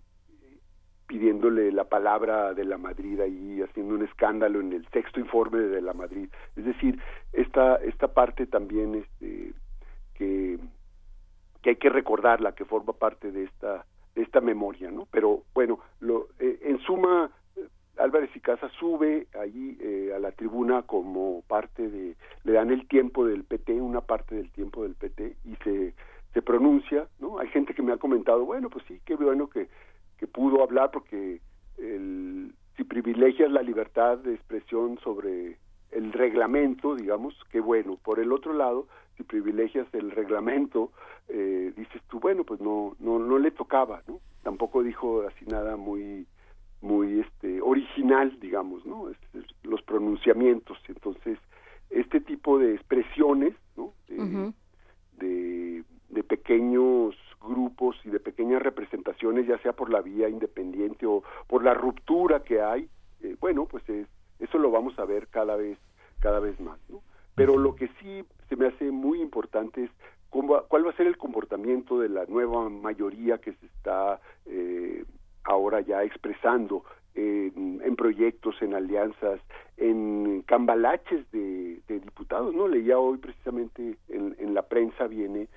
pidiéndole 1.07 1.71
la 1.71 1.85
palabra 1.85 2.53
de 2.53 2.65
la 2.65 2.77
Madrid 2.77 3.19
ahí, 3.21 3.61
haciendo 3.61 3.95
un 3.95 4.03
escándalo 4.03 4.59
en 4.59 4.73
el 4.73 4.85
sexto 4.89 5.19
informe 5.19 5.59
de 5.59 5.81
la 5.81 5.93
Madrid. 5.93 6.29
Es 6.55 6.65
decir, 6.65 6.99
esta, 7.31 7.77
esta 7.77 8.09
parte 8.09 8.45
también 8.45 8.95
este, 8.95 9.53
que, 10.13 10.59
hay 11.63 11.75
que 11.77 11.89
recordarla, 11.89 12.53
que 12.53 12.65
forma 12.65 12.93
parte 12.93 13.31
de 13.31 13.43
esta, 13.43 13.85
de 14.15 14.21
esta 14.21 14.41
memoria, 14.41 14.91
¿no? 14.91 15.07
Pero 15.11 15.43
bueno, 15.53 15.79
lo, 15.99 16.27
eh, 16.39 16.59
en 16.63 16.79
suma, 16.79 17.31
Álvarez 17.97 18.29
y 18.35 18.39
Casa 18.39 18.69
sube 18.79 19.27
ahí 19.39 19.77
eh, 19.81 20.11
a 20.15 20.19
la 20.19 20.31
tribuna 20.31 20.83
como 20.83 21.41
parte 21.47 21.89
de, 21.89 22.15
le 22.43 22.51
dan 22.51 22.69
el 22.69 22.87
tiempo 22.87 23.25
del 23.25 23.43
PT, 23.43 23.81
una 23.81 24.01
parte 24.01 24.35
del 24.35 24.51
tiempo 24.51 24.83
del 24.83 24.95
PT, 24.95 25.35
y 25.45 25.55
se, 25.63 25.93
se 26.33 26.41
pronuncia, 26.41 27.07
¿no? 27.19 27.39
Hay 27.39 27.47
gente 27.47 27.73
que 27.73 27.81
me 27.81 27.93
ha 27.93 27.97
comentado, 27.97 28.45
bueno, 28.45 28.69
pues 28.69 28.83
sí, 28.87 28.99
qué 29.05 29.15
bueno 29.15 29.49
que, 29.49 29.67
que 30.17 30.27
pudo 30.27 30.63
hablar 30.63 30.91
porque 30.91 31.41
el, 31.77 32.53
si 32.75 32.83
privilegias 32.83 33.51
la 33.51 33.61
libertad 33.61 34.17
de 34.19 34.33
expresión 34.35 34.99
sobre 34.99 35.57
el 35.91 36.13
reglamento, 36.13 36.95
digamos, 36.95 37.35
qué 37.51 37.59
bueno. 37.59 37.97
Por 38.03 38.19
el 38.19 38.31
otro 38.31 38.53
lado, 38.53 38.87
si 39.15 39.23
privilegias 39.23 39.87
el 39.93 40.11
reglamento, 40.11 40.91
eh, 41.27 41.73
dices 41.75 42.01
tú, 42.09 42.19
bueno, 42.19 42.43
pues 42.43 42.59
no, 42.61 42.95
no, 42.99 43.19
no 43.19 43.39
le 43.39 43.51
tocaba, 43.51 44.03
¿no? 44.07 44.19
Tampoco 44.43 44.83
dijo 44.83 45.23
así 45.27 45.45
nada 45.45 45.75
muy, 45.75 46.27
muy, 46.81 47.19
este, 47.21 47.61
original, 47.61 48.37
digamos, 48.39 48.85
¿no? 48.85 49.09
Este, 49.09 49.41
los 49.63 49.81
pronunciamientos. 49.81 50.77
Entonces, 50.87 51.39
este 51.89 52.21
tipo 52.21 52.59
de 52.59 52.75
expresiones, 52.75 53.55
¿no? 53.75 53.93
De, 54.07 54.53
de, 55.19 55.83
de 56.09 56.23
pequeños 56.23 57.15
grupos 57.47 57.95
y 58.03 58.09
de 58.09 58.19
pequeñas 58.19 58.61
representaciones, 58.61 59.47
ya 59.47 59.57
sea 59.59 59.73
por 59.73 59.89
la 59.89 60.01
vía 60.01 60.29
independiente 60.29 61.05
o 61.05 61.23
por 61.47 61.63
la 61.63 61.73
ruptura 61.73 62.43
que 62.43 62.61
hay, 62.61 62.89
eh, 63.21 63.35
bueno, 63.39 63.65
pues 63.65 63.87
es, 63.89 64.07
eso 64.39 64.57
lo 64.57 64.71
vamos 64.71 64.97
a 64.99 65.05
ver 65.05 65.27
cada 65.27 65.55
vez, 65.55 65.77
cada 66.19 66.39
vez 66.39 66.59
más, 66.59 66.79
¿no? 66.89 67.01
Pero 67.35 67.55
lo 67.57 67.75
que 67.75 67.87
sí 67.99 68.23
se 68.49 68.55
me 68.55 68.65
hace 68.65 68.89
muy 68.89 69.21
importante 69.21 69.83
es 69.83 69.91
cómo, 70.31 70.63
cuál 70.67 70.87
va 70.87 70.89
a 70.89 70.97
ser 70.97 71.05
el 71.05 71.17
comportamiento 71.17 71.99
de 71.99 72.09
la 72.09 72.25
nueva 72.25 72.67
mayoría 72.67 73.37
que 73.37 73.53
se 73.53 73.65
está 73.67 74.19
eh, 74.47 75.05
ahora 75.43 75.81
ya 75.81 76.03
expresando 76.03 76.83
en, 77.13 77.81
en 77.83 77.95
proyectos, 77.95 78.59
en 78.61 78.73
alianzas, 78.73 79.39
en 79.77 80.41
cambalaches 80.47 81.29
de, 81.31 81.79
de 81.87 81.99
diputados, 81.99 82.53
¿no? 82.55 82.67
Leía 82.67 82.97
hoy 82.97 83.17
precisamente 83.17 83.97
en, 84.09 84.35
en 84.39 84.53
la 84.53 84.63
prensa 84.63 85.05
viene 85.07 85.47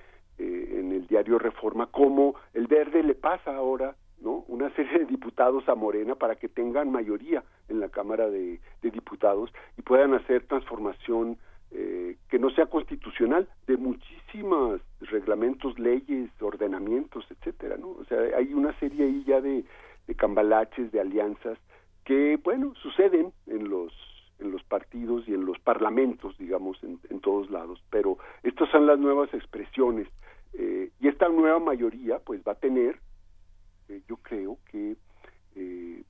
eh, 0.41 0.79
en 0.79 0.91
el 0.91 1.05
diario 1.05 1.37
Reforma 1.37 1.85
cómo 1.85 2.33
el 2.55 2.65
verde 2.65 3.03
le 3.03 3.13
pasa 3.13 3.55
ahora 3.55 3.95
no 4.21 4.43
una 4.47 4.73
serie 4.75 4.99
de 4.99 5.05
diputados 5.05 5.69
a 5.69 5.75
Morena 5.75 6.15
para 6.15 6.35
que 6.35 6.49
tengan 6.49 6.91
mayoría 6.91 7.43
en 7.69 7.79
la 7.79 7.89
Cámara 7.89 8.27
de, 8.27 8.59
Diputados 8.81 9.53
y 9.77 9.83
puedan 9.83 10.15
hacer 10.15 10.47
transformación 10.47 11.37
eh, 11.69 12.17
que 12.29 12.39
no 12.39 12.49
sea 12.49 12.65
constitucional 12.65 13.47
de 13.67 13.77
muchísimos 13.77 14.81
reglamentos, 15.01 15.77
leyes, 15.77 16.29
ordenamientos, 16.41 17.25
etcétera, 17.29 17.77
¿no? 17.77 17.89
O 17.89 18.05
sea, 18.05 18.19
hay 18.35 18.53
una 18.53 18.77
serie 18.79 19.05
ahí 19.05 19.23
ya 19.23 19.41
de, 19.41 19.63
de 20.07 20.15
cambalaches, 20.15 20.91
de 20.91 20.99
alianzas 20.99 21.59
que, 22.03 22.39
bueno, 22.43 22.73
suceden 22.81 23.31
en 23.45 23.69
los 23.69 23.93
en 24.39 24.51
los 24.51 24.63
partidos 24.63 25.27
y 25.27 25.35
en 25.35 25.45
los 25.45 25.59
parlamentos, 25.59 26.35
digamos, 26.39 26.83
en, 26.83 26.99
en 27.11 27.19
todos 27.19 27.51
lados. 27.51 27.79
Pero 27.91 28.17
estas 28.41 28.69
son 28.71 28.87
las 28.87 28.97
nuevas 28.97 29.31
expresiones 29.35 30.07
eh, 30.53 30.91
y 30.99 31.07
esta 31.07 31.29
nueva 31.29 31.59
mayoría, 31.59 32.19
pues, 32.19 32.41
va 32.47 32.53
a 32.53 32.59
tener, 32.59 32.99
eh, 33.89 34.01
yo 34.07 34.17
creo 34.17 34.57
que 34.69 34.95
eh, 35.55 36.03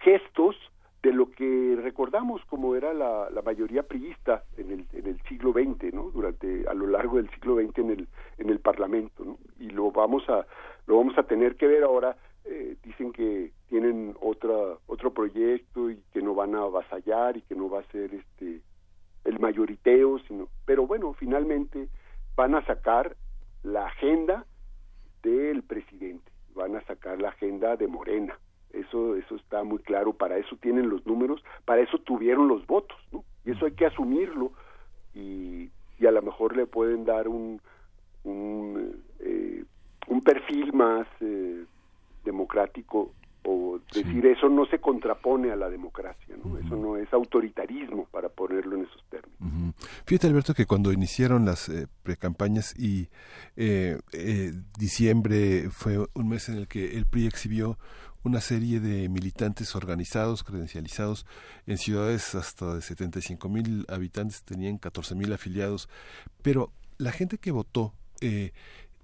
gestos 0.00 0.56
de 1.02 1.12
lo 1.12 1.30
que 1.30 1.78
recordamos 1.80 2.44
como 2.46 2.74
era 2.74 2.92
la, 2.92 3.30
la 3.30 3.42
mayoría 3.42 3.84
priista 3.84 4.42
en 4.56 4.72
el, 4.72 4.86
en 4.92 5.06
el 5.06 5.22
siglo 5.28 5.52
XX, 5.52 5.94
¿no? 5.94 6.10
Durante 6.10 6.66
a 6.66 6.74
lo 6.74 6.88
largo 6.88 7.18
del 7.18 7.30
siglo 7.30 7.56
XX 7.56 7.78
en 7.78 7.90
el 7.90 8.08
en 8.38 8.50
el 8.50 8.58
Parlamento. 8.58 9.38
Y 9.60 9.70
lo 9.70 9.92
vamos 9.92 10.28
a 10.28 10.46
lo 10.86 10.96
vamos 10.96 11.16
a 11.16 11.22
tener 11.22 11.54
que 11.56 11.68
ver 11.68 11.84
ahora. 11.84 12.16
Eh, 12.44 12.76
dicen 12.82 13.12
que 13.12 13.52
tienen 13.68 14.16
otra 14.20 14.54
otro 14.86 15.12
proyecto 15.12 15.90
y 15.90 16.02
que 16.12 16.22
no 16.22 16.34
van 16.34 16.54
a 16.56 16.62
avasallar 16.62 17.36
y 17.36 17.42
que 17.42 17.54
no 17.54 17.68
va 17.70 17.80
a 17.80 17.92
ser 17.92 18.12
este 18.14 18.62
el 19.24 19.38
mayoriteo, 19.40 20.18
sino, 20.20 20.48
pero 20.64 20.86
bueno, 20.86 21.12
finalmente 21.14 21.88
van 22.36 22.54
a 22.54 22.64
sacar 22.66 23.16
la 23.62 23.86
agenda 23.86 24.44
del 25.22 25.62
presidente, 25.62 26.30
van 26.54 26.76
a 26.76 26.82
sacar 26.82 27.20
la 27.20 27.30
agenda 27.30 27.76
de 27.76 27.88
Morena, 27.88 28.38
eso 28.72 29.16
eso 29.16 29.36
está 29.36 29.64
muy 29.64 29.78
claro 29.78 30.12
para 30.12 30.36
eso 30.38 30.56
tienen 30.56 30.88
los 30.88 31.06
números 31.06 31.42
para 31.64 31.82
eso 31.82 31.98
tuvieron 31.98 32.48
los 32.48 32.66
votos 32.66 32.98
¿no? 33.12 33.24
y 33.44 33.52
eso 33.52 33.66
hay 33.66 33.72
que 33.72 33.86
asumirlo 33.86 34.52
y, 35.14 35.70
y 35.98 36.06
a 36.06 36.10
lo 36.10 36.22
mejor 36.22 36.56
le 36.56 36.66
pueden 36.66 37.04
dar 37.04 37.28
un 37.28 37.60
un, 38.24 39.02
eh, 39.20 39.64
un 40.08 40.20
perfil 40.20 40.72
más 40.72 41.06
eh, 41.20 41.64
democrático 42.24 43.12
o 43.46 43.80
decir 43.94 44.26
eso 44.26 44.48
no 44.48 44.66
se 44.66 44.80
contrapone 44.80 45.52
a 45.52 45.56
la 45.56 45.70
democracia, 45.70 46.36
¿no? 46.44 46.58
Eso 46.58 46.76
no 46.76 46.96
es 46.96 47.12
autoritarismo 47.12 48.06
para 48.10 48.28
ponerlo 48.28 48.76
en 48.76 48.82
esos 48.84 49.04
términos. 49.08 49.74
Fíjate 50.04 50.26
Alberto 50.26 50.54
que 50.54 50.66
cuando 50.66 50.92
iniciaron 50.92 51.44
las 51.44 51.68
eh, 51.68 51.86
precampañas 52.02 52.74
y 52.78 53.08
eh, 53.56 53.98
eh, 54.12 54.52
diciembre 54.78 55.68
fue 55.70 55.98
un 56.14 56.28
mes 56.28 56.48
en 56.48 56.56
el 56.56 56.68
que 56.68 56.96
el 56.96 57.06
PRI 57.06 57.26
exhibió 57.26 57.78
una 58.24 58.40
serie 58.40 58.80
de 58.80 59.08
militantes 59.08 59.76
organizados, 59.76 60.42
credencializados 60.42 61.26
en 61.66 61.78
ciudades 61.78 62.34
hasta 62.34 62.74
de 62.74 62.82
75 62.82 63.48
mil 63.48 63.86
habitantes, 63.88 64.42
tenían 64.42 64.78
14 64.78 65.14
mil 65.14 65.32
afiliados, 65.32 65.88
pero 66.42 66.72
la 66.98 67.12
gente 67.12 67.38
que 67.38 67.52
votó 67.52 67.94
eh, 68.20 68.52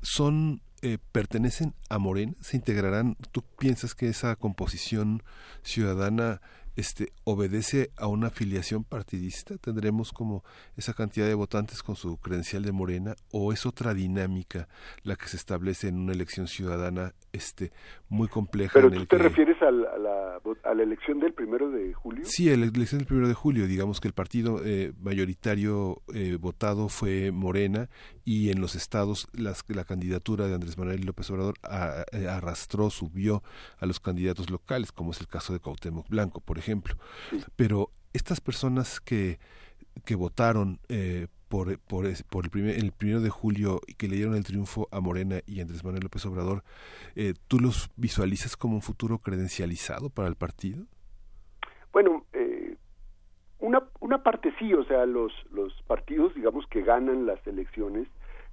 son 0.01 0.61
eh, 0.83 0.99
pertenecen 1.13 1.75
a 1.89 1.99
Morena, 1.99 2.35
se 2.41 2.57
integrarán. 2.57 3.17
¿Tú 3.31 3.43
piensas 3.59 3.95
que 3.95 4.09
esa 4.09 4.35
composición 4.37 5.23
ciudadana 5.63 6.41
este 6.75 7.13
obedece 7.25 7.93
a 7.97 8.09
una 8.09 8.29
afiliación 8.29 8.83
partidista? 8.83 9.59
¿Tendremos 9.59 10.13
como 10.13 10.43
esa 10.77 10.93
cantidad 10.93 11.27
de 11.27 11.35
votantes 11.35 11.83
con 11.83 11.97
su 11.97 12.17
credencial 12.17 12.65
de 12.65 12.73
Morena 12.73 13.15
o 13.31 13.53
es 13.53 13.65
otra 13.65 13.95
dinámica 13.95 14.69
la 15.05 15.17
que 15.17 15.29
se 15.29 15.37
establece 15.37 15.89
en 15.89 15.99
una 15.99 16.13
elección 16.13 16.49
ciudadana 16.49 17.15
este 17.33 17.73
muy 18.09 18.29
compleja 18.29 18.73
Pero 18.75 18.89
en 18.89 18.95
tú 18.95 19.07
te 19.07 19.17
que 19.17 19.23
refieres 19.23 19.61
al- 19.63 19.87
a 19.87 19.97
la, 19.99 20.41
a 20.65 20.75
la 20.75 20.83
elección 20.83 21.19
del 21.19 21.33
primero 21.33 21.71
de 21.71 21.93
julio. 21.95 22.25
Sí, 22.27 22.51
en 22.51 22.61
la 22.61 22.67
elección 22.67 22.99
del 22.99 23.07
primero 23.07 23.27
de 23.29 23.35
julio, 23.35 23.67
digamos 23.67 24.01
que 24.01 24.09
el 24.09 24.15
partido 24.15 24.61
eh, 24.65 24.93
mayoritario 25.01 26.03
eh, 26.15 26.37
votado 26.39 26.89
fue 26.89 27.33
Morena 27.33 27.89
y 28.25 28.51
en 28.51 28.61
los 28.61 28.75
estados 28.75 29.29
las- 29.33 29.65
la 29.69 29.85
candidatura 29.85 30.47
de 30.47 30.55
Andrés 30.55 30.77
Manuel 30.77 31.05
López 31.07 31.31
Obrador 31.31 31.55
a- 31.63 32.05
eh, 32.13 32.29
arrastró, 32.29 32.91
subió 32.91 33.43
a 33.79 33.87
los 33.87 33.99
candidatos 34.01 34.51
locales, 34.51 34.93
como 34.93 35.13
es 35.13 35.21
el 35.21 35.27
caso 35.29 35.53
de 35.53 35.61
Cuauhtémoc 35.61 36.09
Blanco, 36.09 36.41
por 36.41 36.59
ejemplo. 36.59 36.97
Pero 37.57 37.91
estas 38.13 38.41
personas 38.41 39.01
que, 39.01 39.39
que 40.05 40.15
votaron 40.15 40.79
eh, 40.89 41.27
por, 41.53 41.79
por, 41.81 42.07
el, 42.07 42.51
primer, 42.51 42.79
el 42.79 42.93
primero 42.93 43.21
de 43.21 43.29
julio 43.29 43.81
y 43.87 43.93
que 43.93 44.09
le 44.09 44.17
dieron 44.17 44.35
el 44.35 44.45
triunfo 44.45 44.89
a 44.91 45.01
Morena 45.01 45.41
y 45.47 45.61
Andrés 45.61 45.85
Manuel 45.85 46.05
López 46.05 46.25
Obrador, 46.25 46.63
eh, 47.15 47.35
¿tú 47.47 47.61
los 47.61 47.91
visualizas 47.97 48.57
como 48.57 48.75
un 48.75 48.81
futuro 48.81 49.19
credencializado 49.19 50.09
para 50.09 50.29
el 50.29 50.37
partido? 50.37 50.87
Bueno, 51.93 52.25
eh, 52.33 52.77
una, 53.59 53.83
una 54.01 54.23
parte 54.23 54.55
sí, 54.59 54.73
o 54.73 54.83
sea, 54.85 55.05
los, 55.05 55.31
los 55.51 55.75
partidos, 55.83 56.35
digamos, 56.35 56.67
que 56.69 56.81
ganan 56.81 57.27
las 57.27 57.47
elecciones 57.47 58.09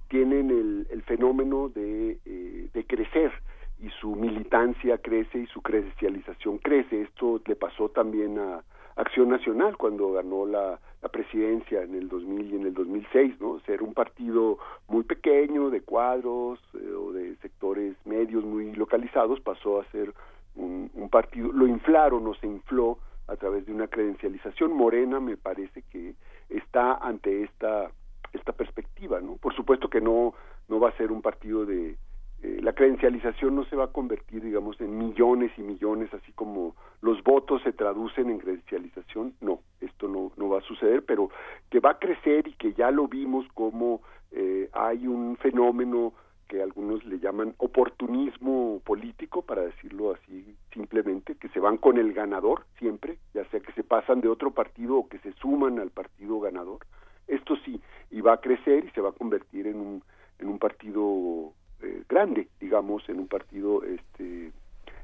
tienen 0.08 0.50
el, 0.50 0.86
el 0.90 1.02
fenómeno 1.04 1.70
de, 1.70 2.18
eh, 2.26 2.68
de 2.74 2.84
crecer 2.84 3.32
y 3.78 3.88
su 4.00 4.14
militancia 4.14 4.98
crece 4.98 5.38
y 5.38 5.46
su 5.46 5.62
credencialización 5.62 6.58
crece. 6.58 7.00
Esto 7.00 7.40
le 7.46 7.56
pasó 7.56 7.88
también 7.88 8.38
a, 8.38 8.62
Acción 8.96 9.28
Nacional 9.28 9.76
cuando 9.76 10.12
ganó 10.12 10.46
la, 10.46 10.78
presidencia 11.12 11.82
en 11.82 11.94
el 11.94 12.08
2000 12.08 12.52
y 12.52 12.56
en 12.56 12.66
el 12.66 12.74
2006, 12.74 13.40
¿no? 13.40 13.58
Ser 13.60 13.82
un 13.82 13.94
partido 13.94 14.58
muy 14.86 15.02
pequeño, 15.02 15.68
de 15.68 15.80
cuadros 15.80 16.60
eh, 16.74 16.92
o 16.92 17.12
de 17.12 17.34
sectores 17.36 17.96
medios 18.04 18.44
muy 18.44 18.72
localizados, 18.74 19.40
pasó 19.40 19.80
a 19.80 19.84
ser 19.86 20.14
un, 20.54 20.88
un 20.94 21.08
partido, 21.08 21.50
lo 21.52 21.66
inflaron 21.66 22.26
o 22.28 22.34
se 22.34 22.46
infló 22.46 22.98
a 23.26 23.36
través 23.36 23.66
de 23.66 23.72
una 23.72 23.88
credencialización. 23.88 24.72
Morena 24.72 25.18
me 25.18 25.36
parece 25.36 25.82
que 25.90 26.14
está 26.48 26.94
ante 26.94 27.42
esta 27.42 27.90
esta 28.32 28.52
perspectiva, 28.52 29.20
¿no? 29.20 29.36
Por 29.36 29.54
supuesto 29.54 29.88
que 29.88 30.00
no 30.00 30.34
no 30.68 30.78
va 30.78 30.90
a 30.90 30.96
ser 30.96 31.10
un 31.10 31.22
partido 31.22 31.66
de 31.66 31.96
eh, 32.42 32.60
la 32.62 32.72
credencialización 32.72 33.54
no 33.54 33.64
se 33.64 33.76
va 33.76 33.84
a 33.84 33.92
convertir, 33.92 34.42
digamos, 34.42 34.80
en 34.80 34.96
millones 34.96 35.52
y 35.58 35.62
millones, 35.62 36.12
así 36.14 36.32
como 36.32 36.74
los 37.02 37.22
votos 37.22 37.62
se 37.62 37.72
traducen 37.72 38.30
en 38.30 38.38
credencialización. 38.38 39.34
No, 39.40 39.60
esto 39.80 40.08
no, 40.08 40.32
no 40.36 40.48
va 40.48 40.58
a 40.58 40.62
suceder, 40.62 41.04
pero 41.04 41.30
que 41.68 41.80
va 41.80 41.90
a 41.90 41.98
crecer 41.98 42.48
y 42.48 42.54
que 42.54 42.72
ya 42.72 42.90
lo 42.90 43.08
vimos 43.08 43.46
como 43.52 44.00
eh, 44.32 44.70
hay 44.72 45.06
un 45.06 45.36
fenómeno 45.36 46.14
que 46.48 46.62
algunos 46.62 47.04
le 47.04 47.20
llaman 47.20 47.54
oportunismo 47.58 48.80
político, 48.84 49.42
para 49.42 49.62
decirlo 49.62 50.12
así 50.12 50.56
simplemente, 50.72 51.36
que 51.36 51.48
se 51.50 51.60
van 51.60 51.76
con 51.76 51.96
el 51.96 52.12
ganador 52.12 52.64
siempre, 52.78 53.18
ya 53.34 53.44
sea 53.50 53.60
que 53.60 53.72
se 53.72 53.84
pasan 53.84 54.20
de 54.20 54.28
otro 54.28 54.50
partido 54.50 54.96
o 54.96 55.08
que 55.08 55.18
se 55.18 55.32
suman 55.34 55.78
al 55.78 55.90
partido 55.90 56.40
ganador. 56.40 56.80
Esto 57.28 57.54
sí, 57.64 57.80
y 58.10 58.20
va 58.20 58.32
a 58.32 58.40
crecer 58.40 58.84
y 58.84 58.90
se 58.90 59.00
va 59.00 59.10
a 59.10 59.12
convertir 59.12 59.68
en 59.68 59.76
un, 59.76 60.02
en 60.40 60.48
un 60.48 60.58
partido 60.58 61.52
eh, 61.82 62.02
grande, 62.08 62.48
digamos, 62.60 63.08
en 63.08 63.20
un 63.20 63.28
partido 63.28 63.82
este, 63.84 64.52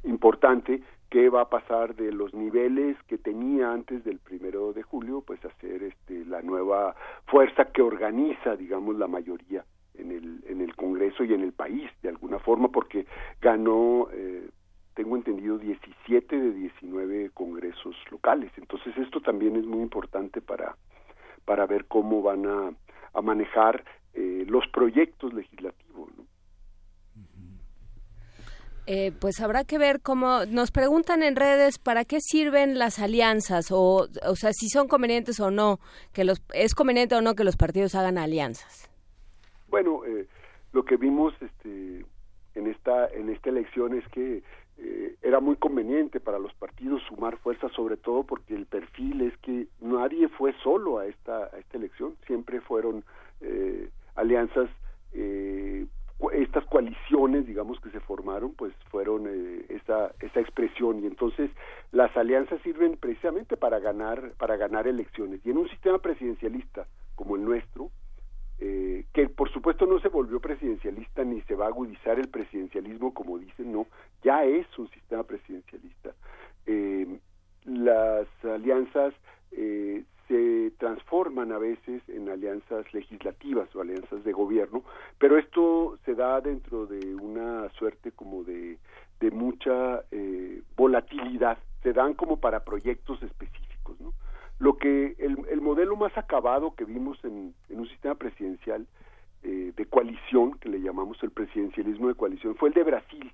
importante 0.04 0.82
que 1.10 1.28
va 1.28 1.42
a 1.42 1.48
pasar 1.48 1.94
de 1.94 2.12
los 2.12 2.34
niveles 2.34 2.96
que 3.06 3.18
tenía 3.18 3.72
antes 3.72 4.04
del 4.04 4.18
primero 4.18 4.72
de 4.72 4.82
julio, 4.82 5.20
pues 5.20 5.44
a 5.44 5.50
ser 5.60 5.82
este, 5.82 6.24
la 6.24 6.42
nueva 6.42 6.96
fuerza 7.26 7.66
que 7.66 7.82
organiza, 7.82 8.56
digamos, 8.56 8.96
la 8.96 9.06
mayoría 9.06 9.64
en 9.94 10.10
el, 10.10 10.44
en 10.48 10.60
el 10.60 10.74
Congreso 10.74 11.24
y 11.24 11.32
en 11.32 11.42
el 11.42 11.52
país, 11.52 11.90
de 12.02 12.08
alguna 12.08 12.38
forma, 12.38 12.68
porque 12.68 13.06
ganó, 13.40 14.08
eh, 14.12 14.48
tengo 14.94 15.16
entendido, 15.16 15.58
17 15.58 16.38
de 16.38 16.52
19 16.52 17.30
congresos 17.30 17.94
locales. 18.10 18.50
Entonces 18.56 18.96
esto 18.98 19.20
también 19.20 19.56
es 19.56 19.64
muy 19.64 19.82
importante 19.82 20.40
para, 20.40 20.76
para 21.44 21.66
ver 21.66 21.86
cómo 21.86 22.22
van 22.22 22.46
a, 22.46 22.72
a 23.14 23.22
manejar 23.22 23.84
eh, 24.14 24.44
los 24.48 24.66
proyectos 24.68 25.32
legislativos. 25.32 26.10
¿no? 26.16 26.24
Eh, 28.88 29.12
pues 29.18 29.40
habrá 29.40 29.64
que 29.64 29.78
ver 29.78 30.00
cómo 30.00 30.44
nos 30.46 30.70
preguntan 30.70 31.24
en 31.24 31.34
redes 31.34 31.78
para 31.78 32.04
qué 32.04 32.20
sirven 32.20 32.78
las 32.78 33.00
alianzas 33.00 33.72
o, 33.72 34.06
o 34.22 34.36
sea, 34.36 34.52
si 34.52 34.68
son 34.68 34.86
convenientes 34.86 35.40
o 35.40 35.50
no, 35.50 35.80
que 36.12 36.24
los 36.24 36.40
es 36.54 36.74
conveniente 36.74 37.16
o 37.16 37.20
no 37.20 37.34
que 37.34 37.42
los 37.42 37.56
partidos 37.56 37.96
hagan 37.96 38.16
alianzas. 38.16 38.88
Bueno, 39.68 40.04
eh, 40.04 40.28
lo 40.72 40.84
que 40.84 40.96
vimos 40.96 41.34
este, 41.40 42.04
en 42.54 42.66
esta 42.68 43.08
en 43.08 43.28
esta 43.30 43.50
elección 43.50 43.98
es 43.98 44.06
que 44.08 44.44
eh, 44.78 45.16
era 45.22 45.40
muy 45.40 45.56
conveniente 45.56 46.20
para 46.20 46.38
los 46.38 46.54
partidos 46.54 47.02
sumar 47.08 47.38
fuerzas, 47.38 47.72
sobre 47.72 47.96
todo 47.96 48.22
porque 48.22 48.54
el 48.54 48.66
perfil 48.66 49.22
es 49.22 49.36
que 49.38 49.66
nadie 49.80 50.28
fue 50.28 50.54
solo 50.62 50.98
a 50.98 51.06
esta 51.06 51.46
a 51.46 51.58
esta 51.58 51.76
elección, 51.76 52.14
siempre 52.26 52.60
fueron 52.60 53.02
eh, 53.40 53.90
alianzas 54.14 54.68
eh, 55.12 55.86
estas 56.32 56.64
coaliciones, 56.66 57.46
digamos, 57.46 57.78
que 57.80 57.90
se 57.90 58.00
formaron, 58.00 58.54
pues 58.54 58.72
fueron 58.90 59.26
eh, 59.26 59.66
esa, 59.68 60.12
esa 60.20 60.40
expresión 60.40 61.02
y 61.02 61.06
entonces 61.06 61.50
las 61.92 62.16
alianzas 62.16 62.60
sirven 62.62 62.96
precisamente 62.96 63.56
para 63.56 63.78
ganar, 63.78 64.32
para 64.38 64.56
ganar 64.56 64.86
elecciones. 64.86 65.40
Y 65.44 65.50
en 65.50 65.58
un 65.58 65.68
sistema 65.68 65.98
presidencialista 65.98 66.86
como 67.14 67.36
el 67.36 67.44
nuestro, 67.44 67.90
eh, 68.58 69.04
que 69.12 69.28
por 69.28 69.52
supuesto 69.52 69.84
no 69.84 70.00
se 70.00 70.08
volvió 70.08 70.40
presidencialista 70.40 71.22
ni 71.24 71.42
se 71.42 71.54
va 71.54 71.66
a 71.66 71.68
agudizar 71.68 72.18
el 72.18 72.28
presidencialismo 72.28 73.12
como 73.12 73.38
dicen, 73.38 73.70
no, 73.70 73.86
ya 74.22 74.44
es 74.44 74.66
un 74.78 74.88
sistema 74.90 75.24
presidencialista. 75.24 76.14
Eh, 76.64 77.18
las 77.64 78.26
alianzas 78.44 79.12
eh, 79.52 80.04
se 80.28 80.72
transforman 80.78 81.52
a 81.52 81.58
veces 81.58 82.02
en 82.08 82.28
alianzas 82.28 82.92
legislativas 82.92 83.74
o 83.74 83.80
alianzas 83.80 84.24
de 84.24 84.32
gobierno, 84.32 84.82
pero 85.18 85.38
esto 85.38 85.98
se 86.04 86.14
da 86.14 86.40
dentro 86.40 86.86
de 86.86 87.14
una 87.14 87.68
suerte 87.70 88.12
como 88.12 88.44
de, 88.44 88.78
de 89.20 89.30
mucha 89.30 90.02
eh, 90.10 90.62
volatilidad, 90.76 91.58
se 91.82 91.92
dan 91.92 92.14
como 92.14 92.38
para 92.38 92.64
proyectos 92.64 93.22
específicos. 93.22 94.00
¿no? 94.00 94.12
Lo 94.58 94.76
que 94.76 95.14
el, 95.18 95.38
el 95.48 95.60
modelo 95.60 95.96
más 95.96 96.16
acabado 96.16 96.74
que 96.74 96.84
vimos 96.84 97.22
en, 97.24 97.54
en 97.68 97.80
un 97.80 97.88
sistema 97.88 98.14
presidencial 98.14 98.86
eh, 99.42 99.72
de 99.76 99.86
coalición, 99.86 100.58
que 100.58 100.68
le 100.68 100.80
llamamos 100.80 101.22
el 101.22 101.30
presidencialismo 101.30 102.08
de 102.08 102.14
coalición, 102.14 102.56
fue 102.56 102.70
el 102.70 102.74
de 102.74 102.82
Brasil 102.82 103.32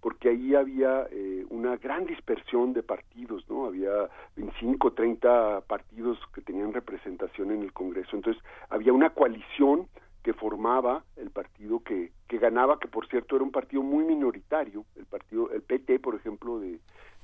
porque 0.00 0.30
ahí 0.30 0.54
había 0.54 1.06
eh, 1.10 1.44
una 1.50 1.76
gran 1.76 2.06
dispersión 2.06 2.72
de 2.72 2.82
partidos, 2.82 3.48
¿no? 3.48 3.66
Había 3.66 4.08
25, 4.36 4.92
30 4.92 5.62
partidos 5.62 6.18
que 6.34 6.40
tenían 6.40 6.72
representación 6.72 7.50
en 7.50 7.62
el 7.62 7.72
Congreso. 7.72 8.16
Entonces, 8.16 8.42
había 8.70 8.92
una 8.92 9.10
coalición 9.10 9.88
que 10.22 10.32
formaba 10.32 11.04
el 11.16 11.30
partido 11.30 11.80
que, 11.80 12.12
que 12.28 12.38
ganaba, 12.38 12.78
que 12.78 12.88
por 12.88 13.08
cierto 13.08 13.36
era 13.36 13.44
un 13.44 13.52
partido 13.52 13.82
muy 13.82 14.04
minoritario, 14.04 14.84
el 14.96 15.06
partido, 15.06 15.50
el 15.50 15.62
PT, 15.62 15.98
por 15.98 16.14
ejemplo, 16.14 16.60
de, 16.60 16.78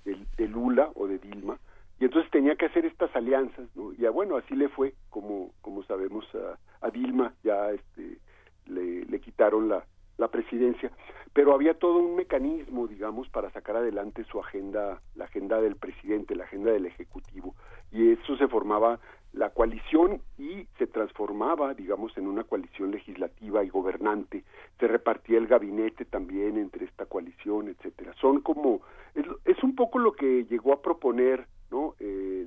de, 0.05 0.49
Lula 0.49 0.91
o 0.95 1.07
de 1.07 1.19
Dilma, 1.19 1.59
y 1.99 2.05
entonces 2.05 2.31
tenía 2.31 2.57
que 2.57 2.67
hacer 2.67 2.87
estas 2.87 3.15
alianzas, 3.15 3.69
¿no? 3.75 3.93
Y 3.93 4.07
bueno, 4.09 4.37
así 4.37 4.55
le 4.55 4.69
fue, 4.69 4.95
como, 5.11 5.51
como 5.61 5.83
sabemos, 5.85 6.27
a, 6.35 6.87
a 6.87 6.91
Dilma 6.91 7.35
ya 7.43 7.71
este, 7.71 8.19
le, 8.67 9.05
le 9.05 9.21
quitaron 9.21 9.69
la, 9.69 9.85
la 10.19 10.29
presidencia, 10.29 10.91
pero 11.37 11.53
había 11.53 11.75
todo 11.75 11.99
un 11.99 12.17
mecanismo, 12.17 12.87
digamos, 12.87 13.29
para 13.29 13.51
sacar 13.51 13.77
adelante 13.77 14.25
su 14.25 14.41
agenda, 14.41 15.03
la 15.15 15.27
agenda 15.27 15.61
del 15.61 15.77
presidente, 15.77 16.35
la 16.35 16.45
agenda 16.45 16.73
del 16.73 16.87
ejecutivo, 16.87 17.55
y 17.93 18.13
eso 18.13 18.39
se 18.39 18.49
formaba 18.49 19.01
la 19.35 19.51
coalición 19.51 20.23
y 20.39 20.67
se 20.79 20.87
transformaba, 20.87 21.75
digamos, 21.75 22.17
en 22.17 22.27
una 22.27 22.45
coalición 22.45 22.91
legislativa 22.91 23.63
y 23.63 23.69
gobernante, 23.69 24.45
se 24.81 24.89
repartía 24.89 25.37
el 25.37 25.47
gabinete 25.47 26.07
también 26.07 26.57
entre 26.57 26.87
esta 26.87 27.05
coalición, 27.05 27.69
etcétera. 27.69 28.15
Son 28.19 28.41
como 28.41 28.81
es, 29.15 29.27
es 29.45 29.63
un 29.63 29.75
poco 29.75 29.99
lo 29.99 30.13
que 30.13 30.47
llegó 30.47 30.73
a 30.73 30.81
proponer, 30.81 31.47
¿no? 31.71 31.97
Eh, 32.01 32.47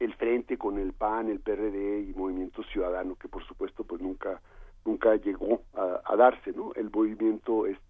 el 0.00 0.14
frente 0.14 0.56
con 0.56 0.78
el 0.78 0.94
PAN, 0.94 1.28
el 1.28 1.40
PRD 1.40 2.00
y 2.00 2.14
Movimiento 2.14 2.62
Ciudadano, 2.62 3.14
que 3.16 3.28
por 3.28 3.44
supuesto 3.44 3.84
pues 3.84 4.00
nunca 4.00 4.40
nunca 4.86 5.16
llegó 5.16 5.62
a, 5.74 6.00
a, 6.04 6.16
darse, 6.16 6.52
¿no? 6.52 6.72
El 6.74 6.90
movimiento 6.90 7.66
este 7.66 7.85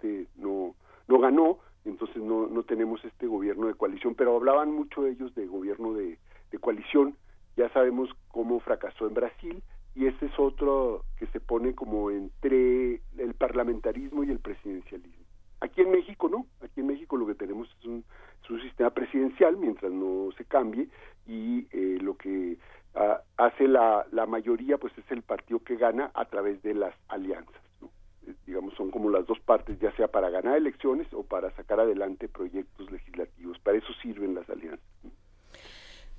ganó, 1.26 1.58
entonces 1.84 2.16
no 2.22 2.46
no 2.46 2.62
tenemos 2.62 3.04
este 3.04 3.26
gobierno 3.26 3.66
de 3.66 3.74
coalición, 3.74 4.14
pero 4.14 4.36
hablaban 4.36 4.72
mucho 4.72 5.06
ellos 5.06 5.34
de 5.34 5.46
gobierno 5.46 5.92
de, 5.94 6.18
coalición. 6.60 7.14
Ya 7.58 7.68
sabemos 7.68 8.08
cómo 8.28 8.60
fracasó 8.60 9.06
en 9.06 9.12
Brasil 9.12 9.62
y 9.94 10.06
ese 10.06 10.24
es 10.24 10.38
otro 10.38 11.04
que 11.18 11.26
se 11.26 11.38
pone 11.38 11.74
como 11.74 12.10
entre 12.10 13.02
el 13.18 13.34
parlamentarismo 13.36 14.24
y 14.24 14.30
el 14.30 14.38
presidencialismo. 14.38 15.24
Aquí 15.60 15.82
en 15.82 15.90
México 15.90 16.30
no, 16.30 16.46
aquí 16.62 16.80
en 16.80 16.86
México 16.86 17.18
lo 17.18 17.26
que 17.26 17.34
tenemos 17.34 17.68
es 17.78 17.84
un, 17.84 18.04
es 18.42 18.50
un 18.50 18.62
sistema 18.62 18.88
presidencial 18.90 19.58
mientras 19.58 19.92
no 19.92 20.30
se 20.38 20.46
cambie 20.46 20.88
y 21.26 21.66
eh, 21.72 21.98
lo 22.00 22.16
que 22.16 22.56
uh, 22.94 23.20
hace 23.36 23.68
la, 23.68 24.06
la 24.12 24.24
mayoría, 24.24 24.78
pues 24.78 24.96
es 24.96 25.10
el 25.10 25.22
partido 25.22 25.60
que 25.60 25.76
gana 25.76 26.10
a 26.14 26.24
través 26.24 26.62
de 26.62 26.72
las 26.74 26.94
alianzas. 27.08 27.62
¿no? 27.82 27.90
Eh, 28.26 28.34
digamos, 28.46 28.72
son 28.74 28.85
como 28.96 29.10
las 29.10 29.26
dos 29.26 29.38
partes, 29.40 29.78
ya 29.78 29.94
sea 29.94 30.08
para 30.08 30.30
ganar 30.30 30.56
elecciones 30.56 31.06
o 31.12 31.22
para 31.22 31.54
sacar 31.54 31.80
adelante 31.80 32.28
proyectos 32.28 32.90
legislativos. 32.90 33.58
Para 33.58 33.76
eso 33.76 33.92
sirven 34.00 34.34
las 34.34 34.48
alianzas. 34.48 34.86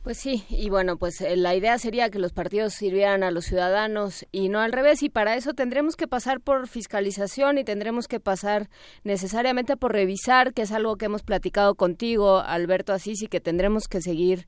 Pues 0.03 0.19
sí, 0.19 0.43
y 0.47 0.69
bueno, 0.69 0.97
pues 0.97 1.19
eh, 1.21 1.35
la 1.37 1.55
idea 1.55 1.79
sería 1.79 2.11
que 2.11 2.19
los 2.19 2.33
partidos 2.33 2.73
sirvieran 2.73 3.23
a 3.23 3.31
los 3.31 3.45
ciudadanos 3.45 4.27
y 4.31 4.49
no 4.49 4.59
al 4.59 4.73
revés, 4.73 5.01
y 5.01 5.09
para 5.09 5.35
eso 5.35 5.55
tendremos 5.55 5.95
que 5.95 6.07
pasar 6.07 6.39
por 6.39 6.67
fiscalización 6.67 7.57
y 7.57 7.63
tendremos 7.63 8.07
que 8.07 8.19
pasar 8.19 8.69
necesariamente 9.03 9.75
por 9.75 9.93
revisar, 9.93 10.53
que 10.53 10.61
es 10.61 10.71
algo 10.71 10.97
que 10.97 11.05
hemos 11.05 11.23
platicado 11.23 11.73
contigo, 11.73 12.41
Alberto 12.41 12.93
Asís, 12.93 13.23
y 13.23 13.27
que 13.27 13.41
tendremos 13.41 13.87
que 13.87 14.01
seguir 14.01 14.45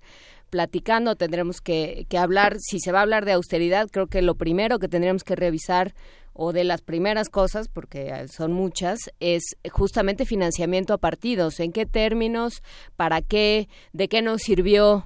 platicando, 0.52 1.16
tendremos 1.16 1.62
que, 1.62 2.06
que 2.10 2.20
hablar, 2.20 2.58
si 2.60 2.80
se 2.80 2.92
va 2.92 3.00
a 3.00 3.02
hablar 3.02 3.26
de 3.26 3.32
austeridad, 3.34 3.88
creo 3.92 4.06
que 4.06 4.22
lo 4.22 4.36
primero 4.36 4.78
que 4.78 4.88
tendremos 4.88 5.24
que 5.24 5.36
revisar 5.36 5.96
o 6.42 6.54
de 6.54 6.64
las 6.64 6.82
primeras 6.82 7.28
cosas, 7.28 7.68
porque 7.68 8.26
son 8.30 8.54
muchas, 8.54 9.12
es 9.20 9.58
justamente 9.70 10.24
financiamiento 10.26 10.94
a 10.94 10.98
partidos. 10.98 11.60
¿En 11.60 11.74
qué 11.74 11.86
términos? 11.86 12.64
¿Para 12.96 13.22
qué? 13.22 13.68
¿De 13.92 14.08
qué 14.08 14.22
nos 14.22 14.42
sirvió 14.42 15.04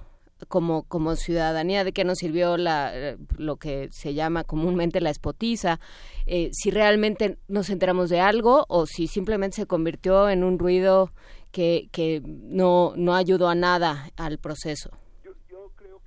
como, 0.47 0.83
como 0.83 1.15
ciudadanía 1.15 1.83
de 1.83 1.91
qué 1.91 2.03
nos 2.03 2.19
sirvió 2.19 2.57
la, 2.57 3.15
lo 3.37 3.55
que 3.55 3.87
se 3.91 4.13
llama 4.13 4.43
comúnmente 4.43 5.01
la 5.01 5.09
espotiza, 5.09 5.79
eh, 6.27 6.49
si 6.51 6.69
realmente 6.69 7.37
nos 7.47 7.71
enteramos 7.71 8.09
de 8.09 8.19
algo 8.19 8.65
o 8.67 8.85
si 8.85 9.07
simplemente 9.07 9.55
se 9.55 9.65
convirtió 9.65 10.29
en 10.29 10.43
un 10.43 10.59
ruido 10.59 11.09
que, 11.51 11.87
que 11.91 12.21
no, 12.25 12.93
no 12.95 13.15
ayudó 13.15 13.47
a 13.47 13.55
nada 13.55 14.11
al 14.17 14.37
proceso. 14.37 14.91
Yo, 15.23 15.31
yo 15.49 15.71
creo 15.75 15.99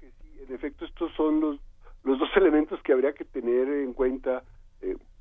estos 0.84 1.10
son 1.16 1.40
los, 1.40 1.60
los 2.04 2.18
dos 2.18 2.28
elementos 2.36 2.80
que 2.82 2.92
habría 2.92 3.12
que 3.12 3.24
tener 3.24 3.68
en 3.68 3.92
cuenta, 3.92 4.38
eh, 4.38 4.55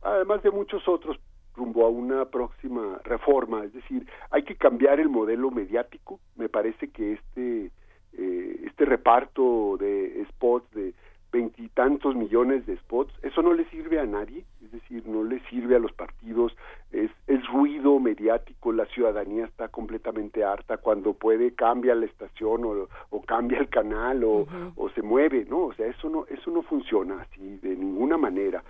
además 0.06 0.42
de 0.44 0.52
muchos 0.52 0.88
otros, 0.88 1.20
rumbo 1.56 1.86
a 1.86 1.90
una 1.90 2.26
próxima 2.26 3.00
reforma. 3.04 3.64
Es 3.64 3.74
decir, 3.74 4.08
hay 4.30 4.44
que 4.44 4.56
cambiar 4.56 5.00
el 5.00 5.10
modelo 5.10 5.52
mediático. 5.52 6.20
Me 6.36 6.50
parece 6.50 6.90
que 6.90 7.14
este, 7.14 7.72
eh, 8.14 8.62
este 8.66 8.86
reparto 8.86 9.78
de 9.78 10.26
spots, 10.30 10.70
de 10.72 10.94
veintitantos 11.32 12.16
millones 12.16 12.66
de 12.66 12.78
spots, 12.78 13.14
eso 13.22 13.42
no 13.42 13.54
le 13.54 13.66
sirve 13.66 14.00
a 14.00 14.06
nadie, 14.06 14.46
es 14.64 14.72
decir, 14.72 15.06
no 15.06 15.22
le 15.22 15.42
sirve 15.50 15.76
a 15.76 15.80
los 15.80 15.92
partidos, 15.92 16.56
es, 16.94 17.12
es 17.28 17.46
ruido 17.48 18.00
mediático, 18.00 18.72
la 18.72 18.86
ciudadanía 18.86 19.44
está 19.44 19.68
completamente 19.68 20.46
harta, 20.46 20.78
cuando 20.78 21.14
puede 21.14 21.54
cambia 21.54 21.94
la 21.94 22.06
estación 22.06 22.64
o, 22.64 22.88
o 23.10 23.22
cambia 23.24 23.60
el 23.60 23.68
canal 23.68 24.24
o, 24.24 24.48
o 24.78 24.90
se 24.92 25.02
mueve, 25.02 25.46
¿no? 25.50 25.66
O 25.66 25.74
sea, 25.74 25.88
eso 25.88 26.10
no, 26.10 26.26
eso 26.28 26.52
no 26.52 26.62
funciona 26.62 27.22
así 27.24 27.58
de 27.58 27.76
ninguna 27.76 28.18
manera. 28.18 28.64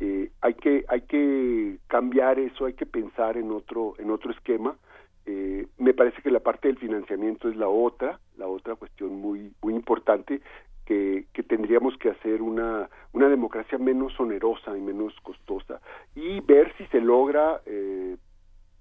Eh, 0.00 0.30
hay 0.42 0.54
que 0.54 0.84
hay 0.88 1.02
que 1.02 1.78
cambiar 1.86 2.38
eso, 2.38 2.66
hay 2.66 2.74
que 2.74 2.86
pensar 2.86 3.36
en 3.36 3.50
otro 3.50 3.94
en 3.98 4.10
otro 4.10 4.30
esquema. 4.30 4.76
Eh, 5.24 5.66
me 5.78 5.94
parece 5.94 6.22
que 6.22 6.30
la 6.30 6.40
parte 6.40 6.68
del 6.68 6.78
financiamiento 6.78 7.48
es 7.48 7.56
la 7.56 7.68
otra, 7.68 8.20
la 8.36 8.46
otra 8.46 8.76
cuestión 8.76 9.20
muy 9.20 9.52
muy 9.62 9.74
importante 9.74 10.40
que, 10.84 11.26
que 11.32 11.42
tendríamos 11.42 11.96
que 11.98 12.10
hacer 12.10 12.42
una 12.42 12.88
una 13.12 13.28
democracia 13.28 13.78
menos 13.78 14.18
onerosa 14.20 14.76
y 14.76 14.80
menos 14.80 15.14
costosa 15.22 15.80
y 16.14 16.40
ver 16.40 16.72
si 16.76 16.86
se 16.86 17.00
logra 17.00 17.60
eh, 17.66 18.16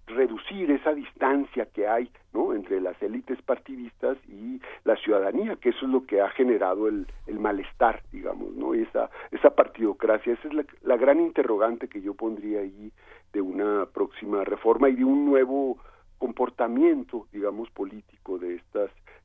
reducir 0.08 0.70
esa 0.72 0.94
distancia 0.94 1.66
que 1.66 1.88
hay 1.88 2.10
¿no? 2.34 2.54
entre 2.54 2.80
las 2.80 3.02
élites 3.02 3.42
partidistas 3.42 4.18
y 4.28 4.62
la 4.84 4.96
ciudadanía, 4.98 5.56
que 5.56 5.70
eso 5.70 5.86
es 5.86 5.92
lo 5.92 6.06
que 6.06 6.22
ha 6.22 6.30
generado 6.30 6.88
el, 6.88 7.08
el 7.28 7.40
malestar, 7.40 8.02
digamos, 8.12 8.54
¿no? 8.54 8.76
Y 8.76 8.84
esa, 8.84 9.10
esa 9.32 9.50
partidocracia, 9.52 10.34
esa 10.34 10.48
es 10.48 10.54
la, 10.82 10.98
gran 10.98 11.20
interrogante 11.20 11.88
que 11.88 12.02
yo 12.02 12.14
pondría 12.14 12.60
ahí 12.60 12.92
de 13.34 13.42
una 13.42 13.86
próxima 13.88 14.44
reforma 14.44 14.90
y 14.90 14.96
de 14.96 15.04
un 15.04 15.26
nuevo 15.26 15.78
comportamiento, 16.18 17.28
digamos, 17.32 17.70
político 17.72 18.38
de 18.38 18.56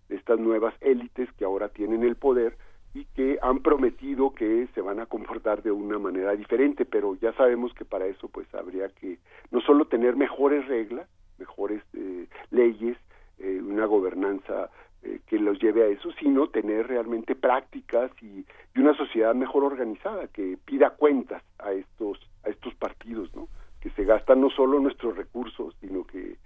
estas 0.08 0.40
nuevas 0.40 0.74
élites 0.80 1.30
que 1.34 1.44
ahora 1.44 1.68
tienen 1.68 2.02
el 2.02 2.16
poder 2.16 2.56
y 2.92 3.04
que 3.06 3.38
han 3.40 3.60
prometido 3.60 4.34
que 4.34 4.68
se 4.74 4.80
van 4.80 5.00
a 5.00 5.06
comportar 5.06 5.62
de 5.62 5.70
una 5.70 5.98
manera 5.98 6.34
diferente, 6.34 6.84
pero 6.84 7.14
ya 7.16 7.32
sabemos 7.34 7.72
que 7.74 7.84
para 7.84 8.06
eso 8.06 8.28
pues 8.28 8.52
habría 8.54 8.88
que 8.88 9.18
no 9.50 9.60
solo 9.60 9.86
tener 9.86 10.16
mejores 10.16 10.66
reglas, 10.66 11.08
mejores 11.38 11.82
eh, 11.94 12.26
leyes, 12.50 12.96
eh, 13.38 13.60
una 13.62 13.86
gobernanza 13.86 14.70
eh, 15.02 15.20
que 15.26 15.38
los 15.38 15.58
lleve 15.60 15.84
a 15.84 15.86
eso, 15.86 16.10
sino 16.18 16.48
tener 16.48 16.88
realmente 16.88 17.34
prácticas 17.34 18.10
y, 18.20 18.44
y, 18.74 18.80
una 18.80 18.94
sociedad 18.94 19.34
mejor 19.34 19.64
organizada 19.64 20.26
que 20.28 20.58
pida 20.64 20.90
cuentas 20.90 21.42
a 21.58 21.72
estos 21.72 22.18
a 22.44 22.50
estos 22.50 22.74
partidos, 22.74 23.34
¿no? 23.34 23.48
Que 23.80 23.90
se 23.90 24.04
gastan 24.04 24.40
no 24.40 24.50
solo 24.50 24.80
nuestros 24.80 25.16
recursos, 25.16 25.74
sino 25.80 26.04
que 26.06 26.36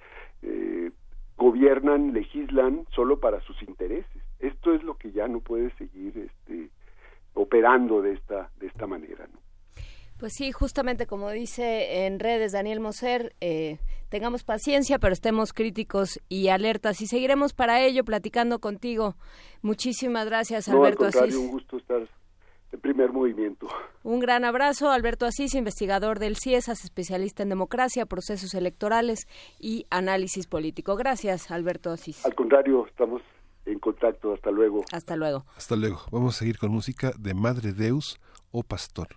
gobiernan, 1.37 2.13
legislan 2.13 2.87
solo 2.95 3.19
para 3.19 3.41
sus 3.41 3.61
intereses. 3.63 4.24
Esto 4.39 4.75
es 4.75 4.83
lo 4.83 4.97
que 4.97 5.13
ya 5.13 5.29
no 5.29 5.41
puede 5.41 5.71
seguir 5.77 6.19
este, 6.19 6.71
operando 7.35 8.03
de 8.03 8.13
esta 8.15 8.51
de 8.59 8.67
esta 8.67 8.87
manera, 8.87 9.27
¿no? 9.33 9.45
Pues 10.19 10.33
sí, 10.37 10.53
justamente 10.53 11.07
como 11.07 11.31
dice 11.31 12.07
en 12.07 12.21
redes 12.21 12.53
Daniel 12.53 12.79
Moser, 12.79 13.35
eh, 13.41 13.79
tengamos 14.11 14.45
paciencia, 14.45 14.99
pero 15.01 15.13
estemos 15.13 15.53
críticos 15.53 16.21
y 16.29 16.49
alertas 16.49 17.01
y 17.01 17.07
seguiremos 17.07 17.53
para 17.53 17.83
ello 17.83 18.05
platicando 18.05 18.61
contigo. 18.61 19.17
Muchísimas 19.61 20.27
gracias, 20.27 20.69
no, 20.69 20.77
Alberto 20.77 21.05
al 21.05 21.11
Asís. 21.11 21.37
un 21.37 21.49
gusto 21.49 21.79
estar 21.79 22.09
en 22.71 22.81
primer 22.81 23.13
movimiento. 23.13 23.67
Un 24.05 24.21
gran 24.21 24.45
abrazo, 24.45 24.91
Alberto 24.91 25.27
Asís, 25.27 25.55
investigador 25.55 26.21
del 26.21 26.37
CIESAS, 26.37 26.85
especialista 26.85 27.43
en 27.43 27.49
democracia, 27.49 28.07
procesos 28.07 28.55
electorales 28.55 29.27
y 29.59 29.87
análisis 29.91 30.47
político. 30.47 30.95
Gracias, 30.95 31.51
Alberto 31.51 31.91
Asís. 31.91 32.25
Al 32.25 32.35
contrario, 32.35 32.87
estamos 32.87 33.21
en 33.67 33.79
contacto. 33.79 34.35
Hasta 34.35 34.51
luego. 34.51 34.85
Hasta 34.93 35.17
luego. 35.17 35.45
Hasta 35.57 35.77
luego. 35.77 36.01
Vamos 36.11 36.37
a 36.37 36.39
seguir 36.39 36.59
con 36.59 36.71
música 36.71 37.13
de 37.19 37.35
Madre 37.35 37.73
Deus 37.73 38.21
o 38.51 38.63
Pastor. 38.63 39.09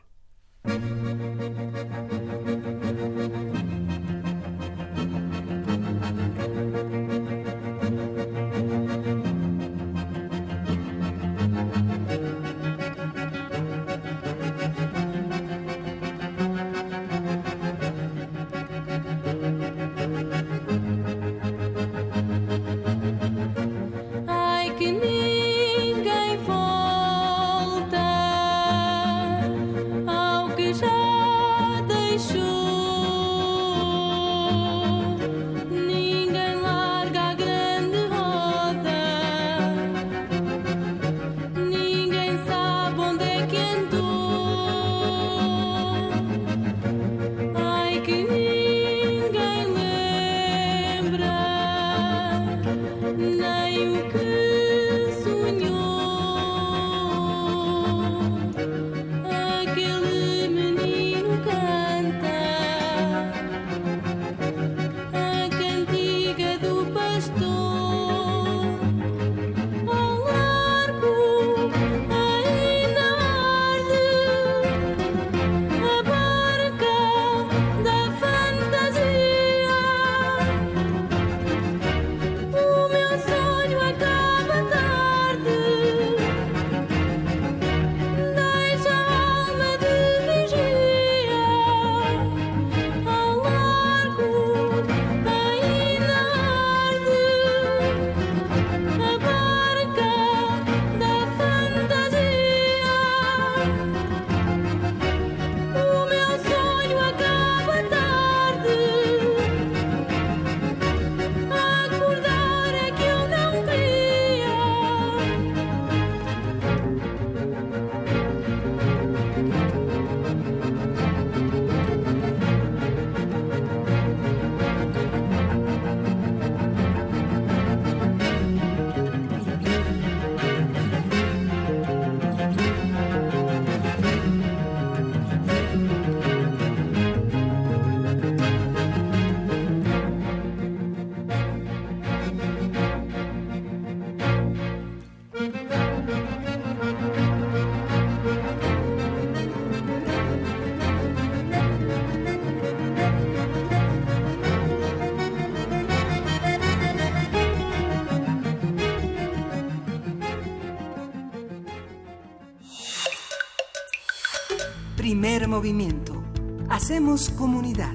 Movimiento. 165.45 166.23
Hacemos 166.67 167.29
comunidad. 167.29 167.93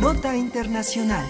Nota 0.00 0.36
Internacional. 0.36 1.24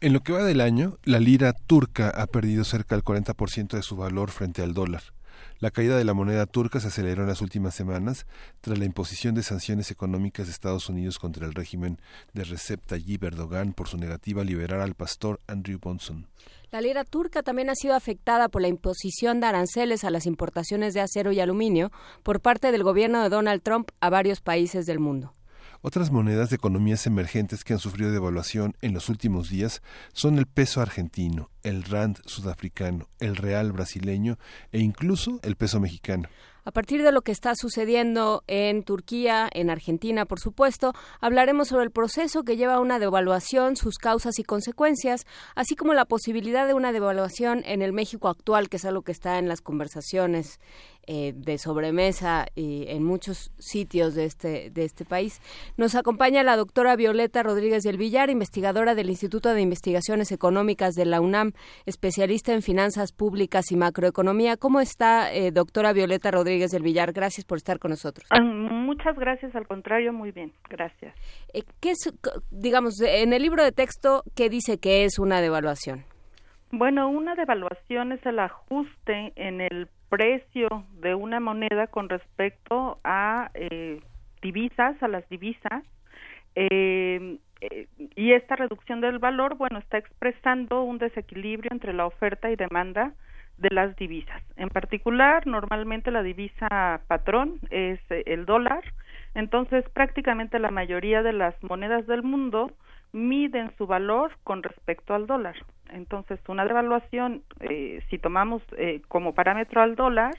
En 0.00 0.14
lo 0.14 0.20
que 0.20 0.32
va 0.32 0.42
del 0.44 0.62
año, 0.62 0.96
la 1.04 1.20
lira 1.20 1.52
turca 1.52 2.08
ha 2.08 2.26
perdido 2.26 2.64
cerca 2.64 2.94
del 2.94 3.04
40% 3.04 3.76
de 3.76 3.82
su 3.82 3.96
valor 3.96 4.30
frente 4.30 4.62
al 4.62 4.72
dólar. 4.72 5.02
La 5.58 5.70
caída 5.70 5.98
de 5.98 6.04
la 6.04 6.14
moneda 6.14 6.46
turca 6.46 6.80
se 6.80 6.88
aceleró 6.88 7.22
en 7.22 7.28
las 7.28 7.42
últimas 7.42 7.74
semanas 7.74 8.26
tras 8.60 8.78
la 8.78 8.84
imposición 8.86 9.34
de 9.34 9.42
sanciones 9.42 9.90
económicas 9.90 10.46
de 10.46 10.52
Estados 10.52 10.88
Unidos 10.88 11.18
contra 11.18 11.46
el 11.46 11.54
régimen 11.54 12.00
de 12.32 12.44
Recep 12.44 12.80
Tayyip 12.86 13.24
Erdogan 13.24 13.74
por 13.74 13.88
su 13.88 13.98
negativa 13.98 14.42
a 14.42 14.44
liberar 14.44 14.80
al 14.80 14.94
pastor 14.94 15.40
Andrew 15.46 15.78
Bonson. 15.80 16.28
La 16.70 16.82
lira 16.82 17.04
turca 17.04 17.42
también 17.42 17.70
ha 17.70 17.74
sido 17.74 17.94
afectada 17.94 18.50
por 18.50 18.60
la 18.60 18.68
imposición 18.68 19.40
de 19.40 19.46
aranceles 19.46 20.04
a 20.04 20.10
las 20.10 20.26
importaciones 20.26 20.92
de 20.92 21.00
acero 21.00 21.32
y 21.32 21.40
aluminio 21.40 21.90
por 22.22 22.42
parte 22.42 22.72
del 22.72 22.82
gobierno 22.82 23.22
de 23.22 23.30
Donald 23.30 23.62
Trump 23.62 23.90
a 24.00 24.10
varios 24.10 24.42
países 24.42 24.84
del 24.84 24.98
mundo. 24.98 25.34
Otras 25.80 26.10
monedas 26.10 26.50
de 26.50 26.56
economías 26.56 27.06
emergentes 27.06 27.64
que 27.64 27.72
han 27.72 27.78
sufrido 27.78 28.10
devaluación 28.10 28.76
en 28.82 28.92
los 28.92 29.08
últimos 29.08 29.48
días 29.48 29.80
son 30.12 30.36
el 30.36 30.44
peso 30.44 30.82
argentino, 30.82 31.50
el 31.62 31.84
rand 31.84 32.18
sudafricano, 32.26 33.08
el 33.18 33.36
real 33.36 33.72
brasileño 33.72 34.38
e 34.70 34.80
incluso 34.80 35.40
el 35.42 35.56
peso 35.56 35.80
mexicano. 35.80 36.28
A 36.68 36.70
partir 36.70 37.02
de 37.02 37.12
lo 37.12 37.22
que 37.22 37.32
está 37.32 37.54
sucediendo 37.54 38.44
en 38.46 38.82
Turquía, 38.82 39.48
en 39.54 39.70
Argentina, 39.70 40.26
por 40.26 40.38
supuesto, 40.38 40.92
hablaremos 41.18 41.68
sobre 41.68 41.84
el 41.84 41.90
proceso 41.90 42.42
que 42.42 42.58
lleva 42.58 42.74
a 42.74 42.80
una 42.80 42.98
devaluación, 42.98 43.74
sus 43.74 43.96
causas 43.96 44.38
y 44.38 44.44
consecuencias, 44.44 45.24
así 45.54 45.76
como 45.76 45.94
la 45.94 46.04
posibilidad 46.04 46.66
de 46.66 46.74
una 46.74 46.92
devaluación 46.92 47.62
en 47.64 47.80
el 47.80 47.94
México 47.94 48.28
actual, 48.28 48.68
que 48.68 48.76
es 48.76 48.84
algo 48.84 49.00
que 49.00 49.12
está 49.12 49.38
en 49.38 49.48
las 49.48 49.62
conversaciones 49.62 50.60
eh, 51.10 51.32
de 51.34 51.56
sobremesa 51.56 52.48
y 52.54 52.84
en 52.88 53.02
muchos 53.02 53.50
sitios 53.58 54.14
de 54.14 54.26
este, 54.26 54.68
de 54.68 54.84
este 54.84 55.06
país. 55.06 55.40
Nos 55.78 55.94
acompaña 55.94 56.42
la 56.42 56.54
doctora 56.54 56.96
Violeta 56.96 57.42
Rodríguez 57.42 57.82
del 57.82 57.96
Villar, 57.96 58.28
investigadora 58.28 58.94
del 58.94 59.08
Instituto 59.08 59.54
de 59.54 59.62
Investigaciones 59.62 60.32
Económicas 60.32 60.94
de 60.94 61.06
la 61.06 61.22
UNAM, 61.22 61.52
especialista 61.86 62.52
en 62.52 62.60
finanzas 62.60 63.12
públicas 63.12 63.72
y 63.72 63.76
macroeconomía. 63.76 64.58
¿Cómo 64.58 64.80
está, 64.80 65.32
eh, 65.32 65.50
doctora 65.50 65.94
Violeta 65.94 66.30
Rodríguez 66.30 66.72
del 66.72 66.82
Villar? 66.82 67.14
Gracias 67.14 67.46
por 67.46 67.56
estar 67.56 67.78
con 67.78 67.90
nosotros. 67.92 68.26
Ah, 68.28 68.42
muchas 68.42 69.16
gracias, 69.16 69.54
al 69.56 69.66
contrario, 69.66 70.12
muy 70.12 70.30
bien, 70.30 70.52
gracias. 70.68 71.14
Eh, 71.54 71.62
¿Qué 71.80 71.92
es, 71.92 72.12
digamos, 72.50 73.00
en 73.00 73.32
el 73.32 73.40
libro 73.40 73.64
de 73.64 73.72
texto, 73.72 74.24
qué 74.36 74.50
dice 74.50 74.76
que 74.76 75.04
es 75.04 75.18
una 75.18 75.40
devaluación? 75.40 76.04
Bueno, 76.70 77.08
una 77.08 77.34
devaluación 77.34 78.12
es 78.12 78.26
el 78.26 78.38
ajuste 78.40 79.32
en 79.36 79.62
el 79.62 79.88
precio 80.08 80.68
de 81.00 81.14
una 81.14 81.40
moneda 81.40 81.86
con 81.86 82.08
respecto 82.08 82.98
a 83.04 83.50
eh, 83.54 84.00
divisas, 84.42 85.02
a 85.02 85.08
las 85.08 85.28
divisas, 85.28 85.84
eh, 86.54 87.38
eh, 87.60 87.86
y 88.16 88.32
esta 88.32 88.56
reducción 88.56 89.00
del 89.00 89.18
valor, 89.18 89.56
bueno, 89.56 89.78
está 89.78 89.98
expresando 89.98 90.82
un 90.82 90.98
desequilibrio 90.98 91.70
entre 91.72 91.92
la 91.92 92.06
oferta 92.06 92.50
y 92.50 92.56
demanda 92.56 93.12
de 93.58 93.70
las 93.70 93.96
divisas. 93.96 94.42
En 94.56 94.68
particular, 94.68 95.46
normalmente 95.46 96.10
la 96.10 96.22
divisa 96.22 97.00
patrón 97.08 97.58
es 97.70 98.00
el 98.08 98.46
dólar, 98.46 98.84
entonces 99.34 99.84
prácticamente 99.90 100.58
la 100.58 100.70
mayoría 100.70 101.22
de 101.22 101.32
las 101.32 101.60
monedas 101.62 102.06
del 102.06 102.22
mundo 102.22 102.72
miden 103.12 103.72
su 103.76 103.86
valor 103.86 104.32
con 104.44 104.62
respecto 104.62 105.14
al 105.14 105.26
dólar. 105.26 105.56
Entonces, 105.90 106.40
una 106.48 106.64
devaluación, 106.64 107.42
eh, 107.60 108.02
si 108.10 108.18
tomamos 108.18 108.62
eh, 108.76 109.00
como 109.08 109.34
parámetro 109.34 109.80
al 109.80 109.96
dólar, 109.96 110.34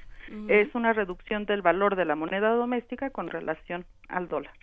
es 0.48 0.76
una 0.76 0.94
reducción 0.94 1.46
del 1.46 1.64
valor 1.64 1.96
de 1.96 2.06
la 2.06 2.16
moneda 2.16 2.52
doméstica 2.52 3.10
con 3.10 3.30
relación 3.30 3.86
al 4.10 4.28
dólar. 4.28 4.54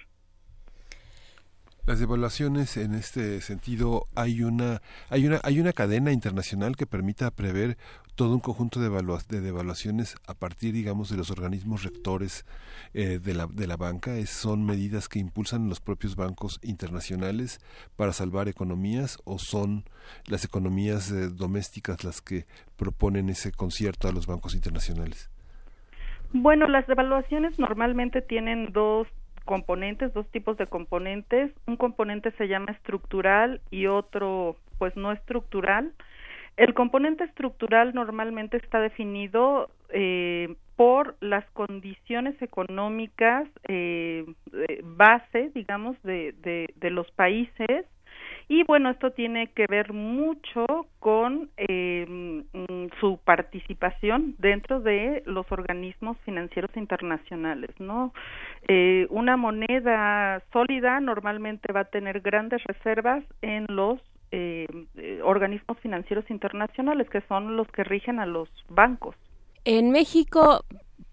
Las 1.86 2.00
devaluaciones 2.00 2.76
en 2.78 2.94
este 2.94 3.40
sentido 3.40 4.08
hay 4.16 4.42
una 4.42 4.82
hay 5.08 5.28
una 5.28 5.38
hay 5.44 5.60
una 5.60 5.72
cadena 5.72 6.10
internacional 6.10 6.74
que 6.74 6.84
permita 6.84 7.30
prever 7.30 7.78
todo 8.16 8.34
un 8.34 8.40
conjunto 8.40 8.80
de, 8.80 8.90
de 9.28 9.40
devaluaciones 9.40 10.16
a 10.26 10.34
partir 10.34 10.74
digamos 10.74 11.10
de 11.10 11.16
los 11.16 11.30
organismos 11.30 11.84
rectores 11.84 12.44
eh, 12.92 13.20
de, 13.22 13.34
la, 13.34 13.46
de 13.46 13.68
la 13.68 13.76
banca. 13.76 14.16
Es, 14.16 14.30
son 14.30 14.66
medidas 14.66 15.08
que 15.08 15.20
impulsan 15.20 15.68
los 15.68 15.78
propios 15.78 16.16
bancos 16.16 16.58
internacionales 16.64 17.60
para 17.94 18.12
salvar 18.12 18.48
economías 18.48 19.18
o 19.24 19.38
son 19.38 19.84
las 20.26 20.44
economías 20.44 21.12
eh, 21.12 21.28
domésticas 21.28 22.02
las 22.02 22.20
que 22.20 22.46
proponen 22.76 23.28
ese 23.28 23.52
concierto 23.52 24.08
a 24.08 24.12
los 24.12 24.26
bancos 24.26 24.56
internacionales. 24.56 25.30
Bueno 26.32 26.66
las 26.66 26.88
devaluaciones 26.88 27.60
normalmente 27.60 28.22
tienen 28.22 28.72
dos 28.72 29.06
componentes, 29.46 30.12
dos 30.12 30.30
tipos 30.30 30.58
de 30.58 30.66
componentes. 30.66 31.50
Un 31.66 31.76
componente 31.76 32.32
se 32.32 32.48
llama 32.48 32.72
estructural 32.72 33.62
y 33.70 33.86
otro, 33.86 34.56
pues, 34.78 34.94
no 34.96 35.12
estructural. 35.12 35.92
El 36.58 36.74
componente 36.74 37.24
estructural 37.24 37.94
normalmente 37.94 38.58
está 38.58 38.80
definido 38.80 39.70
eh, 39.90 40.54
por 40.76 41.16
las 41.20 41.44
condiciones 41.52 42.40
económicas 42.42 43.48
eh, 43.68 44.26
base, 44.84 45.50
digamos, 45.54 45.96
de, 46.02 46.34
de, 46.42 46.68
de 46.76 46.90
los 46.90 47.10
países 47.12 47.86
y 48.48 48.62
bueno, 48.62 48.90
esto 48.90 49.10
tiene 49.10 49.48
que 49.48 49.66
ver 49.68 49.92
mucho 49.92 50.66
con 51.00 51.50
eh, 51.56 52.44
su 53.00 53.18
participación 53.24 54.36
dentro 54.38 54.80
de 54.80 55.22
los 55.26 55.50
organismos 55.50 56.16
financieros 56.24 56.70
internacionales, 56.76 57.70
¿no? 57.80 58.12
Eh, 58.68 59.06
una 59.10 59.36
moneda 59.36 60.42
sólida 60.52 61.00
normalmente 61.00 61.72
va 61.72 61.80
a 61.80 61.84
tener 61.84 62.20
grandes 62.20 62.62
reservas 62.64 63.24
en 63.42 63.66
los 63.68 64.00
eh, 64.30 64.66
organismos 65.24 65.78
financieros 65.80 66.28
internacionales, 66.30 67.08
que 67.10 67.22
son 67.22 67.56
los 67.56 67.66
que 67.68 67.82
rigen 67.82 68.20
a 68.20 68.26
los 68.26 68.48
bancos. 68.68 69.16
En 69.64 69.90
México 69.90 70.64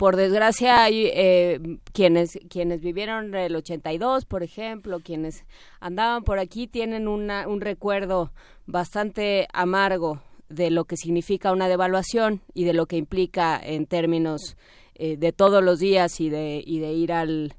por 0.04 0.18
desgracia 0.18 0.84
hay 0.84 1.10
eh, 1.14 1.62
quienes 1.94 2.38
quienes 2.50 2.82
vivieron 2.82 3.34
el 3.36 3.56
82 3.56 4.26
por 4.26 4.44
ejemplo 4.44 5.00
quienes 5.00 5.46
andaban 5.80 6.26
por 6.26 6.40
aquí 6.40 6.68
tienen 6.68 7.08
una, 7.08 7.48
un 7.48 7.62
recuerdo 7.62 8.34
bastante 8.66 9.48
amargo 9.54 10.22
de 10.50 10.72
lo 10.72 10.84
que 10.84 10.98
significa 10.98 11.54
una 11.54 11.70
devaluación 11.70 12.42
y 12.54 12.66
de 12.66 12.74
lo 12.74 12.86
que 12.86 12.98
implica 12.98 13.58
en 13.64 13.86
términos 13.86 14.58
eh, 14.96 15.16
de 15.16 15.32
todos 15.32 15.64
los 15.64 15.80
días 15.80 16.20
y 16.20 16.30
de 16.30 16.62
y 16.66 16.80
de 16.80 16.92
ir 16.92 17.14
al 17.14 17.54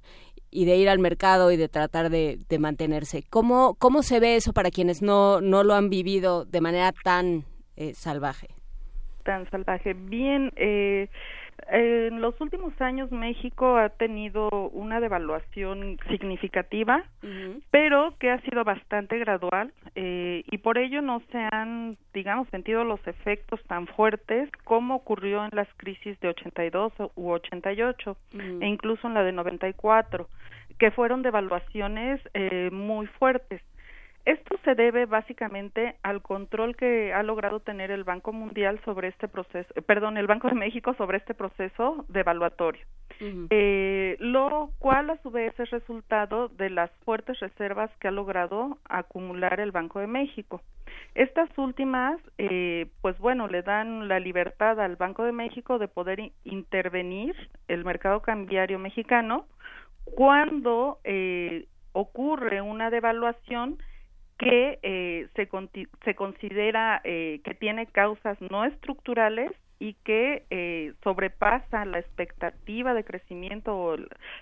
y 0.50 0.66
de 0.66 0.76
ir 0.76 0.90
al 0.90 0.98
mercado 0.98 1.50
y 1.50 1.56
de 1.56 1.70
tratar 1.70 2.10
de, 2.10 2.38
mantenerse. 2.58 3.22
Cómo 3.30 3.74
cómo 3.78 4.02
se 4.02 4.20
ve 4.20 4.36
eso 4.36 4.52
para 4.52 4.70
quienes 4.70 5.00
no 5.00 5.40
no 5.40 5.64
lo 5.64 5.72
han 5.72 5.88
vivido 5.88 6.44
de 6.44 6.60
manera 6.60 6.92
tan 6.92 7.44
eh, 7.76 7.94
salvaje 7.94 8.48
tan 9.24 9.50
salvaje. 9.50 9.94
Bien 9.94 10.52
eh, 10.56 11.08
en 11.68 12.20
los 12.20 12.38
últimos 12.40 12.78
años 12.80 13.10
México 13.10 13.76
ha 13.76 13.88
tenido 13.88 14.48
una 14.72 15.00
devaluación 15.00 15.98
significativa, 16.08 17.04
pero 17.70 18.14
que 18.18 18.30
ha 18.30 18.40
sido 18.42 18.64
bastante 18.64 19.18
gradual 19.18 19.72
eh, 19.94 20.44
y 20.50 20.58
por 20.58 20.78
ello 20.78 21.00
no 21.02 21.22
se 21.30 21.38
han, 21.52 21.96
digamos, 22.12 22.48
sentido 22.48 22.84
los 22.84 23.04
efectos 23.06 23.62
tan 23.64 23.86
fuertes 23.86 24.50
como 24.64 24.96
ocurrió 24.96 25.44
en 25.44 25.50
las 25.52 25.68
crisis 25.76 26.18
de 26.20 26.28
82 26.28 26.92
u 27.14 27.30
88 27.30 28.16
e 28.60 28.66
incluso 28.66 29.06
en 29.06 29.14
la 29.14 29.22
de 29.22 29.32
94, 29.32 30.28
que 30.78 30.90
fueron 30.90 31.22
devaluaciones 31.22 32.20
eh, 32.34 32.70
muy 32.72 33.06
fuertes. 33.06 33.62
Esto 34.24 34.56
se 34.64 34.74
debe 34.74 35.04
básicamente 35.04 35.96
al 36.02 36.22
control 36.22 36.76
que 36.76 37.12
ha 37.12 37.22
logrado 37.22 37.60
tener 37.60 37.90
el 37.90 38.04
Banco 38.04 38.32
Mundial 38.32 38.80
sobre 38.84 39.08
este 39.08 39.28
proceso, 39.28 39.68
eh, 39.76 39.82
perdón, 39.82 40.16
el 40.16 40.26
Banco 40.26 40.48
de 40.48 40.54
México 40.54 40.94
sobre 40.94 41.18
este 41.18 41.34
proceso 41.34 42.06
devaluatorio, 42.08 42.86
eh, 43.50 44.16
lo 44.20 44.70
cual 44.78 45.10
a 45.10 45.20
su 45.22 45.30
vez 45.30 45.58
es 45.60 45.70
resultado 45.70 46.48
de 46.48 46.70
las 46.70 46.90
fuertes 47.04 47.38
reservas 47.40 47.90
que 47.98 48.08
ha 48.08 48.12
logrado 48.12 48.78
acumular 48.88 49.60
el 49.60 49.72
Banco 49.72 50.00
de 50.00 50.06
México. 50.06 50.62
Estas 51.14 51.48
últimas, 51.58 52.18
eh, 52.38 52.86
pues 53.00 53.18
bueno, 53.18 53.46
le 53.46 53.62
dan 53.62 54.08
la 54.08 54.18
libertad 54.18 54.80
al 54.80 54.96
Banco 54.96 55.22
de 55.24 55.32
México 55.32 55.78
de 55.78 55.86
poder 55.86 56.32
intervenir 56.44 57.36
el 57.68 57.84
mercado 57.84 58.20
cambiario 58.20 58.78
mexicano 58.78 59.46
cuando 60.04 60.98
eh, 61.04 61.66
ocurre 61.92 62.60
una 62.60 62.90
devaluación 62.90 63.78
que 64.38 64.78
eh, 64.82 65.28
se, 65.36 65.48
se 66.04 66.14
considera 66.14 67.00
eh, 67.04 67.40
que 67.44 67.54
tiene 67.54 67.86
causas 67.86 68.40
no 68.40 68.64
estructurales 68.64 69.52
y 69.78 69.94
que 70.04 70.44
eh, 70.50 70.92
sobrepasa 71.02 71.84
la 71.84 71.98
expectativa 71.98 72.94
de 72.94 73.04
crecimiento 73.04 73.76
o 73.76 73.96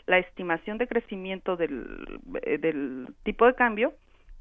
la 0.06 0.18
estimación 0.18 0.78
de 0.78 0.86
crecimiento 0.86 1.56
del, 1.56 2.20
eh, 2.42 2.58
del 2.58 3.08
tipo 3.24 3.46
de 3.46 3.54
cambio 3.54 3.92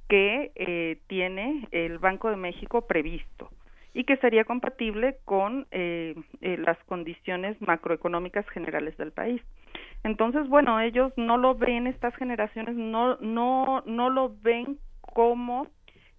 que 0.09 0.51
eh, 0.55 0.99
tiene 1.07 1.67
el 1.71 1.97
Banco 1.97 2.29
de 2.29 2.35
México 2.35 2.85
previsto. 2.85 3.49
y 3.93 4.05
que 4.05 4.17
sería 4.17 4.45
compatible 4.45 5.17
con 5.25 5.67
eh, 5.71 6.15
las 6.39 6.77
condiciones 6.85 7.59
macroeconómicas 7.61 8.47
generales 8.49 8.95
del 8.97 9.11
país. 9.11 9.41
Entonces, 10.03 10.47
bueno, 10.47 10.79
ellos 10.79 11.11
no 11.17 11.37
lo 11.37 11.55
ven, 11.55 11.87
estas 11.87 12.15
generaciones 12.15 12.75
no, 12.75 13.17
no, 13.17 13.83
no 13.85 14.09
lo 14.09 14.33
ven 14.41 14.79
como 15.13 15.67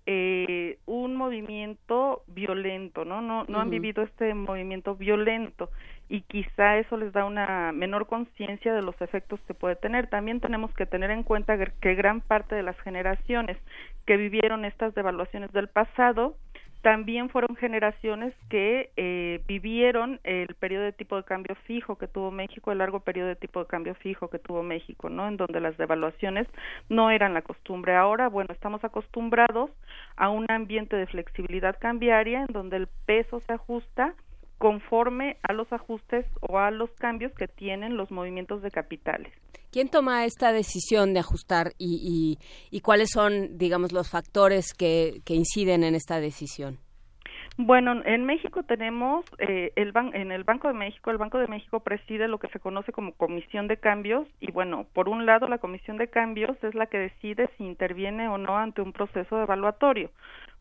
eh, 0.04 0.78
un 0.86 1.14
movimiento 1.14 2.22
violento, 2.26 3.04
¿no? 3.04 3.20
No, 3.20 3.44
no 3.46 3.60
han 3.60 3.70
vivido 3.70 4.02
este 4.02 4.34
movimiento 4.34 4.96
violento 4.96 5.70
y 6.08 6.22
quizá 6.22 6.76
eso 6.78 6.96
les 6.96 7.12
da 7.12 7.24
una 7.24 7.72
menor 7.72 8.06
conciencia 8.06 8.74
de 8.74 8.82
los 8.82 9.00
efectos 9.00 9.40
que 9.46 9.54
puede 9.54 9.76
tener. 9.76 10.08
También 10.08 10.40
tenemos 10.40 10.74
que 10.74 10.86
tener 10.86 11.10
en 11.10 11.22
cuenta 11.22 11.56
que 11.56 11.94
gran 11.94 12.20
parte 12.20 12.54
de 12.54 12.62
las 12.62 12.78
generaciones 12.80 13.56
que 14.04 14.16
vivieron 14.16 14.64
estas 14.64 14.94
devaluaciones 14.94 15.52
del 15.52 15.68
pasado 15.68 16.36
también 16.82 17.28
fueron 17.28 17.54
generaciones 17.54 18.34
que 18.50 18.90
eh, 18.96 19.40
vivieron 19.46 20.20
el 20.24 20.54
periodo 20.56 20.84
de 20.84 20.92
tipo 20.92 21.16
de 21.16 21.22
cambio 21.22 21.54
fijo 21.64 21.96
que 21.96 22.08
tuvo 22.08 22.32
México, 22.32 22.72
el 22.72 22.78
largo 22.78 23.00
periodo 23.00 23.28
de 23.28 23.36
tipo 23.36 23.60
de 23.60 23.66
cambio 23.66 23.94
fijo 23.94 24.28
que 24.28 24.40
tuvo 24.40 24.64
México, 24.64 25.08
¿no? 25.08 25.28
En 25.28 25.36
donde 25.36 25.60
las 25.60 25.76
devaluaciones 25.76 26.48
no 26.88 27.10
eran 27.10 27.34
la 27.34 27.42
costumbre. 27.42 27.94
Ahora, 27.94 28.28
bueno, 28.28 28.52
estamos 28.52 28.82
acostumbrados 28.84 29.70
a 30.16 30.28
un 30.28 30.50
ambiente 30.50 30.96
de 30.96 31.06
flexibilidad 31.06 31.78
cambiaria 31.78 32.40
en 32.40 32.52
donde 32.52 32.78
el 32.78 32.88
peso 33.06 33.38
se 33.40 33.52
ajusta 33.52 34.14
conforme 34.62 35.38
a 35.42 35.52
los 35.52 35.72
ajustes 35.72 36.24
o 36.40 36.56
a 36.56 36.70
los 36.70 36.88
cambios 36.92 37.32
que 37.34 37.48
tienen 37.48 37.96
los 37.96 38.12
movimientos 38.12 38.62
de 38.62 38.70
capitales. 38.70 39.32
¿Quién 39.72 39.88
toma 39.88 40.24
esta 40.24 40.52
decisión 40.52 41.14
de 41.14 41.18
ajustar 41.18 41.72
y, 41.78 42.38
y, 42.70 42.80
cuáles 42.80 43.10
son, 43.10 43.58
digamos, 43.58 43.90
los 43.90 44.08
factores 44.08 44.72
que, 44.72 45.20
que, 45.24 45.34
inciden 45.34 45.82
en 45.82 45.96
esta 45.96 46.20
decisión? 46.20 46.78
Bueno, 47.56 48.02
en 48.04 48.24
México 48.24 48.62
tenemos 48.62 49.24
eh, 49.38 49.72
el 49.74 49.92
en 50.12 50.30
el 50.30 50.44
Banco 50.44 50.68
de 50.68 50.74
México, 50.74 51.10
el 51.10 51.18
Banco 51.18 51.38
de 51.38 51.48
México 51.48 51.80
preside 51.80 52.28
lo 52.28 52.38
que 52.38 52.46
se 52.50 52.60
conoce 52.60 52.92
como 52.92 53.14
Comisión 53.14 53.66
de 53.66 53.78
Cambios 53.78 54.28
y 54.38 54.52
bueno, 54.52 54.86
por 54.92 55.08
un 55.08 55.26
lado 55.26 55.48
la 55.48 55.58
Comisión 55.58 55.96
de 55.96 56.06
Cambios 56.06 56.56
es 56.62 56.76
la 56.76 56.86
que 56.86 56.98
decide 56.98 57.50
si 57.58 57.64
interviene 57.64 58.28
o 58.28 58.38
no 58.38 58.56
ante 58.56 58.80
un 58.80 58.92
proceso 58.92 59.42
evaluatorio. 59.42 60.12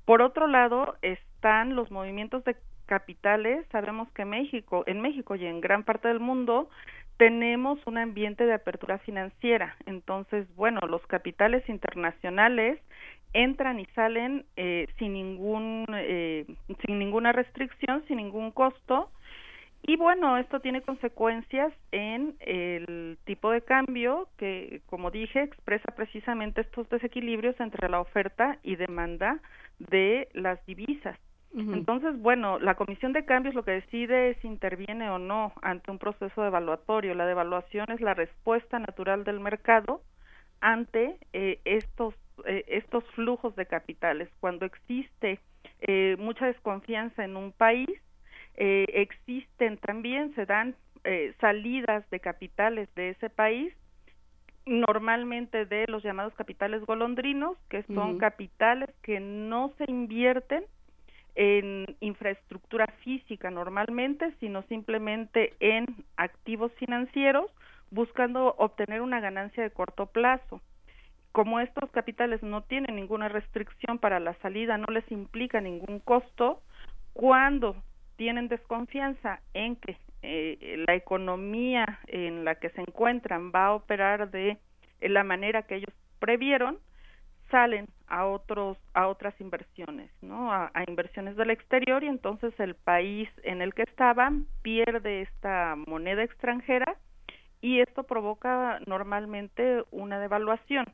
Por 0.05 0.23
otro 0.23 0.47
lado 0.47 0.95
están 1.03 1.75
los 1.75 1.91
movimientos 1.91 2.43
de 2.45 2.55
capitales, 2.91 3.65
sabemos 3.71 4.11
que 4.11 4.25
México, 4.25 4.83
en 4.85 4.99
México 4.99 5.35
y 5.35 5.45
en 5.45 5.61
gran 5.61 5.85
parte 5.85 6.09
del 6.09 6.19
mundo 6.19 6.69
tenemos 7.15 7.79
un 7.87 7.97
ambiente 7.97 8.45
de 8.45 8.53
apertura 8.53 8.97
financiera. 8.97 9.77
Entonces, 9.85 10.45
bueno, 10.57 10.81
los 10.89 11.01
capitales 11.07 11.63
internacionales 11.69 12.81
entran 13.31 13.79
y 13.79 13.85
salen 13.95 14.43
eh, 14.57 14.87
sin 14.99 15.13
ningún 15.13 15.85
eh, 15.93 16.45
sin 16.85 16.99
ninguna 16.99 17.31
restricción, 17.31 18.03
sin 18.09 18.17
ningún 18.17 18.51
costo. 18.51 19.09
Y 19.83 19.95
bueno, 19.95 20.37
esto 20.37 20.59
tiene 20.59 20.81
consecuencias 20.81 21.71
en 21.93 22.35
el 22.41 23.17
tipo 23.23 23.51
de 23.51 23.61
cambio 23.61 24.27
que, 24.37 24.81
como 24.87 25.11
dije, 25.11 25.43
expresa 25.43 25.95
precisamente 25.95 26.59
estos 26.59 26.89
desequilibrios 26.89 27.57
entre 27.61 27.87
la 27.87 28.01
oferta 28.01 28.59
y 28.63 28.75
demanda 28.75 29.39
de 29.79 30.27
las 30.33 30.63
divisas. 30.65 31.17
Entonces, 31.53 32.17
bueno, 32.21 32.59
la 32.59 32.75
Comisión 32.75 33.11
de 33.11 33.25
Cambios 33.25 33.55
lo 33.55 33.63
que 33.63 33.71
decide 33.71 34.29
es 34.29 34.37
si 34.37 34.47
interviene 34.47 35.09
o 35.09 35.19
no 35.19 35.51
ante 35.61 35.91
un 35.91 35.99
proceso 35.99 36.45
evaluatorio. 36.45 37.13
La 37.13 37.25
devaluación 37.25 37.91
es 37.91 37.99
la 37.99 38.13
respuesta 38.13 38.79
natural 38.79 39.25
del 39.25 39.41
mercado 39.41 40.01
ante 40.61 41.17
eh, 41.33 41.59
estos 41.65 42.13
eh, 42.45 42.63
estos 42.67 43.03
flujos 43.11 43.55
de 43.55 43.65
capitales. 43.65 44.29
Cuando 44.39 44.65
existe 44.65 45.39
eh, 45.81 46.15
mucha 46.17 46.45
desconfianza 46.45 47.25
en 47.25 47.35
un 47.35 47.51
país, 47.51 47.89
existen 48.53 49.77
también 49.77 50.35
se 50.35 50.45
dan 50.45 50.75
salidas 51.39 52.07
de 52.11 52.19
capitales 52.19 52.93
de 52.95 53.09
ese 53.09 53.29
país 53.29 53.73
normalmente 54.65 55.65
de 55.65 55.87
los 55.87 56.03
llamados 56.03 56.33
capitales 56.35 56.85
golondrinos, 56.85 57.57
que 57.69 57.83
son 57.83 58.19
capitales 58.19 58.89
que 59.01 59.19
no 59.19 59.73
se 59.77 59.85
invierten 59.89 60.65
en 61.35 61.85
infraestructura 61.99 62.87
física 63.03 63.49
normalmente, 63.49 64.33
sino 64.39 64.63
simplemente 64.63 65.53
en 65.59 65.85
activos 66.17 66.71
financieros, 66.73 67.51
buscando 67.89 68.55
obtener 68.57 69.01
una 69.01 69.19
ganancia 69.19 69.63
de 69.63 69.71
corto 69.71 70.07
plazo. 70.07 70.61
Como 71.31 71.59
estos 71.59 71.89
capitales 71.91 72.43
no 72.43 72.61
tienen 72.63 72.95
ninguna 72.95 73.29
restricción 73.29 73.99
para 73.99 74.19
la 74.19 74.33
salida, 74.35 74.77
no 74.77 74.87
les 74.87 75.09
implica 75.11 75.61
ningún 75.61 75.99
costo, 75.99 76.61
cuando 77.13 77.75
tienen 78.17 78.47
desconfianza 78.47 79.39
en 79.53 79.75
que 79.77 79.97
eh, 80.21 80.83
la 80.87 80.95
economía 80.95 81.99
en 82.07 82.45
la 82.45 82.55
que 82.55 82.69
se 82.69 82.81
encuentran 82.81 83.51
va 83.53 83.67
a 83.67 83.73
operar 83.73 84.29
de 84.29 84.57
la 85.01 85.23
manera 85.23 85.63
que 85.63 85.75
ellos 85.77 85.93
previeron, 86.19 86.77
salen 87.51 87.87
a 88.07 88.25
otros 88.25 88.77
a 88.93 89.07
otras 89.07 89.39
inversiones 89.39 90.09
no 90.21 90.51
a, 90.51 90.71
inversiones 90.87 91.35
del 91.35 91.51
exterior 91.51 92.03
y 92.03 92.07
entonces 92.07 92.53
el 92.59 92.75
país 92.75 93.29
en 93.43 93.61
el 93.61 93.73
que 93.73 93.83
estaban 93.83 94.47
pierde 94.63 95.21
esta 95.21 95.75
moneda 95.75 96.23
extranjera 96.23 96.95
y 97.61 97.79
esto 97.79 98.03
provoca 98.03 98.79
normalmente 98.87 99.83
una 99.91 100.19
devaluación. 100.19 100.87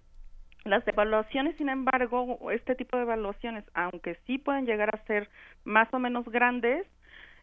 Las 0.65 0.83
devaluaciones 0.83 1.55
sin 1.55 1.69
embargo 1.69 2.51
este 2.51 2.75
tipo 2.75 2.97
de 2.97 3.03
devaluaciones 3.03 3.63
aunque 3.73 4.17
sí 4.25 4.37
pueden 4.37 4.65
llegar 4.65 4.93
a 4.93 5.05
ser 5.05 5.29
más 5.63 5.87
o 5.93 5.99
menos 5.99 6.25
grandes 6.25 6.85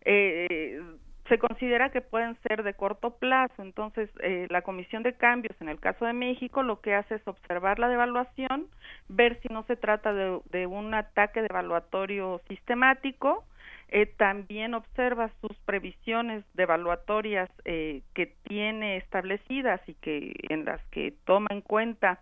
eh, 0.04 0.80
se 1.28 1.38
considera 1.38 1.90
que 1.90 2.02
pueden 2.02 2.36
ser 2.46 2.62
de 2.62 2.74
corto 2.74 3.16
plazo. 3.16 3.62
Entonces, 3.62 4.10
eh, 4.20 4.46
la 4.50 4.62
Comisión 4.62 5.02
de 5.02 5.14
Cambios, 5.14 5.56
en 5.60 5.68
el 5.68 5.80
caso 5.80 6.04
de 6.04 6.12
México, 6.12 6.62
lo 6.62 6.80
que 6.80 6.94
hace 6.94 7.14
es 7.16 7.26
observar 7.26 7.78
la 7.78 7.88
devaluación, 7.88 8.66
ver 9.08 9.40
si 9.40 9.48
no 9.48 9.64
se 9.64 9.76
trata 9.76 10.12
de, 10.12 10.66
un 10.66 10.94
ataque 10.94 11.42
devaluatorio 11.42 12.40
sistemático. 12.48 13.44
Eh, 13.88 14.06
también 14.06 14.74
observa 14.74 15.30
sus 15.40 15.56
previsiones 15.64 16.44
devaluatorias 16.54 17.48
eh, 17.64 18.02
que 18.14 18.34
tiene 18.42 18.96
establecidas 18.96 19.80
y 19.86 19.94
que 19.94 20.34
en 20.48 20.64
las 20.64 20.84
que 20.86 21.14
toma 21.24 21.48
en 21.50 21.60
cuenta 21.60 22.20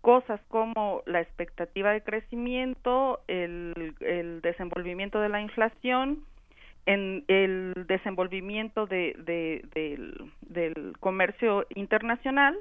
cosas 0.00 0.40
como 0.48 1.02
la 1.04 1.20
expectativa 1.20 1.92
de 1.92 2.02
crecimiento, 2.02 3.20
el 3.28 4.40
desenvolvimiento 4.42 5.20
de 5.20 5.28
la 5.28 5.42
inflación, 5.42 6.24
en 6.86 7.24
el 7.28 7.86
desenvolvimiento 7.86 8.86
de, 8.86 9.14
del, 9.74 10.96
comercio 11.00 11.66
internacional 11.74 12.58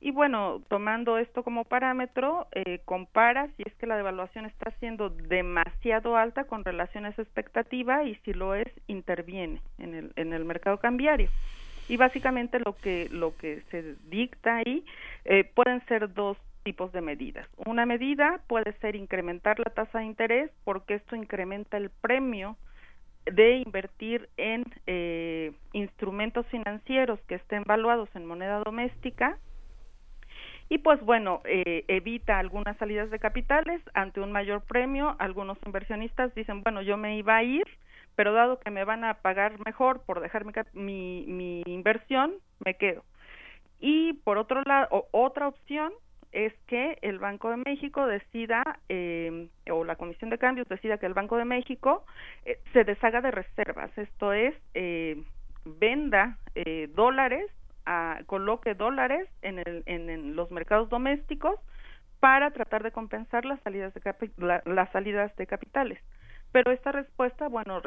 y 0.00 0.12
bueno, 0.12 0.62
tomando 0.68 1.18
esto 1.18 1.42
como 1.42 1.64
parámetro, 1.64 2.46
eh, 2.52 2.80
compara 2.86 3.48
si 3.56 3.64
es 3.66 3.74
que 3.74 3.86
la 3.86 3.96
devaluación 3.96 4.46
está 4.46 4.70
siendo 4.78 5.10
demasiado 5.10 6.16
alta 6.16 6.44
con 6.44 6.64
relación 6.64 7.04
a 7.04 7.10
esa 7.10 7.20
expectativa 7.20 8.04
y 8.04 8.14
si 8.24 8.32
lo 8.32 8.54
es, 8.54 8.68
interviene 8.86 9.60
en 9.78 9.94
el, 9.94 10.12
en 10.16 10.32
el 10.32 10.46
mercado 10.46 10.78
cambiario. 10.78 11.28
Y 11.88 11.98
básicamente 11.98 12.60
lo 12.60 12.76
que, 12.76 13.08
lo 13.10 13.36
que 13.36 13.62
se 13.70 13.96
dicta 14.08 14.56
ahí 14.56 14.84
eh, 15.26 15.44
pueden 15.44 15.84
ser 15.86 16.14
dos 16.14 16.38
tipos 16.62 16.92
de 16.92 17.00
medidas. 17.02 17.46
Una 17.66 17.84
medida 17.84 18.40
puede 18.46 18.72
ser 18.74 18.96
incrementar 18.96 19.58
la 19.58 19.72
tasa 19.74 19.98
de 19.98 20.04
interés 20.04 20.50
porque 20.64 20.94
esto 20.94 21.16
incrementa 21.16 21.76
el 21.76 21.90
premio 21.90 22.56
de 23.26 23.56
invertir 23.58 24.28
en 24.36 24.64
eh, 24.86 25.52
instrumentos 25.72 26.46
financieros 26.46 27.20
que 27.28 27.36
estén 27.36 27.64
valuados 27.64 28.08
en 28.14 28.26
moneda 28.26 28.60
doméstica 28.64 29.38
y 30.72 30.78
pues 30.78 31.00
bueno, 31.00 31.40
eh, 31.44 31.84
evita 31.88 32.38
algunas 32.38 32.76
salidas 32.76 33.10
de 33.10 33.18
capitales 33.18 33.82
ante 33.92 34.20
un 34.20 34.30
mayor 34.30 34.62
premio. 34.62 35.16
Algunos 35.18 35.58
inversionistas 35.66 36.32
dicen, 36.36 36.62
bueno, 36.62 36.80
yo 36.80 36.96
me 36.96 37.18
iba 37.18 37.36
a 37.36 37.42
ir, 37.42 37.64
pero 38.14 38.32
dado 38.32 38.60
que 38.60 38.70
me 38.70 38.84
van 38.84 39.02
a 39.02 39.14
pagar 39.14 39.58
mejor 39.66 40.02
por 40.04 40.20
dejar 40.20 40.44
mi, 40.44 40.52
mi, 40.74 41.24
mi 41.26 41.62
inversión, 41.66 42.34
me 42.64 42.74
quedo. 42.74 43.02
Y 43.80 44.12
por 44.22 44.38
otro 44.38 44.62
lado, 44.62 45.08
otra 45.10 45.48
opción 45.48 45.92
es 46.32 46.52
que 46.66 46.98
el 47.02 47.18
Banco 47.18 47.50
de 47.50 47.56
México 47.56 48.06
decida, 48.06 48.62
eh, 48.88 49.48
o 49.70 49.84
la 49.84 49.96
Comisión 49.96 50.30
de 50.30 50.38
Cambios 50.38 50.68
decida 50.68 50.98
que 50.98 51.06
el 51.06 51.14
Banco 51.14 51.36
de 51.36 51.44
México 51.44 52.04
eh, 52.44 52.58
se 52.72 52.84
deshaga 52.84 53.20
de 53.20 53.30
reservas, 53.30 53.96
esto 53.98 54.32
es, 54.32 54.54
eh, 54.74 55.22
venda 55.64 56.38
eh, 56.54 56.88
dólares, 56.94 57.50
coloque 58.26 58.74
dólares 58.74 59.28
en, 59.42 59.58
el, 59.58 59.82
en, 59.86 60.36
los 60.36 60.52
mercados 60.52 60.88
domésticos 60.90 61.58
para 62.20 62.52
tratar 62.52 62.84
de 62.84 62.92
compensar 62.92 63.44
las 63.44 63.60
salidas 63.62 63.92
de, 63.92 64.30
las 64.66 64.92
salidas 64.92 65.34
de 65.34 65.46
capitales. 65.48 65.98
Pero 66.52 66.70
esta 66.70 66.92
respuesta, 66.92 67.48
bueno, 67.48 67.82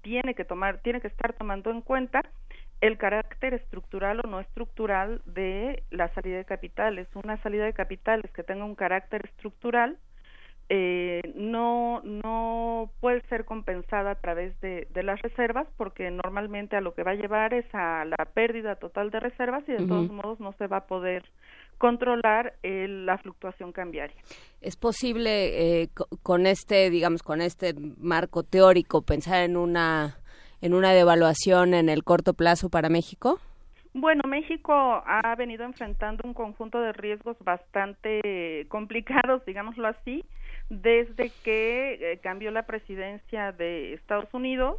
tiene 0.00 0.34
que 0.34 0.44
tomar, 0.46 0.78
tiene 0.78 1.02
que 1.02 1.08
estar 1.08 1.34
tomando 1.34 1.70
en 1.70 1.82
cuenta 1.82 2.22
el 2.80 2.98
carácter 2.98 3.54
estructural 3.54 4.20
o 4.24 4.28
no 4.28 4.40
estructural 4.40 5.20
de 5.24 5.82
la 5.90 6.12
salida 6.14 6.36
de 6.36 6.44
capitales. 6.44 7.08
Una 7.14 7.40
salida 7.42 7.64
de 7.64 7.72
capitales 7.72 8.30
que 8.32 8.44
tenga 8.44 8.64
un 8.64 8.74
carácter 8.74 9.26
estructural 9.26 9.98
eh, 10.70 11.22
no 11.34 12.02
no 12.04 12.90
puede 13.00 13.22
ser 13.28 13.46
compensada 13.46 14.10
a 14.10 14.14
través 14.16 14.60
de, 14.60 14.86
de, 14.90 15.02
las 15.02 15.20
reservas 15.22 15.66
porque 15.78 16.10
normalmente 16.10 16.76
a 16.76 16.82
lo 16.82 16.94
que 16.94 17.02
va 17.02 17.12
a 17.12 17.14
llevar 17.14 17.54
es 17.54 17.64
a 17.72 18.04
la 18.04 18.26
pérdida 18.34 18.76
total 18.76 19.10
de 19.10 19.18
reservas 19.18 19.64
y 19.66 19.72
de 19.72 19.86
todos 19.86 20.10
modos 20.10 20.40
no 20.40 20.52
se 20.58 20.66
va 20.66 20.78
a 20.78 20.86
poder 20.86 21.24
controlar 21.78 22.54
la 22.62 23.16
fluctuación 23.18 23.72
cambiaria. 23.72 24.16
¿Es 24.60 24.76
posible 24.76 25.82
eh, 25.82 25.88
con 26.22 26.46
este, 26.46 26.90
digamos, 26.90 27.22
con 27.22 27.40
este 27.40 27.74
marco 27.96 28.42
teórico 28.42 29.02
pensar 29.02 29.44
en 29.44 29.56
una 29.56 30.17
en 30.60 30.74
una 30.74 30.92
devaluación 30.92 31.74
en 31.74 31.88
el 31.88 32.04
corto 32.04 32.34
plazo 32.34 32.68
para 32.68 32.88
México? 32.88 33.38
Bueno, 33.94 34.22
México 34.28 34.72
ha 34.72 35.34
venido 35.36 35.64
enfrentando 35.64 36.22
un 36.24 36.34
conjunto 36.34 36.80
de 36.80 36.92
riesgos 36.92 37.36
bastante 37.40 38.66
complicados, 38.68 39.44
digámoslo 39.46 39.88
así, 39.88 40.24
desde 40.68 41.32
que 41.42 41.94
eh, 42.00 42.18
cambió 42.22 42.50
la 42.50 42.64
presidencia 42.64 43.52
de 43.52 43.94
Estados 43.94 44.32
Unidos 44.32 44.76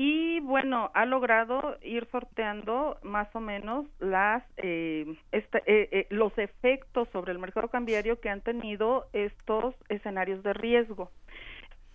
y 0.00 0.38
bueno 0.40 0.92
ha 0.94 1.06
logrado 1.06 1.76
ir 1.82 2.06
sorteando 2.12 2.98
más 3.02 3.34
o 3.34 3.40
menos 3.40 3.86
las 3.98 4.44
eh, 4.56 5.16
este, 5.32 5.58
eh, 5.66 5.88
eh, 5.90 6.06
los 6.10 6.36
efectos 6.38 7.08
sobre 7.12 7.32
el 7.32 7.40
mercado 7.40 7.66
cambiario 7.66 8.20
que 8.20 8.28
han 8.28 8.40
tenido 8.40 9.06
estos 9.12 9.74
escenarios 9.88 10.44
de 10.44 10.52
riesgo 10.52 11.10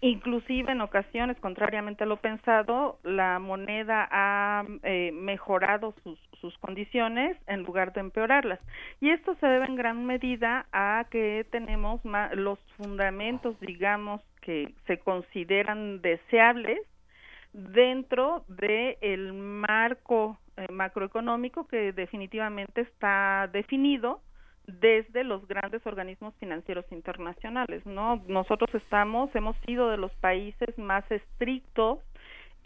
inclusive 0.09 0.69
en 0.71 0.81
ocasiones 0.81 1.39
contrariamente 1.39 2.03
a 2.03 2.07
lo 2.07 2.17
pensado 2.17 2.99
la 3.03 3.39
moneda 3.39 4.07
ha 4.11 4.65
eh, 4.83 5.11
mejorado 5.13 5.93
sus, 6.03 6.19
sus 6.41 6.57
condiciones 6.57 7.37
en 7.47 7.63
lugar 7.63 7.93
de 7.93 8.01
empeorarlas. 8.01 8.59
Y 8.99 9.11
esto 9.11 9.35
se 9.35 9.47
debe 9.47 9.65
en 9.65 9.75
gran 9.75 10.05
medida 10.05 10.65
a 10.73 11.05
que 11.09 11.45
tenemos 11.51 12.01
los 12.33 12.59
fundamentos 12.77 13.57
digamos 13.61 14.21
que 14.41 14.73
se 14.87 14.97
consideran 14.99 16.01
deseables 16.01 16.79
dentro 17.53 18.43
del 18.49 18.97
el 18.99 19.31
marco 19.31 20.37
eh, 20.57 20.67
macroeconómico 20.69 21.65
que 21.67 21.93
definitivamente 21.93 22.81
está 22.81 23.49
definido 23.53 24.19
desde 24.67 25.23
los 25.23 25.47
grandes 25.47 25.85
organismos 25.85 26.33
financieros 26.39 26.85
internacionales, 26.91 27.85
¿no? 27.85 28.23
Nosotros 28.27 28.73
estamos, 28.73 29.33
hemos 29.35 29.57
sido 29.65 29.89
de 29.89 29.97
los 29.97 30.11
países 30.15 30.77
más 30.77 31.09
estrictos 31.11 31.99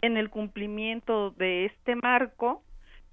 en 0.00 0.16
el 0.16 0.30
cumplimiento 0.30 1.30
de 1.32 1.66
este 1.66 1.96
marco 1.96 2.62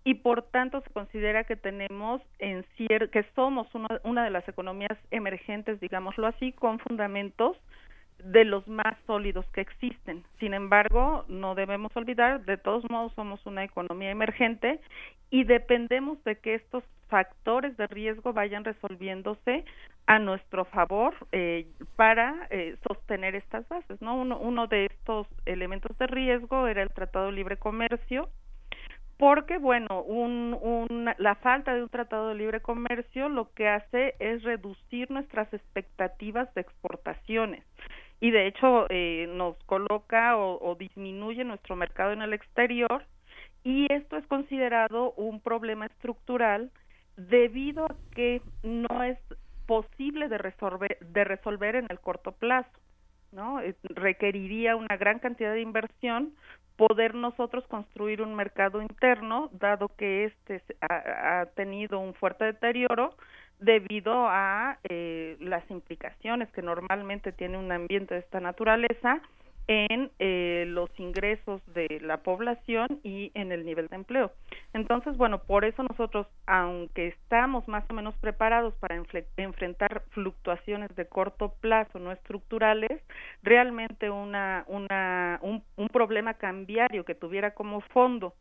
y 0.03 0.13
por 0.15 0.43
tanto 0.43 0.81
se 0.81 0.89
considera 0.91 1.45
que 1.45 1.55
tenemos 1.55 2.21
en 2.37 2.63
que 2.77 3.25
somos 3.33 3.73
una, 3.73 3.99
una 4.03 4.23
de 4.23 4.29
las 4.29 4.47
economías 4.47 4.97
emergentes, 5.09 5.79
digámoslo 5.79 6.27
así, 6.27 6.51
con 6.51 6.77
fundamentos 6.77 7.57
de 8.23 8.45
los 8.45 8.67
más 8.67 8.95
sólidos 9.05 9.45
que 9.53 9.61
existen. 9.61 10.23
Sin 10.39 10.53
embargo, 10.53 11.25
no 11.27 11.55
debemos 11.55 11.95
olvidar, 11.95 12.43
de 12.45 12.57
todos 12.57 12.89
modos 12.89 13.13
somos 13.13 13.45
una 13.45 13.63
economía 13.63 14.11
emergente 14.11 14.79
y 15.29 15.43
dependemos 15.43 16.23
de 16.23 16.37
que 16.37 16.55
estos 16.55 16.83
factores 17.07 17.77
de 17.77 17.87
riesgo 17.87 18.33
vayan 18.33 18.63
resolviéndose 18.63 19.63
a 20.07 20.19
nuestro 20.19 20.65
favor 20.65 21.15
eh, 21.31 21.67
para 21.95 22.47
eh, 22.49 22.77
sostener 22.87 23.35
estas 23.35 23.67
bases. 23.67 24.01
¿no? 24.01 24.15
Uno, 24.15 24.39
uno 24.39 24.67
de 24.67 24.85
estos 24.85 25.27
elementos 25.45 25.97
de 25.97 26.07
riesgo 26.07 26.67
era 26.67 26.81
el 26.81 26.89
Tratado 26.89 27.27
de 27.27 27.33
Libre 27.33 27.57
Comercio, 27.57 28.29
porque 29.17 29.57
bueno, 29.57 30.01
un, 30.01 30.57
un, 30.61 31.09
la 31.17 31.35
falta 31.35 31.73
de 31.73 31.83
un 31.83 31.89
tratado 31.89 32.29
de 32.29 32.35
libre 32.35 32.59
comercio 32.61 33.29
lo 33.29 33.49
que 33.53 33.69
hace 33.69 34.15
es 34.19 34.43
reducir 34.43 35.09
nuestras 35.09 35.53
expectativas 35.53 36.53
de 36.53 36.61
exportaciones 36.61 37.63
y 38.19 38.31
de 38.31 38.47
hecho 38.47 38.87
eh, 38.89 39.27
nos 39.29 39.57
coloca 39.65 40.37
o, 40.37 40.75
disminuye 40.75 41.43
nuestro 41.43 41.75
mercado 41.75 42.11
en 42.11 42.21
el 42.21 42.33
exterior 42.33 43.05
y 43.63 43.91
esto 43.91 44.17
es 44.17 44.25
considerado 44.27 45.13
un 45.13 45.41
problema 45.41 45.87
estructural 45.87 46.71
debido 47.17 47.85
a 47.85 47.95
que 48.13 48.41
no 48.63 49.03
es 49.03 49.17
posible 49.65 50.27
de 50.27 50.37
resolver, 50.37 50.97
de 50.99 51.23
resolver 51.23 51.75
en 51.75 51.87
el 51.89 51.99
corto 51.99 52.33
plazo, 52.33 52.69
¿no? 53.31 53.59
Eh, 53.61 53.75
requeriría 53.83 54.75
una 54.75 54.97
gran 54.97 55.19
cantidad 55.19 55.51
de 55.53 55.61
inversión 55.61 56.33
poder 56.77 57.15
nosotros 57.15 57.65
construir 57.67 58.21
un 58.21 58.35
mercado 58.35 58.81
interno, 58.81 59.49
dado 59.53 59.89
que 59.89 60.25
este 60.25 60.61
ha 60.81 61.45
tenido 61.55 61.99
un 61.99 62.13
fuerte 62.13 62.45
deterioro, 62.45 63.15
debido 63.59 64.27
a 64.27 64.77
eh, 64.83 65.37
las 65.39 65.69
implicaciones 65.71 66.51
que 66.51 66.61
normalmente 66.61 67.31
tiene 67.31 67.57
un 67.57 67.71
ambiente 67.71 68.15
de 68.15 68.19
esta 68.19 68.39
naturaleza 68.39 69.21
en 69.67 70.11
eh, 70.19 70.65
los 70.67 70.89
ingresos 70.99 71.61
de 71.73 71.99
la 72.01 72.17
población 72.17 72.99
y 73.03 73.31
en 73.33 73.51
el 73.51 73.65
nivel 73.65 73.87
de 73.87 73.95
empleo. 73.95 74.31
Entonces, 74.73 75.17
bueno, 75.17 75.39
por 75.39 75.65
eso 75.65 75.83
nosotros, 75.83 76.27
aunque 76.45 77.07
estamos 77.07 77.67
más 77.67 77.83
o 77.89 77.93
menos 77.93 78.15
preparados 78.17 78.75
para 78.75 79.01
enfrentar 79.37 80.03
fluctuaciones 80.11 80.95
de 80.95 81.07
corto 81.07 81.53
plazo 81.61 81.99
no 81.99 82.11
estructurales, 82.11 83.01
realmente 83.41 84.09
una, 84.09 84.65
una, 84.67 85.39
un, 85.41 85.63
un 85.77 85.87
problema 85.89 86.35
cambiario 86.35 87.05
que 87.05 87.15
tuviera 87.15 87.51
como 87.51 87.81
fondo 87.81 88.33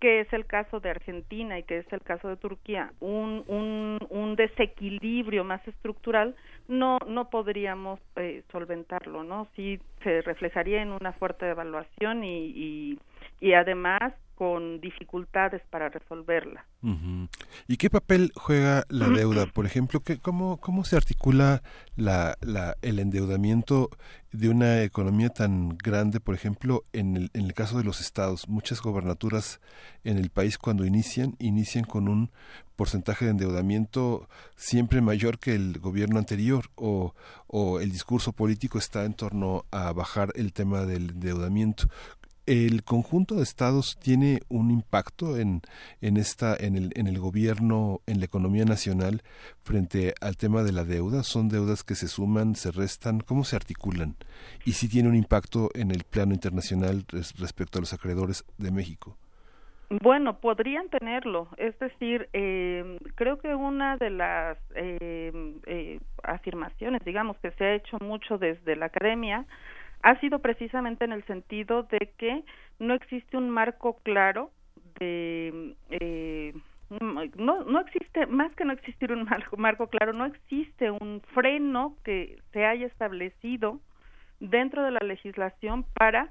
que 0.00 0.20
es 0.20 0.32
el 0.32 0.46
caso 0.46 0.80
de 0.80 0.90
Argentina 0.90 1.58
y 1.58 1.62
que 1.62 1.78
es 1.78 1.92
el 1.92 2.02
caso 2.02 2.28
de 2.28 2.36
Turquía, 2.36 2.92
un, 3.00 3.44
un, 3.46 3.98
un 4.10 4.36
desequilibrio 4.36 5.42
más 5.44 5.66
estructural, 5.66 6.34
no, 6.68 6.98
no 7.06 7.30
podríamos 7.30 8.00
eh, 8.16 8.42
solventarlo, 8.52 9.24
¿no? 9.24 9.48
Sí 9.56 9.80
se 10.02 10.20
reflejaría 10.22 10.82
en 10.82 10.92
una 10.92 11.12
fuerte 11.12 11.46
devaluación 11.46 12.24
y, 12.24 12.46
y, 12.48 12.98
y 13.40 13.54
además 13.54 14.12
con 14.36 14.80
dificultades 14.80 15.62
para 15.70 15.88
resolverla. 15.88 16.66
¿Y 17.66 17.78
qué 17.78 17.90
papel 17.90 18.30
juega 18.36 18.84
la 18.88 19.08
deuda? 19.08 19.46
Por 19.46 19.66
ejemplo, 19.66 20.00
¿qué, 20.00 20.18
cómo, 20.18 20.58
¿cómo 20.58 20.84
se 20.84 20.96
articula 20.96 21.62
la, 21.96 22.36
el 22.82 22.98
endeudamiento 23.00 23.90
de 24.30 24.50
una 24.50 24.82
economía 24.82 25.30
tan 25.30 25.76
grande, 25.78 26.20
por 26.20 26.34
ejemplo, 26.34 26.84
en 26.92 27.16
el, 27.16 27.30
en 27.32 27.46
el 27.46 27.54
caso 27.54 27.78
de 27.78 27.84
los 27.84 28.00
estados? 28.00 28.46
Muchas 28.48 28.80
gobernaturas 28.82 29.60
en 30.04 30.18
el 30.18 30.30
país 30.30 30.58
cuando 30.58 30.84
inician, 30.84 31.34
inician 31.38 31.84
con 31.84 32.06
un 32.06 32.30
porcentaje 32.76 33.24
de 33.24 33.30
endeudamiento 33.32 34.28
siempre 34.54 35.00
mayor 35.00 35.38
que 35.38 35.54
el 35.54 35.78
gobierno 35.80 36.18
anterior 36.18 36.66
o, 36.74 37.14
o 37.46 37.80
el 37.80 37.90
discurso 37.90 38.32
político 38.32 38.76
está 38.78 39.06
en 39.06 39.14
torno 39.14 39.64
a 39.70 39.92
bajar 39.92 40.30
el 40.36 40.52
tema 40.52 40.84
del 40.84 41.10
endeudamiento 41.10 41.88
el 42.46 42.84
conjunto 42.84 43.36
de 43.36 43.42
estados 43.42 43.98
tiene 44.00 44.40
un 44.48 44.70
impacto 44.70 45.36
en, 45.36 45.62
en 46.00 46.16
esta 46.16 46.56
en 46.56 46.76
el, 46.76 46.92
en 46.94 47.06
el 47.06 47.18
gobierno 47.18 48.00
en 48.06 48.20
la 48.20 48.26
economía 48.26 48.64
nacional 48.64 49.22
frente 49.62 50.14
al 50.20 50.36
tema 50.36 50.62
de 50.62 50.72
la 50.72 50.84
deuda 50.84 51.22
son 51.22 51.48
deudas 51.48 51.82
que 51.82 51.94
se 51.94 52.08
suman 52.08 52.54
se 52.54 52.70
restan 52.70 53.20
cómo 53.20 53.44
se 53.44 53.56
articulan 53.56 54.16
y 54.64 54.72
si 54.72 54.88
tiene 54.88 55.08
un 55.08 55.16
impacto 55.16 55.70
en 55.74 55.90
el 55.90 56.04
plano 56.04 56.34
internacional 56.34 57.04
respecto 57.38 57.78
a 57.78 57.82
los 57.82 57.92
acreedores 57.92 58.44
de 58.58 58.70
México. 58.70 59.16
Bueno, 59.88 60.40
podrían 60.40 60.88
tenerlo. 60.88 61.48
Es 61.58 61.78
decir, 61.78 62.28
eh, 62.32 62.98
creo 63.14 63.38
que 63.38 63.54
una 63.54 63.96
de 63.96 64.10
las 64.10 64.58
eh, 64.74 65.54
eh, 65.66 66.00
afirmaciones, 66.24 67.04
digamos, 67.04 67.38
que 67.38 67.52
se 67.52 67.64
ha 67.64 67.74
hecho 67.74 67.98
mucho 68.00 68.36
desde 68.36 68.74
la 68.74 68.86
academia 68.86 69.46
ha 70.02 70.18
sido 70.20 70.40
precisamente 70.40 71.04
en 71.04 71.12
el 71.12 71.24
sentido 71.24 71.84
de 71.84 72.12
que 72.16 72.44
no 72.78 72.94
existe 72.94 73.36
un 73.36 73.50
marco 73.50 73.98
claro 74.02 74.50
de 74.98 75.74
eh, 75.90 76.54
no 76.90 77.64
no 77.64 77.80
existe 77.80 78.26
más 78.26 78.54
que 78.54 78.64
no 78.64 78.72
existir 78.72 79.12
un 79.12 79.24
marco, 79.58 79.88
claro 79.88 80.12
no 80.12 80.26
existe 80.26 80.90
un 80.90 81.22
freno 81.34 81.96
que 82.04 82.38
se 82.52 82.64
haya 82.64 82.86
establecido 82.86 83.80
dentro 84.40 84.82
de 84.84 84.90
la 84.90 85.00
legislación 85.00 85.84
para 85.94 86.30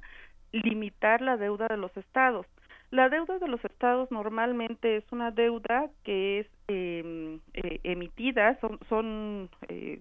limitar 0.52 1.22
la 1.22 1.38
deuda 1.38 1.68
de 1.68 1.78
los 1.78 1.96
estados. 1.98 2.46
La 2.92 3.10
deuda 3.10 3.40
de 3.40 3.48
los 3.48 3.64
estados 3.66 4.10
normalmente 4.12 4.98
es 4.98 5.04
una 5.12 5.32
deuda 5.32 5.90
que 6.04 6.40
es 6.40 6.48
em, 6.68 7.40
eh, 7.54 7.80
emitida 7.84 8.58
son 8.62 8.80
son 8.88 9.50
eh, 9.68 10.00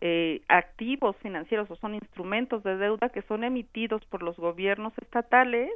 eh, 0.00 0.42
activos 0.48 1.16
financieros 1.18 1.70
o 1.70 1.76
son 1.76 1.94
instrumentos 1.94 2.62
de 2.62 2.76
deuda 2.76 3.08
que 3.08 3.22
son 3.22 3.44
emitidos 3.44 4.04
por 4.06 4.22
los 4.22 4.36
gobiernos 4.36 4.92
estatales 4.98 5.70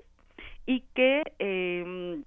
y 0.66 0.81
que 0.94 1.23
eh, 1.39 2.23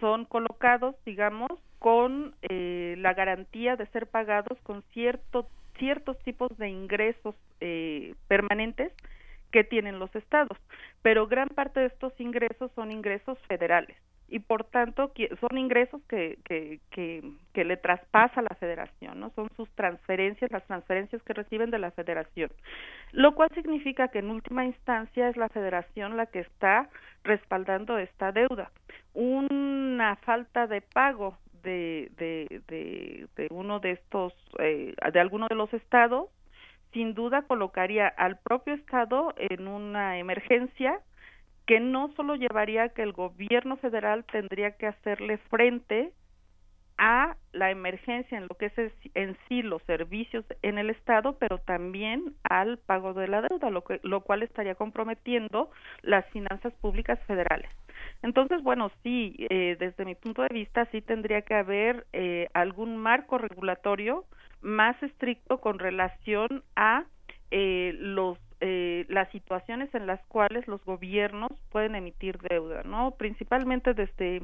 son 0.00 0.24
colocados, 0.24 0.94
digamos, 1.04 1.50
con 1.78 2.34
eh, 2.42 2.96
la 2.98 3.14
garantía 3.14 3.76
de 3.76 3.86
ser 3.86 4.06
pagados 4.06 4.58
con 4.62 4.82
cierto, 4.92 5.48
ciertos 5.78 6.18
tipos 6.20 6.56
de 6.58 6.68
ingresos 6.68 7.34
eh, 7.60 8.14
permanentes 8.28 8.92
que 9.52 9.64
tienen 9.64 9.98
los 9.98 10.14
estados. 10.16 10.58
Pero 11.02 11.26
gran 11.26 11.48
parte 11.48 11.80
de 11.80 11.86
estos 11.86 12.18
ingresos 12.20 12.70
son 12.74 12.90
ingresos 12.90 13.38
federales 13.46 13.96
y 14.28 14.40
por 14.40 14.64
tanto 14.64 15.12
son 15.40 15.58
ingresos 15.58 16.02
que, 16.08 16.38
que, 16.44 17.64
le 17.64 17.76
traspasa 17.76 18.42
la 18.42 18.54
federación, 18.56 19.20
¿no? 19.20 19.30
Son 19.30 19.48
sus 19.56 19.68
transferencias, 19.70 20.50
las 20.50 20.64
transferencias 20.66 21.22
que 21.22 21.32
reciben 21.32 21.70
de 21.70 21.78
la 21.78 21.90
federación. 21.90 22.50
Lo 23.12 23.34
cual 23.34 23.50
significa 23.54 24.08
que 24.08 24.18
en 24.18 24.30
última 24.30 24.64
instancia 24.64 25.28
es 25.28 25.36
la 25.36 25.48
federación 25.48 26.16
la 26.16 26.26
que 26.26 26.40
está 26.40 26.88
respaldando 27.24 27.98
esta 27.98 28.32
deuda. 28.32 28.70
Una 29.14 30.16
falta 30.16 30.66
de 30.66 30.80
pago 30.80 31.38
de, 31.62 32.10
de, 32.16 32.62
de, 32.68 33.26
de 33.36 33.48
uno 33.50 33.80
de 33.80 33.92
estos, 33.92 34.32
eh, 34.58 34.94
de 35.12 35.20
alguno 35.20 35.46
de 35.48 35.56
los 35.56 35.72
estados, 35.72 36.28
sin 36.92 37.14
duda 37.14 37.42
colocaría 37.42 38.08
al 38.08 38.38
propio 38.38 38.74
estado 38.74 39.34
en 39.36 39.68
una 39.68 40.18
emergencia 40.18 41.00
que 41.66 41.80
no 41.80 42.12
solo 42.14 42.36
llevaría 42.36 42.84
a 42.84 42.88
que 42.90 43.02
el 43.02 43.12
gobierno 43.12 43.76
federal 43.76 44.24
tendría 44.24 44.72
que 44.72 44.86
hacerle 44.86 45.38
frente 45.50 46.12
a 46.98 47.36
la 47.52 47.70
emergencia 47.70 48.38
en 48.38 48.46
lo 48.48 48.56
que 48.56 48.66
es 48.66 48.92
en 49.14 49.36
sí 49.48 49.62
los 49.62 49.82
servicios 49.82 50.44
en 50.62 50.78
el 50.78 50.90
Estado, 50.90 51.36
pero 51.38 51.58
también 51.58 52.34
al 52.44 52.78
pago 52.78 53.12
de 53.12 53.28
la 53.28 53.42
deuda, 53.42 53.70
lo, 53.70 53.84
que, 53.84 54.00
lo 54.02 54.22
cual 54.22 54.42
estaría 54.42 54.74
comprometiendo 54.74 55.70
las 56.02 56.24
finanzas 56.30 56.72
públicas 56.74 57.18
federales. 57.26 57.70
Entonces, 58.22 58.62
bueno, 58.62 58.90
sí, 59.02 59.34
eh, 59.50 59.76
desde 59.78 60.04
mi 60.04 60.14
punto 60.14 60.42
de 60.42 60.48
vista, 60.48 60.86
sí 60.86 61.02
tendría 61.02 61.42
que 61.42 61.54
haber 61.54 62.06
eh, 62.12 62.48
algún 62.54 62.96
marco 62.96 63.36
regulatorio 63.36 64.24
más 64.62 65.00
estricto 65.02 65.60
con 65.60 65.78
relación 65.78 66.62
a 66.76 67.04
eh, 67.50 67.94
los 67.98 68.38
eh, 68.60 69.04
las 69.08 69.30
situaciones 69.30 69.94
en 69.94 70.06
las 70.06 70.20
cuales 70.26 70.66
los 70.66 70.84
gobiernos 70.84 71.52
pueden 71.70 71.94
emitir 71.94 72.38
deuda, 72.38 72.82
¿no? 72.84 73.12
Principalmente 73.12 73.94
desde, 73.94 74.42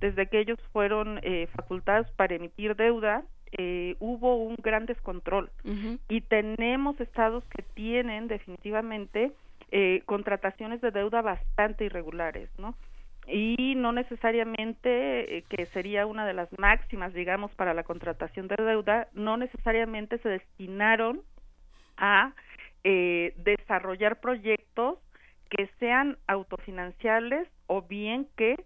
desde 0.00 0.26
que 0.26 0.40
ellos 0.40 0.58
fueron 0.72 1.20
eh, 1.22 1.48
facultados 1.54 2.10
para 2.12 2.34
emitir 2.34 2.76
deuda, 2.76 3.24
eh, 3.56 3.96
hubo 4.00 4.36
un 4.36 4.56
gran 4.56 4.84
descontrol 4.84 5.48
y 6.08 6.20
tenemos 6.22 7.00
estados 7.00 7.44
que 7.44 7.62
tienen 7.62 8.26
definitivamente 8.26 9.32
eh, 9.70 10.02
contrataciones 10.06 10.80
de 10.80 10.90
deuda 10.90 11.22
bastante 11.22 11.84
irregulares, 11.84 12.50
¿no? 12.58 12.74
y 13.26 13.74
no 13.76 13.92
necesariamente 13.92 15.38
eh, 15.38 15.44
que 15.48 15.66
sería 15.66 16.06
una 16.06 16.26
de 16.26 16.34
las 16.34 16.48
máximas 16.58 17.14
digamos 17.14 17.54
para 17.54 17.72
la 17.74 17.82
contratación 17.82 18.48
de 18.48 18.56
deuda 18.56 19.08
no 19.14 19.36
necesariamente 19.36 20.18
se 20.18 20.28
destinaron 20.28 21.22
a 21.96 22.34
eh, 22.84 23.34
desarrollar 23.36 24.20
proyectos 24.20 24.98
que 25.50 25.68
sean 25.78 26.18
autofinanciables 26.26 27.48
o 27.66 27.82
bien 27.82 28.28
que 28.36 28.56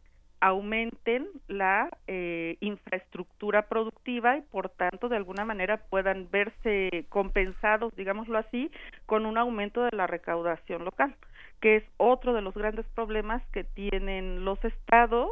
aumenten 0.41 1.29
la 1.49 1.91
eh, 2.07 2.57
infraestructura 2.61 3.63
productiva 3.69 4.37
y 4.37 4.43
por 4.43 4.69
tanto 4.69 5.09
de 5.09 5.17
alguna 5.17 5.45
manera 5.45 5.79
puedan 5.91 6.31
verse 6.31 7.07
compensados, 7.09 7.95
digámoslo 7.97 8.39
así, 8.39 8.71
con 9.07 9.27
un 9.27 9.37
aumento 9.37 9.83
de 9.83 9.97
la 9.97 10.07
recaudación 10.07 10.85
local, 10.85 11.17
que 11.61 11.77
es 11.77 11.85
otro 11.97 12.35
de 12.35 12.43
los 12.43 12.55
grandes 12.55 12.87
problemas 12.95 13.43
que 13.53 13.65
tienen 13.65 14.45
los 14.45 14.65
estados 14.65 15.31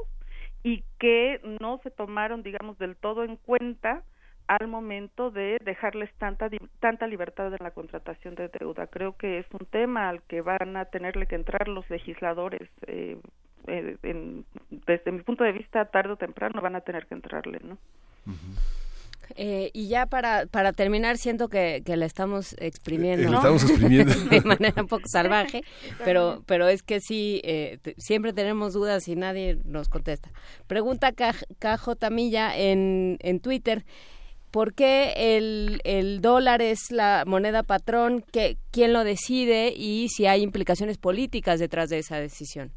y 0.64 0.82
que 0.98 1.40
no 1.60 1.78
se 1.84 1.90
tomaron, 1.90 2.42
digamos, 2.42 2.76
del 2.78 2.96
todo 2.96 3.22
en 3.22 3.36
cuenta 3.36 4.02
al 4.48 4.68
momento 4.68 5.30
de 5.30 5.58
dejarles 5.64 6.12
tanta 6.18 6.48
tanta 6.80 7.06
libertad 7.06 7.52
en 7.52 7.62
la 7.62 7.70
contratación 7.70 8.34
de 8.34 8.48
deuda. 8.48 8.86
Creo 8.86 9.16
que 9.16 9.38
es 9.38 9.46
un 9.52 9.66
tema 9.66 10.08
al 10.08 10.22
que 10.22 10.40
van 10.40 10.76
a 10.76 10.86
tenerle 10.86 11.26
que 11.26 11.34
entrar 11.34 11.68
los 11.68 11.88
legisladores. 11.90 12.68
Eh, 12.86 13.18
eh, 13.66 13.96
desde 14.86 15.12
mi 15.12 15.22
punto 15.22 15.44
de 15.44 15.52
vista, 15.52 15.84
tarde 15.86 16.12
o 16.12 16.16
temprano 16.16 16.60
van 16.60 16.76
a 16.76 16.80
tener 16.80 17.06
que 17.06 17.14
entrarle, 17.14 17.58
¿no? 17.64 17.78
Eh, 19.34 19.70
y 19.74 19.88
ya 19.88 20.06
para, 20.06 20.46
para 20.46 20.72
terminar, 20.72 21.18
siento 21.18 21.48
que, 21.48 21.82
que 21.84 21.96
la 21.96 22.06
estamos 22.06 22.54
exprimiendo. 22.58 23.30
¿no? 23.30 23.38
estamos 23.38 23.64
exprimiendo. 23.64 24.14
de 24.30 24.40
manera 24.42 24.82
un 24.82 24.88
poco 24.88 25.08
salvaje, 25.08 25.62
pero, 26.04 26.42
pero 26.46 26.68
es 26.68 26.82
que 26.82 27.00
sí, 27.00 27.40
eh, 27.44 27.78
siempre 27.98 28.32
tenemos 28.32 28.72
dudas 28.72 29.08
y 29.08 29.16
nadie 29.16 29.58
nos 29.64 29.88
contesta. 29.88 30.30
Pregunta 30.66 31.12
Cajo 31.58 31.96
Tamilla 31.96 32.56
en, 32.56 33.18
en 33.20 33.40
Twitter. 33.40 33.84
¿Por 34.56 34.72
qué 34.72 35.12
el, 35.36 35.82
el 35.84 36.22
dólar 36.22 36.62
es 36.62 36.90
la 36.90 37.24
moneda 37.26 37.62
patrón? 37.62 38.24
¿Qué, 38.32 38.56
¿Quién 38.72 38.94
lo 38.94 39.04
decide? 39.04 39.70
Y 39.76 40.08
si 40.08 40.24
hay 40.24 40.40
implicaciones 40.42 40.96
políticas 40.96 41.60
detrás 41.60 41.90
de 41.90 41.98
esa 41.98 42.18
decisión. 42.18 42.70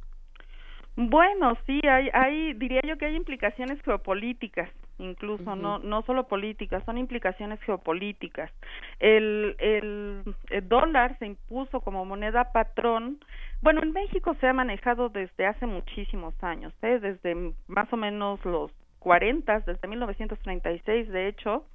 Bueno, 0.97 1.57
sí, 1.65 1.80
hay, 1.88 2.10
hay, 2.11 2.51
diría 2.56 2.81
yo 2.85 2.97
que 2.97 3.06
hay 3.06 3.15
implicaciones 3.15 3.81
geopolíticas, 3.84 4.69
incluso, 4.97 5.56
no, 5.56 5.80
no 5.80 6.01
solo 6.01 6.27
políticas, 6.27 6.84
son 6.84 6.97
implicaciones 6.97 7.61
geopolíticas. 7.61 8.51
El, 8.99 9.56
el, 9.60 10.35
el, 10.49 10.68
dólar 10.68 11.18
se 11.19 11.27
impuso 11.27 11.80
como 11.80 12.03
moneda 12.03 12.51
patrón. 12.51 13.23
Bueno, 13.61 13.81
en 13.81 13.93
México 13.93 14.35
se 14.41 14.47
ha 14.47 14.53
manejado 14.53 15.07
desde 15.07 15.45
hace 15.45 15.65
muchísimos 15.65 16.34
años, 16.43 16.73
¿eh? 16.81 16.99
desde 16.99 17.53
más 17.68 17.88
o 17.93 17.95
menos 17.95 18.43
los 18.43 18.69
40, 18.99 19.61
desde 19.61 19.88
1936, 19.88 21.09
de 21.09 21.27
hecho, 21.27 21.65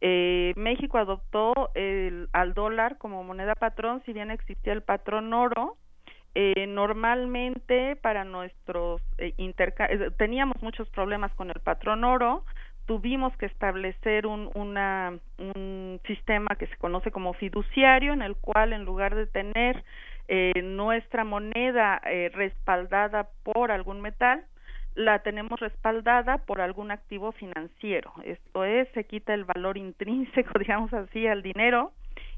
eh, 0.00 0.52
México 0.56 0.98
adoptó 0.98 1.70
el, 1.74 2.28
al 2.32 2.54
dólar 2.54 2.98
como 2.98 3.22
moneda 3.22 3.54
patrón, 3.54 4.02
si 4.04 4.12
bien 4.12 4.30
existía 4.30 4.72
el 4.72 4.82
patrón 4.82 5.32
oro. 5.32 5.76
Eh, 6.34 6.66
normalmente 6.66 7.94
para 7.96 8.24
nuestros 8.24 9.02
eh, 9.18 9.34
eh, 9.36 10.10
teníamos 10.16 10.62
muchos 10.62 10.88
problemas 10.88 11.30
con 11.34 11.50
el 11.50 11.60
patrón 11.60 12.04
oro, 12.04 12.46
tuvimos 12.86 13.36
que 13.36 13.46
establecer 13.46 14.26
un, 14.26 14.50
una, 14.54 15.18
un 15.38 16.00
sistema 16.06 16.56
que 16.56 16.66
se 16.66 16.76
conoce 16.76 17.10
como 17.10 17.34
fiduciario, 17.34 18.12
en 18.12 18.22
el 18.22 18.34
cual 18.36 18.72
en 18.72 18.84
lugar 18.84 19.14
de 19.14 19.26
tener 19.26 19.84
eh, 20.28 20.62
nuestra 20.62 21.24
moneda 21.24 22.00
eh, 22.04 22.30
respaldada 22.34 23.28
por 23.42 23.70
algún 23.70 24.00
metal, 24.00 24.44
la 24.94 25.20
tenemos 25.20 25.58
respaldada 25.60 26.38
por 26.38 26.60
algún 26.60 26.90
activo 26.90 27.32
financiero. 27.32 28.12
Esto 28.24 28.64
es, 28.64 28.88
se 28.90 29.04
quita 29.04 29.34
el 29.34 29.44
valor 29.44 29.78
intrínseco, 29.78 30.58
digamos 30.58 30.92
así, 30.92 31.26
al 31.26 31.42
dinero 31.42 31.92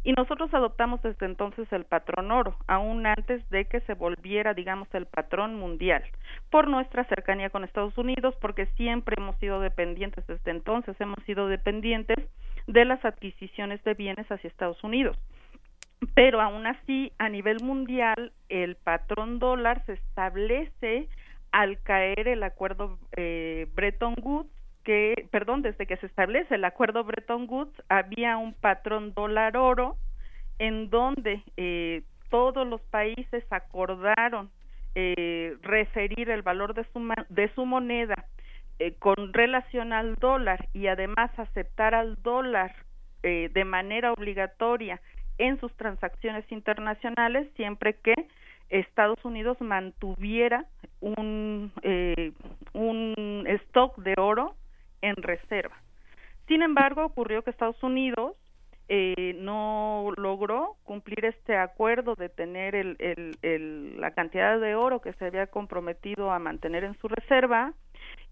y 0.05 0.13
nosotros 0.13 0.53
adoptamos 0.53 1.03
desde 1.03 1.25
entonces 1.25 1.67
el 1.73 1.85
patrón 1.85 2.31
oro, 2.31 2.57
aún 2.67 3.07
antes 3.07 3.49
de 3.49 3.65
que 3.65 3.81
se 3.81 3.95
volviera, 3.95 4.53
digamos, 4.53 4.87
el 4.95 5.07
patrón 5.07 5.55
mundial, 5.55 6.05
por 6.51 6.69
nuestra 6.69 7.05
cercanía 7.05 7.49
con 7.49 7.65
Estados 7.65 7.97
Unidos, 7.97 8.35
porque 8.41 8.67
siempre 8.77 9.17
hemos 9.19 9.37
sido 9.39 9.61
dependientes 9.61 10.27
desde 10.27 10.51
entonces, 10.51 10.95
hemos 11.01 11.19
sido 11.25 11.49
dependientes 11.49 12.19
de 12.67 12.85
las 12.85 13.03
adquisiciones 13.03 13.83
de 13.85 13.95
bienes 13.95 14.31
hacia 14.31 14.49
Estados 14.49 14.83
Unidos. 14.85 15.17
Pero 16.15 16.43
aún 16.43 16.67
así, 16.67 17.13
a 17.19 17.31
nivel 17.31 17.63
mundial, 17.63 18.33
el 18.51 18.77
patrón 18.77 19.39
dólar 19.39 19.87
se 19.87 19.95
establece 19.95 21.09
al 21.55 21.81
caer 21.83 22.27
el 22.27 22.43
acuerdo 22.43 22.99
eh, 23.17 23.69
Bretton 23.75 24.17
Woods, 24.21 24.51
que, 24.83 25.29
perdón, 25.31 25.63
desde 25.63 25.87
que 25.87 25.97
se 25.99 26.07
establece 26.07 26.57
el 26.57 26.65
acuerdo 26.65 27.05
Bretton 27.05 27.47
Woods, 27.49 27.73
había 27.89 28.37
un 28.37 28.55
patrón 28.55 29.15
dólar 29.15 29.57
oro 29.57 29.97
en 30.59 30.91
donde 30.91 31.45
eh, 31.57 32.03
todos 32.29 32.67
los 32.67 32.81
países 32.83 33.45
acordaron 33.51 34.51
eh, 34.97 35.57
referir 35.63 36.29
el 36.29 36.43
valor 36.43 36.75
de 36.75 36.85
su, 36.93 37.15
de 37.29 37.49
su 37.55 37.65
moneda 37.65 38.27
eh, 38.81 38.95
con 38.99 39.33
relación 39.33 39.93
al 39.93 40.17
dólar 40.17 40.69
y 40.73 40.89
además 40.89 41.31
aceptar 41.39 41.95
al 41.95 42.21
dólar 42.21 42.75
eh, 43.23 43.49
de 43.55 43.65
manera 43.65 44.13
obligatoria 44.13 45.01
en 45.39 45.61
sus 45.61 45.73
transacciones 45.77 46.45
internacionales 46.51 47.47
siempre 47.55 47.95
que 47.95 48.15
Estados 48.69 49.25
Unidos 49.25 49.61
mantuviera 49.61 50.67
un, 51.01 51.73
eh, 51.83 52.33
un 52.73 53.45
stock 53.47 53.97
de 53.99 54.15
oro 54.19 54.55
en 55.03 55.17
reserva. 55.17 55.77
Sin 56.49 56.63
embargo, 56.63 57.05
ocurrió 57.05 57.43
que 57.43 57.51
Estados 57.51 57.83
Unidos 57.83 58.37
eh, 58.89 59.35
no 59.39 60.13
logró 60.17 60.77
cumplir 60.85 61.25
este 61.25 61.57
acuerdo 61.57 62.17
de 62.17 62.29
tener 62.29 62.75
el, 62.75 62.97
el, 63.41 63.99
la 63.99 64.11
cantidad 64.11 64.61
de 64.61 64.75
oro 64.75 65.01
que 65.01 65.15
se 65.15 65.25
había 65.25 65.47
comprometido 65.47 66.31
a 66.31 66.39
mantener 66.39 66.85
en 66.85 66.95
su 66.99 67.09
reserva 67.09 67.73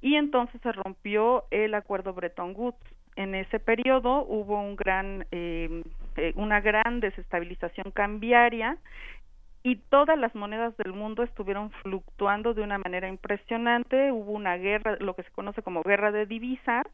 y 0.02 0.16
entonces 0.16 0.60
se 0.60 0.72
rompió 0.72 1.44
el 1.50 1.74
acuerdo 1.74 2.12
Bretton 2.12 2.52
Woods. 2.54 2.76
En 3.16 3.34
ese 3.34 3.60
periodo 3.60 4.24
hubo 4.26 4.60
un 4.60 4.76
gran, 4.76 5.26
eh, 5.30 5.82
eh 6.16 6.32
una 6.36 6.60
gran 6.60 7.00
desestabilización 7.00 7.90
cambiaria 7.90 8.76
y 9.62 9.76
todas 9.76 10.18
las 10.18 10.34
monedas 10.34 10.76
del 10.76 10.92
mundo 10.92 11.22
estuvieron 11.22 11.70
fluctuando 11.82 12.54
de 12.54 12.62
una 12.62 12.78
manera 12.78 13.08
impresionante, 13.08 14.10
hubo 14.12 14.32
una 14.32 14.56
guerra, 14.56 14.96
lo 15.00 15.14
que 15.14 15.22
se 15.22 15.30
conoce 15.30 15.62
como 15.62 15.82
guerra 15.82 16.10
de 16.10 16.26
divisas, 16.26 16.86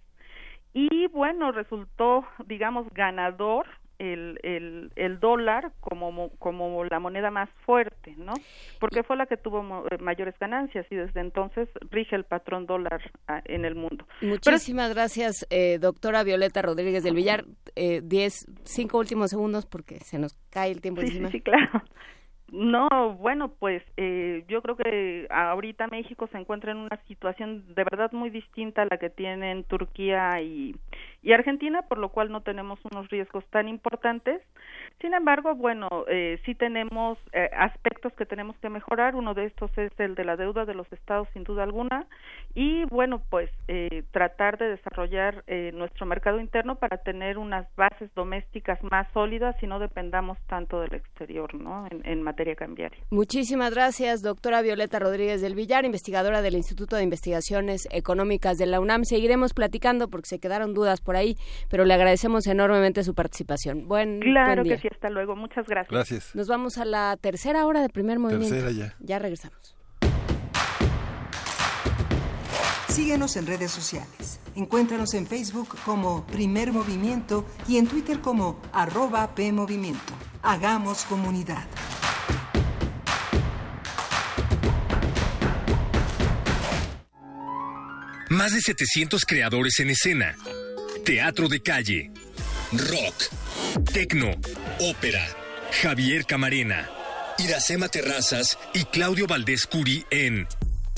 y 0.75 1.07
bueno, 1.09 1.51
resultó, 1.53 2.27
digamos, 2.47 2.89
ganador 2.93 3.67
el, 3.99 4.39
el, 4.43 4.93
el 4.97 5.19
dólar 5.19 5.73
como, 5.81 6.31
como 6.39 6.85
la 6.85 7.01
moneda 7.01 7.31
más 7.31 7.49
fuerte, 7.65 8.15
¿no? 8.17 8.33
Porque 8.79 9.03
fue 9.03 9.17
la 9.17 9.27
que 9.27 9.37
tuvo 9.37 9.87
eh, 9.91 9.99
mayores 9.99 10.39
ganancias 10.39 10.87
y 10.91 10.95
desde 10.95 11.21
entonces 11.21 11.69
rige 11.91 12.15
el 12.15 12.25
patrón 12.25 12.67
dólar 12.67 13.11
ah, 13.27 13.43
en 13.45 13.65
el 13.65 13.75
mundo. 13.75 14.07
Muchísimas 14.21 14.95
gracias, 14.95 15.47
eh, 15.51 15.79
doctora 15.81 16.23
Violeta 16.23 16.63
Rodríguez 16.63 17.03
del 17.03 17.15
Villar. 17.15 17.45
Eh, 17.75 18.01
diez, 18.05 18.47
cinco 18.63 18.99
últimos 18.99 19.31
segundos 19.31 19.67
porque 19.67 19.99
se 20.01 20.19
nos 20.19 20.35
cae 20.51 20.71
el 20.71 20.81
tiempo 20.81 21.01
sí, 21.01 21.09
encima. 21.09 21.29
Sí, 21.29 21.39
sí, 21.39 21.41
claro. 21.43 21.83
No, 22.51 22.89
bueno, 23.21 23.51
pues 23.59 23.83
eh, 23.99 24.43
yo 24.49 24.63
creo 24.63 24.75
que 24.75 25.27
ahorita 25.31 25.87
México 25.89 26.29
se 26.33 26.39
encuentra 26.39 26.73
en 26.73 26.79
una 26.79 26.99
situación 27.07 27.75
de 27.75 27.85
verdad 27.85 28.11
muy 28.13 28.31
distinta 28.31 28.83
a 28.83 28.87
la 28.91 28.97
que 28.97 29.11
tienen 29.11 29.65
Turquía 29.65 30.41
y, 30.41 30.75
y 31.23 31.33
Argentina, 31.33 31.83
por 31.83 31.99
lo 31.99 32.11
cual 32.11 32.31
no 32.31 32.43
tenemos 32.43 32.79
unos 32.91 33.09
riesgos 33.11 33.45
tan 33.51 33.69
importantes. 33.69 34.41
Sin 35.01 35.15
embargo, 35.15 35.55
bueno, 35.55 35.89
eh, 36.09 36.41
sí 36.45 36.55
tenemos 36.55 37.19
eh, 37.33 37.51
aspectos 37.57 38.13
que 38.15 38.27
tenemos 38.27 38.57
que 38.59 38.69
mejorar. 38.69 39.15
Uno 39.15 39.35
de 39.35 39.47
estos 39.47 39.71
es 39.79 39.93
el 39.99 40.15
de 40.15 40.25
la 40.25 40.37
deuda 40.37 40.65
de 40.65 40.75
los 40.75 40.91
estados, 40.93 41.29
sin 41.33 41.45
duda 41.45 41.63
alguna. 41.63 42.07
Y 42.55 42.85
bueno, 42.87 43.23
pues 43.31 43.51
eh, 43.69 44.05
tratar 44.11 44.59
de 44.59 44.69
desarrollar 44.71 45.45
eh, 45.47 45.71
nuestro 45.75 46.07
mercado 46.07 46.41
interno 46.41 46.77
para 46.77 46.99
tener 46.99 47.39
unas 47.39 47.67
bases 47.77 48.13
domésticas 48.15 48.83
más 48.83 49.07
sólidas 49.13 49.55
y 49.63 49.67
no 49.67 49.79
dependamos 49.79 50.39
tanto 50.47 50.81
del 50.81 50.95
exterior, 50.95 51.55
¿no? 51.55 51.87
En, 51.91 52.05
en 52.05 52.23
materia 52.23 52.55
cambiaria. 52.55 52.99
Muchísimas 53.11 53.73
gracias, 53.75 54.23
doctora 54.23 54.63
Violeta 54.63 54.99
Rodríguez 54.99 55.43
del 55.43 55.55
Villar, 55.55 55.85
investigadora 55.85 56.43
del 56.43 56.55
Instituto 56.55 56.97
de 56.97 57.05
Investigaciones 57.05 57.89
Económicas 57.93 58.57
de 58.59 58.67
la 58.67 58.81
UNAM. 58.81 59.05
Seguiremos 59.05 59.53
platicando 59.53 60.09
porque 60.09 60.27
se 60.27 60.41
quedaron 60.41 60.75
dudas 60.75 61.01
por 61.09 61.17
ahí, 61.17 61.39
pero 61.71 61.87
le 61.87 61.95
agradecemos 61.95 62.47
enormemente 62.49 63.03
su 63.03 63.15
participación. 63.15 63.89
Buen, 63.89 64.21
Claro 64.21 64.57
buen 64.57 64.65
día. 64.65 64.77
que 64.77 64.83
sí, 64.83 64.89
hasta 64.93 65.09
luego. 65.09 65.37
Muchas 65.37 65.67
gracias. 65.67 65.91
Gracias. 65.91 66.35
Nos 66.35 66.49
vamos 66.49 66.77
a 66.77 66.85
la 66.85 67.17
tercera 67.19 67.65
hora 67.65 67.81
de 67.81 67.89
primer 67.89 68.19
movimiento. 68.19 68.55
Tercera 68.55 68.73
ya. 68.73 68.95
Ya 69.01 69.19
regresamos. 69.19 69.75
Síguenos 72.89 73.39
en 73.39 73.47
redes 73.47 73.71
sociales. 73.71 74.39
Encuéntranos 74.55 75.15
en 75.15 75.27
Facebook 75.27 75.79
como 75.87 76.27
Primer 76.27 76.73
Movimiento 76.73 77.47
y 77.67 77.79
en 77.79 77.87
Twitter 77.87 78.21
como 78.21 78.61
arroba 78.75 79.35
PMovimiento. 79.35 80.13
Hagamos 80.43 81.07
comunidad. 81.07 81.65
Más 88.29 88.53
de 88.53 88.61
700 88.61 89.25
creadores 89.25 89.81
en 89.81 89.89
escena. 89.89 90.37
Teatro 91.09 91.49
de 91.49 91.63
calle. 91.63 92.11
Rock. 92.71 93.31
Tecno. 93.95 94.31
Ópera. 94.79 95.27
Javier 95.81 96.27
Camarena. 96.27 96.87
Iracema 97.39 97.89
Terrazas 97.89 98.59
y 98.75 98.85
Claudio 98.85 99.27
Valdés 99.27 99.67
Curi 99.67 100.05
en 100.11 100.47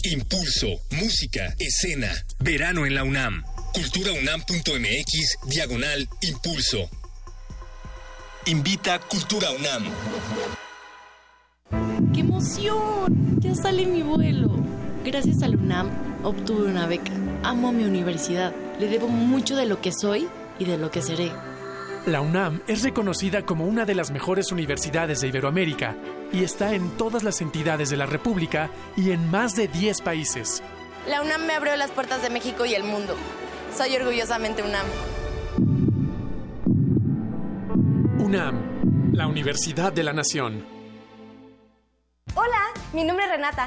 Impulso, 0.03 0.67
Música, 0.91 1.55
Escena, 1.61 2.11
Verano 2.41 2.87
en 2.87 2.97
la 2.97 3.05
UNAM. 3.05 3.45
Culturaunam.mx, 3.73 5.39
diagonal, 5.47 6.09
Impulso. 6.23 6.91
Invita 8.47 8.99
Cultura 8.99 9.53
UNAM. 9.53 9.85
¡Qué 12.13 12.19
emoción! 12.19 13.39
Ya 13.39 13.55
sale 13.55 13.87
mi 13.87 14.03
vuelo. 14.03 14.51
Gracias 15.05 15.41
a 15.45 15.47
la 15.47 15.57
UNAM 15.57 15.89
obtuve 16.25 16.65
una 16.65 16.89
beca. 16.89 17.13
Amo 17.43 17.73
mi 17.73 17.85
universidad. 17.85 18.53
Le 18.79 18.89
debo 18.89 19.09
mucho 19.09 19.57
de 19.57 19.67
lo 19.67 19.81
que 19.81 19.93
soy 19.93 20.29
y 20.59 20.67
de 20.67 20.77
lo 20.77 20.91
que 20.91 21.01
seré. 21.01 21.33
La 22.07 22.21
UNAM 22.21 22.63
es 22.67 22.83
reconocida 22.83 23.45
como 23.45 23.67
una 23.67 23.85
de 23.85 23.95
las 23.95 24.11
mejores 24.11 24.53
universidades 24.53 25.21
de 25.21 25.29
Iberoamérica 25.29 25.97
y 26.33 26.45
está 26.45 26.75
en 26.75 26.91
todas 26.97 27.23
las 27.23 27.41
entidades 27.41 27.91
de 27.91 27.97
la 27.97 28.07
República 28.07 28.71
y 28.97 29.11
en 29.11 29.31
más 29.31 29.55
de 29.55 29.69
10 29.69 30.03
países. 30.03 30.63
La 31.09 31.23
UNAM 31.23 31.47
me 31.47 31.55
abrió 31.55 31.77
las 31.77 31.91
puertas 31.91 32.23
de 32.23 32.31
México 32.31 32.67
y 32.67 32.75
el 32.75 32.85
mundo. 32.85 33.17
Soy 33.77 33.97
orgullosamente 33.97 34.63
UNAM. 34.63 34.87
UNAM, 38.19 39.13
la 39.13 39.27
Universidad 39.27 39.93
de 39.93 40.03
la 40.03 40.13
Nación. 40.13 40.65
Hola, 42.35 42.61
mi 42.93 43.05
nombre 43.05 43.25
es 43.25 43.31
Renata 43.31 43.67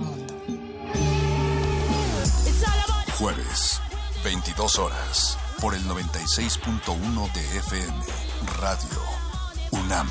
Jueves, 3.21 3.79
22 4.23 4.79
horas, 4.79 5.37
por 5.61 5.75
el 5.75 5.83
96.1 5.83 7.31
de 7.33 7.57
FM, 7.59 7.93
Radio 8.59 8.99
UNAM. 9.69 10.07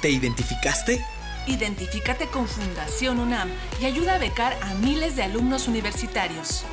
¿Te 0.00 0.10
identificaste? 0.10 1.04
Identifícate 1.48 2.28
con 2.28 2.46
Fundación 2.46 3.18
UNAM 3.18 3.50
y 3.80 3.86
ayuda 3.86 4.14
a 4.14 4.18
becar 4.18 4.56
a 4.62 4.74
miles 4.74 5.16
de 5.16 5.24
alumnos 5.24 5.66
universitarios. 5.66 6.64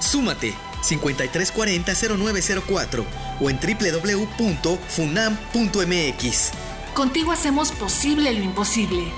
Súmate 0.00 0.54
5340-0904 0.82 3.04
o 3.40 3.50
en 3.50 3.58
www.funam.mx. 3.58 6.52
Contigo 6.94 7.32
hacemos 7.32 7.72
posible 7.72 8.32
lo 8.32 8.42
imposible. 8.42 9.12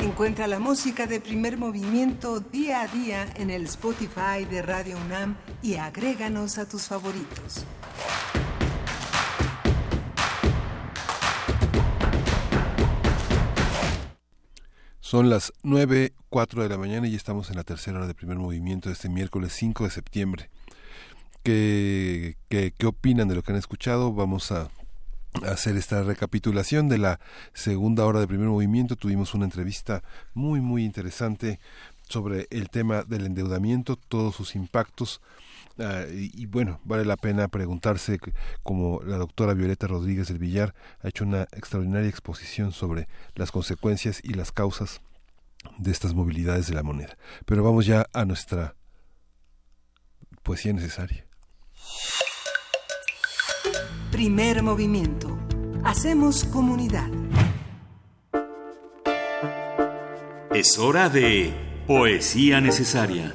Encuentra 0.00 0.46
la 0.46 0.60
música 0.60 1.06
de 1.06 1.20
primer 1.20 1.58
movimiento 1.58 2.38
día 2.38 2.82
a 2.82 2.86
día 2.86 3.26
en 3.36 3.50
el 3.50 3.64
Spotify 3.64 4.44
de 4.48 4.62
Radio 4.62 4.96
UNAM 4.96 5.36
y 5.62 5.74
agréganos 5.74 6.58
a 6.58 6.68
tus 6.68 6.82
favoritos. 6.82 7.64
Son 15.14 15.30
las 15.30 15.52
9, 15.62 16.12
4 16.28 16.64
de 16.64 16.68
la 16.68 16.76
mañana 16.76 17.06
y 17.06 17.14
estamos 17.14 17.48
en 17.48 17.54
la 17.54 17.62
tercera 17.62 17.98
hora 17.98 18.08
de 18.08 18.16
primer 18.16 18.36
movimiento 18.36 18.88
de 18.88 18.94
este 18.94 19.08
miércoles 19.08 19.52
5 19.52 19.84
de 19.84 19.90
septiembre. 19.90 20.50
¿Qué, 21.44 22.36
qué, 22.48 22.74
qué 22.76 22.86
opinan 22.86 23.28
de 23.28 23.36
lo 23.36 23.44
que 23.44 23.52
han 23.52 23.58
escuchado? 23.58 24.12
Vamos 24.12 24.50
a 24.50 24.70
hacer 25.46 25.76
esta 25.76 26.02
recapitulación 26.02 26.88
de 26.88 26.98
la 26.98 27.20
segunda 27.52 28.04
hora 28.06 28.18
de 28.18 28.26
primer 28.26 28.48
movimiento. 28.48 28.96
Tuvimos 28.96 29.34
una 29.34 29.44
entrevista 29.44 30.02
muy, 30.34 30.60
muy 30.60 30.84
interesante 30.84 31.60
sobre 32.08 32.48
el 32.50 32.68
tema 32.68 33.04
del 33.04 33.26
endeudamiento, 33.26 33.94
todos 33.94 34.34
sus 34.34 34.56
impactos. 34.56 35.20
Uh, 35.76 36.08
y, 36.12 36.30
y, 36.34 36.46
bueno, 36.46 36.80
vale 36.84 37.04
la 37.04 37.16
pena 37.16 37.48
preguntarse, 37.48 38.20
como 38.62 39.00
la 39.02 39.16
doctora 39.16 39.54
Violeta 39.54 39.88
Rodríguez 39.88 40.28
del 40.28 40.38
Villar 40.38 40.74
ha 41.02 41.08
hecho 41.08 41.24
una 41.24 41.42
extraordinaria 41.52 42.08
exposición 42.08 42.70
sobre 42.70 43.08
las 43.34 43.50
consecuencias 43.50 44.20
y 44.22 44.34
las 44.34 44.52
causas 44.52 45.00
de 45.78 45.90
estas 45.90 46.14
movilidades 46.14 46.68
de 46.68 46.74
la 46.74 46.82
moneda. 46.82 47.16
Pero 47.44 47.64
vamos 47.64 47.86
ya 47.86 48.06
a 48.12 48.24
nuestra 48.24 48.76
poesía 50.42 50.72
necesaria. 50.72 51.26
Primer 54.12 54.62
movimiento. 54.62 55.36
Hacemos 55.84 56.44
comunidad. 56.44 57.10
Es 60.54 60.78
hora 60.78 61.08
de 61.08 61.52
Poesía 61.86 62.60
Necesaria. 62.60 63.34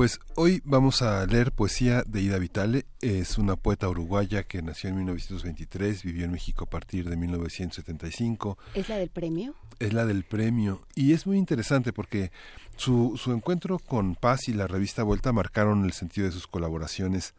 Pues 0.00 0.18
hoy 0.34 0.62
vamos 0.64 1.02
a 1.02 1.26
leer 1.26 1.52
poesía 1.52 2.02
de 2.06 2.22
Ida 2.22 2.38
Vitale. 2.38 2.86
Es 3.02 3.36
una 3.36 3.56
poeta 3.56 3.86
uruguaya 3.86 4.44
que 4.44 4.62
nació 4.62 4.88
en 4.88 4.96
1923, 4.96 6.04
vivió 6.04 6.24
en 6.24 6.32
México 6.32 6.64
a 6.64 6.70
partir 6.70 7.10
de 7.10 7.18
1975. 7.18 8.56
¿Es 8.72 8.88
la 8.88 8.96
del 8.96 9.10
premio? 9.10 9.54
Es 9.78 9.92
la 9.92 10.06
del 10.06 10.24
premio. 10.24 10.80
Y 10.94 11.12
es 11.12 11.26
muy 11.26 11.36
interesante 11.36 11.92
porque 11.92 12.32
su, 12.76 13.20
su 13.22 13.30
encuentro 13.32 13.78
con 13.78 14.14
Paz 14.14 14.48
y 14.48 14.54
la 14.54 14.66
revista 14.66 15.02
Vuelta 15.02 15.34
marcaron 15.34 15.84
el 15.84 15.92
sentido 15.92 16.26
de 16.26 16.32
sus 16.32 16.46
colaboraciones 16.46 17.34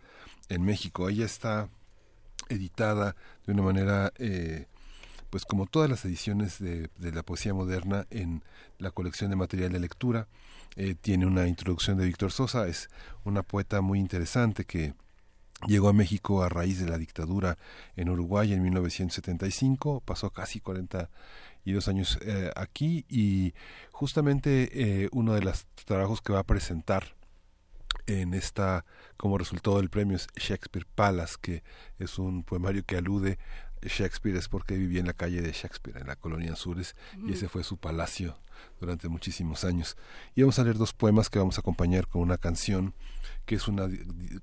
en 0.48 0.62
México. 0.62 1.10
Ella 1.10 1.26
está 1.26 1.68
editada 2.48 3.16
de 3.48 3.54
una 3.54 3.64
manera... 3.64 4.14
Eh, 4.20 4.68
pues 5.32 5.46
como 5.46 5.66
todas 5.66 5.90
las 5.90 6.04
ediciones 6.04 6.60
de, 6.60 6.90
de, 6.98 7.12
la 7.14 7.24
poesía 7.24 7.54
moderna 7.54 8.06
en 8.12 8.44
la 8.80 8.92
colección 8.92 9.30
de 9.30 9.38
material 9.38 9.72
de 9.72 9.80
lectura, 9.80 10.28
eh, 10.76 10.95
tiene 10.99 11.26
una 11.26 11.48
introducción 11.48 11.98
de 11.98 12.06
Víctor 12.06 12.31
Sosa, 12.31 12.68
es 12.68 12.89
una 13.23 13.43
poeta 13.43 13.81
muy 13.81 13.99
interesante 13.99 14.65
que 14.65 14.93
llegó 15.68 15.89
a 15.89 15.93
México 15.93 16.43
a 16.43 16.49
raíz 16.49 16.80
de 16.80 16.89
la 16.89 16.98
dictadura 16.98 17.57
en 17.95 18.10
Uruguay 18.10 18.53
en 18.53 18.64
1975, 18.64 20.02
pasó 20.02 20.30
casi 20.30 20.60
42 20.60 21.88
años 21.88 22.19
eh, 22.22 22.52
aquí 22.56 23.06
y 23.10 23.53
justamente 23.91 24.69
eh, 25.03 25.10
uno 25.11 25.34
de 25.34 25.41
los 25.41 25.68
trabajos 25.85 26.22
que 26.22 26.34
va 26.34 26.39
a 26.39 26.43
presentar 26.43 27.15
en 28.07 28.34
esta 28.34 28.85
como 29.18 29.38
resultado 29.38 29.77
del 29.77 29.89
premio 29.89 30.15
es 30.15 30.27
Shakespeare 30.35 30.88
Palace, 30.95 31.35
que 31.39 31.64
es 31.99 32.18
un 32.18 32.43
poemario 32.43 32.84
que 32.85 32.98
alude 32.98 33.38
Shakespeare 33.81 34.38
es 34.38 34.48
porque 34.48 34.77
vivía 34.77 34.99
en 34.99 35.07
la 35.07 35.14
calle 35.14 35.41
de 35.41 35.52
Shakespeare, 35.52 35.99
en 35.99 36.07
la 36.07 36.15
colonia 36.15 36.53
Azures, 36.53 36.95
y 37.27 37.34
ese 37.34 37.49
fue 37.49 37.64
su 37.64 37.77
palacio 37.77 38.38
durante 38.80 39.10
muchísimos 39.10 39.64
años. 39.64 39.98
Y 40.36 40.42
vamos 40.42 40.60
a 40.60 40.64
leer 40.64 40.78
dos 40.78 40.94
poemas 40.94 41.30
que 41.30 41.40
vamos 41.40 41.58
a 41.58 41.62
acompañar 41.62 42.08
con 42.08 42.22
una 42.22 42.38
canción 42.38 42.94
que 43.46 43.56
es 43.56 43.68
una 43.68 43.90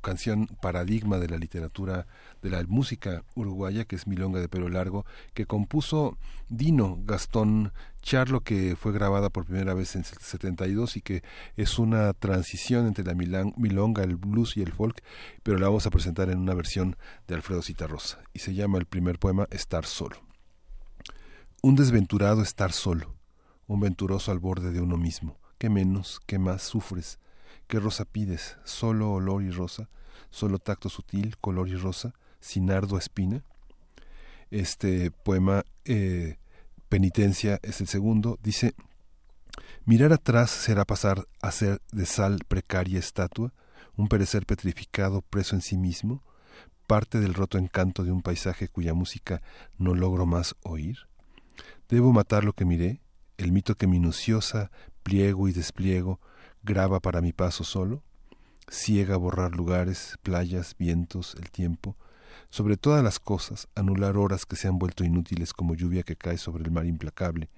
canción 0.00 0.46
paradigma 0.60 1.18
de 1.18 1.28
la 1.28 1.38
literatura, 1.38 2.06
de 2.42 2.50
la 2.50 2.62
música 2.64 3.24
uruguaya, 3.34 3.84
que 3.84 3.96
es 3.96 4.06
Milonga 4.06 4.40
de 4.40 4.48
pelo 4.48 4.68
largo, 4.68 5.06
que 5.34 5.46
compuso 5.46 6.18
Dino 6.48 6.98
Gastón 7.04 7.72
Charlo, 8.02 8.40
que 8.40 8.76
fue 8.76 8.92
grabada 8.92 9.30
por 9.30 9.44
primera 9.44 9.74
vez 9.74 9.94
en 9.94 10.00
el 10.02 10.06
72 10.06 10.96
y 10.96 11.02
que 11.02 11.22
es 11.56 11.78
una 11.78 12.12
transición 12.12 12.86
entre 12.86 13.04
la 13.04 13.14
milonga, 13.14 14.02
el 14.02 14.16
blues 14.16 14.56
y 14.56 14.62
el 14.62 14.72
folk, 14.72 15.02
pero 15.42 15.58
la 15.58 15.66
vamos 15.66 15.86
a 15.86 15.90
presentar 15.90 16.30
en 16.30 16.38
una 16.38 16.54
versión 16.54 16.96
de 17.26 17.34
Alfredo 17.34 17.62
Citarrosa. 17.62 18.20
Y 18.32 18.40
se 18.40 18.54
llama 18.54 18.78
el 18.78 18.86
primer 18.86 19.18
poema 19.18 19.46
Estar 19.50 19.84
solo. 19.84 20.16
Un 21.60 21.74
desventurado 21.74 22.40
estar 22.42 22.72
solo, 22.72 23.17
un 23.68 23.80
venturoso 23.80 24.32
al 24.32 24.40
borde 24.40 24.72
de 24.72 24.80
uno 24.80 24.96
mismo. 24.96 25.38
¿Qué 25.58 25.70
menos, 25.70 26.20
qué 26.26 26.38
más 26.38 26.62
sufres? 26.62 27.20
¿Qué 27.68 27.78
rosa 27.78 28.04
pides? 28.04 28.56
¿Solo 28.64 29.12
olor 29.12 29.42
y 29.42 29.50
rosa? 29.50 29.88
¿Solo 30.30 30.58
tacto 30.58 30.88
sutil, 30.88 31.36
color 31.38 31.68
y 31.68 31.76
rosa? 31.76 32.14
¿Sin 32.40 32.70
ardua 32.70 32.98
espina? 32.98 33.44
Este 34.50 35.10
poema, 35.10 35.64
eh, 35.84 36.38
Penitencia, 36.88 37.60
es 37.62 37.82
el 37.82 37.86
segundo. 37.86 38.38
Dice, 38.42 38.74
mirar 39.84 40.14
atrás 40.14 40.50
será 40.50 40.86
pasar 40.86 41.28
a 41.42 41.52
ser 41.52 41.82
de 41.92 42.06
sal 42.06 42.38
precaria 42.48 42.98
estatua, 42.98 43.52
un 43.96 44.08
perecer 44.08 44.46
petrificado 44.46 45.20
preso 45.20 45.54
en 45.54 45.60
sí 45.60 45.76
mismo, 45.76 46.22
parte 46.86 47.20
del 47.20 47.34
roto 47.34 47.58
encanto 47.58 48.04
de 48.04 48.12
un 48.12 48.22
paisaje 48.22 48.68
cuya 48.68 48.94
música 48.94 49.42
no 49.76 49.94
logro 49.94 50.24
más 50.24 50.56
oír. 50.62 50.96
¿Debo 51.90 52.12
matar 52.14 52.44
lo 52.44 52.54
que 52.54 52.64
miré? 52.64 53.02
El 53.38 53.52
mito 53.52 53.76
que 53.76 53.86
minuciosa 53.86 54.72
pliego 55.04 55.46
y 55.46 55.52
despliego 55.52 56.18
graba 56.64 56.98
para 56.98 57.20
mi 57.20 57.32
paso 57.32 57.62
solo, 57.62 58.02
ciega 58.68 59.16
borrar 59.16 59.54
lugares, 59.54 60.18
playas, 60.24 60.74
vientos, 60.76 61.36
el 61.38 61.48
tiempo, 61.52 61.96
sobre 62.50 62.76
todas 62.76 63.04
las 63.04 63.20
cosas, 63.20 63.68
anular 63.76 64.16
horas 64.16 64.44
que 64.44 64.56
se 64.56 64.66
han 64.66 64.80
vuelto 64.80 65.04
inútiles 65.04 65.52
como 65.52 65.76
lluvia 65.76 66.02
que 66.02 66.16
cae 66.16 66.36
sobre 66.36 66.64
el 66.64 66.72
mar 66.72 66.86
implacable, 66.86 67.48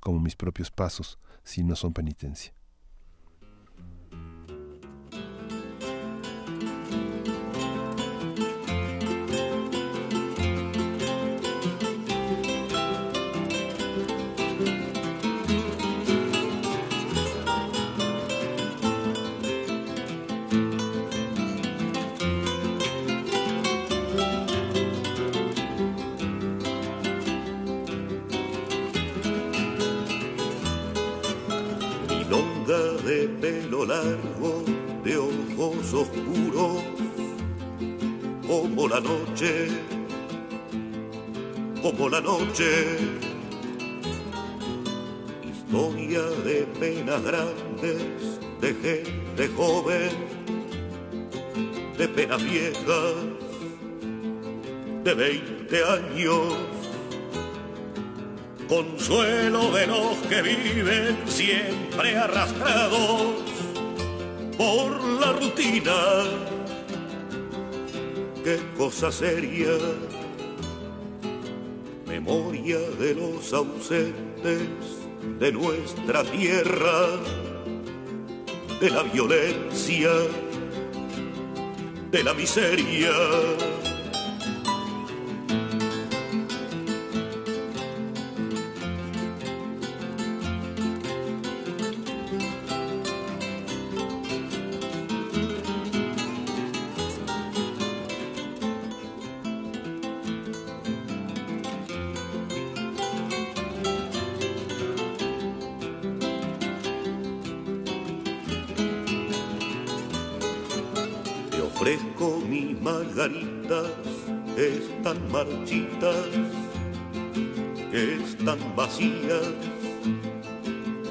como 0.00 0.18
mis 0.18 0.34
propios 0.34 0.72
pasos, 0.72 1.20
si 1.44 1.62
no 1.62 1.76
son 1.76 1.92
penitencia. 1.92 2.52
Largo 33.88 34.62
de 35.02 35.16
ojos 35.16 35.94
oscuros, 35.94 36.82
como 38.46 38.86
la 38.86 39.00
noche, 39.00 39.68
como 41.80 42.10
la 42.10 42.20
noche. 42.20 42.98
Historia 45.42 46.20
de 46.44 46.66
penas 46.78 47.22
grandes, 47.22 48.02
de 48.60 48.74
gente 48.74 49.48
joven, 49.56 50.10
de 51.96 52.08
penas 52.08 52.44
viejas, 52.44 53.14
de 55.02 55.14
veinte 55.14 55.82
años 55.82 56.54
consuelo 58.68 59.70
de 59.72 59.86
los 59.86 60.14
que 60.28 60.42
viven 60.42 61.16
siempre 61.26 62.18
arrastrados 62.18 63.57
por 64.58 65.02
la 65.20 65.32
rutina. 65.32 66.24
Qué 68.44 68.58
cosa 68.76 69.12
seria, 69.12 69.70
memoria 72.06 72.78
de 72.98 73.14
los 73.14 73.52
ausentes 73.52 74.68
de 75.38 75.52
nuestra 75.52 76.24
tierra, 76.24 77.06
de 78.80 78.90
la 78.90 79.02
violencia, 79.04 80.10
de 82.10 82.24
la 82.24 82.34
miseria 82.34 83.12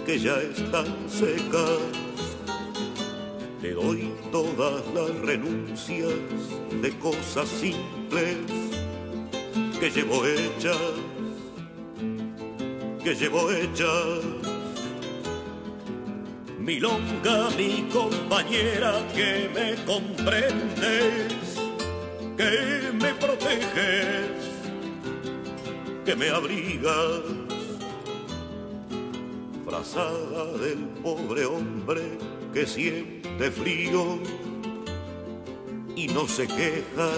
que 0.08 0.18
ya 0.18 0.36
están 0.42 0.88
secas. 1.10 1.82
Te 3.62 3.74
doy 3.74 4.14
todas 4.32 4.82
las 4.94 5.14
renuncias 5.20 6.14
de 6.82 6.98
cosas 7.00 7.50
simples 7.50 8.38
que 9.80 9.90
llevo 9.90 10.26
hechas, 10.26 10.78
que 13.04 13.16
llevo 13.16 13.52
hechas. 13.52 14.24
Milonga, 16.58 17.50
mi 17.58 17.88
compañera, 17.92 18.94
que 19.14 19.50
me 19.54 19.76
comprendes, 19.86 21.47
que 22.38 22.92
me 22.94 23.14
proteges, 23.16 24.30
que 26.06 26.16
me 26.16 26.30
abrigas 26.30 27.48
del 30.60 30.80
pobre 31.04 31.46
hombre 31.46 32.18
que 32.54 32.66
siente 32.66 33.52
frío, 33.52 34.20
y 35.96 36.08
no 36.08 36.28
se 36.28 36.48
queja, 36.48 37.12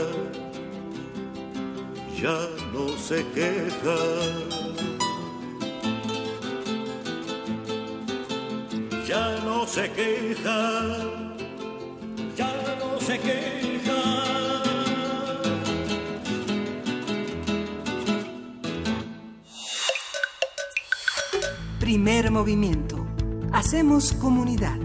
ya 2.22 2.38
no 2.74 2.90
se 2.98 3.26
queja. 3.28 3.98
Ya 9.08 9.40
no 9.44 9.66
se 9.66 9.90
queja, 9.92 10.98
ya 12.38 12.78
no 12.80 13.02
se 13.02 13.18
queja. 13.18 13.69
Primer 21.90 22.30
movimiento. 22.30 23.04
Hacemos 23.52 24.14
comunidad. 24.14 24.78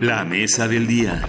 La 0.00 0.24
mesa 0.24 0.66
del 0.66 0.86
día. 0.86 1.28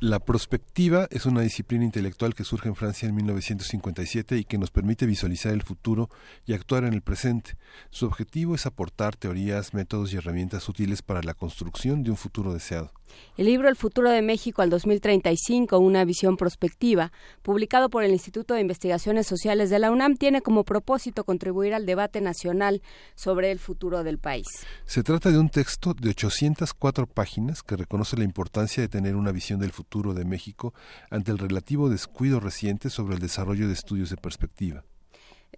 La 0.00 0.20
prospectiva 0.20 1.08
es 1.10 1.26
una 1.26 1.42
disciplina 1.42 1.84
intelectual 1.84 2.34
que 2.34 2.44
surge 2.44 2.70
en 2.70 2.74
Francia 2.74 3.06
en 3.06 3.14
1957 3.16 4.38
y 4.38 4.44
que 4.44 4.56
nos 4.56 4.70
permite 4.70 5.04
visualizar 5.04 5.52
el 5.52 5.60
futuro 5.60 6.08
y 6.46 6.54
actuar 6.54 6.84
en 6.84 6.94
el 6.94 7.02
presente. 7.02 7.58
Su 7.90 8.06
objetivo 8.06 8.54
es 8.54 8.64
aportar 8.64 9.14
teorías, 9.14 9.74
métodos 9.74 10.14
y 10.14 10.16
herramientas 10.16 10.70
útiles 10.70 11.02
para 11.02 11.22
la 11.22 11.34
construcción 11.34 12.02
de 12.02 12.12
un 12.12 12.16
futuro 12.16 12.54
deseado. 12.54 12.94
El 13.36 13.46
libro 13.46 13.68
El 13.68 13.76
futuro 13.76 14.10
de 14.10 14.22
México 14.22 14.62
al 14.62 14.70
2035, 14.70 15.78
una 15.78 16.04
visión 16.04 16.36
prospectiva, 16.36 17.12
publicado 17.42 17.88
por 17.88 18.04
el 18.04 18.12
Instituto 18.12 18.54
de 18.54 18.60
Investigaciones 18.60 19.26
Sociales 19.26 19.70
de 19.70 19.78
la 19.78 19.90
UNAM, 19.90 20.16
tiene 20.16 20.42
como 20.42 20.64
propósito 20.64 21.24
contribuir 21.24 21.74
al 21.74 21.86
debate 21.86 22.20
nacional 22.20 22.82
sobre 23.14 23.50
el 23.50 23.58
futuro 23.58 24.04
del 24.04 24.18
país. 24.18 24.46
Se 24.84 25.02
trata 25.02 25.30
de 25.30 25.38
un 25.38 25.48
texto 25.48 25.94
de 25.94 26.10
804 26.10 27.06
páginas 27.06 27.62
que 27.62 27.76
reconoce 27.76 28.16
la 28.16 28.24
importancia 28.24 28.82
de 28.82 28.88
tener 28.88 29.16
una 29.16 29.32
visión 29.32 29.60
del 29.60 29.72
futuro 29.72 30.14
de 30.14 30.24
México 30.24 30.74
ante 31.10 31.30
el 31.30 31.38
relativo 31.38 31.88
descuido 31.88 32.40
reciente 32.40 32.90
sobre 32.90 33.14
el 33.14 33.20
desarrollo 33.20 33.66
de 33.68 33.74
estudios 33.74 34.10
de 34.10 34.16
perspectiva. 34.16 34.84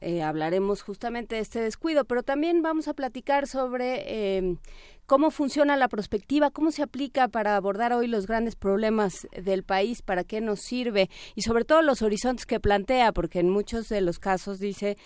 Eh, 0.00 0.22
hablaremos 0.22 0.82
justamente 0.82 1.36
de 1.36 1.42
este 1.42 1.60
descuido, 1.60 2.04
pero 2.04 2.22
también 2.22 2.62
vamos 2.62 2.88
a 2.88 2.94
platicar 2.94 3.46
sobre 3.46 4.02
eh, 4.38 4.56
cómo 5.06 5.30
funciona 5.30 5.76
la 5.76 5.88
prospectiva, 5.88 6.50
cómo 6.50 6.70
se 6.70 6.82
aplica 6.82 7.28
para 7.28 7.56
abordar 7.56 7.92
hoy 7.92 8.06
los 8.06 8.26
grandes 8.26 8.56
problemas 8.56 9.28
del 9.36 9.62
país, 9.62 10.02
para 10.02 10.24
qué 10.24 10.40
nos 10.40 10.60
sirve 10.60 11.10
y 11.34 11.42
sobre 11.42 11.64
todo 11.64 11.82
los 11.82 12.02
horizontes 12.02 12.46
que 12.46 12.60
plantea, 12.60 13.12
porque 13.12 13.40
en 13.40 13.50
muchos 13.50 13.88
de 13.88 14.00
los 14.00 14.18
casos 14.18 14.58
dice 14.58 14.96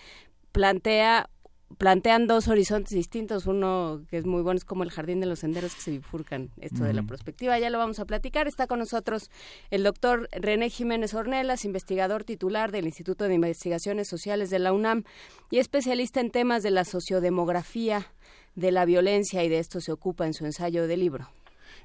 plantea 0.51 1.29
plantean 1.77 2.27
dos 2.27 2.47
horizontes 2.47 2.95
distintos. 2.95 3.45
Uno 3.45 4.01
que 4.09 4.17
es 4.17 4.25
muy 4.25 4.41
bueno 4.41 4.57
es 4.57 4.65
como 4.65 4.83
el 4.83 4.91
jardín 4.91 5.19
de 5.19 5.25
los 5.25 5.39
senderos 5.39 5.75
que 5.75 5.81
se 5.81 5.91
bifurcan. 5.91 6.49
Esto 6.59 6.83
de 6.83 6.93
la 6.93 7.01
Ujú. 7.01 7.09
perspectiva 7.09 7.59
ya 7.59 7.69
lo 7.69 7.77
vamos 7.77 7.99
a 7.99 8.05
platicar. 8.05 8.47
Está 8.47 8.67
con 8.67 8.79
nosotros 8.79 9.29
el 9.69 9.83
doctor 9.83 10.29
René 10.31 10.69
Jiménez 10.69 11.13
Ornelas, 11.13 11.65
investigador 11.65 12.23
titular 12.23 12.71
del 12.71 12.85
Instituto 12.85 13.27
de 13.27 13.35
Investigaciones 13.35 14.07
Sociales 14.07 14.49
de 14.49 14.59
la 14.59 14.73
UNAM 14.73 15.03
y 15.51 15.59
especialista 15.59 16.19
en 16.21 16.31
temas 16.31 16.63
de 16.63 16.71
la 16.71 16.85
sociodemografía 16.85 18.07
de 18.55 18.71
la 18.71 18.85
violencia 18.85 19.43
y 19.43 19.49
de 19.49 19.59
esto 19.59 19.81
se 19.81 19.91
ocupa 19.91 20.25
en 20.25 20.33
su 20.33 20.45
ensayo 20.45 20.87
de 20.87 20.97
libro. 20.97 21.29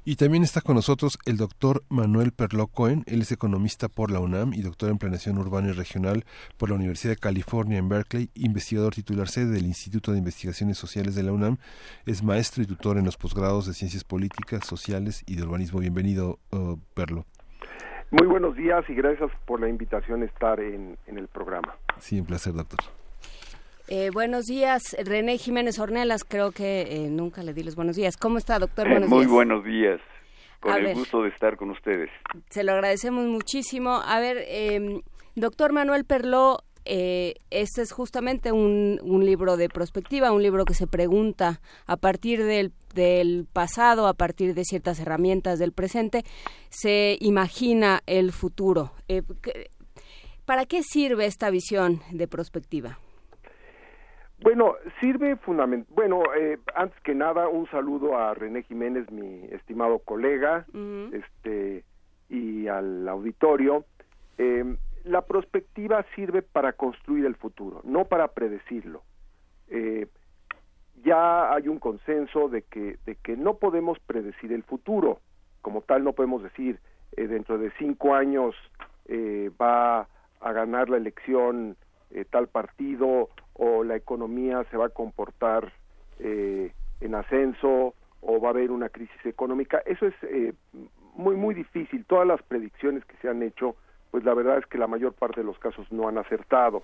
Y 0.04 0.16
también 0.16 0.42
está 0.42 0.60
con 0.60 0.74
nosotros 0.74 1.16
el 1.26 1.36
doctor 1.36 1.84
Manuel 1.88 2.32
Perló 2.32 2.66
Cohen, 2.66 3.04
él 3.06 3.22
es 3.22 3.30
economista 3.30 3.88
por 3.88 4.10
la 4.10 4.18
UNAM 4.18 4.52
y 4.52 4.62
doctor 4.62 4.90
en 4.90 4.98
planeación 4.98 5.38
urbana 5.38 5.68
y 5.68 5.72
regional 5.72 6.24
por 6.56 6.70
la 6.70 6.74
Universidad 6.74 7.12
de 7.12 7.20
California 7.20 7.78
en 7.78 7.88
Berkeley, 7.88 8.28
investigador 8.34 8.94
titular 8.94 9.28
sede 9.28 9.52
del 9.52 9.64
Instituto 9.64 10.10
de 10.10 10.18
Investigaciones 10.18 10.76
Sociales 10.76 11.14
de 11.14 11.22
la 11.22 11.30
UNAM, 11.30 11.58
es 12.04 12.24
maestro 12.24 12.64
y 12.64 12.66
tutor 12.66 12.98
en 12.98 13.04
los 13.04 13.16
posgrados 13.16 13.68
de 13.68 13.74
Ciencias 13.74 14.02
Políticas, 14.02 14.66
Sociales 14.66 15.22
y 15.24 15.36
de 15.36 15.44
Urbanismo. 15.44 15.78
Bienvenido, 15.78 16.40
uh, 16.50 16.76
Perlo. 16.94 17.24
Muy 18.10 18.26
buenos 18.26 18.56
días 18.56 18.84
y 18.88 18.94
gracias 18.94 19.30
por 19.46 19.60
la 19.60 19.68
invitación 19.68 20.22
a 20.22 20.24
estar 20.24 20.58
en, 20.58 20.98
en 21.06 21.16
el 21.16 21.28
programa. 21.28 21.76
Sí, 22.00 22.18
un 22.18 22.26
placer, 22.26 22.54
doctor. 22.54 22.80
Eh, 23.88 24.10
buenos 24.12 24.46
días, 24.46 24.82
René 25.04 25.38
Jiménez 25.38 25.78
Ornelas. 25.78 26.24
Creo 26.24 26.52
que 26.52 26.82
eh, 26.82 27.10
nunca 27.10 27.42
le 27.42 27.52
di 27.52 27.62
los 27.62 27.74
buenos 27.76 27.96
días. 27.96 28.16
¿Cómo 28.16 28.38
está, 28.38 28.58
doctor? 28.58 28.88
Buenos 28.88 29.08
Muy 29.08 29.20
días. 29.20 29.30
buenos 29.30 29.64
días. 29.64 30.00
Con 30.60 30.72
A 30.72 30.76
el 30.76 30.84
ver. 30.84 30.94
gusto 30.96 31.22
de 31.22 31.28
estar 31.30 31.56
con 31.56 31.70
ustedes. 31.70 32.08
Se 32.50 32.62
lo 32.62 32.72
agradecemos 32.72 33.26
muchísimo. 33.26 34.00
A 34.04 34.20
ver, 34.20 34.38
eh, 34.46 35.00
doctor 35.34 35.72
Manuel 35.72 36.04
Perló, 36.04 36.60
eh, 36.84 37.34
este 37.50 37.82
es 37.82 37.92
justamente 37.92 38.52
un, 38.52 39.00
un 39.02 39.26
libro 39.26 39.56
de 39.56 39.68
perspectiva, 39.68 40.30
un 40.32 40.42
libro 40.42 40.64
que 40.64 40.74
se 40.74 40.86
pregunta 40.86 41.60
a 41.86 41.96
partir 41.96 42.44
del, 42.44 42.72
del 42.94 43.46
pasado, 43.52 44.06
a 44.06 44.14
partir 44.14 44.54
de 44.54 44.64
ciertas 44.64 45.00
herramientas 45.00 45.58
del 45.58 45.72
presente, 45.72 46.22
se 46.70 47.18
imagina 47.20 48.00
el 48.06 48.30
futuro. 48.32 48.92
Eh, 49.08 49.22
¿qué- 49.42 49.68
¿Para 50.44 50.66
qué 50.66 50.82
sirve 50.82 51.26
esta 51.26 51.50
visión 51.50 52.02
de 52.10 52.26
perspectiva? 52.28 52.98
Bueno, 54.42 54.74
sirve 55.00 55.36
fundamental. 55.36 55.94
Bueno, 55.94 56.22
eh, 56.36 56.58
antes 56.74 57.00
que 57.02 57.14
nada, 57.14 57.48
un 57.48 57.68
saludo 57.70 58.16
a 58.18 58.34
René 58.34 58.64
Jiménez, 58.64 59.10
mi 59.10 59.44
estimado 59.52 60.00
colega, 60.00 60.66
este 61.12 61.84
y 62.28 62.66
al 62.66 63.08
auditorio. 63.08 63.84
Eh, 64.38 64.76
la 65.04 65.22
prospectiva 65.22 66.04
sirve 66.14 66.42
para 66.42 66.72
construir 66.72 67.26
el 67.26 67.36
futuro, 67.36 67.82
no 67.84 68.04
para 68.06 68.28
predecirlo. 68.28 69.02
Eh, 69.68 70.06
ya 71.04 71.52
hay 71.52 71.68
un 71.68 71.78
consenso 71.78 72.48
de 72.48 72.62
que 72.62 72.98
de 73.06 73.16
que 73.16 73.36
no 73.36 73.54
podemos 73.54 73.98
predecir 74.00 74.52
el 74.52 74.62
futuro, 74.62 75.20
como 75.60 75.82
tal 75.82 76.04
no 76.04 76.12
podemos 76.12 76.42
decir 76.42 76.80
eh, 77.16 77.26
dentro 77.26 77.58
de 77.58 77.70
cinco 77.78 78.14
años 78.14 78.54
eh, 79.06 79.50
va 79.60 80.08
a 80.40 80.52
ganar 80.52 80.88
la 80.88 80.96
elección 80.96 81.76
eh, 82.10 82.24
tal 82.28 82.48
partido 82.48 83.28
o 83.54 83.84
la 83.84 83.96
economía 83.96 84.64
se 84.70 84.76
va 84.76 84.86
a 84.86 84.90
comportar 84.90 85.72
eh, 86.18 86.72
en 87.00 87.14
ascenso 87.14 87.94
o 88.20 88.40
va 88.40 88.48
a 88.48 88.50
haber 88.52 88.70
una 88.70 88.88
crisis 88.88 89.26
económica. 89.26 89.82
Eso 89.84 90.06
es 90.06 90.14
eh, 90.22 90.54
muy, 91.14 91.36
muy 91.36 91.54
difícil. 91.54 92.04
Todas 92.04 92.26
las 92.26 92.42
predicciones 92.42 93.04
que 93.04 93.16
se 93.16 93.28
han 93.28 93.42
hecho, 93.42 93.76
pues 94.10 94.24
la 94.24 94.34
verdad 94.34 94.58
es 94.58 94.66
que 94.66 94.78
la 94.78 94.86
mayor 94.86 95.12
parte 95.12 95.40
de 95.40 95.46
los 95.46 95.58
casos 95.58 95.90
no 95.90 96.08
han 96.08 96.18
acertado. 96.18 96.82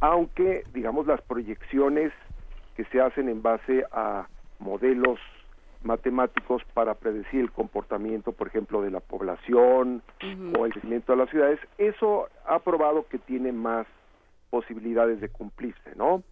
Aunque, 0.00 0.64
digamos, 0.72 1.06
las 1.06 1.22
proyecciones 1.22 2.12
que 2.76 2.84
se 2.86 3.00
hacen 3.00 3.28
en 3.28 3.42
base 3.42 3.84
a 3.92 4.28
modelos 4.58 5.18
matemáticos 5.82 6.62
para 6.72 6.94
predecir 6.94 7.40
el 7.40 7.52
comportamiento, 7.52 8.32
por 8.32 8.48
ejemplo, 8.48 8.82
de 8.82 8.90
la 8.90 9.00
población 9.00 10.02
o 10.58 10.66
el 10.66 10.72
crecimiento 10.72 11.12
de 11.12 11.18
las 11.18 11.30
ciudades, 11.30 11.60
eso 11.78 12.28
ha 12.46 12.58
probado 12.58 13.06
que 13.08 13.18
tiene 13.18 13.52
más 13.52 13.86
posibilidades 14.54 15.20
de 15.20 15.30
cumplirse, 15.30 15.96
¿no? 15.96 16.22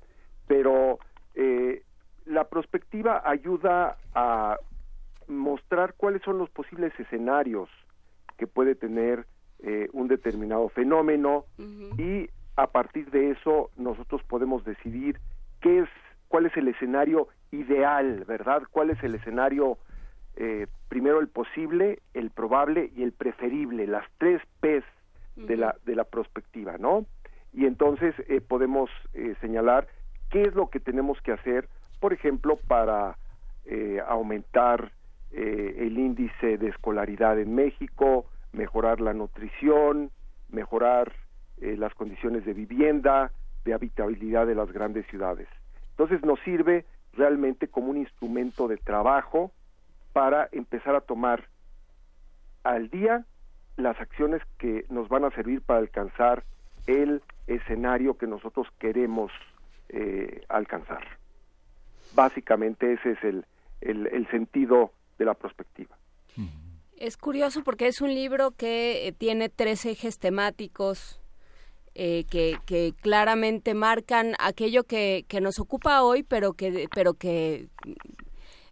Pero 0.47 1.01
eh, 1.35 1.83
la 2.25 2.45
prospectiva 2.45 3.21
ayuda 3.25 3.97
a 4.15 4.59
mostrar 5.27 5.95
cuáles 5.95 6.23
son 6.23 6.39
los 6.39 6.49
posibles 6.51 6.93
escenarios 7.01 7.69
que 8.37 8.47
puede 8.47 8.77
tener 8.77 9.27
eh, 9.65 9.89
un 9.93 10.07
determinado 10.07 10.69
fenómeno 10.69 11.47
y 11.99 12.31
a 12.55 12.69
partir 12.69 13.11
de 13.11 13.33
eso 13.33 13.71
nosotros 13.77 14.23
podemos 14.23 14.65
decidir 14.65 15.19
qué 15.61 15.81
es 15.81 15.89
cuál 16.29 16.47
es 16.47 16.57
el 16.57 16.69
escenario 16.69 17.27
ideal, 17.51 18.25
¿verdad? 18.25 18.63
¿Cuál 18.71 18.91
es 18.91 19.03
el 19.03 19.17
escenario 19.17 19.79
eh, 20.37 20.69
primero 20.89 21.19
el 21.19 21.27
posible, 21.27 21.99
el 22.15 22.31
probable 22.31 22.93
y 22.95 23.03
el 23.03 23.11
preferible, 23.11 23.89
las 23.89 24.07
tres 24.19 24.41
P's 24.61 24.85
de 25.35 25.57
la 25.57 25.75
de 25.85 25.97
la 25.97 26.05
prospectiva, 26.05 26.79
¿no? 26.79 27.05
Y 27.53 27.67
entonces 27.67 28.15
eh, 28.29 28.41
podemos 28.41 28.91
eh, 29.15 29.35
señalar 29.41 29.89
qué 30.31 30.43
es 30.43 30.55
lo 30.55 30.71
que 30.71 30.81
tenemos 30.81 31.21
que 31.21 31.33
hacer, 31.33 31.69
por 32.01 32.13
ejemplo, 32.13 32.57
para 32.67 33.17
eh, 33.65 34.01
aumentar 34.07 34.93
eh, 35.31 35.77
el 35.79 35.99
índice 35.99 36.59
de 36.59 36.69
escolaridad 36.69 37.39
en 37.39 37.55
México, 37.55 38.27
mejorar 38.53 39.01
la 39.01 39.13
nutrición, 39.13 40.11
mejorar 40.51 41.13
eh, 41.61 41.77
las 41.77 41.95
condiciones 41.95 42.45
de 42.45 42.55
vivienda, 42.55 43.31
de 43.65 43.75
habitabilidad 43.75 44.47
de 44.47 44.55
las 44.55 44.73
grandes 44.73 45.07
ciudades. 45.07 45.49
Entonces 45.91 46.23
nos 46.25 46.41
sirve 46.41 46.85
realmente 47.13 47.69
como 47.69 47.91
un 47.91 47.99
instrumento 47.99 48.69
de 48.69 48.79
trabajo 48.79 49.53
para 50.13 50.49
empezar 50.53 50.95
a 50.95 51.01
tomar 51.01 51.49
al 52.65 52.91
día 52.91 53.25
las 53.77 53.99
acciones 54.01 54.43
que 54.59 54.85
nos 54.89 55.09
van 55.09 55.25
a 55.25 55.31
servir 55.31 55.63
para 55.63 55.81
alcanzar 55.81 56.45
el 56.87 57.23
escenario 57.47 58.17
que 58.17 58.27
nosotros 58.27 58.67
queremos 58.79 59.31
eh, 59.89 60.43
alcanzar. 60.49 61.05
Básicamente 62.15 62.93
ese 62.93 63.13
es 63.13 63.25
el, 63.25 63.45
el, 63.81 64.29
sentido 64.31 64.93
de 65.19 65.25
la 65.25 65.35
perspectiva. 65.35 65.97
Es 66.97 67.17
curioso 67.17 67.65
porque 67.65 67.89
es 67.89 68.01
un 68.01 68.15
libro 68.15 68.53
que 68.53 69.09
eh, 69.09 69.13
tiene 69.13 69.49
tres 69.49 69.85
ejes 69.87 70.19
temáticos 70.19 71.21
eh, 71.95 72.25
que, 72.31 72.59
que 72.65 72.95
claramente 73.01 73.75
marcan 73.75 74.35
aquello 74.39 74.85
que, 74.85 75.25
que 75.29 75.41
nos 75.41 75.59
ocupa 75.59 76.03
hoy, 76.03 76.23
pero 76.23 76.53
que, 76.55 76.89
pero 76.95 77.15
que 77.15 77.69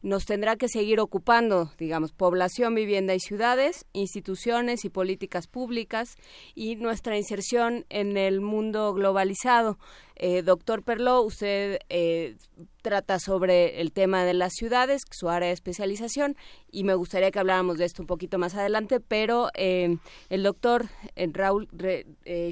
nos 0.02 0.24
tendrá 0.24 0.56
que 0.56 0.68
seguir 0.68 0.98
ocupando, 0.98 1.70
digamos, 1.78 2.12
población, 2.12 2.74
vivienda 2.74 3.14
y 3.14 3.20
ciudades, 3.20 3.84
instituciones 3.92 4.84
y 4.84 4.88
políticas 4.88 5.46
públicas 5.46 6.16
y 6.54 6.76
nuestra 6.76 7.18
inserción 7.18 7.84
en 7.90 8.16
el 8.16 8.40
mundo 8.40 8.94
globalizado. 8.94 9.78
Eh, 10.16 10.42
doctor 10.42 10.82
Perló, 10.82 11.22
usted 11.22 11.78
eh, 11.88 12.36
trata 12.82 13.18
sobre 13.18 13.80
el 13.80 13.92
tema 13.92 14.24
de 14.24 14.34
las 14.34 14.52
ciudades, 14.54 15.02
su 15.10 15.28
área 15.28 15.48
de 15.48 15.54
especialización, 15.54 16.36
y 16.70 16.84
me 16.84 16.94
gustaría 16.94 17.30
que 17.30 17.38
habláramos 17.38 17.78
de 17.78 17.86
esto 17.86 18.02
un 18.02 18.06
poquito 18.06 18.38
más 18.38 18.54
adelante, 18.54 19.00
pero 19.00 19.48
eh, 19.54 19.96
el 20.28 20.42
doctor 20.42 20.88
Raúl 21.16 21.68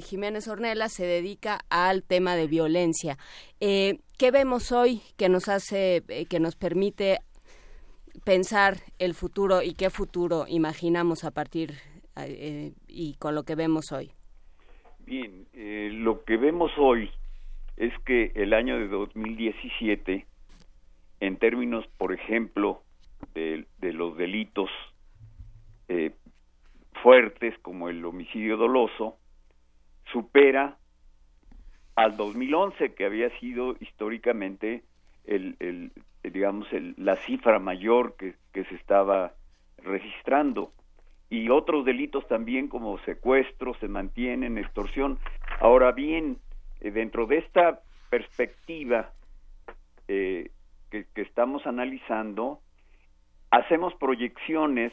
Jiménez 0.03 0.47
Ornella 0.47 0.89
se 0.89 1.05
dedica 1.05 1.61
al 1.69 2.03
tema 2.03 2.35
de 2.35 2.47
violencia. 2.47 3.17
¿Qué 3.59 4.31
vemos 4.31 4.71
hoy 4.71 5.01
que 5.15 5.29
nos 5.29 5.47
hace, 5.47 6.03
que 6.27 6.39
nos 6.39 6.55
permite 6.55 7.19
pensar 8.23 8.77
el 8.99 9.13
futuro 9.13 9.61
y 9.61 9.73
qué 9.73 9.89
futuro 9.89 10.45
imaginamos 10.47 11.23
a 11.23 11.31
partir 11.31 11.73
y 12.87 13.15
con 13.15 13.33
lo 13.33 13.43
que 13.43 13.55
vemos 13.55 13.91
hoy? 13.91 14.11
Bien, 15.05 15.47
lo 16.03 16.23
que 16.23 16.37
vemos 16.37 16.71
hoy 16.77 17.09
es 17.77 17.93
que 18.05 18.33
el 18.35 18.53
año 18.53 18.77
de 18.77 18.89
2017, 18.89 20.25
en 21.21 21.37
términos, 21.37 21.85
por 21.97 22.13
ejemplo, 22.13 22.83
de, 23.33 23.65
los 23.81 24.17
delitos 24.17 24.69
eh, 25.87 26.11
fuertes 27.01 27.57
como 27.59 27.89
el 27.89 28.03
homicidio 28.03 28.57
doloso, 28.57 29.17
supera 30.11 30.77
al 31.95 32.17
2011, 32.17 32.93
que 32.95 33.05
había 33.05 33.29
sido 33.39 33.75
históricamente 33.79 34.83
el, 35.25 35.91
digamos, 36.23 36.67
la 36.97 37.15
cifra 37.17 37.59
mayor 37.59 38.15
que, 38.17 38.35
se 38.53 38.75
estaba 38.75 39.33
registrando. 39.77 40.73
Y 41.29 41.49
otros 41.49 41.85
delitos 41.85 42.27
también 42.27 42.67
como 42.67 42.97
secuestro 42.99 43.73
se 43.75 43.87
mantienen, 43.87 44.57
extorsión. 44.57 45.19
Ahora 45.61 45.91
bien, 45.91 46.39
eh, 46.81 46.91
dentro 46.91 47.25
de 47.25 47.37
esta 47.37 47.79
perspectiva 48.09 49.11
eh, 50.07 50.51
que, 50.89 51.05
estamos 51.15 51.65
analizando, 51.65 52.59
hacemos 53.51 53.93
proyecciones 53.95 54.91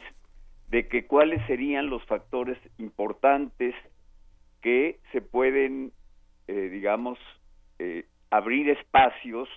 de 0.69 0.87
que 0.87 1.07
cuáles 1.07 1.45
serían 1.47 1.89
los 1.89 2.05
factores 2.05 2.57
importantes 2.77 3.75
que 4.61 4.99
se 5.11 5.21
pueden, 5.21 5.91
eh, 6.47 6.69
digamos, 6.69 7.19
abrir 8.31 8.69
espacios 8.69 9.47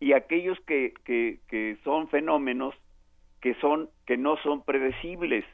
y 0.00 0.12
aquellos 0.12 0.58
que, 0.60 0.94
que, 1.04 1.38
que, 1.48 1.76
son 1.84 2.08
fenómenos 2.08 2.74
que 3.40 3.54
son 3.56 3.88
que 4.06 4.16
no 4.16 4.36
son 4.38 4.62
predecibles, 4.62 5.44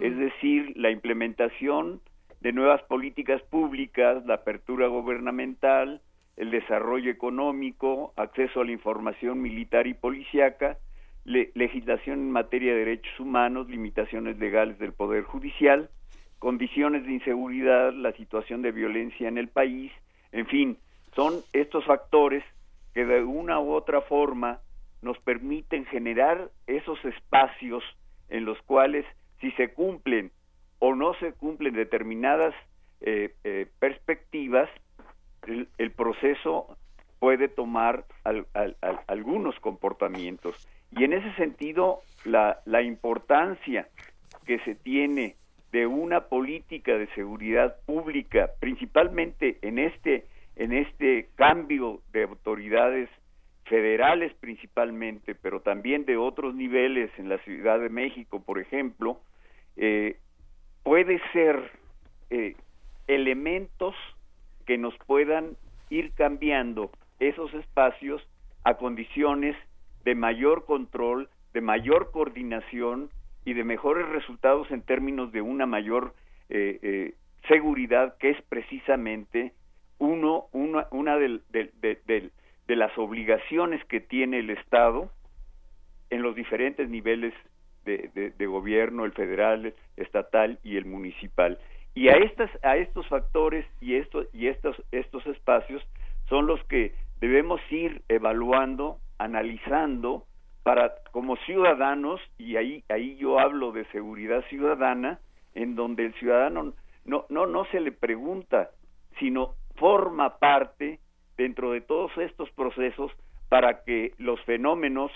es 0.00 0.16
decir, 0.18 0.72
la 0.76 0.90
implementación 0.90 2.00
de 2.40 2.52
nuevas 2.52 2.82
políticas 2.82 3.40
públicas, 3.42 4.24
la 4.26 4.34
apertura 4.34 4.88
gubernamental, 4.88 6.02
el 6.36 6.50
desarrollo 6.50 7.10
económico, 7.10 8.12
acceso 8.16 8.60
a 8.60 8.64
la 8.64 8.72
información 8.72 9.40
militar 9.40 9.86
y 9.86 9.94
policiaca, 9.94 10.78
legislación 11.24 12.18
en 12.18 12.30
materia 12.30 12.72
de 12.72 12.78
derechos 12.80 13.20
humanos, 13.20 13.68
limitaciones 13.68 14.38
legales 14.38 14.78
del 14.78 14.92
Poder 14.92 15.24
Judicial, 15.24 15.88
condiciones 16.38 17.04
de 17.04 17.12
inseguridad, 17.12 17.92
la 17.92 18.12
situación 18.12 18.62
de 18.62 18.72
violencia 18.72 19.28
en 19.28 19.38
el 19.38 19.48
país, 19.48 19.92
en 20.32 20.46
fin, 20.46 20.78
son 21.14 21.34
estos 21.52 21.84
factores 21.84 22.42
que 22.94 23.04
de 23.04 23.22
una 23.22 23.60
u 23.60 23.72
otra 23.72 24.00
forma 24.02 24.60
nos 25.02 25.18
permiten 25.18 25.86
generar 25.86 26.50
esos 26.66 27.02
espacios 27.04 27.82
en 28.28 28.44
los 28.44 28.60
cuales 28.62 29.06
si 29.40 29.50
se 29.52 29.72
cumplen 29.72 30.30
o 30.78 30.94
no 30.94 31.14
se 31.14 31.32
cumplen 31.32 31.74
determinadas 31.74 32.54
eh, 33.00 33.34
eh, 33.44 33.66
perspectivas, 33.78 34.68
el, 35.46 35.90
proceso 35.92 36.76
puede 37.18 37.48
tomar 37.48 38.04
algunos 39.06 39.58
comportamientos. 39.60 40.68
Y 40.92 41.04
en 41.04 41.14
ese 41.14 41.32
sentido, 41.34 42.00
la, 42.24 42.60
la 42.66 42.82
importancia 42.82 43.88
que 44.44 44.58
se 44.60 44.74
tiene 44.74 45.36
de 45.72 45.86
una 45.86 46.22
política 46.28 46.96
de 46.98 47.06
seguridad 47.14 47.76
pública, 47.86 48.50
principalmente 48.58 49.58
en 49.62 49.78
este, 49.78 50.26
en 50.60 50.74
este 50.74 51.30
cambio 51.36 52.02
de 52.12 52.24
autoridades 52.24 53.08
federales 53.64 54.30
principalmente, 54.40 55.34
pero 55.34 55.60
también 55.60 56.04
de 56.04 56.18
otros 56.18 56.54
niveles 56.54 57.10
en 57.16 57.30
la 57.30 57.38
Ciudad 57.38 57.80
de 57.80 57.88
México, 57.88 58.42
por 58.44 58.58
ejemplo, 58.58 59.22
eh, 59.78 60.18
puede 60.82 61.18
ser 61.32 61.70
eh, 62.28 62.56
elementos 63.06 63.94
que 64.66 64.76
nos 64.76 64.94
puedan 65.06 65.56
ir 65.88 66.12
cambiando 66.12 66.90
esos 67.20 67.54
espacios 67.54 68.22
a 68.62 68.74
condiciones 68.74 69.56
de 70.04 70.14
mayor 70.14 70.66
control, 70.66 71.30
de 71.54 71.62
mayor 71.62 72.10
coordinación 72.10 73.08
y 73.46 73.54
de 73.54 73.64
mejores 73.64 74.06
resultados 74.10 74.70
en 74.70 74.82
términos 74.82 75.32
de 75.32 75.40
una 75.40 75.64
mayor 75.64 76.14
eh, 76.50 76.78
eh, 76.82 77.14
seguridad, 77.48 78.18
que 78.18 78.28
es 78.28 78.42
precisamente 78.50 79.54
uno, 80.00 80.46
una, 80.52 80.88
una 80.90 81.16
de, 81.16 81.40
de 81.50 82.76
las 82.76 82.96
obligaciones 82.98 83.84
que 83.84 84.00
tiene 84.00 84.40
el 84.40 84.50
Estado 84.50 85.10
en 86.10 86.22
los 86.22 86.34
diferentes 86.34 86.88
niveles 86.88 87.32
de, 87.84 88.46
gobierno, 88.46 89.04
el 89.04 89.12
federal, 89.12 89.74
estatal 89.96 90.58
y 90.62 90.76
el 90.76 90.84
municipal. 90.84 91.58
Y 91.94 92.08
a 92.08 92.16
estas, 92.16 92.50
a 92.62 92.76
estos 92.76 93.06
factores 93.08 93.66
y 93.80 93.94
estos, 93.96 94.26
y 94.32 94.46
estos, 94.48 94.76
estos 94.92 95.26
espacios 95.26 95.82
son 96.28 96.46
los 96.46 96.62
que 96.64 96.94
debemos 97.20 97.60
ir 97.70 98.02
evaluando, 98.08 98.98
analizando 99.18 100.26
para 100.62 100.94
como 101.10 101.36
ciudadanos 101.38 102.20
y 102.38 102.56
ahí 102.56 102.84
ahí 102.90 103.16
yo 103.16 103.38
hablo 103.38 103.72
de 103.72 103.86
seguridad 103.86 104.44
ciudadana 104.50 105.18
en 105.54 105.74
donde 105.74 106.04
el 106.04 106.14
ciudadano 106.14 106.74
no 107.06 107.24
no 107.30 107.46
no 107.46 107.64
se 107.66 107.80
le 107.80 107.92
pregunta 107.92 108.70
sino 109.18 109.54
forma 109.76 110.38
parte 110.38 111.00
dentro 111.36 111.72
de 111.72 111.80
todos 111.80 112.10
estos 112.18 112.50
procesos 112.50 113.10
para 113.48 113.82
que 113.82 114.12
los 114.18 114.40
fenómenos 114.44 115.10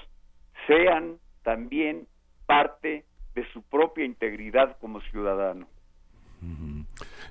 sean 0.67 1.19
también 1.43 2.07
parte 2.47 3.05
de 3.35 3.53
su 3.53 3.63
propia 3.63 4.05
integridad 4.05 4.77
como 4.81 5.01
ciudadano. 5.03 5.67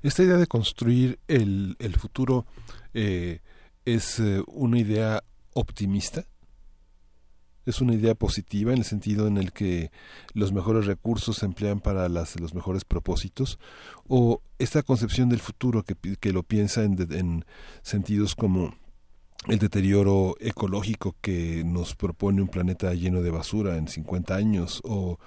Esta 0.01 0.23
idea 0.23 0.37
de 0.37 0.47
construir 0.47 1.19
el, 1.27 1.75
futuro 1.99 2.45
eh, 2.93 3.39
es 3.85 4.19
eh, 4.19 4.41
una 4.47 4.79
idea 4.79 5.21
optimista. 5.53 6.23
Es 7.65 7.81
una 7.81 7.93
idea 7.93 8.15
positiva 8.15 8.71
en 8.73 8.79
el 8.79 8.83
sentido 8.83 9.27
en 9.27 9.37
el 9.37 9.51
que 9.51 9.91
los 10.33 10.51
mejores 10.51 10.85
recursos 10.85 11.37
se 11.37 11.45
emplean 11.45 11.79
para 11.79 12.09
las, 12.09 12.39
los 12.39 12.53
mejores 12.53 12.85
propósitos, 12.85 13.59
o 14.07 14.41
esta 14.59 14.83
concepción 14.83 15.29
del 15.29 15.39
futuro 15.39 15.83
que, 15.83 15.95
que 16.19 16.33
lo 16.33 16.43
piensa 16.43 16.83
en, 16.83 16.97
en 17.11 17.45
sentidos 17.81 18.35
como 18.35 18.75
el 19.47 19.59
deterioro 19.59 20.35
ecológico 20.39 21.15
que 21.21 21.63
nos 21.65 21.95
propone 21.95 22.41
un 22.41 22.47
planeta 22.47 22.93
lleno 22.93 23.21
de 23.21 23.31
basura 23.31 23.77
en 23.77 23.87
50 23.87 24.35
años 24.35 24.81
o 24.85 25.19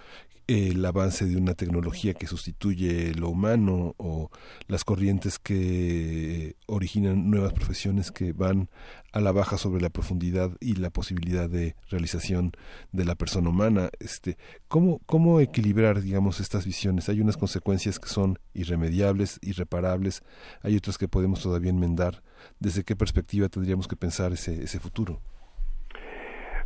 el 0.48 0.84
avance 0.84 1.26
de 1.26 1.36
una 1.36 1.54
tecnología 1.54 2.14
que 2.14 2.28
sustituye 2.28 3.12
lo 3.14 3.28
humano 3.28 3.94
o 3.98 4.30
las 4.68 4.84
corrientes 4.84 5.40
que 5.40 6.54
originan 6.66 7.30
nuevas 7.30 7.52
profesiones 7.52 8.12
que 8.12 8.32
van 8.32 8.68
a 9.12 9.20
la 9.20 9.32
baja 9.32 9.58
sobre 9.58 9.82
la 9.82 9.90
profundidad 9.90 10.52
y 10.60 10.76
la 10.76 10.90
posibilidad 10.90 11.50
de 11.50 11.74
realización 11.90 12.52
de 12.92 13.04
la 13.04 13.16
persona 13.16 13.48
humana. 13.48 13.90
Este 13.98 14.36
cómo 14.68 15.00
cómo 15.06 15.40
equilibrar 15.40 16.00
digamos 16.00 16.38
estas 16.38 16.64
visiones 16.64 17.08
hay 17.08 17.20
unas 17.20 17.36
consecuencias 17.36 17.98
que 17.98 18.08
son 18.08 18.38
irremediables 18.54 19.40
irreparables. 19.42 20.22
Hay 20.62 20.76
otras 20.76 20.96
que 20.96 21.08
podemos 21.08 21.42
todavía 21.42 21.70
enmendar. 21.70 22.22
Desde 22.60 22.84
qué 22.84 22.94
perspectiva 22.94 23.48
tendríamos 23.48 23.88
que 23.88 23.96
pensar 23.96 24.32
ese 24.32 24.62
ese 24.62 24.78
futuro 24.78 25.20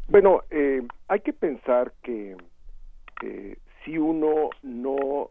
bueno 0.08 0.42
eh, 0.50 0.82
hay 1.08 1.20
que 1.20 1.32
pensar 1.32 1.94
que 2.02 2.36
eh, 3.22 3.56
si 3.84 3.98
uno 3.98 4.50
no 4.62 5.30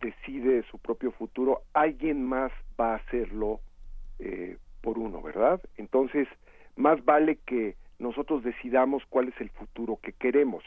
decide 0.00 0.62
su 0.70 0.78
propio 0.78 1.12
futuro, 1.12 1.62
alguien 1.72 2.24
más 2.24 2.52
va 2.80 2.92
a 2.92 2.96
hacerlo 2.96 3.60
eh, 4.18 4.56
por 4.80 4.98
uno, 4.98 5.20
¿verdad? 5.22 5.60
Entonces, 5.76 6.28
más 6.76 7.04
vale 7.04 7.36
que 7.46 7.76
nosotros 7.98 8.44
decidamos 8.44 9.02
cuál 9.08 9.28
es 9.28 9.40
el 9.40 9.50
futuro 9.50 9.98
que 10.02 10.12
queremos, 10.12 10.64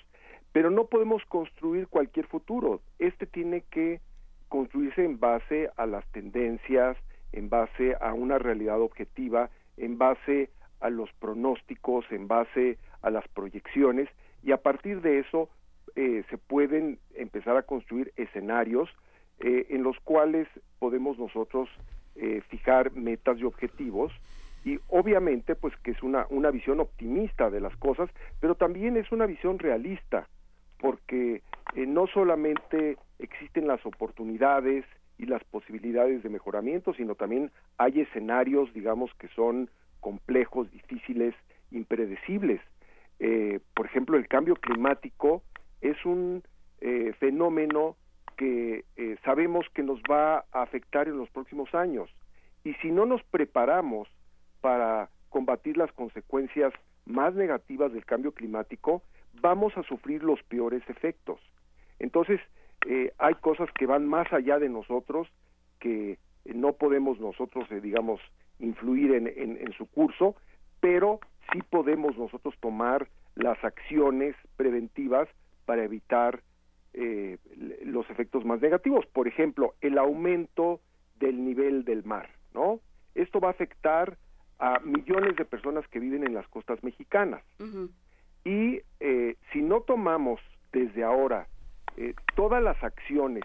pero 0.51 0.69
no 0.69 0.85
podemos 0.85 1.23
construir 1.25 1.87
cualquier 1.87 2.27
futuro. 2.27 2.81
Este 2.99 3.25
tiene 3.25 3.63
que 3.71 4.01
construirse 4.49 5.05
en 5.05 5.19
base 5.19 5.69
a 5.77 5.85
las 5.85 6.05
tendencias, 6.11 6.97
en 7.31 7.49
base 7.49 7.95
a 8.01 8.13
una 8.13 8.37
realidad 8.37 8.81
objetiva, 8.81 9.49
en 9.77 9.97
base 9.97 10.49
a 10.81 10.89
los 10.89 11.09
pronósticos, 11.13 12.05
en 12.11 12.27
base 12.27 12.77
a 13.01 13.09
las 13.09 13.25
proyecciones 13.29 14.09
y 14.43 14.51
a 14.51 14.57
partir 14.57 15.01
de 15.01 15.19
eso 15.19 15.49
eh, 15.95 16.23
se 16.29 16.37
pueden 16.37 16.99
empezar 17.15 17.57
a 17.57 17.63
construir 17.63 18.11
escenarios 18.15 18.89
eh, 19.39 19.67
en 19.69 19.83
los 19.83 19.99
cuales 20.01 20.47
podemos 20.79 21.17
nosotros 21.17 21.69
eh, 22.15 22.41
fijar 22.49 22.91
metas 22.91 23.39
y 23.39 23.43
objetivos 23.43 24.11
y 24.63 24.79
obviamente 24.89 25.55
pues 25.55 25.75
que 25.77 25.91
es 25.91 26.03
una, 26.03 26.27
una 26.29 26.51
visión 26.51 26.79
optimista 26.79 27.49
de 27.49 27.61
las 27.61 27.75
cosas, 27.77 28.09
pero 28.39 28.55
también 28.55 28.97
es 28.97 29.11
una 29.11 29.25
visión 29.25 29.57
realista, 29.59 30.27
porque 30.79 31.41
eh, 31.75 31.85
no 31.85 32.07
solamente 32.07 32.97
existen 33.19 33.67
las 33.67 33.85
oportunidades 33.85 34.85
y 35.17 35.25
las 35.25 35.43
posibilidades 35.45 36.23
de 36.23 36.29
mejoramiento, 36.29 36.93
sino 36.93 37.15
también 37.15 37.51
hay 37.77 38.01
escenarios, 38.01 38.73
digamos, 38.73 39.11
que 39.15 39.27
son 39.29 39.69
complejos, 39.99 40.71
difíciles, 40.71 41.35
impredecibles. 41.71 42.59
Eh, 43.19 43.59
por 43.75 43.85
ejemplo, 43.85 44.17
el 44.17 44.27
cambio 44.27 44.55
climático 44.55 45.43
es 45.81 46.03
un 46.05 46.43
eh, 46.79 47.13
fenómeno 47.19 47.95
que 48.37 48.85
eh, 48.95 49.17
sabemos 49.23 49.65
que 49.73 49.83
nos 49.83 49.99
va 50.09 50.45
a 50.51 50.63
afectar 50.63 51.07
en 51.07 51.17
los 51.17 51.29
próximos 51.29 51.73
años. 51.75 52.09
Y 52.63 52.73
si 52.75 52.91
no 52.91 53.05
nos 53.05 53.21
preparamos 53.23 54.07
para 54.61 55.09
combatir 55.29 55.77
las 55.77 55.91
consecuencias 55.91 56.73
más 57.05 57.33
negativas 57.33 57.91
del 57.93 58.05
cambio 58.05 58.31
climático, 58.33 59.03
vamos 59.41 59.75
a 59.77 59.83
sufrir 59.83 60.23
los 60.23 60.41
peores 60.43 60.83
efectos. 60.89 61.39
Entonces, 61.99 62.39
eh, 62.87 63.13
hay 63.17 63.35
cosas 63.35 63.69
que 63.73 63.85
van 63.85 64.07
más 64.07 64.31
allá 64.33 64.59
de 64.59 64.69
nosotros, 64.69 65.27
que 65.79 66.17
no 66.45 66.73
podemos 66.73 67.19
nosotros, 67.19 67.71
eh, 67.71 67.79
digamos, 67.79 68.19
influir 68.59 69.13
en, 69.13 69.27
en, 69.27 69.57
en 69.57 69.73
su 69.73 69.85
curso, 69.87 70.35
pero 70.79 71.19
sí 71.51 71.61
podemos 71.69 72.17
nosotros 72.17 72.55
tomar 72.59 73.07
las 73.35 73.63
acciones 73.63 74.35
preventivas 74.57 75.29
para 75.65 75.83
evitar 75.83 76.41
eh, 76.93 77.37
los 77.83 78.09
efectos 78.09 78.45
más 78.45 78.61
negativos. 78.61 79.05
Por 79.07 79.27
ejemplo, 79.27 79.75
el 79.81 79.97
aumento 79.97 80.81
del 81.19 81.43
nivel 81.45 81.85
del 81.85 82.03
mar, 82.03 82.29
¿no? 82.53 82.79
Esto 83.15 83.39
va 83.39 83.49
a 83.49 83.51
afectar 83.51 84.17
a 84.59 84.79
millones 84.79 85.35
de 85.35 85.45
personas 85.45 85.87
que 85.87 85.99
viven 85.99 86.23
en 86.23 86.35
las 86.35 86.47
costas 86.47 86.83
mexicanas. 86.83 87.43
Y 88.45 88.81
eh, 88.99 89.35
si 89.51 89.61
no 89.61 89.81
tomamos 89.81 90.39
desde 90.71 91.03
ahora 91.03 91.47
eh, 91.97 92.13
todas 92.35 92.61
las 92.63 92.81
acciones 92.83 93.43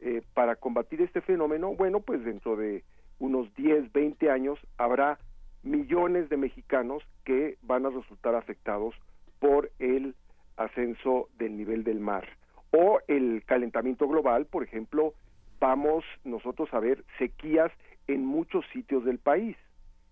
eh, 0.00 0.22
para 0.34 0.56
combatir 0.56 1.02
este 1.02 1.20
fenómeno, 1.20 1.74
bueno, 1.74 2.00
pues 2.00 2.24
dentro 2.24 2.56
de 2.56 2.84
unos 3.20 3.54
10, 3.54 3.92
20 3.92 4.30
años 4.30 4.58
habrá 4.76 5.18
millones 5.62 6.28
de 6.28 6.36
mexicanos 6.36 7.02
que 7.24 7.56
van 7.62 7.86
a 7.86 7.90
resultar 7.90 8.34
afectados 8.34 8.94
por 9.38 9.70
el 9.78 10.14
ascenso 10.60 11.28
del 11.38 11.56
nivel 11.56 11.84
del 11.84 12.00
mar 12.00 12.28
o 12.70 13.00
el 13.08 13.42
calentamiento 13.46 14.06
global, 14.06 14.46
por 14.46 14.62
ejemplo, 14.62 15.14
vamos 15.58 16.04
nosotros 16.24 16.72
a 16.72 16.80
ver 16.80 17.04
sequías 17.18 17.72
en 18.06 18.24
muchos 18.24 18.64
sitios 18.72 19.04
del 19.04 19.18
país. 19.18 19.56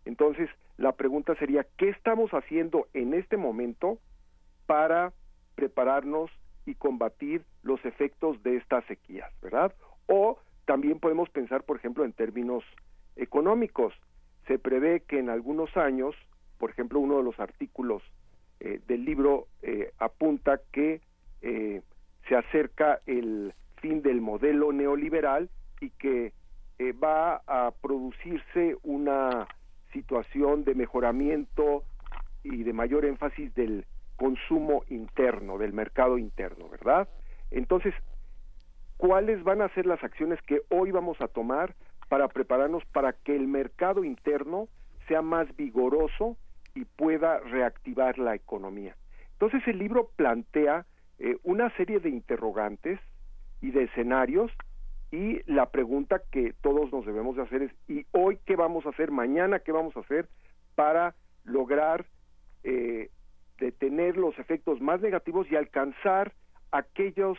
Entonces, 0.04 0.48
la 0.76 0.92
pregunta 0.92 1.34
sería, 1.36 1.66
¿qué 1.76 1.90
estamos 1.90 2.30
haciendo 2.32 2.88
en 2.94 3.14
este 3.14 3.36
momento 3.36 3.98
para 4.66 5.12
prepararnos 5.54 6.30
y 6.66 6.74
combatir 6.74 7.44
los 7.62 7.84
efectos 7.84 8.42
de 8.42 8.56
estas 8.56 8.84
sequías, 8.86 9.30
¿verdad? 9.40 9.72
O 10.06 10.38
también 10.66 11.00
podemos 11.00 11.31
pensar, 11.31 11.62
por 11.62 11.76
ejemplo, 11.76 12.05
en 12.05 12.12
términos 12.12 12.64
económicos. 13.16 13.94
Se 14.47 14.58
prevé 14.58 15.00
que 15.00 15.18
en 15.18 15.31
algunos 15.31 15.76
años, 15.76 16.14
por 16.58 16.70
ejemplo, 16.70 17.00
uno 17.00 17.18
de 17.18 17.24
los 17.24 17.39
artículos 17.40 18.02
eh, 18.60 18.80
del 18.88 19.04
libro 19.04 19.46
eh, 19.62 19.92
apunta 19.98 20.60
que 20.72 21.00
eh, 21.42 21.82
se 22.28 22.36
acerca 22.36 23.00
el 23.06 23.54
fin 23.80 24.02
del 24.02 24.20
modelo 24.20 24.72
neoliberal 24.72 25.48
y 25.80 25.90
que 25.90 26.32
va 27.02 27.42
a 27.48 27.72
producirse 27.82 28.76
una 28.84 29.48
situación 29.92 30.62
de 30.62 30.76
mejoramiento 30.76 31.82
y 32.44 32.62
de 32.62 32.72
mayor 32.72 33.04
énfasis 33.04 33.52
del 33.54 33.84
consumo 34.14 34.84
interno, 34.88 35.58
del 35.58 35.72
mercado 35.72 36.18
interno, 36.18 36.68
¿verdad? 36.68 37.08
Entonces, 37.50 37.94
¿cuáles 38.96 39.42
van 39.42 39.60
a 39.60 39.68
ser 39.70 39.86
las 39.86 40.02
acciones 40.04 40.40
que 40.42 40.62
hoy 40.68 40.92
vamos 40.92 41.20
a 41.20 41.26
tomar 41.26 41.74
para 42.08 42.28
prepararnos 42.28 42.84
para 42.86 43.12
que 43.12 43.34
el 43.34 43.48
mercado 43.48 44.04
interno 44.04 44.68
sea 45.08 45.22
más 45.22 45.54
vigoroso 45.56 46.36
y 46.78 46.84
pueda 46.84 47.40
reactivar 47.40 48.18
la 48.18 48.34
economía? 48.34 48.94
Entonces, 49.32 49.66
el 49.66 49.78
libro 49.78 50.10
plantea 50.16 50.86
eh, 51.18 51.36
una 51.42 51.70
serie 51.76 51.98
de 51.98 52.08
interrogantes 52.08 53.00
y 53.60 53.73
de 53.73 53.84
escenarios 53.84 54.52
y 55.10 55.40
la 55.50 55.70
pregunta 55.70 56.23
que 56.31 56.55
todos 56.60 56.92
nos 56.92 57.05
debemos 57.05 57.36
de 57.36 57.42
hacer 57.42 57.62
es 57.62 57.73
¿y 57.89 58.07
hoy 58.12 58.39
qué 58.47 58.57
vamos 58.57 58.86
a 58.86 58.90
hacer? 58.90 59.10
¿Mañana 59.10 59.58
qué 59.58 59.73
vamos 59.73 59.97
a 59.97 60.00
hacer 60.00 60.28
para 60.74 61.15
lograr 61.44 62.05
eh, 62.62 63.10
detener 63.58 64.16
los 64.16 64.39
efectos 64.39 64.81
más 64.81 65.00
negativos 65.00 65.50
y 65.50 65.57
alcanzar 65.57 66.32
aquellos 66.70 67.39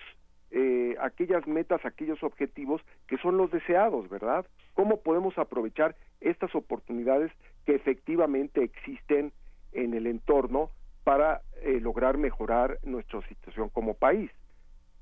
eh, 0.51 0.95
aquellas 0.99 1.45
metas, 1.47 1.85
aquellos 1.85 2.23
objetivos 2.23 2.81
que 3.07 3.17
son 3.17 3.37
los 3.37 3.51
deseados, 3.51 4.09
¿verdad? 4.09 4.45
¿Cómo 4.73 5.01
podemos 5.01 5.37
aprovechar 5.37 5.95
estas 6.21 6.53
oportunidades 6.55 7.31
que 7.65 7.75
efectivamente 7.75 8.63
existen 8.63 9.31
en 9.73 9.93
el 9.93 10.07
entorno 10.07 10.71
para 11.03 11.41
eh, 11.61 11.79
lograr 11.79 12.17
mejorar 12.17 12.79
nuestra 12.83 13.21
situación 13.27 13.69
como 13.69 13.93
país? 13.93 14.31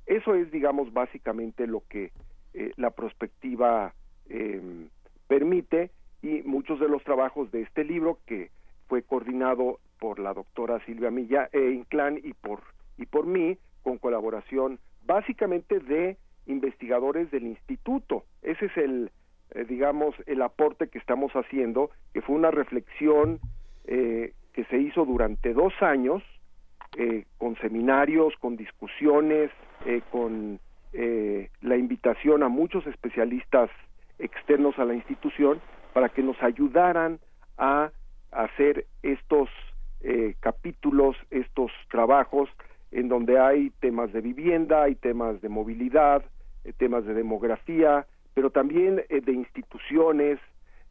Eso 0.05 0.35
es, 0.35 0.51
digamos, 0.51 0.93
básicamente 0.93 1.67
lo 1.67 1.83
que 1.89 2.11
eh, 2.53 2.71
la 2.77 2.91
prospectiva 2.91 3.93
eh, 4.29 4.87
permite 5.27 5.91
y 6.21 6.41
muchos 6.43 6.79
de 6.79 6.87
los 6.87 7.03
trabajos 7.03 7.51
de 7.51 7.61
este 7.61 7.83
libro 7.83 8.19
que 8.25 8.49
fue 8.87 9.03
coordinado 9.03 9.79
por 9.99 10.19
la 10.19 10.33
doctora 10.33 10.83
Silvia 10.85 11.11
Milla 11.11 11.49
e 11.51 11.71
Inclán 11.71 12.19
y 12.23 12.33
por 12.33 12.61
y 12.97 13.05
por 13.05 13.25
mí 13.25 13.57
con 13.83 13.97
colaboración 13.97 14.79
básicamente 15.07 15.79
de 15.79 16.17
investigadores 16.45 17.31
del 17.31 17.47
instituto. 17.47 18.25
Ese 18.43 18.65
es 18.65 18.77
el 18.77 19.11
eh, 19.51 19.65
digamos 19.67 20.13
el 20.25 20.41
aporte 20.41 20.89
que 20.89 20.99
estamos 20.99 21.31
haciendo 21.33 21.89
que 22.13 22.21
fue 22.21 22.35
una 22.35 22.51
reflexión 22.51 23.39
eh, 23.85 24.33
que 24.53 24.65
se 24.65 24.77
hizo 24.77 25.05
durante 25.05 25.53
dos 25.53 25.73
años 25.81 26.21
eh, 26.97 27.25
con 27.37 27.55
seminarios 27.57 28.33
con 28.39 28.57
discusiones 28.57 29.51
eh, 29.85 30.01
con 30.11 30.59
eh, 30.93 31.49
la 31.61 31.77
invitación 31.77 32.43
a 32.43 32.49
muchos 32.49 32.85
especialistas 32.87 33.69
externos 34.19 34.77
a 34.79 34.85
la 34.85 34.95
institución 34.95 35.61
para 35.93 36.09
que 36.09 36.23
nos 36.23 36.41
ayudaran 36.43 37.19
a 37.57 37.91
hacer 38.31 38.85
estos 39.03 39.49
capítulos, 40.39 41.17
estos 41.31 41.71
trabajos 41.89 42.49
en 42.91 43.09
donde 43.09 43.39
hay 43.39 43.71
temas 43.79 44.11
de 44.13 44.21
vivienda, 44.21 44.83
hay 44.83 44.95
temas 44.95 45.41
de 45.41 45.49
movilidad, 45.49 46.23
eh, 46.63 46.73
temas 46.77 47.05
de 47.05 47.13
demografía, 47.13 48.05
pero 48.33 48.49
también 48.49 49.03
eh, 49.09 49.21
de 49.21 49.33
instituciones, 49.33 50.39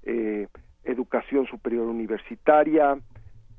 eh, 0.02 0.48
educación 0.84 1.46
superior 1.46 1.86
universitaria, 1.86 2.98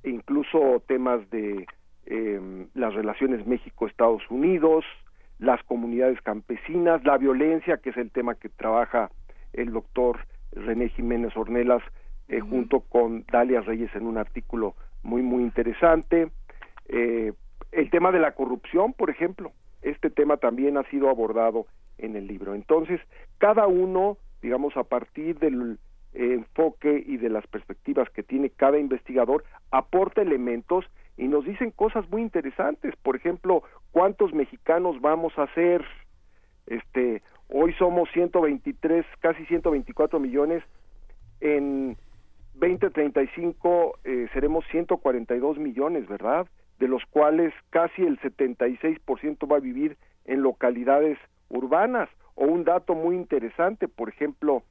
e 0.03 0.09
incluso 0.09 0.81
temas 0.87 1.29
de 1.29 1.65
eh, 2.05 2.67
las 2.73 2.93
relaciones 2.93 3.45
México-Estados 3.45 4.23
Unidos, 4.29 4.85
las 5.39 5.61
comunidades 5.63 6.21
campesinas, 6.21 7.03
la 7.03 7.17
violencia, 7.17 7.77
que 7.77 7.89
es 7.89 7.97
el 7.97 8.11
tema 8.11 8.35
que 8.35 8.49
trabaja 8.49 9.11
el 9.53 9.71
doctor 9.71 10.19
René 10.53 10.89
Jiménez 10.89 11.35
Ornelas 11.35 11.83
eh, 12.29 12.39
junto 12.39 12.81
con 12.81 13.25
Dalia 13.31 13.61
Reyes 13.61 13.93
en 13.95 14.07
un 14.07 14.17
artículo 14.17 14.75
muy, 15.03 15.21
muy 15.21 15.43
interesante. 15.43 16.29
Eh, 16.87 17.33
el 17.71 17.89
tema 17.89 18.11
de 18.11 18.19
la 18.19 18.33
corrupción, 18.33 18.93
por 18.93 19.09
ejemplo, 19.09 19.51
este 19.81 20.09
tema 20.09 20.37
también 20.37 20.77
ha 20.77 20.83
sido 20.89 21.09
abordado 21.09 21.65
en 21.97 22.15
el 22.15 22.27
libro. 22.27 22.55
Entonces, 22.55 22.99
cada 23.37 23.67
uno, 23.67 24.17
digamos, 24.41 24.75
a 24.77 24.83
partir 24.83 25.39
del 25.39 25.77
eh, 26.13 26.33
enfoque 26.33 27.03
y 27.05 27.17
de 27.17 27.29
las 27.29 27.45
perspectivas 27.47 28.09
que 28.09 28.23
tiene 28.23 28.49
cada 28.49 28.79
investigador, 28.79 29.43
aporta 29.71 30.21
elementos 30.21 30.85
y 31.17 31.27
nos 31.27 31.45
dicen 31.45 31.71
cosas 31.71 32.09
muy 32.09 32.21
interesantes. 32.21 32.95
Por 32.97 33.15
ejemplo, 33.15 33.63
¿cuántos 33.91 34.33
mexicanos 34.33 34.99
vamos 35.01 35.37
a 35.37 35.51
ser? 35.53 35.83
Este, 36.67 37.21
hoy 37.49 37.73
somos 37.73 38.09
123, 38.13 39.05
casi 39.19 39.45
124 39.45 40.19
millones. 40.19 40.63
En 41.39 41.97
2035 42.55 43.99
eh, 44.03 44.27
seremos 44.33 44.65
142 44.71 45.57
millones, 45.57 46.07
¿verdad? 46.07 46.47
De 46.79 46.87
los 46.87 47.03
cuales 47.05 47.53
casi 47.69 48.03
el 48.03 48.19
76% 48.19 49.51
va 49.51 49.57
a 49.57 49.61
vivir 49.61 49.97
en 50.25 50.41
localidades 50.41 51.17
urbanas. 51.49 52.09
O 52.35 52.45
un 52.45 52.63
dato 52.63 52.93
muy 52.93 53.15
interesante, 53.15 53.87
por 53.87 54.09
ejemplo, 54.09 54.63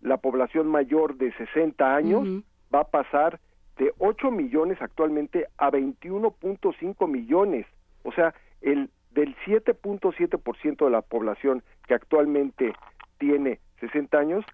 la 0.00 0.18
población 0.18 0.68
mayor 0.68 1.16
de 1.16 1.32
60 1.32 1.94
años 1.94 2.44
va 2.72 2.80
a 2.80 2.88
pasar 2.88 3.40
de 3.76 3.92
8 3.98 4.30
millones 4.30 4.78
actualmente 4.80 5.46
a 5.56 5.70
21.5 5.70 7.08
millones. 7.08 7.66
O 8.04 8.12
sea, 8.12 8.34
el 8.60 8.90
del 9.10 9.34
7.7% 9.46 10.84
de 10.84 10.90
la 10.90 11.02
población 11.02 11.62
que 11.86 11.94
actualmente 11.94 12.72
tiene 13.18 13.58
60 13.80 14.18
años, 14.18 14.44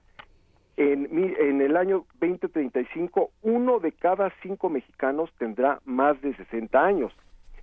en, 0.76 1.08
en 1.12 1.60
el 1.60 1.76
año 1.76 2.04
2035, 2.20 3.30
uno 3.42 3.78
de 3.78 3.92
cada 3.92 4.32
cinco 4.42 4.68
mexicanos 4.68 5.30
tendrá 5.38 5.80
más 5.84 6.20
de 6.20 6.34
60 6.36 6.84
años. 6.84 7.12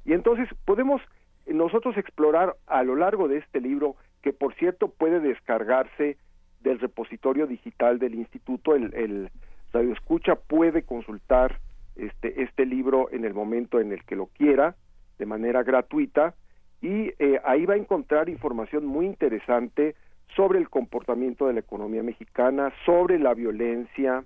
Y 0.06 0.14
entonces 0.14 0.48
podemos 0.65 1.01
nosotros 1.48 1.98
explorar 1.98 2.56
a 2.67 2.83
lo 2.83 2.95
largo 2.95 3.27
de 3.27 3.38
este 3.38 3.59
libro, 3.59 3.95
que 4.22 4.33
por 4.33 4.53
cierto 4.56 4.88
puede 4.90 5.19
descargarse 5.19 6.17
del 6.61 6.80
repositorio 6.80 7.48
digital 7.48 7.99
del 7.99 8.15
instituto, 8.15 8.75
el, 8.75 8.93
el 8.93 9.30
Radio 9.73 9.93
Escucha 9.93 10.35
puede 10.35 10.83
consultar 10.83 11.59
este, 11.95 12.43
este 12.43 12.65
libro 12.65 13.09
en 13.11 13.25
el 13.25 13.33
momento 13.33 13.80
en 13.80 13.91
el 13.91 14.03
que 14.03 14.15
lo 14.15 14.27
quiera, 14.27 14.75
de 15.17 15.25
manera 15.25 15.64
gratuita, 15.64 16.35
y 16.81 17.14
eh, 17.19 17.40
ahí 17.43 17.65
va 17.65 17.75
a 17.75 17.77
encontrar 17.77 18.30
información 18.30 18.85
muy 18.85 19.06
interesante 19.06 19.95
sobre 20.35 20.59
el 20.59 20.69
comportamiento 20.69 21.47
de 21.47 21.53
la 21.53 21.59
economía 21.59 22.03
mexicana, 22.03 22.71
sobre 22.85 23.19
la 23.19 23.33
violencia, 23.33 24.23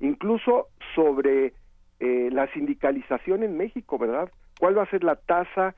incluso 0.00 0.68
sobre 0.94 1.52
eh, 2.00 2.28
la 2.32 2.52
sindicalización 2.52 3.42
en 3.42 3.56
México, 3.56 3.98
¿verdad? 3.98 4.30
¿Cuál 4.58 4.76
va 4.78 4.82
a 4.82 4.90
ser 4.90 5.04
la 5.04 5.16
tasa 5.16 5.74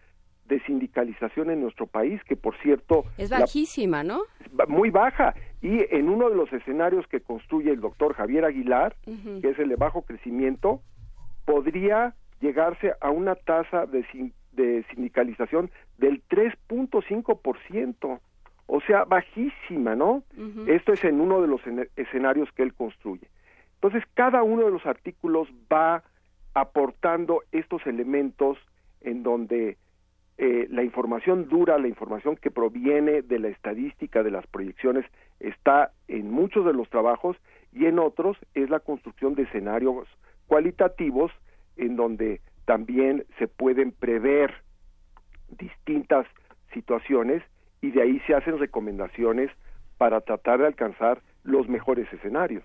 de 0.46 0.60
sindicalización 0.64 1.50
en 1.50 1.60
nuestro 1.60 1.86
país? 1.86 2.22
Que 2.24 2.36
por 2.36 2.56
cierto 2.58 3.04
Es 3.18 3.30
la- 3.30 3.40
bajísima, 3.40 4.02
¿no? 4.02 4.22
muy 4.68 4.90
baja 4.90 5.34
y 5.60 5.84
en 5.94 6.08
uno 6.08 6.30
de 6.30 6.36
los 6.36 6.50
escenarios 6.52 7.06
que 7.08 7.20
construye 7.20 7.70
el 7.70 7.80
doctor 7.80 8.14
Javier 8.14 8.44
Aguilar, 8.44 8.94
que 9.04 9.48
es 9.50 9.58
el 9.58 9.68
de 9.68 9.76
bajo 9.76 10.02
crecimiento, 10.02 10.80
podría 11.44 12.14
llegarse 12.40 12.92
a 13.00 13.10
una 13.10 13.34
tasa 13.34 13.86
de, 13.86 14.04
de 14.52 14.84
sindicalización 14.94 15.70
del 15.98 16.22
3.5%, 16.28 18.20
o 18.66 18.80
sea, 18.80 19.04
bajísima, 19.04 19.94
¿no? 19.94 20.24
Esto 20.66 20.92
es 20.92 21.04
en 21.04 21.20
uno 21.20 21.40
de 21.40 21.48
los 21.48 21.60
escenarios 21.96 22.50
que 22.52 22.62
él 22.62 22.74
construye. 22.74 23.28
Entonces, 23.74 24.02
cada 24.14 24.42
uno 24.42 24.64
de 24.64 24.72
los 24.72 24.84
artículos 24.86 25.48
va 25.72 26.02
aportando 26.54 27.42
estos 27.52 27.86
elementos 27.86 28.58
en 29.02 29.22
donde 29.22 29.76
eh, 30.38 30.66
la 30.70 30.82
información 30.82 31.48
dura, 31.48 31.78
la 31.78 31.88
información 31.88 32.36
que 32.36 32.50
proviene 32.50 33.22
de 33.22 33.38
la 33.38 33.48
estadística, 33.48 34.22
de 34.22 34.30
las 34.30 34.46
proyecciones, 34.46 35.06
está 35.38 35.92
en 36.08 36.30
muchos 36.30 36.64
de 36.64 36.72
los 36.72 36.88
trabajos 36.90 37.36
y 37.72 37.86
en 37.86 37.98
otros 37.98 38.36
es 38.54 38.68
la 38.68 38.80
construcción 38.80 39.34
de 39.34 39.44
escenarios 39.44 40.08
cualitativos 40.46 41.30
en 41.76 41.96
donde 41.96 42.40
también 42.64 43.24
se 43.38 43.48
pueden 43.48 43.92
prever 43.92 44.54
distintas 45.48 46.26
situaciones 46.72 47.42
y 47.80 47.90
de 47.90 48.02
ahí 48.02 48.20
se 48.26 48.34
hacen 48.34 48.58
recomendaciones 48.58 49.50
para 49.98 50.20
tratar 50.20 50.60
de 50.60 50.66
alcanzar 50.66 51.22
los 51.42 51.68
mejores 51.68 52.12
escenarios. 52.12 52.64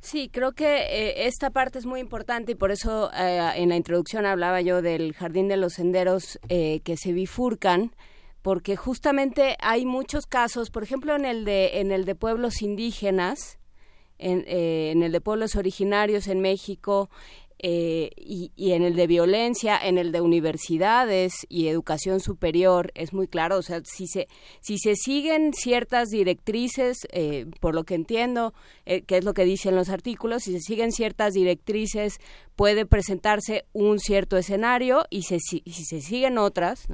Sí, 0.00 0.30
creo 0.32 0.52
que 0.52 0.66
eh, 0.66 1.26
esta 1.26 1.50
parte 1.50 1.78
es 1.78 1.86
muy 1.86 2.00
importante 2.00 2.52
y 2.52 2.54
por 2.54 2.70
eso 2.70 3.10
eh, 3.12 3.50
en 3.56 3.70
la 3.70 3.76
introducción 3.76 4.24
hablaba 4.24 4.60
yo 4.60 4.80
del 4.80 5.14
jardín 5.14 5.48
de 5.48 5.56
los 5.56 5.74
senderos 5.74 6.38
eh, 6.48 6.80
que 6.84 6.96
se 6.96 7.12
bifurcan, 7.12 7.90
porque 8.40 8.76
justamente 8.76 9.56
hay 9.60 9.84
muchos 9.84 10.26
casos, 10.26 10.70
por 10.70 10.84
ejemplo 10.84 11.16
en 11.16 11.24
el 11.24 11.44
de 11.44 11.80
en 11.80 11.90
el 11.90 12.04
de 12.04 12.14
pueblos 12.14 12.62
indígenas, 12.62 13.58
en, 14.18 14.44
eh, 14.46 14.92
en 14.92 15.02
el 15.02 15.10
de 15.10 15.20
pueblos 15.20 15.56
originarios 15.56 16.28
en 16.28 16.40
México 16.40 17.10
eh, 17.58 18.10
y, 18.16 18.52
y 18.54 18.72
en 18.72 18.82
el 18.82 18.96
de 18.96 19.06
violencia, 19.06 19.78
en 19.78 19.98
el 19.98 20.12
de 20.12 20.20
universidades 20.20 21.46
y 21.48 21.68
educación 21.68 22.20
superior, 22.20 22.92
es 22.94 23.12
muy 23.12 23.28
claro, 23.28 23.58
o 23.58 23.62
sea, 23.62 23.80
si 23.84 24.06
se, 24.06 24.28
si 24.60 24.78
se 24.78 24.94
siguen 24.94 25.52
ciertas 25.54 26.10
directrices, 26.10 27.06
eh, 27.12 27.46
por 27.60 27.74
lo 27.74 27.84
que 27.84 27.94
entiendo, 27.94 28.52
eh, 28.84 29.02
que 29.02 29.16
es 29.16 29.24
lo 29.24 29.34
que 29.34 29.44
dicen 29.44 29.74
los 29.74 29.88
artículos, 29.88 30.42
si 30.42 30.52
se 30.52 30.60
siguen 30.60 30.92
ciertas 30.92 31.34
directrices, 31.34 32.18
puede 32.56 32.86
presentarse 32.86 33.64
un 33.72 33.98
cierto 33.98 34.36
escenario 34.36 35.04
y 35.10 35.22
se, 35.22 35.38
si, 35.40 35.62
si 35.66 35.84
se 35.84 36.00
siguen 36.00 36.38
otras, 36.38 36.88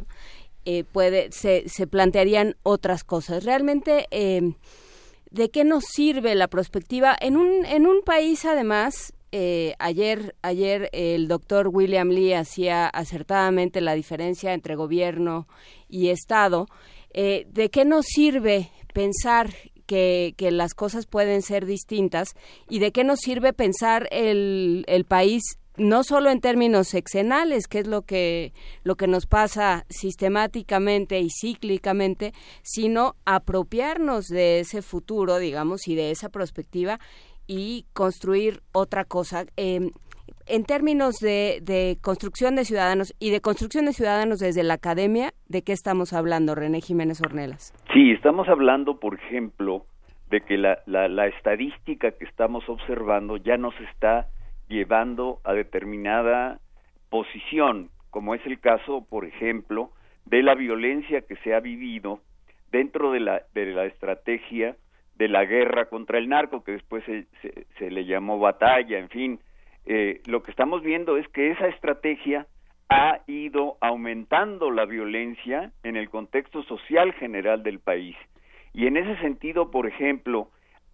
eh, 0.65 0.84
puede, 0.84 1.32
se, 1.32 1.68
se 1.68 1.86
plantearían 1.86 2.57
otras 2.62 3.02
cosas. 3.02 3.44
Realmente, 3.44 4.07
eh, 4.10 4.52
¿de 5.31 5.50
qué 5.50 5.65
nos 5.65 5.84
sirve 5.84 6.34
la 6.36 6.49
prospectiva? 6.49 7.16
En 7.20 7.36
un, 7.36 7.65
en 7.65 7.86
un 7.86 8.02
país, 8.02 8.44
además, 8.44 9.12
eh, 9.33 9.75
ayer, 9.78 10.35
ayer 10.43 10.91
el 10.93 11.27
doctor 11.27 11.69
William 11.69 12.11
Lee 12.11 12.35
hacía 12.35 12.86
acertadamente 12.86 13.81
la 13.81 13.94
diferencia 13.94 14.52
entre 14.52 14.77
gobierno 14.77 15.49
y 15.89 16.09
Estado. 16.09 16.67
Eh, 17.15 17.47
¿De 17.51 17.70
qué 17.70 17.86
nos 17.86 18.05
sirve 18.07 18.70
pensar 18.93 19.51
que, 19.86 20.35
que 20.36 20.51
las 20.51 20.75
cosas 20.75 21.07
pueden 21.07 21.41
ser 21.41 21.65
distintas 21.65 22.35
y 22.69 22.78
de 22.78 22.93
qué 22.93 23.05
nos 23.05 23.20
sirve 23.20 23.52
pensar 23.55 24.07
el, 24.11 24.85
el 24.86 25.05
país 25.07 25.43
no 25.77 26.05
solo 26.05 26.31
en 26.31 26.41
términos 26.41 26.89
sexenales, 26.89 27.67
que 27.67 27.78
es 27.78 27.86
lo 27.86 28.02
que 28.02 28.52
lo 28.85 28.97
que 28.97 29.07
nos 29.07 29.27
pasa 29.27 29.86
sistemáticamente 29.89 31.20
y 31.20 31.28
cíclicamente, 31.31 32.35
sino 32.62 33.17
apropiarnos 33.25 34.27
de 34.27 34.61
ese 34.61 34.83
futuro, 34.83 35.39
digamos, 35.39 35.89
y 35.89 35.94
de 35.94 36.11
esa 36.11 36.28
perspectiva 36.28 37.01
y 37.47 37.87
construir 37.93 38.61
otra 38.73 39.05
cosa. 39.05 39.45
Eh, 39.57 39.91
en 40.47 40.65
términos 40.65 41.21
de, 41.21 41.61
de 41.62 41.99
construcción 42.01 42.57
de 42.57 42.65
ciudadanos 42.65 43.15
y 43.19 43.31
de 43.31 43.41
construcción 43.41 43.85
de 43.87 43.93
ciudadanos 43.93 44.41
desde 44.41 44.62
la 44.62 44.75
academia, 44.75 45.33
¿de 45.49 45.62
qué 45.62 45.73
estamos 45.73 46.12
hablando, 46.12 46.55
René 46.55 46.81
Jiménez 46.81 47.21
Ornelas? 47.21 47.73
Sí, 47.93 48.11
estamos 48.11 48.49
hablando, 48.49 48.99
por 48.99 49.15
ejemplo, 49.15 49.87
de 50.31 50.41
que 50.41 50.57
la, 50.57 50.79
la, 50.87 51.09
la 51.09 51.27
estadística 51.27 52.11
que 52.12 52.25
estamos 52.25 52.69
observando 52.69 53.37
ya 53.37 53.57
nos 53.57 53.75
está 53.93 54.29
llevando 54.69 55.41
a 55.45 55.53
determinada 55.53 56.59
posición, 57.11 57.91
como 58.11 58.35
es 58.35 58.45
el 58.47 58.59
caso, 58.59 59.07
por 59.09 59.25
ejemplo, 59.27 59.91
de 60.25 60.43
la 60.43 60.55
violencia 60.55 61.21
que 61.23 61.37
se 61.37 61.55
ha 61.55 61.61
vivido 61.61 62.21
dentro 62.71 63.12
de 63.12 63.21
la, 63.21 63.43
de 63.55 63.67
la 63.67 63.85
estrategia 63.85 64.77
de 65.16 65.28
la 65.28 65.44
guerra 65.44 65.86
contra 65.86 66.18
el 66.18 66.28
narco, 66.28 66.65
que 66.65 66.73
después 66.73 67.05
se, 67.05 67.26
se, 67.78 67.91
le 67.91 68.05
llamó 68.05 68.39
batalla, 68.39 68.99
en 68.99 69.08
fin. 69.08 69.41
Eh, 69.84 70.20
lo 70.26 70.42
que 70.42 70.50
estamos 70.50 70.82
viendo 70.82 71.16
es 71.16 71.28
que 71.28 71.50
esa 71.50 71.68
estrategia 71.68 72.47
ha 72.89 73.20
ido 73.26 73.78
aumentando 73.81 74.70
la 74.70 74.84
violencia 74.84 75.73
en 75.82 75.97
el 75.97 76.10
contexto 76.10 76.62
social 76.65 77.12
general 77.15 77.62
del 77.62 77.78
país. 77.78 78.16
Y 78.74 78.86
en 78.86 78.97
ese 78.97 79.16
sentido, 79.20 79.70
por 79.70 79.86
ejemplo, 79.86 80.50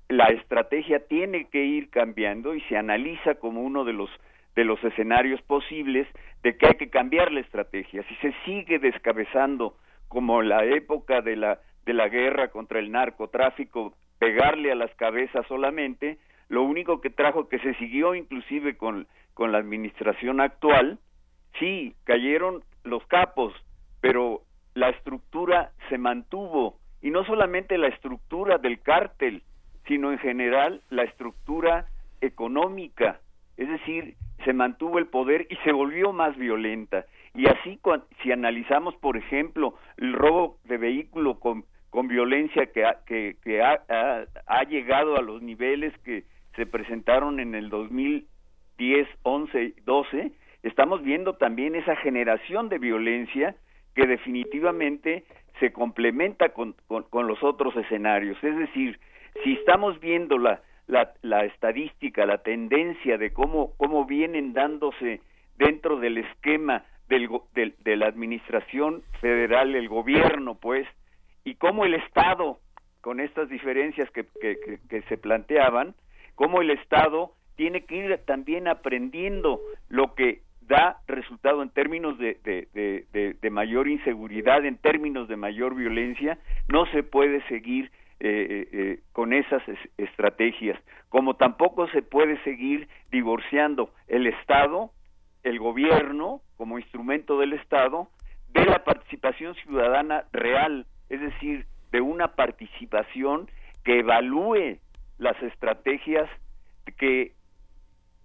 la 0.09 0.27
estrategia 0.27 1.07
tiene 1.07 1.49
que 1.49 1.65
ir 1.65 1.91
cambiando 1.91 2.55
y 2.55 2.61
se 2.63 2.77
analiza 2.77 3.37
como 3.37 3.63
uno 3.63 3.85
de 3.85 3.93
los 3.93 4.11
de 4.57 4.65
los 4.65 4.83
escenarios 4.83 5.41
posibles 5.43 6.09
de 6.43 6.57
que 6.57 6.67
hay 6.67 6.75
que 6.75 6.91
cambiar 6.91 7.31
la 7.31 7.39
estrategia. 7.41 8.03
Si 8.09 8.15
se 8.17 8.35
sigue 8.45 8.81
descabezando 8.81 9.77
como 10.09 10.43
la 10.43 10.65
época 10.65 11.21
de 11.21 11.37
la 11.37 11.61
de 11.85 11.95
la 11.95 12.09
guerra 12.09 12.49
contra 12.49 12.81
el 12.81 12.91
narcotráfico, 12.91 13.95
pegarle 14.19 14.73
a 14.73 14.77
las 14.77 14.95
cabezas 14.95 15.47
solamente, 15.47 16.19
lo 16.49 16.63
único 16.63 17.01
que 17.01 17.11
trajo 17.11 17.49
que 17.49 17.59
se 17.59 17.75
siguió 17.75 18.15
inclusive 18.15 18.77
con 18.77 19.07
con 19.39 19.53
la 19.53 19.59
administración 19.59 20.41
actual, 20.41 20.99
sí, 21.61 21.95
cayeron 22.03 22.65
los 22.83 23.07
capos, 23.07 23.55
pero 24.01 24.43
la 24.75 24.89
estructura 24.89 25.71
se 25.89 25.97
mantuvo 25.97 26.81
y 27.01 27.11
no 27.11 27.25
solamente 27.25 27.79
la 27.79 27.87
estructura 27.87 28.59
del 28.59 28.81
cártel, 28.81 29.45
sino 29.87 30.11
en 30.11 30.19
general 30.19 30.83
la 30.91 31.05
estructura 31.05 31.87
económica, 32.21 33.21
es 33.57 33.69
decir, 33.69 34.17
se 34.45 34.53
mantuvo 34.53 34.99
el 34.99 35.07
poder 35.07 35.47
y 35.51 35.55
se 35.59 35.71
volvió 35.71 36.13
más 36.13 36.37
violenta. 36.37 37.05
Y 37.33 37.47
así, 37.47 37.79
si 38.21 38.33
analizamos, 38.33 38.97
por 38.97 39.17
ejemplo, 39.17 39.75
el 39.99 40.15
robo 40.15 40.59
de 40.65 40.79
vehículo 40.79 41.39
con, 41.39 41.65
con 41.91 42.09
violencia 42.09 42.67
que, 42.67 42.85
ha, 42.85 42.99
que, 43.07 43.63
ha, 43.63 44.63
llegado 44.65 45.17
a 45.17 45.23
los 45.23 45.43
niveles 45.43 45.97
que 46.05 46.25
se 46.55 46.67
presentaron 46.67 47.41
en 47.41 47.55
el 47.55 47.71
2010, 47.71 49.09
11, 49.23 49.75
12, 49.85 50.33
estamos 50.63 51.03
viendo 51.03 51.35
también 51.35 51.75
esa 51.75 51.97
generación 51.97 52.69
de 52.69 52.79
violencia 52.79 53.57
que 53.95 54.07
definitivamente 54.07 55.25
se 55.61 55.73
complementa 55.73 56.51
con, 56.51 56.75
con, 56.87 57.27
los 57.27 57.43
otros 57.43 57.75
escenarios. 57.77 58.37
Es 58.43 58.57
decir, 58.57 58.99
si 59.43 59.55
estamos 59.55 59.99
viendo 59.99 60.39
la, 60.39 60.61
la, 60.87 61.13
la, 61.23 61.45
estadística, 61.45 62.27
la 62.27 62.39
tendencia 62.43 63.19
de 63.19 63.33
cómo, 63.33 63.75
vienen 64.07 64.53
dándose 64.53 65.21
dentro 65.57 65.99
del 65.99 66.19
esquema 66.19 66.85
del, 67.09 67.29
de 67.79 67.97
la 67.97 68.07
administración 68.07 69.03
federal, 69.21 69.75
el 69.75 69.89
gobierno, 69.89 70.55
pues, 70.55 70.87
y 71.49 71.55
cómo 71.55 71.87
el 71.87 71.95
Estado, 71.95 72.59
con 73.01 73.21
estas 73.21 73.49
diferencias 73.49 74.11
que, 74.11 74.27
que, 74.43 75.03
se 75.09 75.17
planteaban, 75.17 75.95
cómo 76.35 76.61
el 76.61 76.71
Estado 76.71 77.33
tiene 77.57 77.85
que 77.85 77.97
ir 77.97 78.19
también 78.27 78.69
aprendiendo 78.69 79.59
lo 79.89 80.15
que 80.15 80.43
da 80.61 80.99
resultado 81.07 81.63
en 81.63 81.71
términos 81.71 82.19
de, 82.19 82.37
de, 82.45 83.51
mayor 83.51 83.89
inseguridad, 83.89 84.63
en 84.67 84.77
términos 84.77 85.27
de 85.27 85.37
mayor 85.37 85.75
violencia, 85.75 86.39
no 86.69 86.85
se 86.93 87.03
puede 87.03 87.41
seguir 87.49 87.91
eh, 88.21 88.69
eh, 88.71 89.01
con 89.13 89.33
esas 89.33 89.63
estrategias, 89.97 90.79
como 91.09 91.35
tampoco 91.35 91.89
se 91.89 92.03
puede 92.03 92.37
seguir 92.45 92.89
divorciando 93.11 93.91
el 94.07 94.27
Estado, 94.27 94.91
el 95.45 95.59
gobierno 95.59 96.43
como 96.59 96.79
instrumento 96.79 97.39
del 97.39 97.55
Estado, 97.55 98.09
de 98.51 98.67
la 98.67 98.85
participación 98.85 99.55
ciudadana 99.55 100.25
real, 100.33 100.85
es 101.09 101.21
decir, 101.21 101.67
de 101.93 102.01
una 102.01 102.35
participación 102.35 103.49
que 103.85 104.01
evalúe 104.01 104.79
las 105.19 105.41
estrategias 105.43 106.29
que 106.97 107.33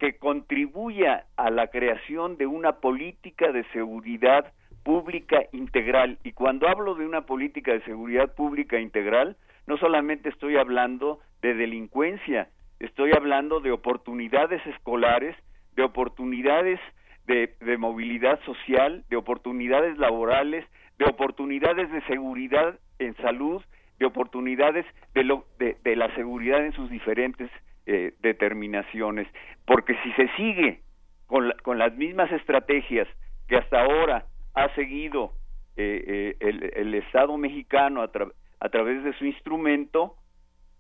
que 0.04 0.18
contribuya 0.18 1.28
a 1.38 1.50
la 1.50 1.68
creación 1.68 2.36
de 2.36 2.46
una 2.46 2.74
política 2.82 3.54
de 3.54 3.64
seguridad 3.72 4.52
pública 4.84 5.44
integral. 5.54 6.18
Y 6.26 6.34
cuando 6.34 6.68
hablo 6.68 6.96
de 6.96 7.06
una 7.06 7.22
política 7.22 7.72
de 7.72 7.82
seguridad 7.86 8.36
pública 8.36 8.78
integral, 8.82 9.38
no 9.66 9.78
solamente 9.78 10.28
estoy 10.28 10.58
hablando 10.58 11.20
de 11.42 11.54
delincuencia, 11.54 12.50
estoy 12.82 13.12
hablando 13.16 13.62
de 13.62 13.72
oportunidades 13.72 14.62
escolares, 14.68 15.38
de 15.78 15.84
oportunidades 15.84 16.82
de, 17.28 17.78
movilidad 17.78 18.42
social, 18.42 19.06
de 19.10 19.16
oportunidades 19.16 19.98
laborales, 19.98 20.66
de 20.98 21.06
oportunidades 21.06 21.92
de 21.92 22.02
seguridad 22.04 22.80
en 23.00 23.16
salud, 23.18 23.62
de 24.00 24.06
oportunidades 24.06 24.86
de, 25.14 25.24
lo, 25.24 25.46
de 25.58 25.96
la 25.96 26.14
seguridad 26.16 26.66
en 26.66 26.74
sus 26.74 26.90
diferentes 26.90 27.50
eh, 27.86 28.14
determinaciones, 28.22 29.28
porque 29.66 29.94
si 30.04 30.12
se 30.14 30.30
sigue 30.38 30.80
con, 31.28 31.52
con, 31.64 31.78
las 31.78 31.94
mismas 31.98 32.32
estrategias 32.32 33.10
que 33.50 33.58
hasta 33.58 33.82
ahora 33.82 34.26
ha 34.54 34.74
seguido 34.76 35.34
eh, 35.76 36.38
eh, 36.40 36.72
el, 36.78 36.94
Estado 36.94 37.38
mexicano 37.38 38.02
a, 38.02 38.10
a, 38.62 38.70
través 38.70 39.04
de 39.04 39.12
su 39.18 39.26
instrumento, 39.26 40.16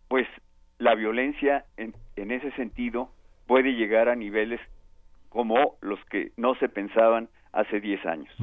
pues 0.07 0.25
la 0.77 0.95
violencia 0.95 1.65
en, 1.75 1.93
en 2.15 2.31
ese 2.31 2.51
sentido 2.51 3.09
puede 3.47 3.73
llegar 3.73 4.07
a 4.07 4.15
niveles 4.15 4.61
como 5.27 5.75
los 5.81 5.99
que 6.05 6.31
no 6.37 6.55
se 6.55 6.69
pensaban 6.69 7.27
hace 7.53 7.79
10 7.79 8.05
años. 8.07 8.33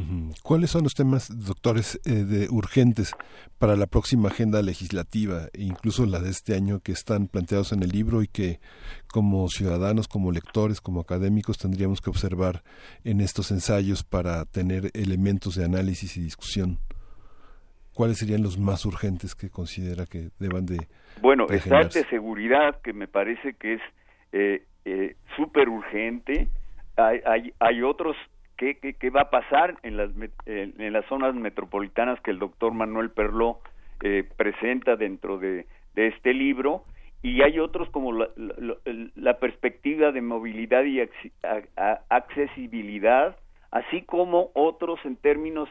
¿Cuáles 0.42 0.70
son 0.70 0.84
los 0.84 0.94
temas, 0.94 1.28
doctores, 1.44 2.00
eh, 2.06 2.24
de 2.24 2.48
urgentes 2.48 3.12
para 3.58 3.74
la 3.74 3.86
próxima 3.86 4.28
agenda 4.28 4.62
legislativa 4.62 5.48
e 5.52 5.62
incluso 5.62 6.06
la 6.06 6.20
de 6.20 6.30
este 6.30 6.54
año 6.54 6.78
que 6.78 6.92
están 6.92 7.26
planteados 7.26 7.72
en 7.72 7.82
el 7.82 7.90
libro 7.90 8.22
y 8.22 8.28
que 8.28 8.60
como 9.12 9.48
ciudadanos, 9.48 10.06
como 10.06 10.30
lectores, 10.30 10.80
como 10.80 11.00
académicos 11.00 11.58
tendríamos 11.58 12.00
que 12.00 12.08
observar 12.08 12.62
en 13.04 13.20
estos 13.20 13.50
ensayos 13.50 14.04
para 14.04 14.44
tener 14.44 14.90
elementos 14.94 15.56
de 15.56 15.64
análisis 15.64 16.16
y 16.16 16.22
discusión? 16.22 16.78
¿Cuáles 17.92 18.18
serían 18.18 18.44
los 18.44 18.58
más 18.58 18.86
urgentes 18.86 19.34
que 19.34 19.50
considera 19.50 20.06
que 20.06 20.30
deban 20.38 20.66
de... 20.66 20.86
Bueno, 21.20 21.46
está 21.50 21.80
de 21.80 22.04
seguridad, 22.04 22.80
que 22.80 22.92
me 22.92 23.08
parece 23.08 23.54
que 23.54 23.74
es 23.74 23.80
eh, 24.32 24.64
eh, 24.84 25.16
súper 25.36 25.68
urgente. 25.68 26.48
Hay, 26.96 27.20
hay, 27.26 27.52
hay 27.58 27.82
otros 27.82 28.16
qué, 28.60 29.10
va 29.10 29.22
a 29.22 29.30
pasar 29.30 29.78
en 29.82 29.96
las, 29.96 30.10
en 30.46 30.92
las 30.92 31.06
zonas 31.06 31.34
metropolitanas 31.34 32.20
que 32.20 32.30
el 32.30 32.38
doctor 32.38 32.74
Manuel 32.74 33.10
Perló 33.10 33.60
eh, 34.02 34.24
presenta 34.36 34.96
dentro 34.96 35.38
de, 35.38 35.66
este 35.94 36.32
libro 36.32 36.84
y 37.22 37.42
hay 37.42 37.58
otros 37.58 37.90
como 37.90 38.12
la, 38.14 39.38
perspectiva 39.38 40.12
de 40.12 40.22
movilidad 40.22 40.84
y 40.84 41.00
accesibilidad, 42.08 43.36
así 43.70 44.00
como 44.02 44.50
otros 44.54 44.98
en 45.04 45.16
términos 45.16 45.68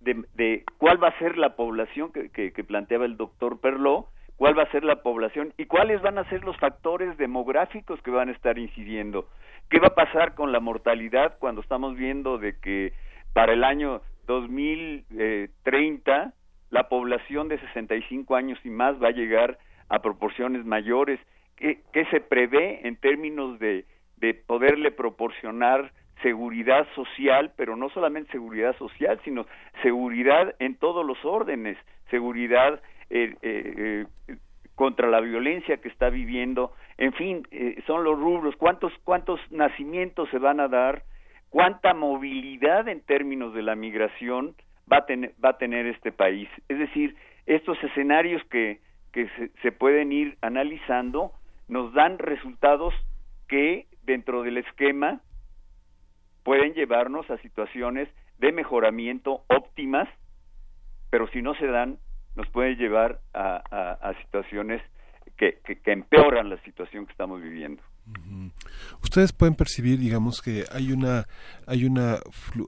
de, 0.00 0.64
cuál 0.78 1.00
va 1.00 1.08
a 1.08 1.18
ser 1.20 1.38
la 1.38 1.54
población 1.54 2.10
que, 2.12 2.30
que, 2.30 2.64
planteaba 2.64 3.04
el 3.04 3.16
doctor 3.16 3.60
Perló, 3.60 4.08
cuál 4.36 4.58
va 4.58 4.64
a 4.64 4.70
ser 4.70 4.84
la 4.84 5.02
población 5.02 5.52
y 5.56 5.66
cuáles 5.66 6.02
van 6.02 6.18
a 6.18 6.28
ser 6.28 6.44
los 6.44 6.56
factores 6.56 7.16
demográficos 7.16 8.00
que 8.02 8.10
van 8.10 8.28
a 8.28 8.32
estar 8.32 8.58
incidiendo. 8.58 9.28
¿Qué 9.70 9.78
va 9.78 9.88
a 9.88 9.94
pasar 9.94 10.34
con 10.34 10.52
la 10.52 10.60
mortalidad 10.60 11.38
cuando 11.38 11.60
estamos 11.60 11.96
viendo 11.96 12.38
de 12.38 12.58
que 12.58 12.92
para 13.32 13.52
el 13.52 13.64
año 13.64 14.02
2030 14.26 16.32
la 16.70 16.88
población 16.88 17.48
de 17.48 17.58
65 17.58 18.34
años 18.34 18.58
y 18.64 18.70
más 18.70 19.00
va 19.02 19.08
a 19.08 19.12
llegar 19.12 19.58
a 19.88 20.02
proporciones 20.02 20.64
mayores? 20.64 21.20
¿Qué, 21.56 21.82
se 22.10 22.20
prevé 22.20 22.86
en 22.86 22.96
términos 22.96 23.58
de, 23.60 23.84
de 24.16 24.34
poderle 24.34 24.90
proporcionar 24.90 25.92
seguridad 26.22 26.86
social, 26.94 27.52
pero 27.56 27.76
no 27.76 27.88
solamente 27.90 28.32
seguridad 28.32 28.76
social, 28.76 29.20
sino 29.24 29.46
seguridad 29.82 30.54
en 30.58 30.76
todos 30.76 31.04
los 31.04 31.22
órdenes, 31.24 31.76
seguridad 32.10 32.80
eh, 33.12 33.36
eh, 33.42 34.06
contra 34.74 35.08
la 35.08 35.20
violencia 35.20 35.76
que 35.76 35.88
está 35.88 36.08
viviendo, 36.08 36.72
en 36.96 37.12
fin, 37.12 37.46
eh, 37.50 37.82
son 37.86 38.04
los 38.04 38.18
rubros, 38.18 38.56
cuántos 38.56 38.92
cuántos 39.04 39.38
nacimientos 39.50 40.30
se 40.30 40.38
van 40.38 40.60
a 40.60 40.68
dar, 40.68 41.02
cuánta 41.50 41.92
movilidad 41.92 42.88
en 42.88 43.02
términos 43.02 43.52
de 43.52 43.62
la 43.62 43.74
migración 43.74 44.54
va 44.90 44.98
a 44.98 45.06
tener 45.06 45.34
va 45.44 45.50
a 45.50 45.58
tener 45.58 45.86
este 45.86 46.10
país. 46.10 46.48
Es 46.68 46.78
decir, 46.78 47.14
estos 47.46 47.82
escenarios 47.84 48.42
que 48.46 48.80
que 49.12 49.28
se, 49.36 49.50
se 49.60 49.72
pueden 49.72 50.10
ir 50.10 50.38
analizando 50.40 51.32
nos 51.68 51.92
dan 51.92 52.18
resultados 52.18 52.94
que 53.46 53.86
dentro 54.04 54.42
del 54.42 54.56
esquema 54.56 55.20
pueden 56.44 56.72
llevarnos 56.72 57.30
a 57.30 57.36
situaciones 57.38 58.08
de 58.38 58.52
mejoramiento 58.52 59.44
óptimas, 59.48 60.08
pero 61.10 61.28
si 61.28 61.42
no 61.42 61.54
se 61.54 61.66
dan, 61.66 61.98
nos 62.36 62.48
puede 62.48 62.76
llevar 62.76 63.20
a, 63.34 64.14
situaciones 64.22 64.82
que, 65.36 65.60
empeoran 65.86 66.50
la 66.50 66.58
situación 66.62 67.06
que 67.06 67.12
estamos 67.12 67.40
viviendo. 67.42 67.82
Ustedes 69.02 69.32
pueden 69.32 69.54
percibir, 69.54 69.98
digamos, 69.98 70.40
que 70.40 70.64
hay 70.70 70.92
una, 70.92 71.26
hay 71.66 71.84
una, 71.84 72.18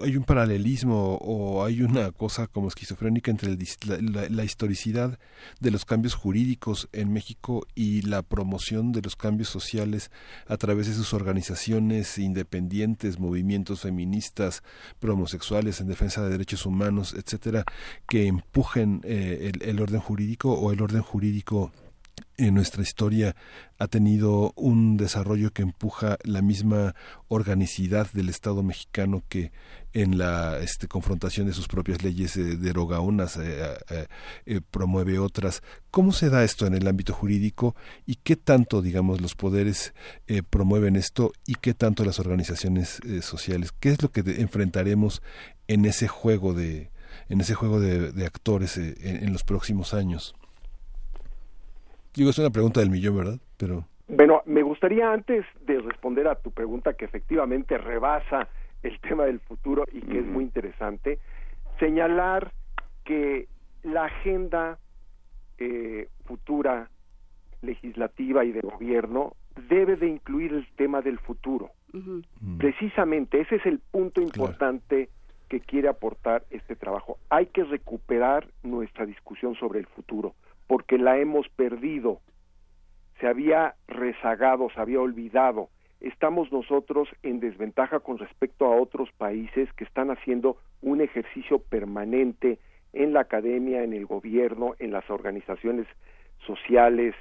hay 0.03 0.17
un 0.17 0.25
paralelismo 0.25 1.17
o 1.21 1.65
hay 1.65 1.83
una 1.83 2.11
cosa 2.11 2.47
como 2.47 2.69
esquizofrénica 2.69 3.31
entre 3.31 3.57
la, 3.57 4.45
historicidad 4.45 5.19
de 5.61 5.71
los 5.71 5.85
cambios 5.85 6.15
jurídicos 6.15 6.89
en 6.93 7.13
México 7.13 7.67
y 7.75 8.03
la 8.03 8.23
promoción 8.23 8.93
de 8.93 9.03
los 9.03 9.17
cambios 9.17 9.49
sociales 9.49 10.11
a 10.47 10.57
través 10.57 10.89
de 10.89 10.95
sus 10.95 11.15
organizaciones 11.15 12.19
independientes, 12.19 13.19
movimientos 13.19 13.83
feministas, 13.83 14.63
promosexuales 14.99 15.81
en 15.81 15.87
defensa 15.87 16.23
de 16.23 16.31
derechos 16.31 16.67
humanos, 16.67 17.15
etcétera, 17.15 17.65
que 18.09 18.27
empujen 18.27 19.01
eh, 19.05 19.53
el 19.61 19.81
orden 19.81 20.01
jurídico 20.01 20.53
o 20.53 20.73
el 20.73 20.83
orden 20.83 21.03
jurídico 21.03 21.73
en 22.37 22.55
nuestra 22.55 22.83
historia 22.83 23.37
ha 23.79 23.87
tenido 23.87 24.53
un 24.57 24.97
desarrollo 24.97 25.53
que 25.53 25.63
empuja 25.63 26.19
la 26.25 26.43
misma 26.43 26.95
organicidad 27.29 28.11
del 28.13 28.29
Estado 28.29 28.63
mexicano 28.63 29.23
que 29.29 29.53
en 29.93 30.19
la 30.19 30.59
este, 30.59 30.89
confrontación 30.89 31.47
de 31.47 31.53
sus 31.53 31.69
propias 31.69 32.03
leyes 32.03 32.37
eh, 32.37 32.57
deroga 32.57 32.99
unas, 32.99 33.37
eh, 33.37 33.77
eh, 34.47 34.61
promueve 34.71 35.21
otras. 35.21 35.63
¿Cómo 35.93 36.13
se 36.13 36.31
da 36.31 36.43
esto 36.43 36.67
en 36.67 36.75
el 36.75 36.89
ámbito 36.89 37.15
jurídico 37.15 37.77
y 38.05 38.17
qué 38.17 38.35
tanto, 38.35 38.83
digamos, 38.83 39.21
los 39.21 39.37
poderes 39.37 39.95
promueven 40.51 40.97
esto 40.97 41.33
y 41.47 41.55
qué 41.55 41.75
tanto 41.75 42.05
las 42.05 42.19
organizaciones 42.19 43.01
sociales? 43.23 43.71
¿Qué 43.79 43.91
es 43.91 44.03
lo 44.03 44.11
que 44.11 44.21
enfrentaremos 44.41 45.23
en 45.69 45.85
ese 45.85 46.09
juego 46.09 46.53
de 46.53 46.91
en 47.29 47.41
ese 47.41 47.55
juego 47.55 47.81
de, 47.81 48.27
actores 48.27 48.77
en 48.77 49.33
los 49.33 49.45
próximos 49.45 49.95
años? 49.95 50.35
Digo, 52.15 52.31
es 52.31 52.39
una 52.39 52.51
pregunta 52.51 52.81
del 52.81 52.91
millón, 52.91 53.17
¿verdad? 53.17 53.39
Pero... 53.57 53.85
Bueno, 54.07 54.43
me 54.47 54.63
gustaría 54.63 55.13
antes 55.13 55.45
de 55.67 55.81
responder 55.81 56.29
a 56.29 56.37
tu 56.37 56.51
pregunta 56.51 56.95
que 56.95 57.07
efectivamente 57.07 57.79
rebasa 57.79 58.49
el 58.83 59.01
tema 59.01 59.25
del 59.25 59.41
futuro 59.41 59.85
y 59.91 60.01
que 60.03 60.21
es 60.21 60.27
muy 60.27 60.45
interesante, 60.45 61.19
señalar 61.81 62.53
que 63.03 63.49
la 63.83 64.05
agenda 64.05 64.79
eh, 65.59 66.09
futura 66.27 66.91
legislativa 67.63 68.45
y 68.45 68.53
de 68.53 68.61
gobierno 68.61 69.35
debe 69.69 69.97
de 69.97 70.09
incluir 70.09 70.53
el 70.53 70.67
tema 70.77 71.01
del 71.01 71.19
futuro. 71.19 71.71
Mm. 71.93 72.59
Precisamente 72.59 73.41
ese 73.41 73.57
es 73.57 73.67
el 73.67 73.79
punto 73.79 74.21
importante 74.21 75.09
que 75.49 75.61
quiere 75.61 75.89
aportar 75.89 76.45
este 76.51 76.77
trabajo. 76.77 77.19
Hay 77.31 77.47
que 77.47 77.65
recuperar 77.65 78.49
nuestra 78.63 79.07
discusión 79.07 79.55
sobre 79.55 79.81
el 79.81 79.87
futuro 79.87 80.35
porque 80.67 80.99
la 80.99 81.19
hemos 81.19 81.49
perdido, 81.51 82.21
se 83.21 83.27
había 83.27 83.75
rezagado, 83.87 84.69
se 84.71 84.81
había 84.81 85.01
olvidado. 85.01 85.69
Estamos 86.01 86.53
nosotros 86.53 87.09
en 87.23 87.41
desventaja 87.41 88.01
con 88.01 88.19
respecto 88.19 88.67
a 88.67 88.77
otros 88.77 89.11
países 89.13 89.73
que 89.75 89.85
están 89.85 90.11
haciendo 90.11 90.59
un 90.83 91.01
ejercicio 91.01 91.59
permanente 91.59 92.59
en 92.93 93.13
la 93.13 93.21
academia, 93.21 93.83
en 93.83 93.93
el 93.93 94.07
gobierno, 94.07 94.75
en 94.79 94.93
las 94.93 95.09
organizaciones 95.11 95.87
sociales, 96.47 97.15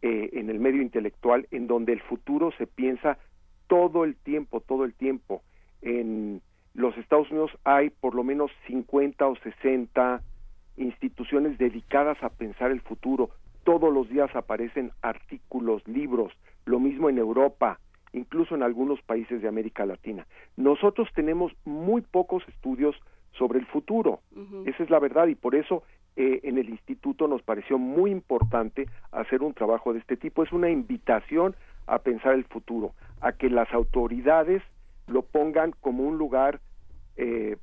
eh, 0.00 0.30
en 0.32 0.50
el 0.50 0.58
medio 0.58 0.82
intelectual, 0.82 1.46
en 1.50 1.66
donde 1.66 1.92
el 1.92 2.00
futuro 2.00 2.52
se 2.58 2.66
piensa 2.66 3.18
todo 3.66 4.04
el 4.04 4.16
tiempo, 4.16 4.60
todo 4.60 4.84
el 4.84 4.94
tiempo. 4.94 5.42
en 5.82 6.40
los 6.74 6.96
Estados 6.96 7.30
Unidos 7.30 7.50
hay 7.64 7.90
por 7.90 8.14
lo 8.14 8.24
menos 8.24 8.50
50 8.66 9.26
o 9.26 9.36
60 9.36 10.22
instituciones 10.76 11.58
dedicadas 11.58 12.22
a 12.22 12.30
pensar 12.30 12.70
el 12.70 12.80
futuro. 12.80 13.30
Todos 13.64 13.92
los 13.92 14.08
días 14.08 14.34
aparecen 14.34 14.92
artículos, 15.02 15.86
libros, 15.86 16.32
lo 16.64 16.80
mismo 16.80 17.08
en 17.08 17.18
Europa, 17.18 17.78
incluso 18.12 18.54
en 18.54 18.62
algunos 18.62 19.00
países 19.02 19.40
de 19.40 19.48
América 19.48 19.86
Latina. 19.86 20.26
Nosotros 20.56 21.08
tenemos 21.14 21.52
muy 21.64 22.02
pocos 22.02 22.42
estudios 22.48 22.96
sobre 23.32 23.58
el 23.58 23.66
futuro. 23.66 24.20
Esa 24.66 24.82
es 24.82 24.90
la 24.90 24.98
verdad 24.98 25.26
y 25.28 25.34
por 25.34 25.54
eso 25.54 25.82
eh, 26.16 26.40
en 26.42 26.58
el 26.58 26.68
instituto 26.68 27.26
nos 27.26 27.42
pareció 27.42 27.78
muy 27.78 28.10
importante 28.10 28.88
hacer 29.10 29.42
un 29.42 29.54
trabajo 29.54 29.92
de 29.92 30.00
este 30.00 30.16
tipo. 30.16 30.42
Es 30.42 30.52
una 30.52 30.70
invitación 30.70 31.54
a 31.86 31.98
pensar 31.98 32.34
el 32.34 32.44
futuro, 32.44 32.92
a 33.20 33.32
que 33.32 33.48
las 33.48 33.72
autoridades 33.72 34.62
lo 35.06 35.22
pongan 35.22 35.72
como 35.80 36.04
un 36.04 36.18
lugar 36.18 36.60
eh, 37.16 37.56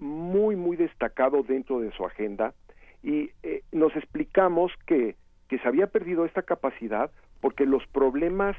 muy, 0.00 0.56
muy 0.56 0.76
destacado 0.76 1.42
dentro 1.42 1.80
de 1.80 1.92
su 1.92 2.04
agenda 2.04 2.54
y 3.02 3.30
eh, 3.42 3.62
nos 3.72 3.94
explicamos 3.96 4.72
que, 4.86 5.16
que 5.48 5.58
se 5.58 5.68
había 5.68 5.86
perdido 5.86 6.24
esta 6.24 6.42
capacidad 6.42 7.10
porque 7.40 7.66
los 7.66 7.86
problemas 7.86 8.56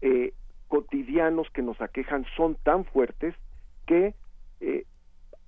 eh, 0.00 0.32
cotidianos 0.68 1.50
que 1.50 1.62
nos 1.62 1.80
aquejan 1.80 2.24
son 2.36 2.56
tan 2.62 2.84
fuertes 2.84 3.34
que 3.86 4.14
eh, 4.60 4.84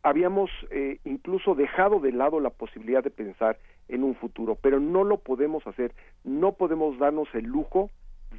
habíamos 0.03 0.51
eh, 0.71 0.99
incluso 1.05 1.55
dejado 1.55 1.99
de 1.99 2.13
lado 2.13 2.41
la 2.41 2.51
posibilidad 2.51 3.03
de 3.03 3.11
pensar 3.11 3.57
en 3.89 4.05
un 4.05 4.15
futuro, 4.15 4.57
pero 4.61 4.81
no 4.81 5.03
lo 5.03 5.19
podemos 5.19 5.67
hacer, 5.67 5.93
no 6.25 6.53
podemos 6.53 6.99
darnos 6.99 7.29
el 7.35 7.47
lujo 7.47 7.91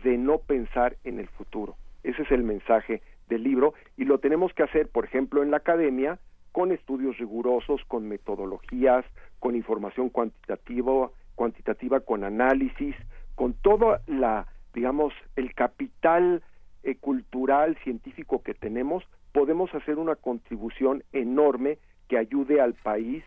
de 0.04 0.18
no 0.18 0.38
pensar 0.38 0.96
en 1.04 1.20
el 1.20 1.28
futuro. 1.28 1.76
Ese 2.04 2.22
es 2.22 2.32
el 2.32 2.44
mensaje 2.44 3.02
del 3.30 3.44
libro 3.44 3.74
y 3.98 4.06
lo 4.06 4.20
tenemos 4.20 4.54
que 4.54 4.64
hacer, 4.64 4.88
por 4.88 5.06
ejemplo, 5.06 5.42
en 5.42 5.50
la 5.50 5.58
academia, 5.58 6.20
con 6.56 6.72
estudios 6.72 7.17
rigurosos, 7.17 7.82
con 7.85 8.08
metodologías, 8.08 9.03
con 9.40 9.58
información 9.58 10.08
cuantitativa, 10.08 11.11
cuantitativa 11.35 12.00
con 12.00 12.24
análisis, 12.24 12.95
con 13.35 13.51
toda 13.56 14.00
la, 14.08 14.48
digamos, 14.74 15.11
el 15.35 15.53
capital 15.53 16.42
eh, 16.84 16.95
cultural, 16.95 17.77
científico 17.84 18.42
que 18.42 18.53
tenemos, 18.53 19.03
podemos 19.34 19.75
hacer 19.75 19.98
una 19.98 20.16
contribución 20.16 21.03
enorme 21.11 21.77
que 22.08 22.17
ayude 22.17 22.61
al 22.61 22.74
país 22.74 23.25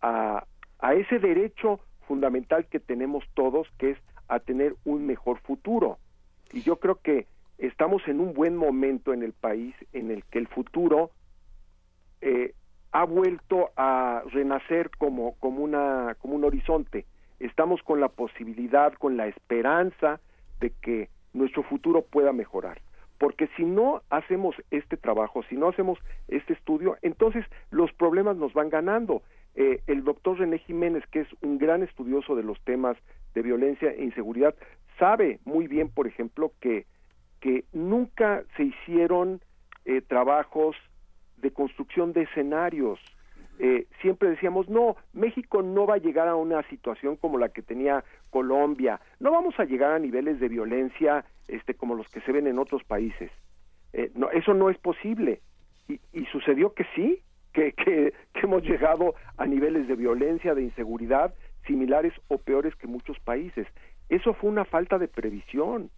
a, 0.00 0.46
a 0.78 0.94
ese 0.94 1.18
derecho 1.18 1.78
fundamental 2.08 2.64
que 2.68 2.80
tenemos 2.80 3.22
todos, 3.34 3.68
que 3.76 3.90
es 3.90 3.98
a 4.28 4.38
tener 4.38 4.76
un 4.86 5.04
mejor 5.04 5.40
futuro. 5.40 5.98
Y 6.54 6.62
yo 6.62 6.76
creo 6.76 6.94
que 7.02 7.26
estamos 7.58 8.00
en 8.08 8.18
un 8.18 8.32
buen 8.32 8.56
momento 8.56 9.12
en 9.12 9.22
el 9.22 9.34
país 9.34 9.74
en 9.92 10.10
el 10.10 10.24
que 10.24 10.38
el 10.38 10.48
futuro 10.48 11.10
eh, 12.22 12.54
ha 12.92 13.04
vuelto 13.04 13.70
a 13.76 14.22
renacer 14.30 14.90
como, 14.98 15.34
como, 15.38 15.64
una, 15.64 16.14
como 16.20 16.34
un 16.34 16.44
horizonte. 16.44 17.06
Estamos 17.40 17.82
con 17.82 18.00
la 18.00 18.08
posibilidad, 18.08 18.92
con 18.94 19.16
la 19.16 19.26
esperanza 19.26 20.20
de 20.60 20.70
que 20.82 21.08
nuestro 21.32 21.62
futuro 21.62 22.02
pueda 22.02 22.32
mejorar. 22.32 22.80
Porque 23.18 23.48
si 23.56 23.64
no 23.64 24.02
hacemos 24.10 24.54
este 24.70 24.96
trabajo, 24.96 25.42
si 25.44 25.56
no 25.56 25.68
hacemos 25.68 25.98
este 26.28 26.52
estudio, 26.52 26.96
entonces 27.02 27.44
los 27.70 27.92
problemas 27.92 28.36
nos 28.36 28.52
van 28.52 28.68
ganando. 28.68 29.22
Eh, 29.54 29.80
el 29.86 30.04
doctor 30.04 30.38
René 30.38 30.58
Jiménez, 30.58 31.04
que 31.10 31.20
es 31.20 31.28
un 31.40 31.58
gran 31.58 31.82
estudioso 31.82 32.36
de 32.36 32.42
los 32.42 32.60
temas 32.62 32.96
de 33.34 33.42
violencia 33.42 33.90
e 33.90 34.04
inseguridad, 34.04 34.54
sabe 34.98 35.40
muy 35.44 35.66
bien, 35.66 35.88
por 35.88 36.06
ejemplo, 36.06 36.52
que, 36.60 36.86
que 37.40 37.64
nunca 37.72 38.44
se 38.56 38.64
hicieron 38.64 39.40
eh, 39.84 40.00
trabajos 40.00 40.76
de 41.42 41.50
construcción 41.50 42.12
de 42.12 42.22
escenarios. 42.22 42.98
Eh, 43.58 43.86
siempre 44.00 44.30
decíamos, 44.30 44.68
no, 44.68 44.96
México 45.12 45.62
no 45.62 45.86
va 45.86 45.96
a 45.96 45.98
llegar 45.98 46.26
a 46.26 46.36
una 46.36 46.62
situación 46.68 47.16
como 47.16 47.36
la 47.36 47.50
que 47.50 47.62
tenía 47.62 48.02
Colombia, 48.30 49.00
no 49.20 49.30
vamos 49.30 49.54
a 49.60 49.64
llegar 49.64 49.92
a 49.92 49.98
niveles 49.98 50.40
de 50.40 50.48
violencia 50.48 51.24
este, 51.48 51.74
como 51.74 51.94
los 51.94 52.08
que 52.08 52.22
se 52.22 52.32
ven 52.32 52.46
en 52.46 52.58
otros 52.58 52.82
países. 52.84 53.30
Eh, 53.92 54.10
no, 54.14 54.30
eso 54.30 54.54
no 54.54 54.70
es 54.70 54.78
posible. 54.78 55.40
Y, 55.86 56.00
y 56.12 56.24
sucedió 56.26 56.72
que 56.72 56.86
sí, 56.94 57.20
que, 57.52 57.72
que, 57.72 58.14
que 58.32 58.40
hemos 58.40 58.62
llegado 58.62 59.14
a 59.36 59.46
niveles 59.46 59.86
de 59.86 59.96
violencia, 59.96 60.54
de 60.54 60.62
inseguridad 60.62 61.34
similares 61.66 62.12
o 62.28 62.38
peores 62.38 62.74
que 62.76 62.86
muchos 62.86 63.18
países. 63.20 63.66
Eso 64.08 64.34
fue 64.34 64.50
una 64.50 64.64
falta 64.64 64.98
de 64.98 65.08
previsión. 65.08 65.90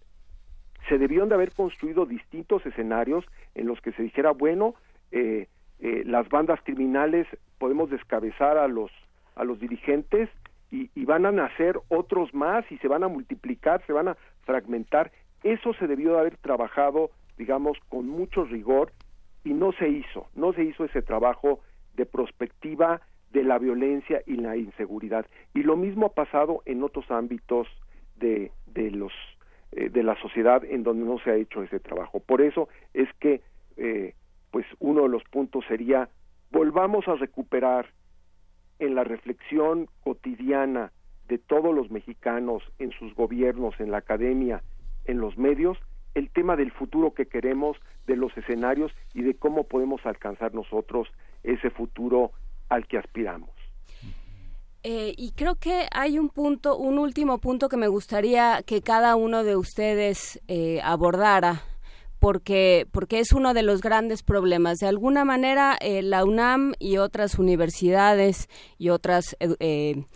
Se 0.89 0.99
debieron 0.99 1.29
de 1.29 1.37
haber 1.37 1.53
construido 1.53 2.05
distintos 2.05 2.65
escenarios 2.67 3.25
en 3.55 3.67
los 3.67 3.81
que 3.81 3.93
se 3.93 4.03
dijera, 4.03 4.33
bueno, 4.33 4.75
eh, 5.13 5.49
eh, 5.81 6.03
las 6.07 6.29
bandas 6.29 6.61
criminales 6.63 7.27
podemos 7.59 7.91
descabezar 7.91 8.59
a 8.59 8.69
los 8.69 8.91
a 9.37 9.43
los 9.43 9.59
dirigentes 9.59 10.29
y, 10.71 10.91
y, 10.95 11.05
van 11.05 11.27
a 11.27 11.33
nacer 11.33 11.81
otros 11.89 12.33
más 12.35 12.65
y 12.71 12.79
se 12.79 12.87
van 12.87 13.03
a 13.03 13.09
multiplicar, 13.09 13.85
se 13.85 13.93
van 13.93 14.07
a 14.07 14.17
fragmentar. 14.45 15.11
Eso 15.43 15.75
se 15.75 15.89
debió 15.89 16.13
de 16.13 16.21
haber 16.21 16.37
trabajado, 16.37 17.11
digamos, 17.37 17.77
con 17.89 18.09
mucho 18.09 18.45
rigor 18.45 18.93
y 19.43 19.55
no 19.55 19.73
se 19.73 19.89
hizo, 19.89 20.29
no 20.37 20.53
se 20.53 20.63
hizo 20.63 20.85
ese 20.85 21.03
trabajo 21.03 21.61
de 21.95 22.07
prospectiva 22.07 23.01
de 23.33 23.43
la 23.43 23.59
violencia 23.59 24.23
y 24.25 24.37
la 24.37 24.57
inseguridad. 24.57 25.27
Y 25.53 25.65
lo 25.65 25.77
mismo 25.77 26.07
ha 26.07 26.15
pasado 26.15 26.63
en 26.65 26.83
otros 26.85 27.11
ámbitos 27.11 27.67
de, 28.17 28.53
de 28.67 28.93
los 28.93 29.13
eh, 29.73 29.91
de 29.91 30.05
la 30.05 30.15
sociedad 30.21 30.65
en 30.65 30.85
donde 30.85 31.05
no 31.05 31.19
se 31.19 31.31
ha 31.31 31.35
hecho 31.35 31.63
ese 31.63 31.81
trabajo. 31.81 32.21
Por 32.21 32.41
eso 32.41 32.69
es 32.93 33.09
que 33.19 33.41
eh, 33.77 34.15
pues 34.55 34.67
uno 34.79 35.03
de 35.03 35.09
los 35.09 35.25
puntos 35.25 35.65
sería 35.67 36.09
volvamos 36.53 37.09
a 37.09 37.17
recuperar 37.17 37.87
en 38.79 38.95
la 38.95 39.03
reflexión 39.03 39.89
cotidiana 40.05 40.93
de 41.27 41.39
todos 41.39 41.75
los 41.75 41.91
mexicanos, 41.91 42.63
en 42.79 42.93
sus 42.93 43.13
gobiernos, 43.17 43.75
en 43.81 43.91
la 43.91 43.99
academia, 43.99 44.63
en 45.07 45.19
los 45.19 45.37
medios, 45.37 45.77
el 46.15 46.31
tema 46.31 46.55
del 46.55 46.71
futuro 46.71 47.15
que 47.15 47.27
queremos, 47.27 47.77
de 48.07 48.15
los 48.15 48.31
escenarios 48.37 48.93
y 49.13 49.23
de 49.23 49.35
cómo 49.35 49.65
podemos 49.65 50.07
alcanzar 50.07 50.55
nosotros 50.55 51.09
ese 51.43 51.71
futuro 51.71 52.31
al 52.69 52.87
que 52.87 52.99
aspiramos. 52.99 53.51
Eh, 54.85 55.15
y 55.17 55.33
creo 55.33 55.57
que 55.57 55.89
hay 55.91 56.21
un 56.21 56.29
punto, 56.29 56.77
un 56.77 57.01
último 57.01 57.39
punto 57.39 57.69
que 57.69 57.77
me 57.77 57.89
gustaría 57.89 58.63
que 58.65 58.83
cada 58.83 59.17
uno 59.17 59.43
de 59.43 59.57
ustedes 59.57 60.41
eh, 60.47 60.81
abordara 60.85 61.65
porque, 62.25 62.89
porque 62.91 63.19
es 63.19 63.33
uno 63.33 63.53
de 63.53 63.63
los 63.63 63.83
grandes 63.83 64.23
problemas. 64.23 64.79
De 64.79 64.87
alguna 64.87 65.27
manera, 65.27 65.77
eh, 65.79 66.01
la 66.01 66.25
UNAM 66.25 66.73
y 66.79 66.97
otras 66.97 67.39
universidades 67.39 68.49
y 68.79 68.89
otras 68.89 69.37
eh, 69.41 70.07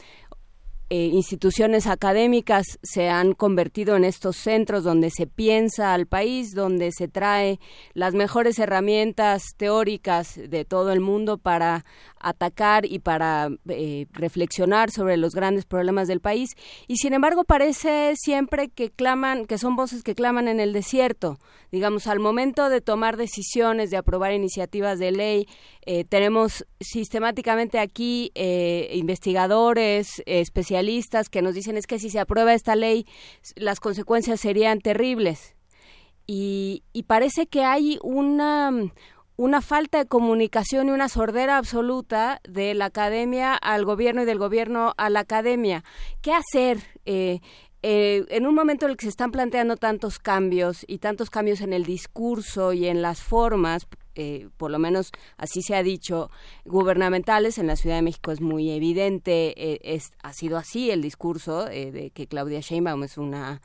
eh, 0.90 1.10
instituciones 1.12 1.86
académicas 1.86 2.78
se 2.82 3.10
han 3.10 3.34
convertido 3.34 3.94
en 3.96 4.04
estos 4.04 4.36
centros 4.36 4.84
donde 4.84 5.10
se 5.10 5.26
piensa 5.26 5.92
al 5.92 6.06
país, 6.06 6.54
donde 6.54 6.92
se 6.92 7.08
trae 7.08 7.60
las 7.92 8.14
mejores 8.14 8.58
herramientas 8.58 9.42
teóricas 9.58 10.40
de 10.48 10.64
todo 10.64 10.90
el 10.92 11.00
mundo 11.00 11.36
para 11.36 11.84
atacar 12.20 12.86
y 12.86 13.00
para 13.00 13.50
eh, 13.68 14.06
reflexionar 14.12 14.90
sobre 14.90 15.18
los 15.18 15.34
grandes 15.34 15.66
problemas 15.66 16.08
del 16.08 16.20
país. 16.20 16.56
Y 16.86 16.96
sin 16.96 17.12
embargo 17.12 17.44
parece 17.44 18.14
siempre 18.16 18.68
que 18.68 18.90
claman 18.90 19.44
que 19.44 19.58
son 19.58 19.76
voces 19.76 20.02
que 20.02 20.14
claman 20.14 20.48
en 20.48 20.58
el 20.58 20.72
desierto. 20.72 21.38
Digamos 21.70 22.06
al 22.06 22.18
momento 22.18 22.70
de 22.70 22.80
tomar 22.80 23.18
decisiones 23.18 23.90
de 23.90 23.98
aprobar 23.98 24.32
iniciativas 24.32 24.98
de 24.98 25.12
ley 25.12 25.46
eh, 25.90 26.04
tenemos 26.04 26.66
sistemáticamente 26.80 27.78
aquí 27.78 28.30
eh, 28.34 28.90
investigadores 28.92 30.22
especialistas 30.26 31.30
que 31.30 31.40
nos 31.40 31.54
dicen 31.54 31.78
es 31.78 31.86
que 31.86 31.98
si 31.98 32.10
se 32.10 32.18
aprueba 32.18 32.52
esta 32.52 32.76
ley 32.76 33.06
las 33.56 33.80
consecuencias 33.80 34.38
serían 34.38 34.80
terribles 34.80 35.56
y, 36.26 36.82
y 36.92 37.04
parece 37.04 37.46
que 37.46 37.64
hay 37.64 37.98
una 38.02 38.70
una 39.38 39.62
falta 39.62 39.98
de 39.98 40.06
comunicación 40.06 40.88
y 40.88 40.90
una 40.90 41.08
sordera 41.08 41.58
absoluta 41.58 42.40
de 42.46 42.74
la 42.74 42.86
academia 42.86 43.54
al 43.54 43.84
gobierno 43.84 44.22
y 44.22 44.24
del 44.24 44.36
gobierno 44.36 44.94
a 44.96 45.10
la 45.10 45.20
academia. 45.20 45.84
¿Qué 46.22 46.32
hacer? 46.32 46.78
Eh, 47.06 47.38
eh, 47.82 48.26
en 48.30 48.48
un 48.48 48.56
momento 48.56 48.84
en 48.84 48.90
el 48.90 48.96
que 48.96 49.04
se 49.04 49.10
están 49.10 49.30
planteando 49.30 49.76
tantos 49.76 50.18
cambios 50.18 50.84
y 50.88 50.98
tantos 50.98 51.30
cambios 51.30 51.60
en 51.60 51.72
el 51.72 51.84
discurso 51.84 52.72
y 52.72 52.88
en 52.88 53.00
las 53.00 53.22
formas, 53.22 53.86
eh, 54.16 54.48
por 54.56 54.72
lo 54.72 54.80
menos 54.80 55.12
así 55.36 55.62
se 55.62 55.76
ha 55.76 55.84
dicho, 55.84 56.32
gubernamentales, 56.64 57.58
en 57.58 57.68
la 57.68 57.76
Ciudad 57.76 57.94
de 57.94 58.02
México 58.02 58.32
es 58.32 58.40
muy 58.40 58.72
evidente, 58.72 59.54
es, 59.94 60.10
ha 60.20 60.32
sido 60.32 60.56
así 60.56 60.90
el 60.90 61.00
discurso 61.00 61.66
de 61.66 62.10
que 62.12 62.26
Claudia 62.26 62.58
Sheinbaum 62.58 63.04
es 63.04 63.16
una 63.16 63.62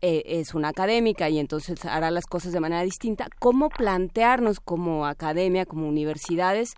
eh, 0.00 0.22
es 0.26 0.54
una 0.54 0.68
académica 0.68 1.28
y 1.28 1.38
entonces 1.38 1.84
hará 1.84 2.10
las 2.10 2.26
cosas 2.26 2.52
de 2.52 2.60
manera 2.60 2.82
distinta. 2.82 3.28
¿Cómo 3.38 3.68
plantearnos 3.68 4.60
como 4.60 5.06
academia, 5.06 5.66
como 5.66 5.88
universidades, 5.88 6.74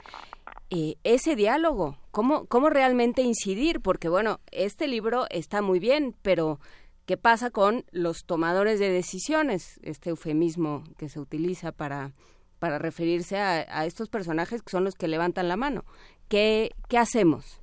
eh, 0.71 0.97
ese 1.05 1.37
diálogo? 1.37 1.97
¿Cómo, 2.11 2.47
¿Cómo 2.47 2.71
realmente 2.71 3.23
incidir? 3.23 3.81
Porque 3.81 4.09
bueno, 4.09 4.41
este 4.51 4.89
libro 4.89 5.27
está 5.31 5.63
muy 5.63 5.79
bien, 5.79 6.15
pero 6.23 6.61
¿qué 7.07 7.17
pasa 7.17 7.51
con 7.51 7.85
los 7.91 8.25
tomadores 8.25 8.79
de 8.81 8.91
decisiones? 8.91 9.79
Este 9.83 10.11
eufemismo 10.11 10.85
que 10.97 11.09
se 11.09 11.21
utiliza 11.21 11.73
para 11.73 12.13
para 12.59 12.79
referirse 12.79 13.39
a, 13.39 13.67
a 13.69 13.87
estos 13.87 14.09
personajes 14.09 14.63
que 14.63 14.71
son 14.71 14.83
los 14.83 14.97
que 14.97 15.07
levantan 15.07 15.47
la 15.47 15.57
mano. 15.57 15.85
¿Qué, 16.29 16.73
qué 16.89 16.99
hacemos? 16.99 17.61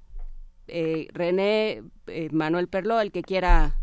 Eh, 0.67 1.07
René, 1.13 1.83
Manuel 2.31 2.67
Perló, 2.67 2.99
el 2.99 3.11
que 3.11 3.21
quiera, 3.21 3.79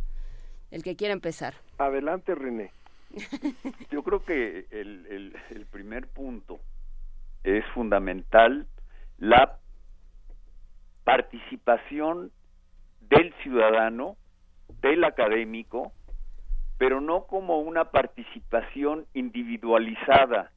el 0.72 0.82
que 0.82 0.96
quiera 0.96 1.12
empezar. 1.12 1.54
Adelante, 1.78 2.34
René. 2.34 2.72
Yo 3.90 4.02
creo 4.02 4.24
que 4.24 4.66
el, 4.70 5.06
el, 5.06 5.36
el 5.50 5.66
primer 5.66 6.08
punto 6.08 6.58
es 7.44 7.64
fundamental 7.74 8.66
la 9.18 9.58
participación 11.04 12.32
del 13.00 13.34
ciudadano, 13.42 14.16
del 14.80 15.04
académico, 15.04 15.92
pero 16.78 17.00
no 17.00 17.26
como 17.26 17.60
una 17.60 17.90
participación 17.90 19.06
individualizada, 19.12 20.52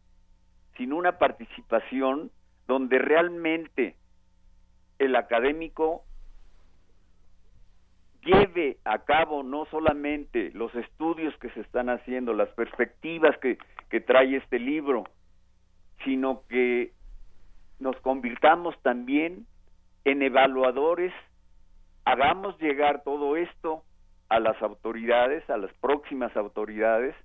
sino 0.77 0.95
una 0.95 1.17
participación 1.17 2.31
donde 2.67 2.99
realmente 2.99 3.97
el 4.97 5.15
académico 5.17 6.05
lleve 8.25 8.77
a 8.83 8.99
cabo 8.99 9.43
no 9.43 9.65
solamente 9.65 10.51
los 10.53 10.73
estudios 10.75 11.35
que 11.37 11.49
se 11.51 11.61
están 11.61 11.89
haciendo, 11.89 12.33
las 12.33 12.49
perspectivas 12.49 13.37
que, 13.37 13.57
trae 14.01 14.35
este 14.35 14.59
libro, 14.59 15.05
sino 16.03 16.41
que 16.49 16.91
nos 17.79 17.95
convirtamos 18.01 18.75
también 18.81 19.45
en 20.03 20.21
evaluadores, 20.21 21.13
hagamos 22.03 22.59
llegar 22.59 23.03
todo 23.03 23.37
esto 23.37 23.83
a 24.27 24.41
las 24.41 24.61
autoridades, 24.61 25.49
a 25.49 25.55
las 25.55 25.71
próximas 25.75 26.35
autoridades, 26.35 27.15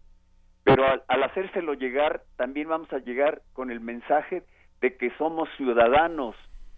pero 0.62 0.87
al, 0.87 1.03
al, 1.09 1.25
hacérselo 1.25 1.75
llegar, 1.75 2.23
también 2.37 2.69
vamos 2.69 2.93
a 2.93 2.99
llegar 2.99 3.43
con 3.53 3.73
el 3.73 3.81
mensaje 3.81 4.45
de 4.81 4.97
que 4.97 5.11
somos 5.19 5.49
ciudadanos 5.57 6.37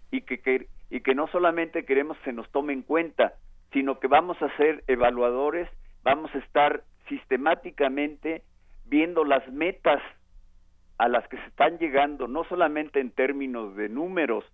y 0.09 0.21
que, 0.21 0.39
que, 0.39 0.67
y 0.89 1.01
que 1.01 1.13
no 1.13 1.27
solamente 1.27 1.85
queremos 1.85 2.17
que 2.17 2.31
se 2.31 2.33
nos 2.33 2.49
tome 2.51 2.73
en 2.73 2.81
cuenta, 2.81 3.33
sino 3.73 3.99
que 3.99 4.07
vamos 4.07 4.41
a 4.41 4.55
ser 4.55 4.83
evaluadores, 4.87 5.67
vamos 6.03 6.33
a 6.35 6.37
estar 6.37 6.83
sistemáticamente 7.09 8.43
viendo 8.85 9.25
las 9.25 9.47
metas 9.51 10.01
a 10.97 11.07
las 11.07 11.27
que 11.27 11.37
se 11.37 11.45
están 11.47 11.79
llegando, 11.79 12.27
no 12.27 12.43
solamente 12.45 12.99
en 12.99 13.11
términos 13.11 13.75
de 13.75 13.89
números, 13.89 14.45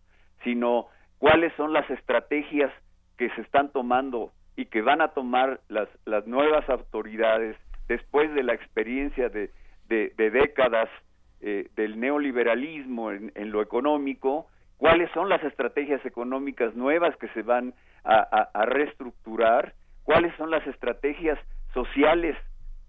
sino 0.43 0.87
cuáles 1.17 1.53
son 1.53 1.73
las 1.73 1.89
estrategias 1.89 2.71
que 3.17 3.29
se 3.31 3.41
están 3.41 3.71
tomando 3.71 4.31
y 4.55 4.65
que 4.65 4.81
van 4.81 5.01
a 5.01 5.09
tomar 5.09 5.59
las, 5.67 5.89
las 6.05 6.25
nuevas 6.25 6.67
autoridades 6.69 7.57
después 7.87 8.33
de 8.33 8.43
la 8.43 8.53
experiencia 8.53 9.29
de, 9.29 9.51
de, 9.87 10.11
décadas 10.31 10.89
eh, 11.41 11.69
del 11.75 11.99
neoliberalismo 11.99 13.11
en, 13.11 13.31
en, 13.35 13.51
lo 13.51 13.61
económico, 13.61 14.47
cuáles 14.77 15.09
son 15.11 15.27
las 15.27 15.43
estrategias 15.43 16.05
económicas 16.05 16.75
nuevas 16.75 17.15
que 17.17 17.27
se 17.29 17.41
van 17.41 17.73
a, 18.09 18.65
reestructurar, 18.65 19.73
cuáles 20.03 20.35
son 20.37 20.49
las 20.49 20.65
estrategias 20.65 21.37
sociales 21.73 22.35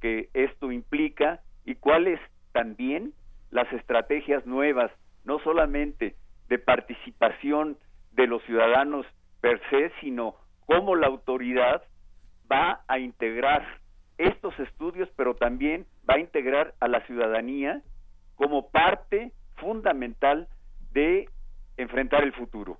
que 0.00 0.30
esto 0.32 0.72
implica 0.72 1.40
y 1.64 1.74
cuáles 1.74 2.18
también 2.52 3.12
las 3.50 3.70
estrategias 3.72 4.46
nuevas, 4.46 4.90
no 5.24 5.38
solamente 5.40 6.16
de 6.48 6.58
participación 6.58 7.76
de 8.12 8.26
los 8.26 8.42
ciudadanos 8.44 9.06
per 9.40 9.60
se, 9.70 9.92
sino 10.00 10.34
cómo 10.66 10.96
la 10.96 11.08
autoridad 11.08 11.82
va 12.50 12.80
a 12.88 12.98
integrar 12.98 13.66
estos 14.18 14.58
estudios, 14.58 15.08
pero 15.16 15.34
también 15.34 15.86
va 16.08 16.14
a 16.14 16.20
integrar 16.20 16.74
a 16.80 16.88
la 16.88 17.04
ciudadanía 17.06 17.82
como 18.36 18.70
parte 18.70 19.32
fundamental 19.56 20.48
de 20.92 21.28
enfrentar 21.76 22.22
el 22.22 22.32
futuro. 22.32 22.78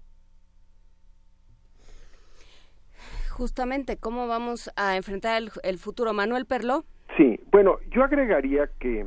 Justamente, 3.40 3.96
¿cómo 3.96 4.28
vamos 4.28 4.70
a 4.76 4.96
enfrentar 4.98 5.40
el, 5.40 5.50
el 5.62 5.78
futuro? 5.78 6.12
Manuel 6.12 6.44
Perló. 6.44 6.84
Sí, 7.16 7.40
bueno, 7.50 7.78
yo 7.90 8.04
agregaría 8.04 8.68
que 8.78 9.06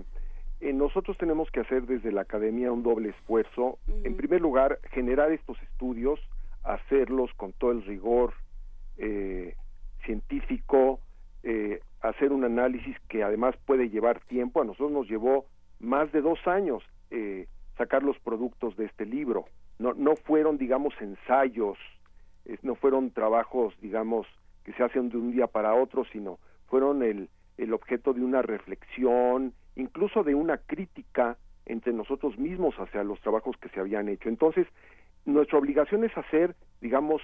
eh, 0.60 0.74
nosotros 0.74 1.16
tenemos 1.20 1.52
que 1.52 1.60
hacer 1.60 1.84
desde 1.86 2.12
la 2.12 2.22
academia 2.22 2.72
un 2.72 2.82
doble 2.82 3.10
esfuerzo. 3.10 3.78
Uh 3.88 3.92
-huh. 3.92 4.08
En 4.08 4.18
primer 4.18 4.42
lugar, 4.42 4.80
generar 4.90 5.32
estos 5.32 5.62
estudios, 5.62 6.20
hacerlos 6.64 7.30
con 7.38 7.54
todo 7.54 7.74
el 7.74 7.86
rigor 7.86 8.34
eh, 8.98 9.56
científico, 10.04 11.00
eh, 11.44 11.82
hacer 12.02 12.32
un 12.34 12.44
análisis 12.44 12.98
que 13.10 13.22
además 13.22 13.54
puede 13.68 13.92
llevar 13.92 14.20
tiempo. 14.22 14.64
A 14.64 14.66
nosotros 14.66 14.92
nos 14.92 15.08
llevó 15.08 15.46
más 15.80 16.12
de 16.12 16.22
dos 16.22 16.40
años 16.48 16.82
eh, 17.12 17.46
sacar 17.78 18.02
los 18.02 18.18
productos 18.18 18.76
de 18.78 18.86
este 18.86 19.06
libro. 19.06 19.46
No, 19.78 19.94
no 19.94 20.16
fueron, 20.16 20.58
digamos, 20.58 20.96
ensayos, 21.00 21.78
eh, 22.46 22.58
no 22.62 22.76
fueron 22.76 23.12
trabajos, 23.12 23.74
digamos, 23.82 24.28
que 24.64 24.74
se 24.74 24.84
hacen 24.84 25.10
de 25.10 25.18
un 25.18 25.32
día 25.32 25.48
para 25.48 25.74
otro, 25.76 26.06
sino 26.06 26.40
fueron 26.68 27.04
el, 27.04 27.30
el 27.58 27.74
objeto 27.74 28.14
de 28.14 28.22
una 28.22 28.42
reflexión, 28.42 29.54
incluso 29.76 30.24
de 30.24 30.36
una 30.36 30.58
crítica 30.58 31.38
entre 31.66 31.94
nosotros 31.94 32.38
mismos 32.38 32.76
hacia 32.76 33.04
los 33.04 33.20
trabajos 33.22 33.58
que 33.58 33.70
se 33.70 33.80
habían 33.80 34.10
hecho. 34.10 34.30
Entonces, 34.30 34.68
nuestra 35.26 35.60
obligación 35.60 36.04
es 36.04 36.18
hacer, 36.18 36.56
digamos, 36.82 37.22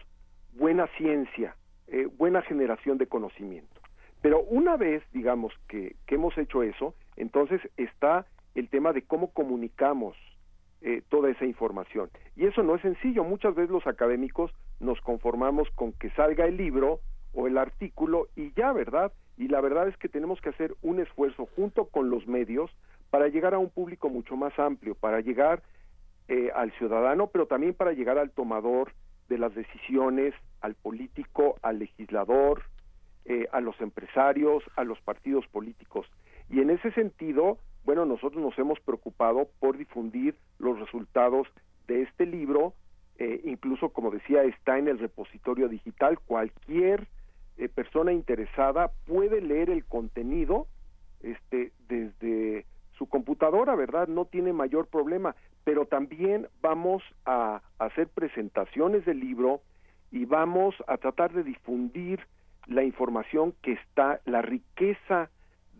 buena 0.53 0.87
ciencia, 0.97 1.55
eh, 1.87 2.07
buena 2.17 2.41
generación 2.41 2.97
de 2.97 3.07
conocimiento. 3.07 3.81
Pero 4.21 4.41
una 4.43 4.77
vez, 4.77 5.03
digamos, 5.13 5.53
que, 5.67 5.95
que, 6.05 6.15
hemos 6.15 6.37
hecho 6.37 6.63
eso, 6.63 6.93
entonces 7.15 7.61
está 7.77 8.25
el 8.55 8.69
tema 8.69 8.93
de 8.93 9.03
cómo 9.03 9.31
comunicamos 9.31 10.17
eh, 10.81 11.01
toda 11.09 11.29
esa 11.29 11.45
información. 11.45 12.09
Y 12.35 12.45
eso 12.45 12.63
no 12.63 12.75
es 12.75 12.81
sencillo. 12.81 13.23
Muchas 13.23 13.55
veces 13.55 13.69
los 13.69 13.87
académicos 13.87 14.51
nos 14.79 14.99
conformamos 15.01 15.69
con 15.71 15.93
que 15.93 16.09
salga 16.11 16.45
el 16.45 16.57
libro 16.57 16.99
o 17.33 17.47
el 17.47 17.57
artículo 17.57 18.27
y 18.35 18.53
ya, 18.53 18.71
¿verdad? 18.73 19.11
Y 19.37 19.47
la 19.47 19.61
verdad 19.61 19.87
es 19.87 19.97
que 19.97 20.09
tenemos 20.09 20.41
que 20.41 20.49
hacer 20.49 20.75
un 20.81 20.99
esfuerzo 20.99 21.47
junto 21.55 21.85
con 21.85 22.09
los 22.09 22.27
medios 22.27 22.71
para 23.09 23.27
llegar 23.27 23.53
a 23.53 23.59
un 23.59 23.69
público 23.69 24.09
mucho 24.09 24.35
más 24.35 24.57
amplio, 24.59 24.95
para 24.95 25.21
llegar 25.21 25.63
eh, 26.27 26.51
al 26.53 26.71
ciudadano, 26.73 27.27
pero 27.27 27.47
también 27.47 27.73
para 27.73 27.93
llegar 27.93 28.17
al 28.17 28.31
tomador 28.31 28.93
de 29.29 29.37
las 29.37 29.53
decisiones, 29.55 30.33
al 30.61 30.75
político, 30.75 31.55
al 31.61 31.79
legislador, 31.79 32.63
eh, 33.25 33.47
a 33.51 33.61
los 33.61 33.79
empresarios, 33.81 34.63
a 34.75 34.83
los 34.83 34.99
partidos 35.01 35.47
políticos. 35.47 36.07
Y 36.49 36.61
en 36.61 36.71
ese 36.71 36.91
sentido, 36.91 37.59
bueno, 37.85 38.05
nosotros 38.05 38.43
nos 38.43 38.57
hemos 38.57 38.79
preocupado 38.79 39.49
por 39.59 39.77
difundir 39.77 40.35
los 40.57 40.79
resultados 40.79 41.47
de 41.87 42.03
este 42.03 42.25
libro, 42.25 42.73
eh, 43.19 43.41
incluso 43.43 43.89
como 43.89 44.11
decía, 44.11 44.43
está 44.43 44.77
en 44.77 44.87
el 44.87 44.97
repositorio 44.97 45.67
digital, 45.67 46.19
cualquier 46.19 47.07
eh, 47.57 47.67
persona 47.67 48.13
interesada 48.13 48.91
puede 49.05 49.41
leer 49.41 49.69
el 49.69 49.83
contenido 49.83 50.67
este, 51.21 51.73
desde 51.89 52.65
su 52.97 53.07
computadora, 53.07 53.75
¿verdad? 53.75 54.07
No 54.07 54.23
tiene 54.23 54.53
mayor 54.53 54.87
problema, 54.87 55.35
pero 55.65 55.85
también 55.85 56.47
vamos 56.61 57.03
a 57.25 57.61
hacer 57.77 58.07
presentaciones 58.07 59.03
del 59.05 59.19
libro 59.19 59.61
y 60.11 60.23
vamos 60.23 60.73
a 60.87 60.95
tratar 60.97 61.33
de 61.33 61.43
difundir 61.43 62.21
la 62.67 62.83
información 62.83 63.53
que 63.61 63.73
está, 63.73 64.21
la 64.23 64.41
riqueza 64.41 65.29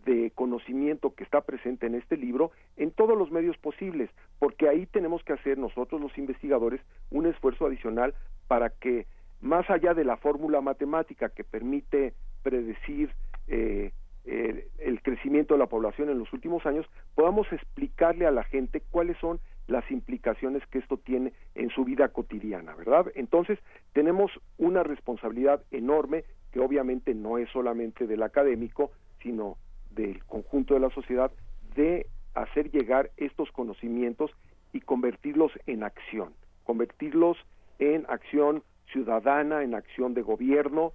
de 0.04 0.30
conocimiento 0.34 1.14
que 1.14 1.24
está 1.24 1.40
presente 1.42 1.86
en 1.86 1.94
este 1.94 2.16
libro 2.16 2.52
en 2.76 2.90
todos 2.90 3.16
los 3.16 3.30
medios 3.30 3.56
posibles, 3.58 4.10
porque 4.38 4.68
ahí 4.68 4.86
tenemos 4.86 5.22
que 5.24 5.32
hacer 5.32 5.58
nosotros 5.58 6.00
los 6.00 6.16
investigadores 6.18 6.80
un 7.10 7.26
esfuerzo 7.26 7.66
adicional 7.66 8.14
para 8.48 8.70
que 8.70 9.06
más 9.40 9.68
allá 9.70 9.94
de 9.94 10.04
la 10.04 10.16
fórmula 10.16 10.60
matemática 10.60 11.30
que 11.30 11.44
permite 11.44 12.14
predecir 12.42 13.10
eh, 13.46 13.92
el 14.24 15.02
crecimiento 15.02 15.54
de 15.54 15.58
la 15.58 15.66
población 15.66 16.10
en 16.10 16.18
los 16.18 16.32
últimos 16.32 16.64
años, 16.66 16.86
podamos 17.14 17.50
explicarle 17.52 18.26
a 18.26 18.30
la 18.30 18.44
gente 18.44 18.82
cuáles 18.90 19.16
son 19.18 19.40
las 19.66 19.88
implicaciones 19.90 20.66
que 20.66 20.78
esto 20.78 20.98
tiene 20.98 21.32
en 21.54 21.70
su 21.70 21.84
vida 21.84 22.08
cotidiana, 22.08 22.74
¿verdad? 22.74 23.06
Entonces, 23.14 23.58
tenemos 23.92 24.30
una 24.58 24.82
responsabilidad 24.82 25.62
enorme 25.70 26.24
que 26.52 26.60
obviamente 26.60 27.14
no 27.14 27.38
es 27.38 27.48
solamente 27.50 28.06
del 28.06 28.22
académico, 28.22 28.90
sino 29.22 29.56
del 29.90 30.24
conjunto 30.24 30.74
de 30.74 30.80
la 30.80 30.90
sociedad, 30.90 31.30
de 31.74 32.06
hacer 32.34 32.70
llegar 32.70 33.10
estos 33.16 33.50
conocimientos 33.52 34.30
y 34.72 34.80
convertirlos 34.80 35.52
en 35.66 35.82
acción, 35.82 36.32
convertirlos 36.64 37.36
en 37.78 38.06
acción 38.08 38.62
ciudadana, 38.92 39.62
en 39.62 39.74
acción 39.74 40.14
de 40.14 40.22
gobierno, 40.22 40.92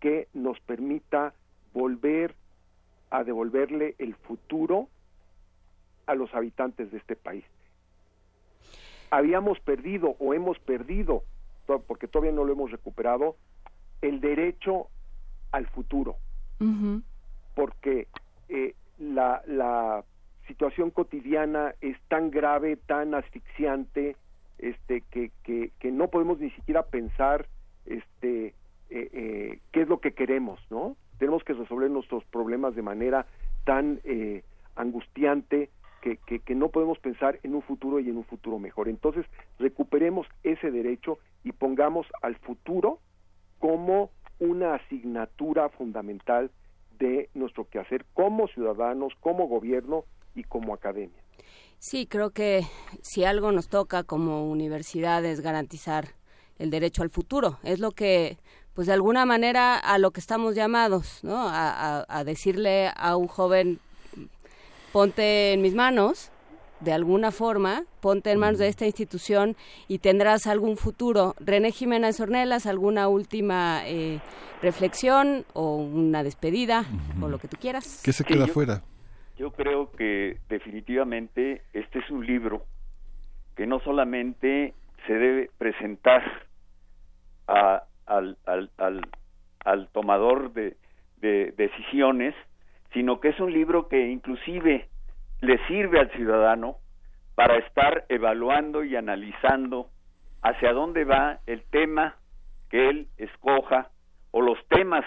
que 0.00 0.28
nos 0.32 0.60
permita 0.60 1.34
volver 1.72 2.34
a 3.10 3.24
devolverle 3.24 3.94
el 3.98 4.14
futuro 4.14 4.88
a 6.06 6.14
los 6.14 6.32
habitantes 6.34 6.90
de 6.90 6.98
este 6.98 7.16
país. 7.16 7.44
Habíamos 9.10 9.58
perdido 9.60 10.16
o 10.18 10.34
hemos 10.34 10.58
perdido, 10.58 11.24
porque 11.86 12.08
todavía 12.08 12.32
no 12.32 12.44
lo 12.44 12.52
hemos 12.52 12.70
recuperado, 12.70 13.36
el 14.02 14.20
derecho 14.20 14.88
al 15.50 15.66
futuro. 15.66 16.16
Uh 16.60 16.64
-huh. 16.64 17.02
Porque 17.54 18.08
la, 18.98 19.42
la 19.46 20.04
situación 20.46 20.90
cotidiana 20.90 21.74
es 21.80 21.96
tan 22.08 22.30
grave, 22.30 22.76
tan 22.76 23.14
asfixiante, 23.14 24.16
este, 24.58 25.02
que, 25.10 25.30
que, 25.44 25.92
no 25.92 26.08
podemos 26.08 26.40
ni 26.40 26.50
siquiera 26.50 26.82
pensar 26.82 27.46
este, 27.86 28.46
eh, 28.46 28.54
eh, 28.90 29.60
qué 29.72 29.82
es 29.82 29.88
lo 29.88 30.00
que 30.00 30.12
queremos, 30.12 30.60
¿no? 30.70 30.96
Tenemos 31.18 31.44
que 31.44 31.52
resolver 31.52 31.90
nuestros 31.90 32.24
problemas 32.24 32.74
de 32.74 32.82
manera 32.82 33.26
tan 33.64 34.00
eh, 34.04 34.42
angustiante 34.74 35.70
que, 36.00 36.16
que, 36.16 36.54
no 36.54 36.68
podemos 36.70 36.98
pensar 37.00 37.38
en 37.42 37.54
un 37.54 37.62
futuro 37.62 38.00
y 38.00 38.08
en 38.08 38.16
un 38.16 38.24
futuro 38.24 38.58
mejor. 38.58 38.88
Entonces, 38.88 39.26
recuperemos 39.58 40.26
ese 40.42 40.70
derecho 40.70 41.18
y 41.44 41.52
pongamos 41.52 42.06
al 42.22 42.36
futuro 42.36 43.00
como 43.58 44.10
una 44.38 44.76
asignatura 44.76 45.68
fundamental 45.68 46.50
de 46.98 47.30
nuestro 47.34 47.68
quehacer 47.68 48.04
como 48.14 48.48
ciudadanos, 48.48 49.12
como 49.20 49.46
gobierno 49.46 50.04
y 50.34 50.44
como 50.44 50.74
academia. 50.74 51.22
Sí, 51.78 52.06
creo 52.06 52.30
que 52.30 52.62
si 53.02 53.24
algo 53.24 53.52
nos 53.52 53.68
toca 53.68 54.02
como 54.02 54.50
universidad 54.50 55.24
es 55.24 55.40
garantizar 55.40 56.08
el 56.58 56.70
derecho 56.70 57.02
al 57.02 57.10
futuro. 57.10 57.58
Es 57.62 57.78
lo 57.78 57.92
que, 57.92 58.36
pues 58.74 58.88
de 58.88 58.94
alguna 58.94 59.24
manera, 59.26 59.78
a 59.78 59.98
lo 59.98 60.10
que 60.10 60.20
estamos 60.20 60.56
llamados, 60.56 61.22
¿no? 61.22 61.48
A, 61.48 62.04
a, 62.08 62.24
decirle 62.24 62.90
a 62.96 63.16
un 63.16 63.28
joven, 63.28 63.78
ponte 64.92 65.52
en 65.52 65.62
mis 65.62 65.74
manos, 65.74 66.32
de 66.80 66.92
alguna 66.92 67.30
forma, 67.30 67.84
ponte 68.00 68.30
en 68.30 68.38
manos 68.38 68.58
de 68.58 68.68
esta 68.68 68.86
institución 68.86 69.56
y 69.88 69.98
tendrás 69.98 70.46
algún 70.46 70.76
futuro. 70.76 71.34
René 71.40 71.72
Jiménez 71.72 72.20
Ornelas, 72.20 72.66
¿alguna 72.66 73.08
última 73.08 73.82
eh, 73.86 74.20
reflexión 74.62 75.44
o 75.54 75.76
una 75.76 76.22
despedida 76.22 76.84
o 77.20 77.28
lo 77.28 77.38
que 77.38 77.48
tú 77.48 77.56
quieras? 77.60 78.02
¿Qué 78.04 78.12
se 78.12 78.24
queda 78.24 78.46
fuera? 78.46 78.82
Yo 79.36 79.52
creo 79.52 79.92
que 79.92 80.38
definitivamente 80.48 81.62
este 81.72 82.00
es 82.00 82.10
un 82.10 82.26
libro 82.26 82.64
que 83.56 83.66
no 83.66 83.80
solamente 83.80 84.74
se 85.06 85.12
debe 85.12 85.50
presentar 85.58 86.22
a, 87.46 87.84
al, 88.06 88.36
al, 88.46 88.70
al, 88.78 89.00
al, 89.64 89.88
tomador 89.88 90.52
de, 90.52 90.76
de 91.16 91.54
decisiones, 91.56 92.34
sino 92.92 93.20
que 93.20 93.28
es 93.28 93.40
un 93.40 93.52
libro 93.52 93.88
que 93.88 94.10
inclusive 94.10 94.88
le 95.40 95.58
sirve 95.66 96.00
al 96.00 96.10
ciudadano 96.10 96.76
para 97.34 97.56
estar 97.58 98.04
evaluando 98.08 98.84
y 98.84 98.96
analizando 98.96 99.88
hacia 100.42 100.72
dónde 100.72 101.04
va 101.04 101.40
el 101.46 101.62
tema 101.70 102.16
que 102.70 102.88
él 102.88 103.08
escoja 103.16 103.90
o 104.30 104.40
los 104.40 104.58
temas 104.68 105.04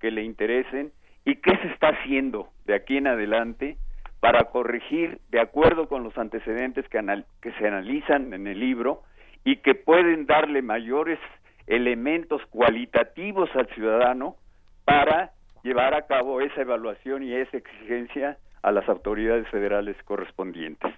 que 0.00 0.10
le 0.10 0.22
interesen 0.22 0.92
y 1.24 1.36
qué 1.36 1.56
se 1.58 1.68
está 1.68 1.88
haciendo 1.88 2.48
de 2.64 2.74
aquí 2.74 2.96
en 2.96 3.06
adelante 3.06 3.76
para 4.20 4.44
corregir 4.44 5.20
de 5.28 5.40
acuerdo 5.40 5.88
con 5.88 6.02
los 6.02 6.16
antecedentes 6.18 6.88
que, 6.88 7.52
se 7.58 7.66
analizan 7.66 8.32
en 8.32 8.46
el 8.46 8.58
libro 8.58 9.02
y 9.44 9.56
que 9.56 9.74
pueden 9.74 10.26
darle 10.26 10.62
mayores 10.62 11.18
elementos 11.66 12.44
cualitativos 12.46 13.48
al 13.54 13.68
ciudadano 13.68 14.36
para 14.84 15.32
llevar 15.62 15.94
a 15.94 16.06
cabo 16.06 16.40
esa 16.40 16.62
evaluación 16.62 17.22
y 17.22 17.34
esa 17.34 17.58
exigencia 17.58 18.38
a 18.62 18.72
las 18.72 18.88
autoridades 18.88 19.48
federales 19.50 19.96
correspondientes. 20.04 20.92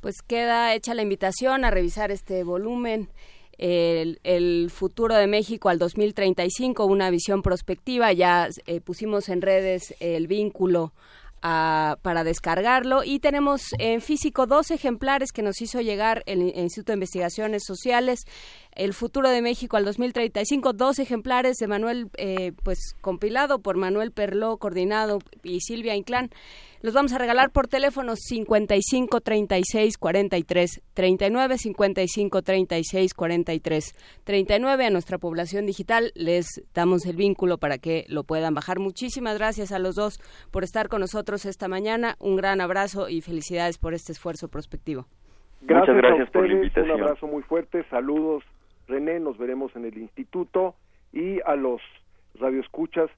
Pues 0.00 0.22
queda 0.22 0.74
hecha 0.74 0.94
la 0.94 1.02
invitación 1.02 1.64
a 1.64 1.70
revisar 1.70 2.10
este 2.10 2.42
volumen. 2.44 3.08
El, 3.58 4.18
el, 4.24 4.70
futuro 4.70 5.14
de 5.14 5.26
México 5.26 5.68
al 5.68 5.78
2035, 5.78 6.84
una 6.86 7.10
visión 7.10 7.42
prospectiva. 7.42 8.12
Ya 8.12 8.48
eh, 8.66 8.80
pusimos 8.80 9.28
en 9.28 9.42
redes 9.42 9.94
el 10.00 10.26
vínculo 10.26 10.92
a, 11.42 11.98
para 12.02 12.24
descargarlo 12.24 13.02
y 13.04 13.18
tenemos 13.18 13.74
en 13.78 14.00
físico 14.00 14.46
dos 14.46 14.70
ejemplares 14.70 15.32
que 15.32 15.42
nos 15.42 15.60
hizo 15.60 15.80
llegar 15.80 16.22
el 16.26 16.42
Instituto 16.56 16.92
de 16.92 16.96
Investigaciones 16.96 17.64
Sociales 17.66 18.20
el 18.74 18.94
futuro 18.94 19.28
de 19.28 19.42
México 19.42 19.76
al 19.76 19.84
2035 19.84 20.72
dos 20.72 20.98
ejemplares 20.98 21.56
de 21.56 21.66
Manuel 21.66 22.08
eh, 22.16 22.52
pues 22.62 22.94
compilado 23.00 23.60
por 23.60 23.76
Manuel 23.76 24.12
Perló 24.12 24.56
coordinado 24.56 25.18
y 25.42 25.60
Silvia 25.60 25.94
Inclán 25.94 26.30
los 26.82 26.94
vamos 26.94 27.12
a 27.12 27.18
regalar 27.18 27.50
por 27.50 27.68
teléfono 27.68 28.16
55 28.16 29.20
36 29.20 29.98
43 29.98 30.82
39 30.94 31.58
55 31.58 32.42
36 32.42 33.14
43 33.14 34.20
39 34.24 34.86
a 34.86 34.90
nuestra 34.90 35.18
población 35.18 35.64
digital. 35.64 36.10
Les 36.16 36.46
damos 36.74 37.06
el 37.06 37.14
vínculo 37.14 37.58
para 37.58 37.78
que 37.78 38.04
lo 38.08 38.24
puedan 38.24 38.54
bajar. 38.54 38.80
Muchísimas 38.80 39.38
gracias 39.38 39.70
a 39.70 39.78
los 39.78 39.94
dos 39.94 40.18
por 40.50 40.64
estar 40.64 40.88
con 40.88 41.02
nosotros 41.02 41.46
esta 41.46 41.68
mañana. 41.68 42.16
Un 42.18 42.34
gran 42.34 42.60
abrazo 42.60 43.08
y 43.08 43.20
felicidades 43.20 43.78
por 43.78 43.94
este 43.94 44.10
esfuerzo 44.10 44.48
prospectivo. 44.48 45.06
Gracias, 45.60 45.94
Muchas 45.94 46.02
gracias 46.02 46.20
a 46.20 46.24
ustedes, 46.24 46.32
por 46.32 46.48
la 46.48 46.54
invitación. 46.54 46.96
Un 46.96 47.02
abrazo 47.02 47.26
muy 47.28 47.42
fuerte. 47.44 47.84
Saludos, 47.90 48.42
René. 48.92 49.18
Nos 49.20 49.38
veremos 49.38 49.74
en 49.74 49.84
el 49.84 49.98
instituto 49.98 50.76
y 51.12 51.40
a 51.44 51.56
los 51.56 51.80
radioescuchas 52.34 53.10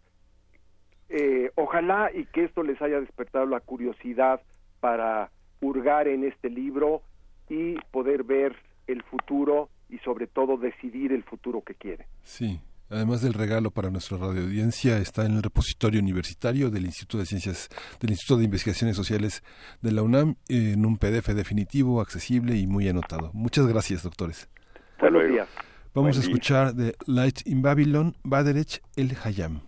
eh, 1.09 1.51
ojalá 1.57 2.11
y 2.13 2.25
que 2.27 2.45
esto 2.45 2.63
les 2.63 2.81
haya 2.81 3.01
despertado 3.01 3.47
la 3.47 3.61
curiosidad 3.61 4.41
para 4.81 5.31
hurgar 5.61 6.09
en 6.09 6.25
este 6.25 6.51
libro 6.51 7.03
y 7.49 7.75
poder 7.91 8.25
ver 8.25 8.57
el 8.87 9.03
futuro 9.03 9.69
y 9.89 9.99
sobre 9.99 10.27
todo 10.27 10.57
decidir 10.57 11.13
el 11.13 11.23
futuro 11.23 11.63
que 11.63 11.75
quieren. 11.75 12.07
Sí, 12.23 12.61
además 12.91 13.23
del 13.23 13.35
regalo 13.35 13.71
para 13.71 13.91
nuestra 13.91 14.17
radioaudiencia 14.17 14.99
está 14.99 15.27
en 15.27 15.37
el 15.37 15.43
repositorio 15.43 16.01
universitario 16.01 16.71
del 16.71 16.87
Instituto 16.87 17.19
de 17.19 17.27
Ciencias 17.27 17.69
del 18.01 18.11
Instituto 18.11 18.39
de 18.39 18.47
Investigaciones 18.47 18.97
Sociales 18.97 19.43
de 19.83 19.93
la 19.93 20.03
UNAM 20.03 20.37
en 20.49 20.85
un 20.85 20.97
PDF 20.97 21.29
definitivo, 21.29 22.01
accesible 22.01 22.57
y 22.57 22.67
muy 22.67 22.89
anotado. 22.89 23.31
Muchas 23.35 23.67
gracias, 23.67 24.03
doctores. 24.03 24.49
Buenos 25.01 25.29
días. 25.29 25.49
Vamos 25.95 25.95
Buen 25.95 26.09
a 26.09 26.13
día. 26.13 26.21
escuchar 26.21 26.75
de 26.75 26.95
Light 27.07 27.47
in 27.47 27.63
Babylon, 27.63 28.17
Baderech 28.25 28.81
El 28.97 29.17
Hayam. 29.23 29.61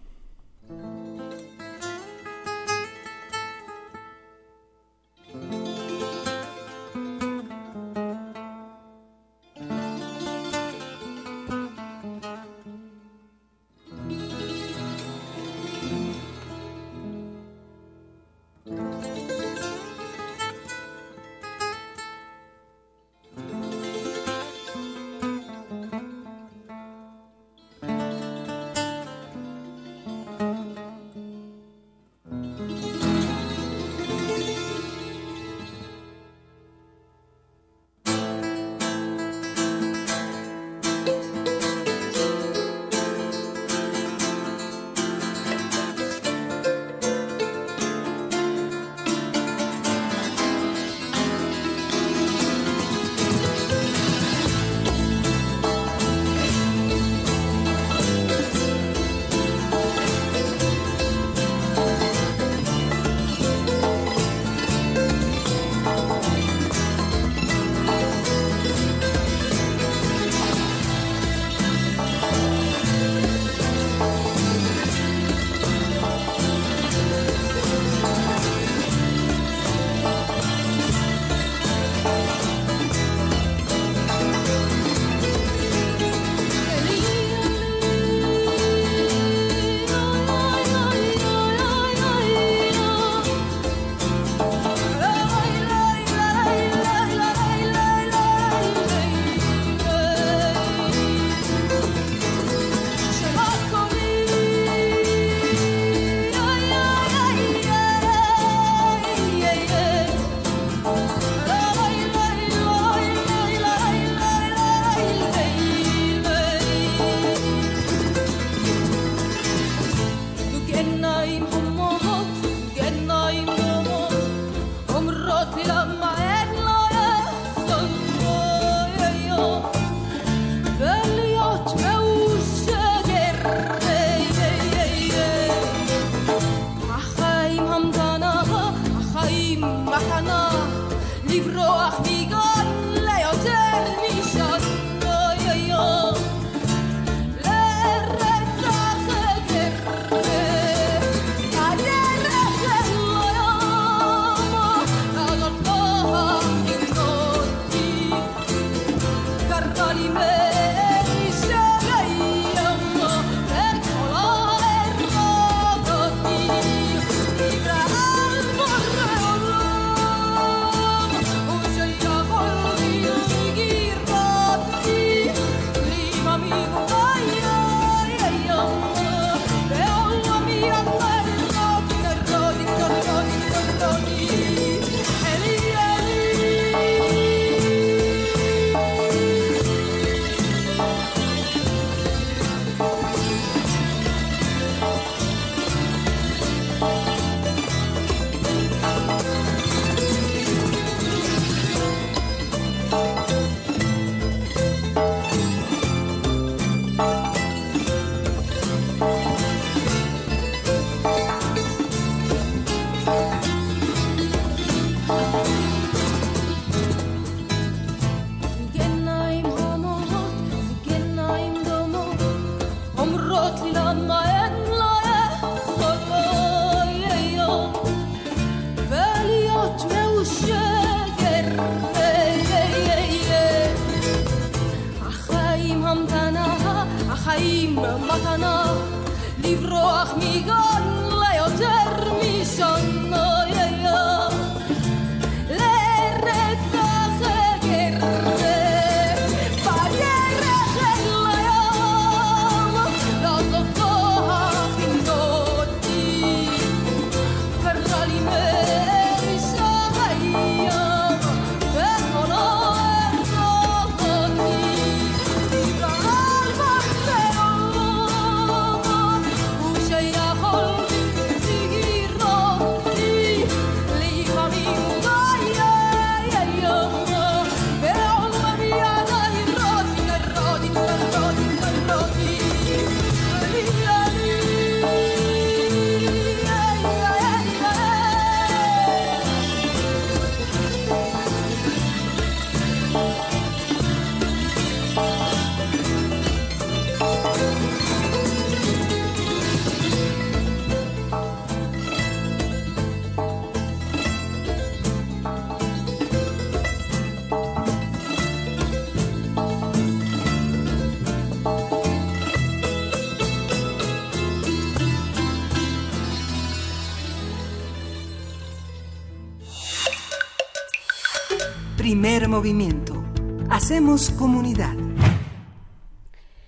Movimiento. 322.29 323.05
Hacemos 323.51 324.11
comunidad. 324.11 324.75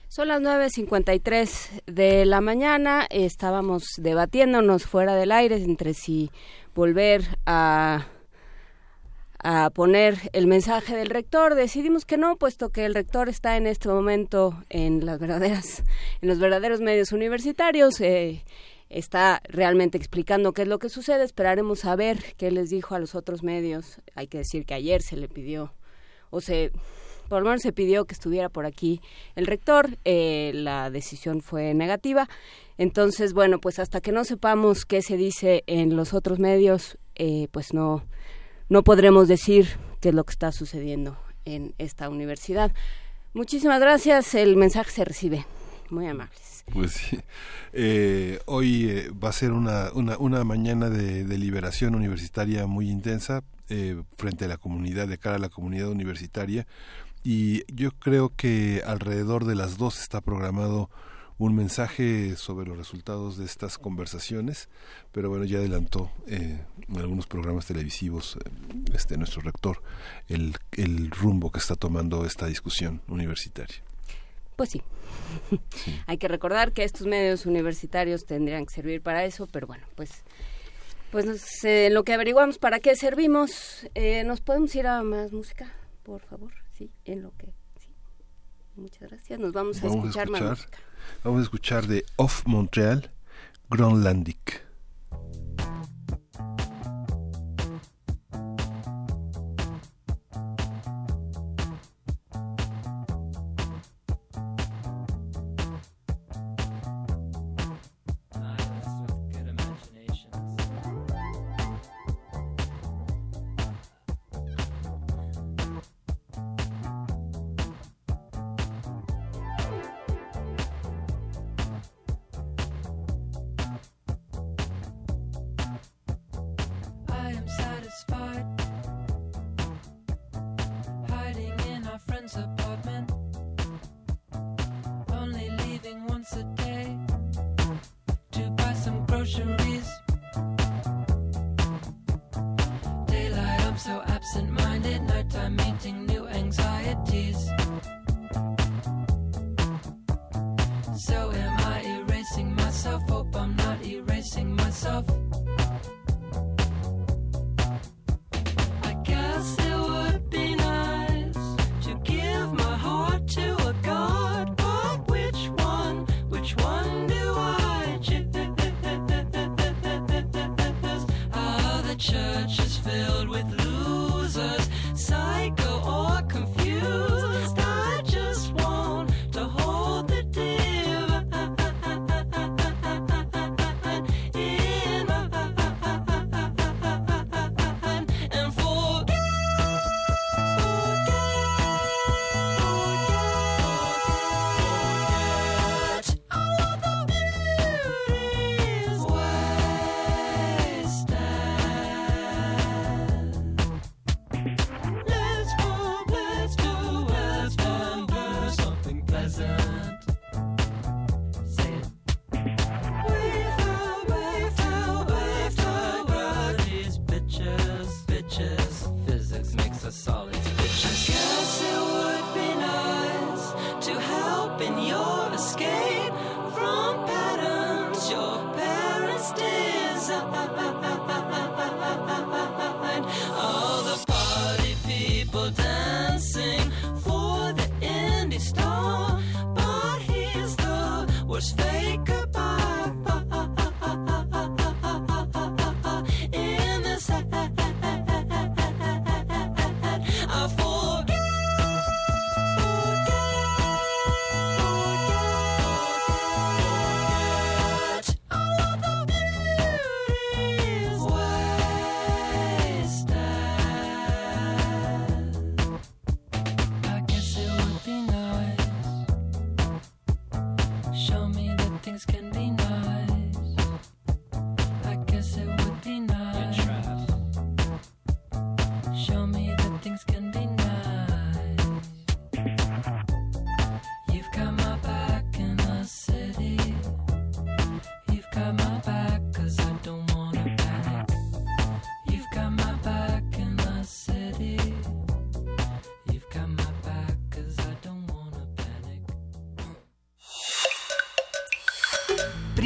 Son 0.08 0.28
las 0.28 0.40
9.53 0.40 1.82
de 1.86 2.26
la 2.26 2.40
mañana. 2.40 3.06
Estábamos 3.10 3.94
debatiéndonos 3.98 4.84
fuera 4.84 5.14
del 5.14 5.30
aire 5.30 5.56
entre 5.56 5.94
si 5.94 6.30
volver 6.74 7.38
a, 7.46 8.06
a 9.38 9.70
poner 9.70 10.30
el 10.32 10.46
mensaje 10.46 10.96
del 10.96 11.10
rector. 11.10 11.54
Decidimos 11.54 12.04
que 12.04 12.16
no, 12.16 12.36
puesto 12.36 12.70
que 12.70 12.84
el 12.84 12.94
rector 12.94 13.28
está 13.28 13.56
en 13.56 13.66
este 13.66 13.88
momento 13.88 14.64
en 14.70 15.06
las 15.06 15.18
verdaderas, 15.20 15.84
en 16.20 16.28
los 16.28 16.38
verdaderos 16.38 16.80
medios 16.80 17.12
universitarios. 17.12 18.00
eh, 18.00 18.44
está 18.90 19.40
realmente 19.44 19.98
explicando 19.98 20.52
qué 20.52 20.62
es 20.62 20.68
lo 20.68 20.78
que 20.78 20.88
sucede. 20.88 21.24
Esperaremos 21.24 21.84
a 21.84 21.96
ver 21.96 22.18
qué 22.36 22.50
les 22.50 22.70
dijo 22.70 22.94
a 22.94 22.98
los 22.98 23.14
otros 23.14 23.42
medios. 23.42 24.00
Hay 24.14 24.26
que 24.26 24.38
decir 24.38 24.64
que 24.64 24.74
ayer 24.74 25.02
se 25.02 25.16
le 25.16 25.28
pidió, 25.28 25.72
o 26.30 26.40
se, 26.40 26.72
por 27.28 27.42
lo 27.42 27.48
menos 27.48 27.62
se 27.62 27.72
pidió 27.72 28.04
que 28.04 28.14
estuviera 28.14 28.48
por 28.48 28.66
aquí 28.66 29.00
el 29.36 29.46
rector. 29.46 29.98
Eh, 30.04 30.52
la 30.54 30.90
decisión 30.90 31.42
fue 31.42 31.74
negativa. 31.74 32.28
Entonces, 32.78 33.32
bueno, 33.34 33.60
pues 33.60 33.78
hasta 33.78 34.00
que 34.00 34.12
no 34.12 34.24
sepamos 34.24 34.84
qué 34.84 35.02
se 35.02 35.16
dice 35.16 35.64
en 35.66 35.96
los 35.96 36.14
otros 36.14 36.38
medios, 36.38 36.98
eh, 37.16 37.48
pues 37.50 37.74
no, 37.74 38.04
no 38.68 38.84
podremos 38.84 39.28
decir 39.28 39.66
qué 40.00 40.10
es 40.10 40.14
lo 40.14 40.24
que 40.24 40.32
está 40.32 40.52
sucediendo 40.52 41.18
en 41.44 41.74
esta 41.78 42.08
universidad. 42.08 42.72
Muchísimas 43.34 43.80
gracias. 43.80 44.34
El 44.34 44.56
mensaje 44.56 44.90
se 44.90 45.04
recibe. 45.04 45.46
Muy 45.90 46.06
amables. 46.06 46.47
Pues 46.72 46.92
sí. 46.92 47.18
Eh, 47.72 48.40
hoy 48.46 48.88
eh, 48.88 49.10
va 49.10 49.28
a 49.28 49.32
ser 49.32 49.52
una, 49.52 49.90
una, 49.92 50.44
mañana 50.44 50.90
de 50.90 51.24
deliberación 51.24 51.94
universitaria 51.94 52.66
muy 52.66 52.90
intensa 52.90 53.42
eh, 53.68 54.02
frente 54.16 54.46
a 54.46 54.48
la 54.48 54.56
comunidad, 54.56 55.08
de 55.08 55.18
cara 55.18 55.36
a 55.36 55.38
la 55.38 55.48
comunidad 55.48 55.88
universitaria. 55.88 56.66
Y 57.22 57.64
yo 57.72 57.90
creo 57.92 58.32
que 58.34 58.82
alrededor 58.86 59.44
de 59.44 59.54
las 59.54 59.76
dos 59.76 60.00
está 60.00 60.20
programado 60.20 60.88
un 61.38 61.54
mensaje 61.54 62.34
sobre 62.36 62.66
los 62.66 62.76
resultados 62.76 63.38
de 63.38 63.44
estas 63.44 63.78
conversaciones, 63.78 64.68
pero 65.12 65.30
bueno, 65.30 65.44
ya 65.44 65.58
adelantó 65.58 66.10
eh, 66.26 66.60
en 66.88 66.98
algunos 66.98 67.26
programas 67.26 67.66
televisivos 67.66 68.36
eh, 68.44 68.50
este 68.92 69.16
nuestro 69.16 69.42
rector 69.42 69.80
el, 70.26 70.56
el 70.72 71.10
rumbo 71.10 71.52
que 71.52 71.60
está 71.60 71.76
tomando 71.76 72.24
esta 72.26 72.46
discusión 72.46 73.02
universitaria. 73.06 73.87
Pues 74.58 74.70
sí. 74.70 74.82
Hay 76.08 76.18
que 76.18 76.26
recordar 76.26 76.72
que 76.72 76.82
estos 76.82 77.06
medios 77.06 77.46
universitarios 77.46 78.26
tendrían 78.26 78.66
que 78.66 78.74
servir 78.74 79.00
para 79.00 79.24
eso, 79.24 79.46
pero 79.46 79.68
bueno, 79.68 79.86
pues 79.94 80.24
pues 81.12 81.64
en 81.64 81.94
lo 81.94 82.02
que 82.02 82.12
averiguamos 82.12 82.58
para 82.58 82.80
qué 82.80 82.96
servimos, 82.96 83.86
eh, 83.94 84.24
nos 84.24 84.40
podemos 84.40 84.74
ir 84.74 84.88
a 84.88 85.04
más 85.04 85.32
música, 85.32 85.72
por 86.02 86.22
favor, 86.22 86.52
sí, 86.76 86.90
en 87.04 87.22
lo 87.22 87.30
que 87.38 87.46
sí. 87.78 87.88
Muchas 88.74 89.08
gracias. 89.08 89.38
Nos 89.38 89.52
vamos 89.52 89.78
a 89.78 89.86
Vamos 89.86 89.94
a 89.94 90.08
escuchar, 90.08 90.28
más 90.28 90.40
escuchar, 90.40 90.58
música. 90.58 90.78
vamos 91.22 91.38
a 91.38 91.42
escuchar 91.44 91.86
de 91.86 92.04
Off 92.16 92.42
Montreal, 92.44 93.12
Groenlandic. 93.70 94.67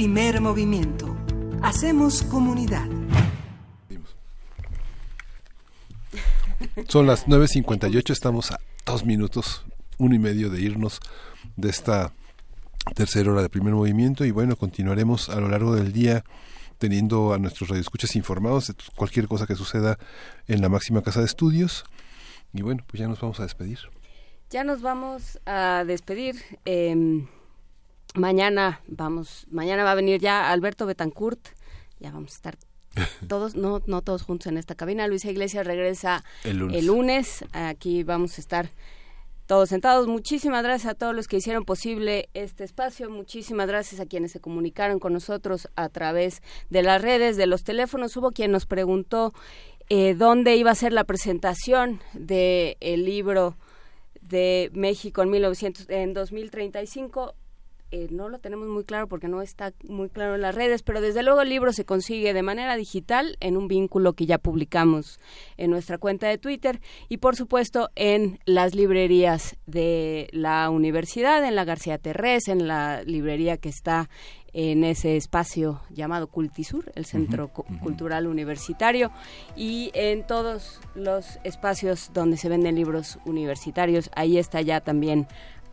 Primer 0.02 0.40
movimiento. 0.40 1.16
Hacemos 1.62 2.24
comunidad. 2.24 2.88
Son 6.88 7.06
las 7.06 7.28
9.58, 7.28 8.10
estamos 8.10 8.50
a 8.50 8.58
dos 8.84 9.04
minutos, 9.04 9.64
uno 9.98 10.16
y 10.16 10.18
medio 10.18 10.50
de 10.50 10.60
irnos 10.60 10.98
de 11.54 11.70
esta 11.70 12.12
tercera 12.96 13.30
hora 13.30 13.42
de 13.42 13.48
primer 13.48 13.74
movimiento 13.74 14.24
y 14.24 14.32
bueno, 14.32 14.56
continuaremos 14.56 15.28
a 15.28 15.38
lo 15.38 15.48
largo 15.48 15.76
del 15.76 15.92
día 15.92 16.24
teniendo 16.78 17.32
a 17.32 17.38
nuestros 17.38 17.70
radioescuchas 17.70 18.16
informados 18.16 18.66
de 18.66 18.74
cualquier 18.96 19.28
cosa 19.28 19.46
que 19.46 19.54
suceda 19.54 20.00
en 20.48 20.62
la 20.62 20.68
máxima 20.68 21.02
casa 21.02 21.20
de 21.20 21.26
estudios. 21.26 21.84
Y 22.52 22.62
bueno, 22.62 22.82
pues 22.88 23.00
ya 23.00 23.06
nos 23.06 23.20
vamos 23.20 23.38
a 23.38 23.44
despedir. 23.44 23.78
Ya 24.50 24.64
nos 24.64 24.82
vamos 24.82 25.38
a 25.46 25.84
despedir. 25.86 26.42
eh, 26.64 27.24
mañana 28.14 28.80
vamos, 28.86 29.46
mañana 29.50 29.84
va 29.84 29.92
a 29.92 29.96
venir 29.96 30.20
ya 30.20 30.50
Alberto 30.50 30.86
Betancourt. 30.86 31.48
Ya 32.00 32.10
vamos 32.10 32.32
a 32.32 32.36
estar 32.36 32.58
todos, 33.28 33.54
no, 33.54 33.82
no 33.86 34.02
todos 34.02 34.22
juntos 34.22 34.46
en 34.48 34.56
esta 34.56 34.74
cabina. 34.74 35.06
Luisa 35.06 35.30
Iglesias 35.30 35.66
regresa 35.66 36.24
El 36.44 36.58
lunes. 36.58 36.84
lunes. 36.84 37.44
Aquí 37.52 38.02
vamos 38.02 38.38
a 38.38 38.40
estar 38.40 38.70
todos 39.46 39.68
sentados. 39.68 40.06
Muchísimas 40.06 40.62
gracias 40.62 40.92
a 40.92 40.94
todos 40.94 41.14
los 41.14 41.28
que 41.28 41.36
hicieron 41.36 41.64
posible 41.64 42.28
este 42.34 42.64
espacio. 42.64 43.10
Muchísimas 43.10 43.66
gracias 43.66 44.00
a 44.00 44.06
quienes 44.06 44.32
se 44.32 44.40
comunicaron 44.40 44.98
con 44.98 45.12
nosotros 45.12 45.68
a 45.76 45.88
través 45.88 46.42
de 46.70 46.82
las 46.82 47.02
redes, 47.02 47.36
de 47.36 47.46
los 47.46 47.64
teléfonos. 47.64 48.16
Hubo 48.16 48.30
quien 48.30 48.50
nos 48.50 48.66
preguntó 48.66 49.32
eh, 49.88 50.14
dónde 50.14 50.56
iba 50.56 50.70
a 50.70 50.74
ser 50.74 50.92
la 50.92 51.04
presentación 51.04 52.00
del 52.14 52.76
el 52.80 53.04
libro 53.04 53.56
de 54.20 54.70
México 54.72 55.22
en 55.22 55.30
1900, 55.30 55.90
en 55.90 56.14
2035. 56.14 57.34
Eh, 57.94 58.08
no 58.10 58.30
lo 58.30 58.38
tenemos 58.38 58.66
muy 58.68 58.84
claro 58.84 59.06
porque 59.06 59.28
no 59.28 59.42
está 59.42 59.74
muy 59.86 60.08
claro 60.08 60.34
en 60.36 60.40
las 60.40 60.54
redes, 60.54 60.82
pero 60.82 61.02
desde 61.02 61.22
luego 61.22 61.42
el 61.42 61.50
libro 61.50 61.74
se 61.74 61.84
consigue 61.84 62.32
de 62.32 62.42
manera 62.42 62.74
digital 62.74 63.36
en 63.40 63.58
un 63.58 63.68
vínculo 63.68 64.14
que 64.14 64.24
ya 64.24 64.38
publicamos 64.38 65.20
en 65.58 65.70
nuestra 65.70 65.98
cuenta 65.98 66.26
de 66.26 66.38
Twitter 66.38 66.80
y 67.10 67.18
por 67.18 67.36
supuesto 67.36 67.90
en 67.94 68.38
las 68.46 68.74
librerías 68.74 69.56
de 69.66 70.28
la 70.32 70.70
universidad, 70.70 71.44
en 71.44 71.54
la 71.54 71.64
García 71.66 71.98
Terrés, 71.98 72.48
en 72.48 72.66
la 72.66 73.02
librería 73.02 73.58
que 73.58 73.68
está 73.68 74.08
en 74.54 74.84
ese 74.84 75.18
espacio 75.18 75.82
llamado 75.90 76.28
Cultisur, 76.28 76.92
el 76.94 77.04
Centro 77.04 77.48
Cu- 77.48 77.66
Cultural 77.82 78.26
Universitario, 78.26 79.10
y 79.54 79.90
en 79.92 80.26
todos 80.26 80.80
los 80.94 81.38
espacios 81.44 82.10
donde 82.14 82.38
se 82.38 82.48
venden 82.48 82.74
libros 82.76 83.18
universitarios. 83.26 84.10
Ahí 84.14 84.38
está 84.38 84.62
ya 84.62 84.80
también 84.80 85.26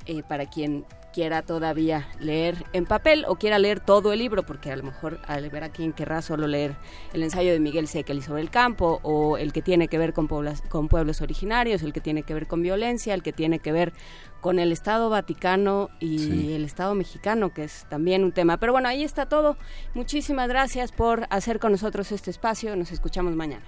eh, 0.05 0.21
para 0.27 0.49
quien 0.49 0.83
quiera 1.13 1.41
todavía 1.41 2.07
leer 2.19 2.65
en 2.73 2.85
papel 2.85 3.25
o 3.27 3.35
quiera 3.35 3.59
leer 3.59 3.79
todo 3.79 4.13
el 4.13 4.19
libro, 4.19 4.43
porque 4.43 4.71
a 4.71 4.75
lo 4.75 4.83
mejor 4.83 5.19
al 5.27 5.49
ver 5.49 5.63
a 5.63 5.69
quien 5.69 5.91
querrá 5.93 6.21
solo 6.21 6.47
leer 6.47 6.75
el 7.13 7.23
ensayo 7.23 7.51
de 7.51 7.59
Miguel 7.59 7.87
Sekel 7.87 8.21
sobre 8.23 8.41
el 8.41 8.49
campo, 8.49 8.99
o 9.03 9.37
el 9.37 9.51
que 9.53 9.61
tiene 9.61 9.87
que 9.87 9.97
ver 9.97 10.13
con, 10.13 10.27
pueblas- 10.27 10.61
con 10.69 10.87
pueblos 10.87 11.21
originarios, 11.21 11.81
el 11.83 11.93
que 11.93 12.01
tiene 12.01 12.23
que 12.23 12.33
ver 12.33 12.47
con 12.47 12.61
violencia, 12.61 13.13
el 13.13 13.23
que 13.23 13.33
tiene 13.33 13.59
que 13.59 13.71
ver 13.71 13.93
con 14.41 14.57
el 14.59 14.71
Estado 14.71 15.09
Vaticano 15.09 15.89
y 15.99 16.19
Sí. 16.19 16.53
el 16.53 16.63
Estado 16.63 16.95
mexicano, 16.95 17.53
que 17.53 17.65
es 17.65 17.85
también 17.89 18.23
un 18.23 18.31
tema. 18.31 18.57
Pero 18.57 18.71
bueno, 18.71 18.87
ahí 18.87 19.03
está 19.03 19.25
todo. 19.27 19.57
Muchísimas 19.93 20.47
gracias 20.47 20.91
por 20.91 21.25
hacer 21.29 21.59
con 21.59 21.71
nosotros 21.73 22.11
este 22.11 22.31
espacio. 22.31 22.75
Nos 22.75 22.91
escuchamos 22.91 23.35
mañana. 23.35 23.63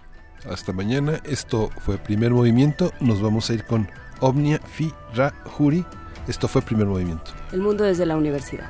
Hasta 0.50 0.72
mañana. 0.74 1.22
Esto 1.26 1.70
fue 1.82 1.98
Primer 1.98 2.32
Movimiento. 2.32 2.92
Nos 3.02 3.22
vamos 3.22 3.50
a 3.50 3.54
ir 3.54 3.66
con 3.66 3.90
Omnia 4.22 4.60
Fi 4.60 4.92
Ra 5.14 5.34
Juri. 5.46 5.86
Esto 6.28 6.48
fue 6.48 6.62
Primer 6.62 6.88
Movimiento. 6.88 7.32
El 7.52 7.62
mundo 7.62 7.84
desde 7.84 8.06
la 8.06 8.16
universidad. 8.16 8.70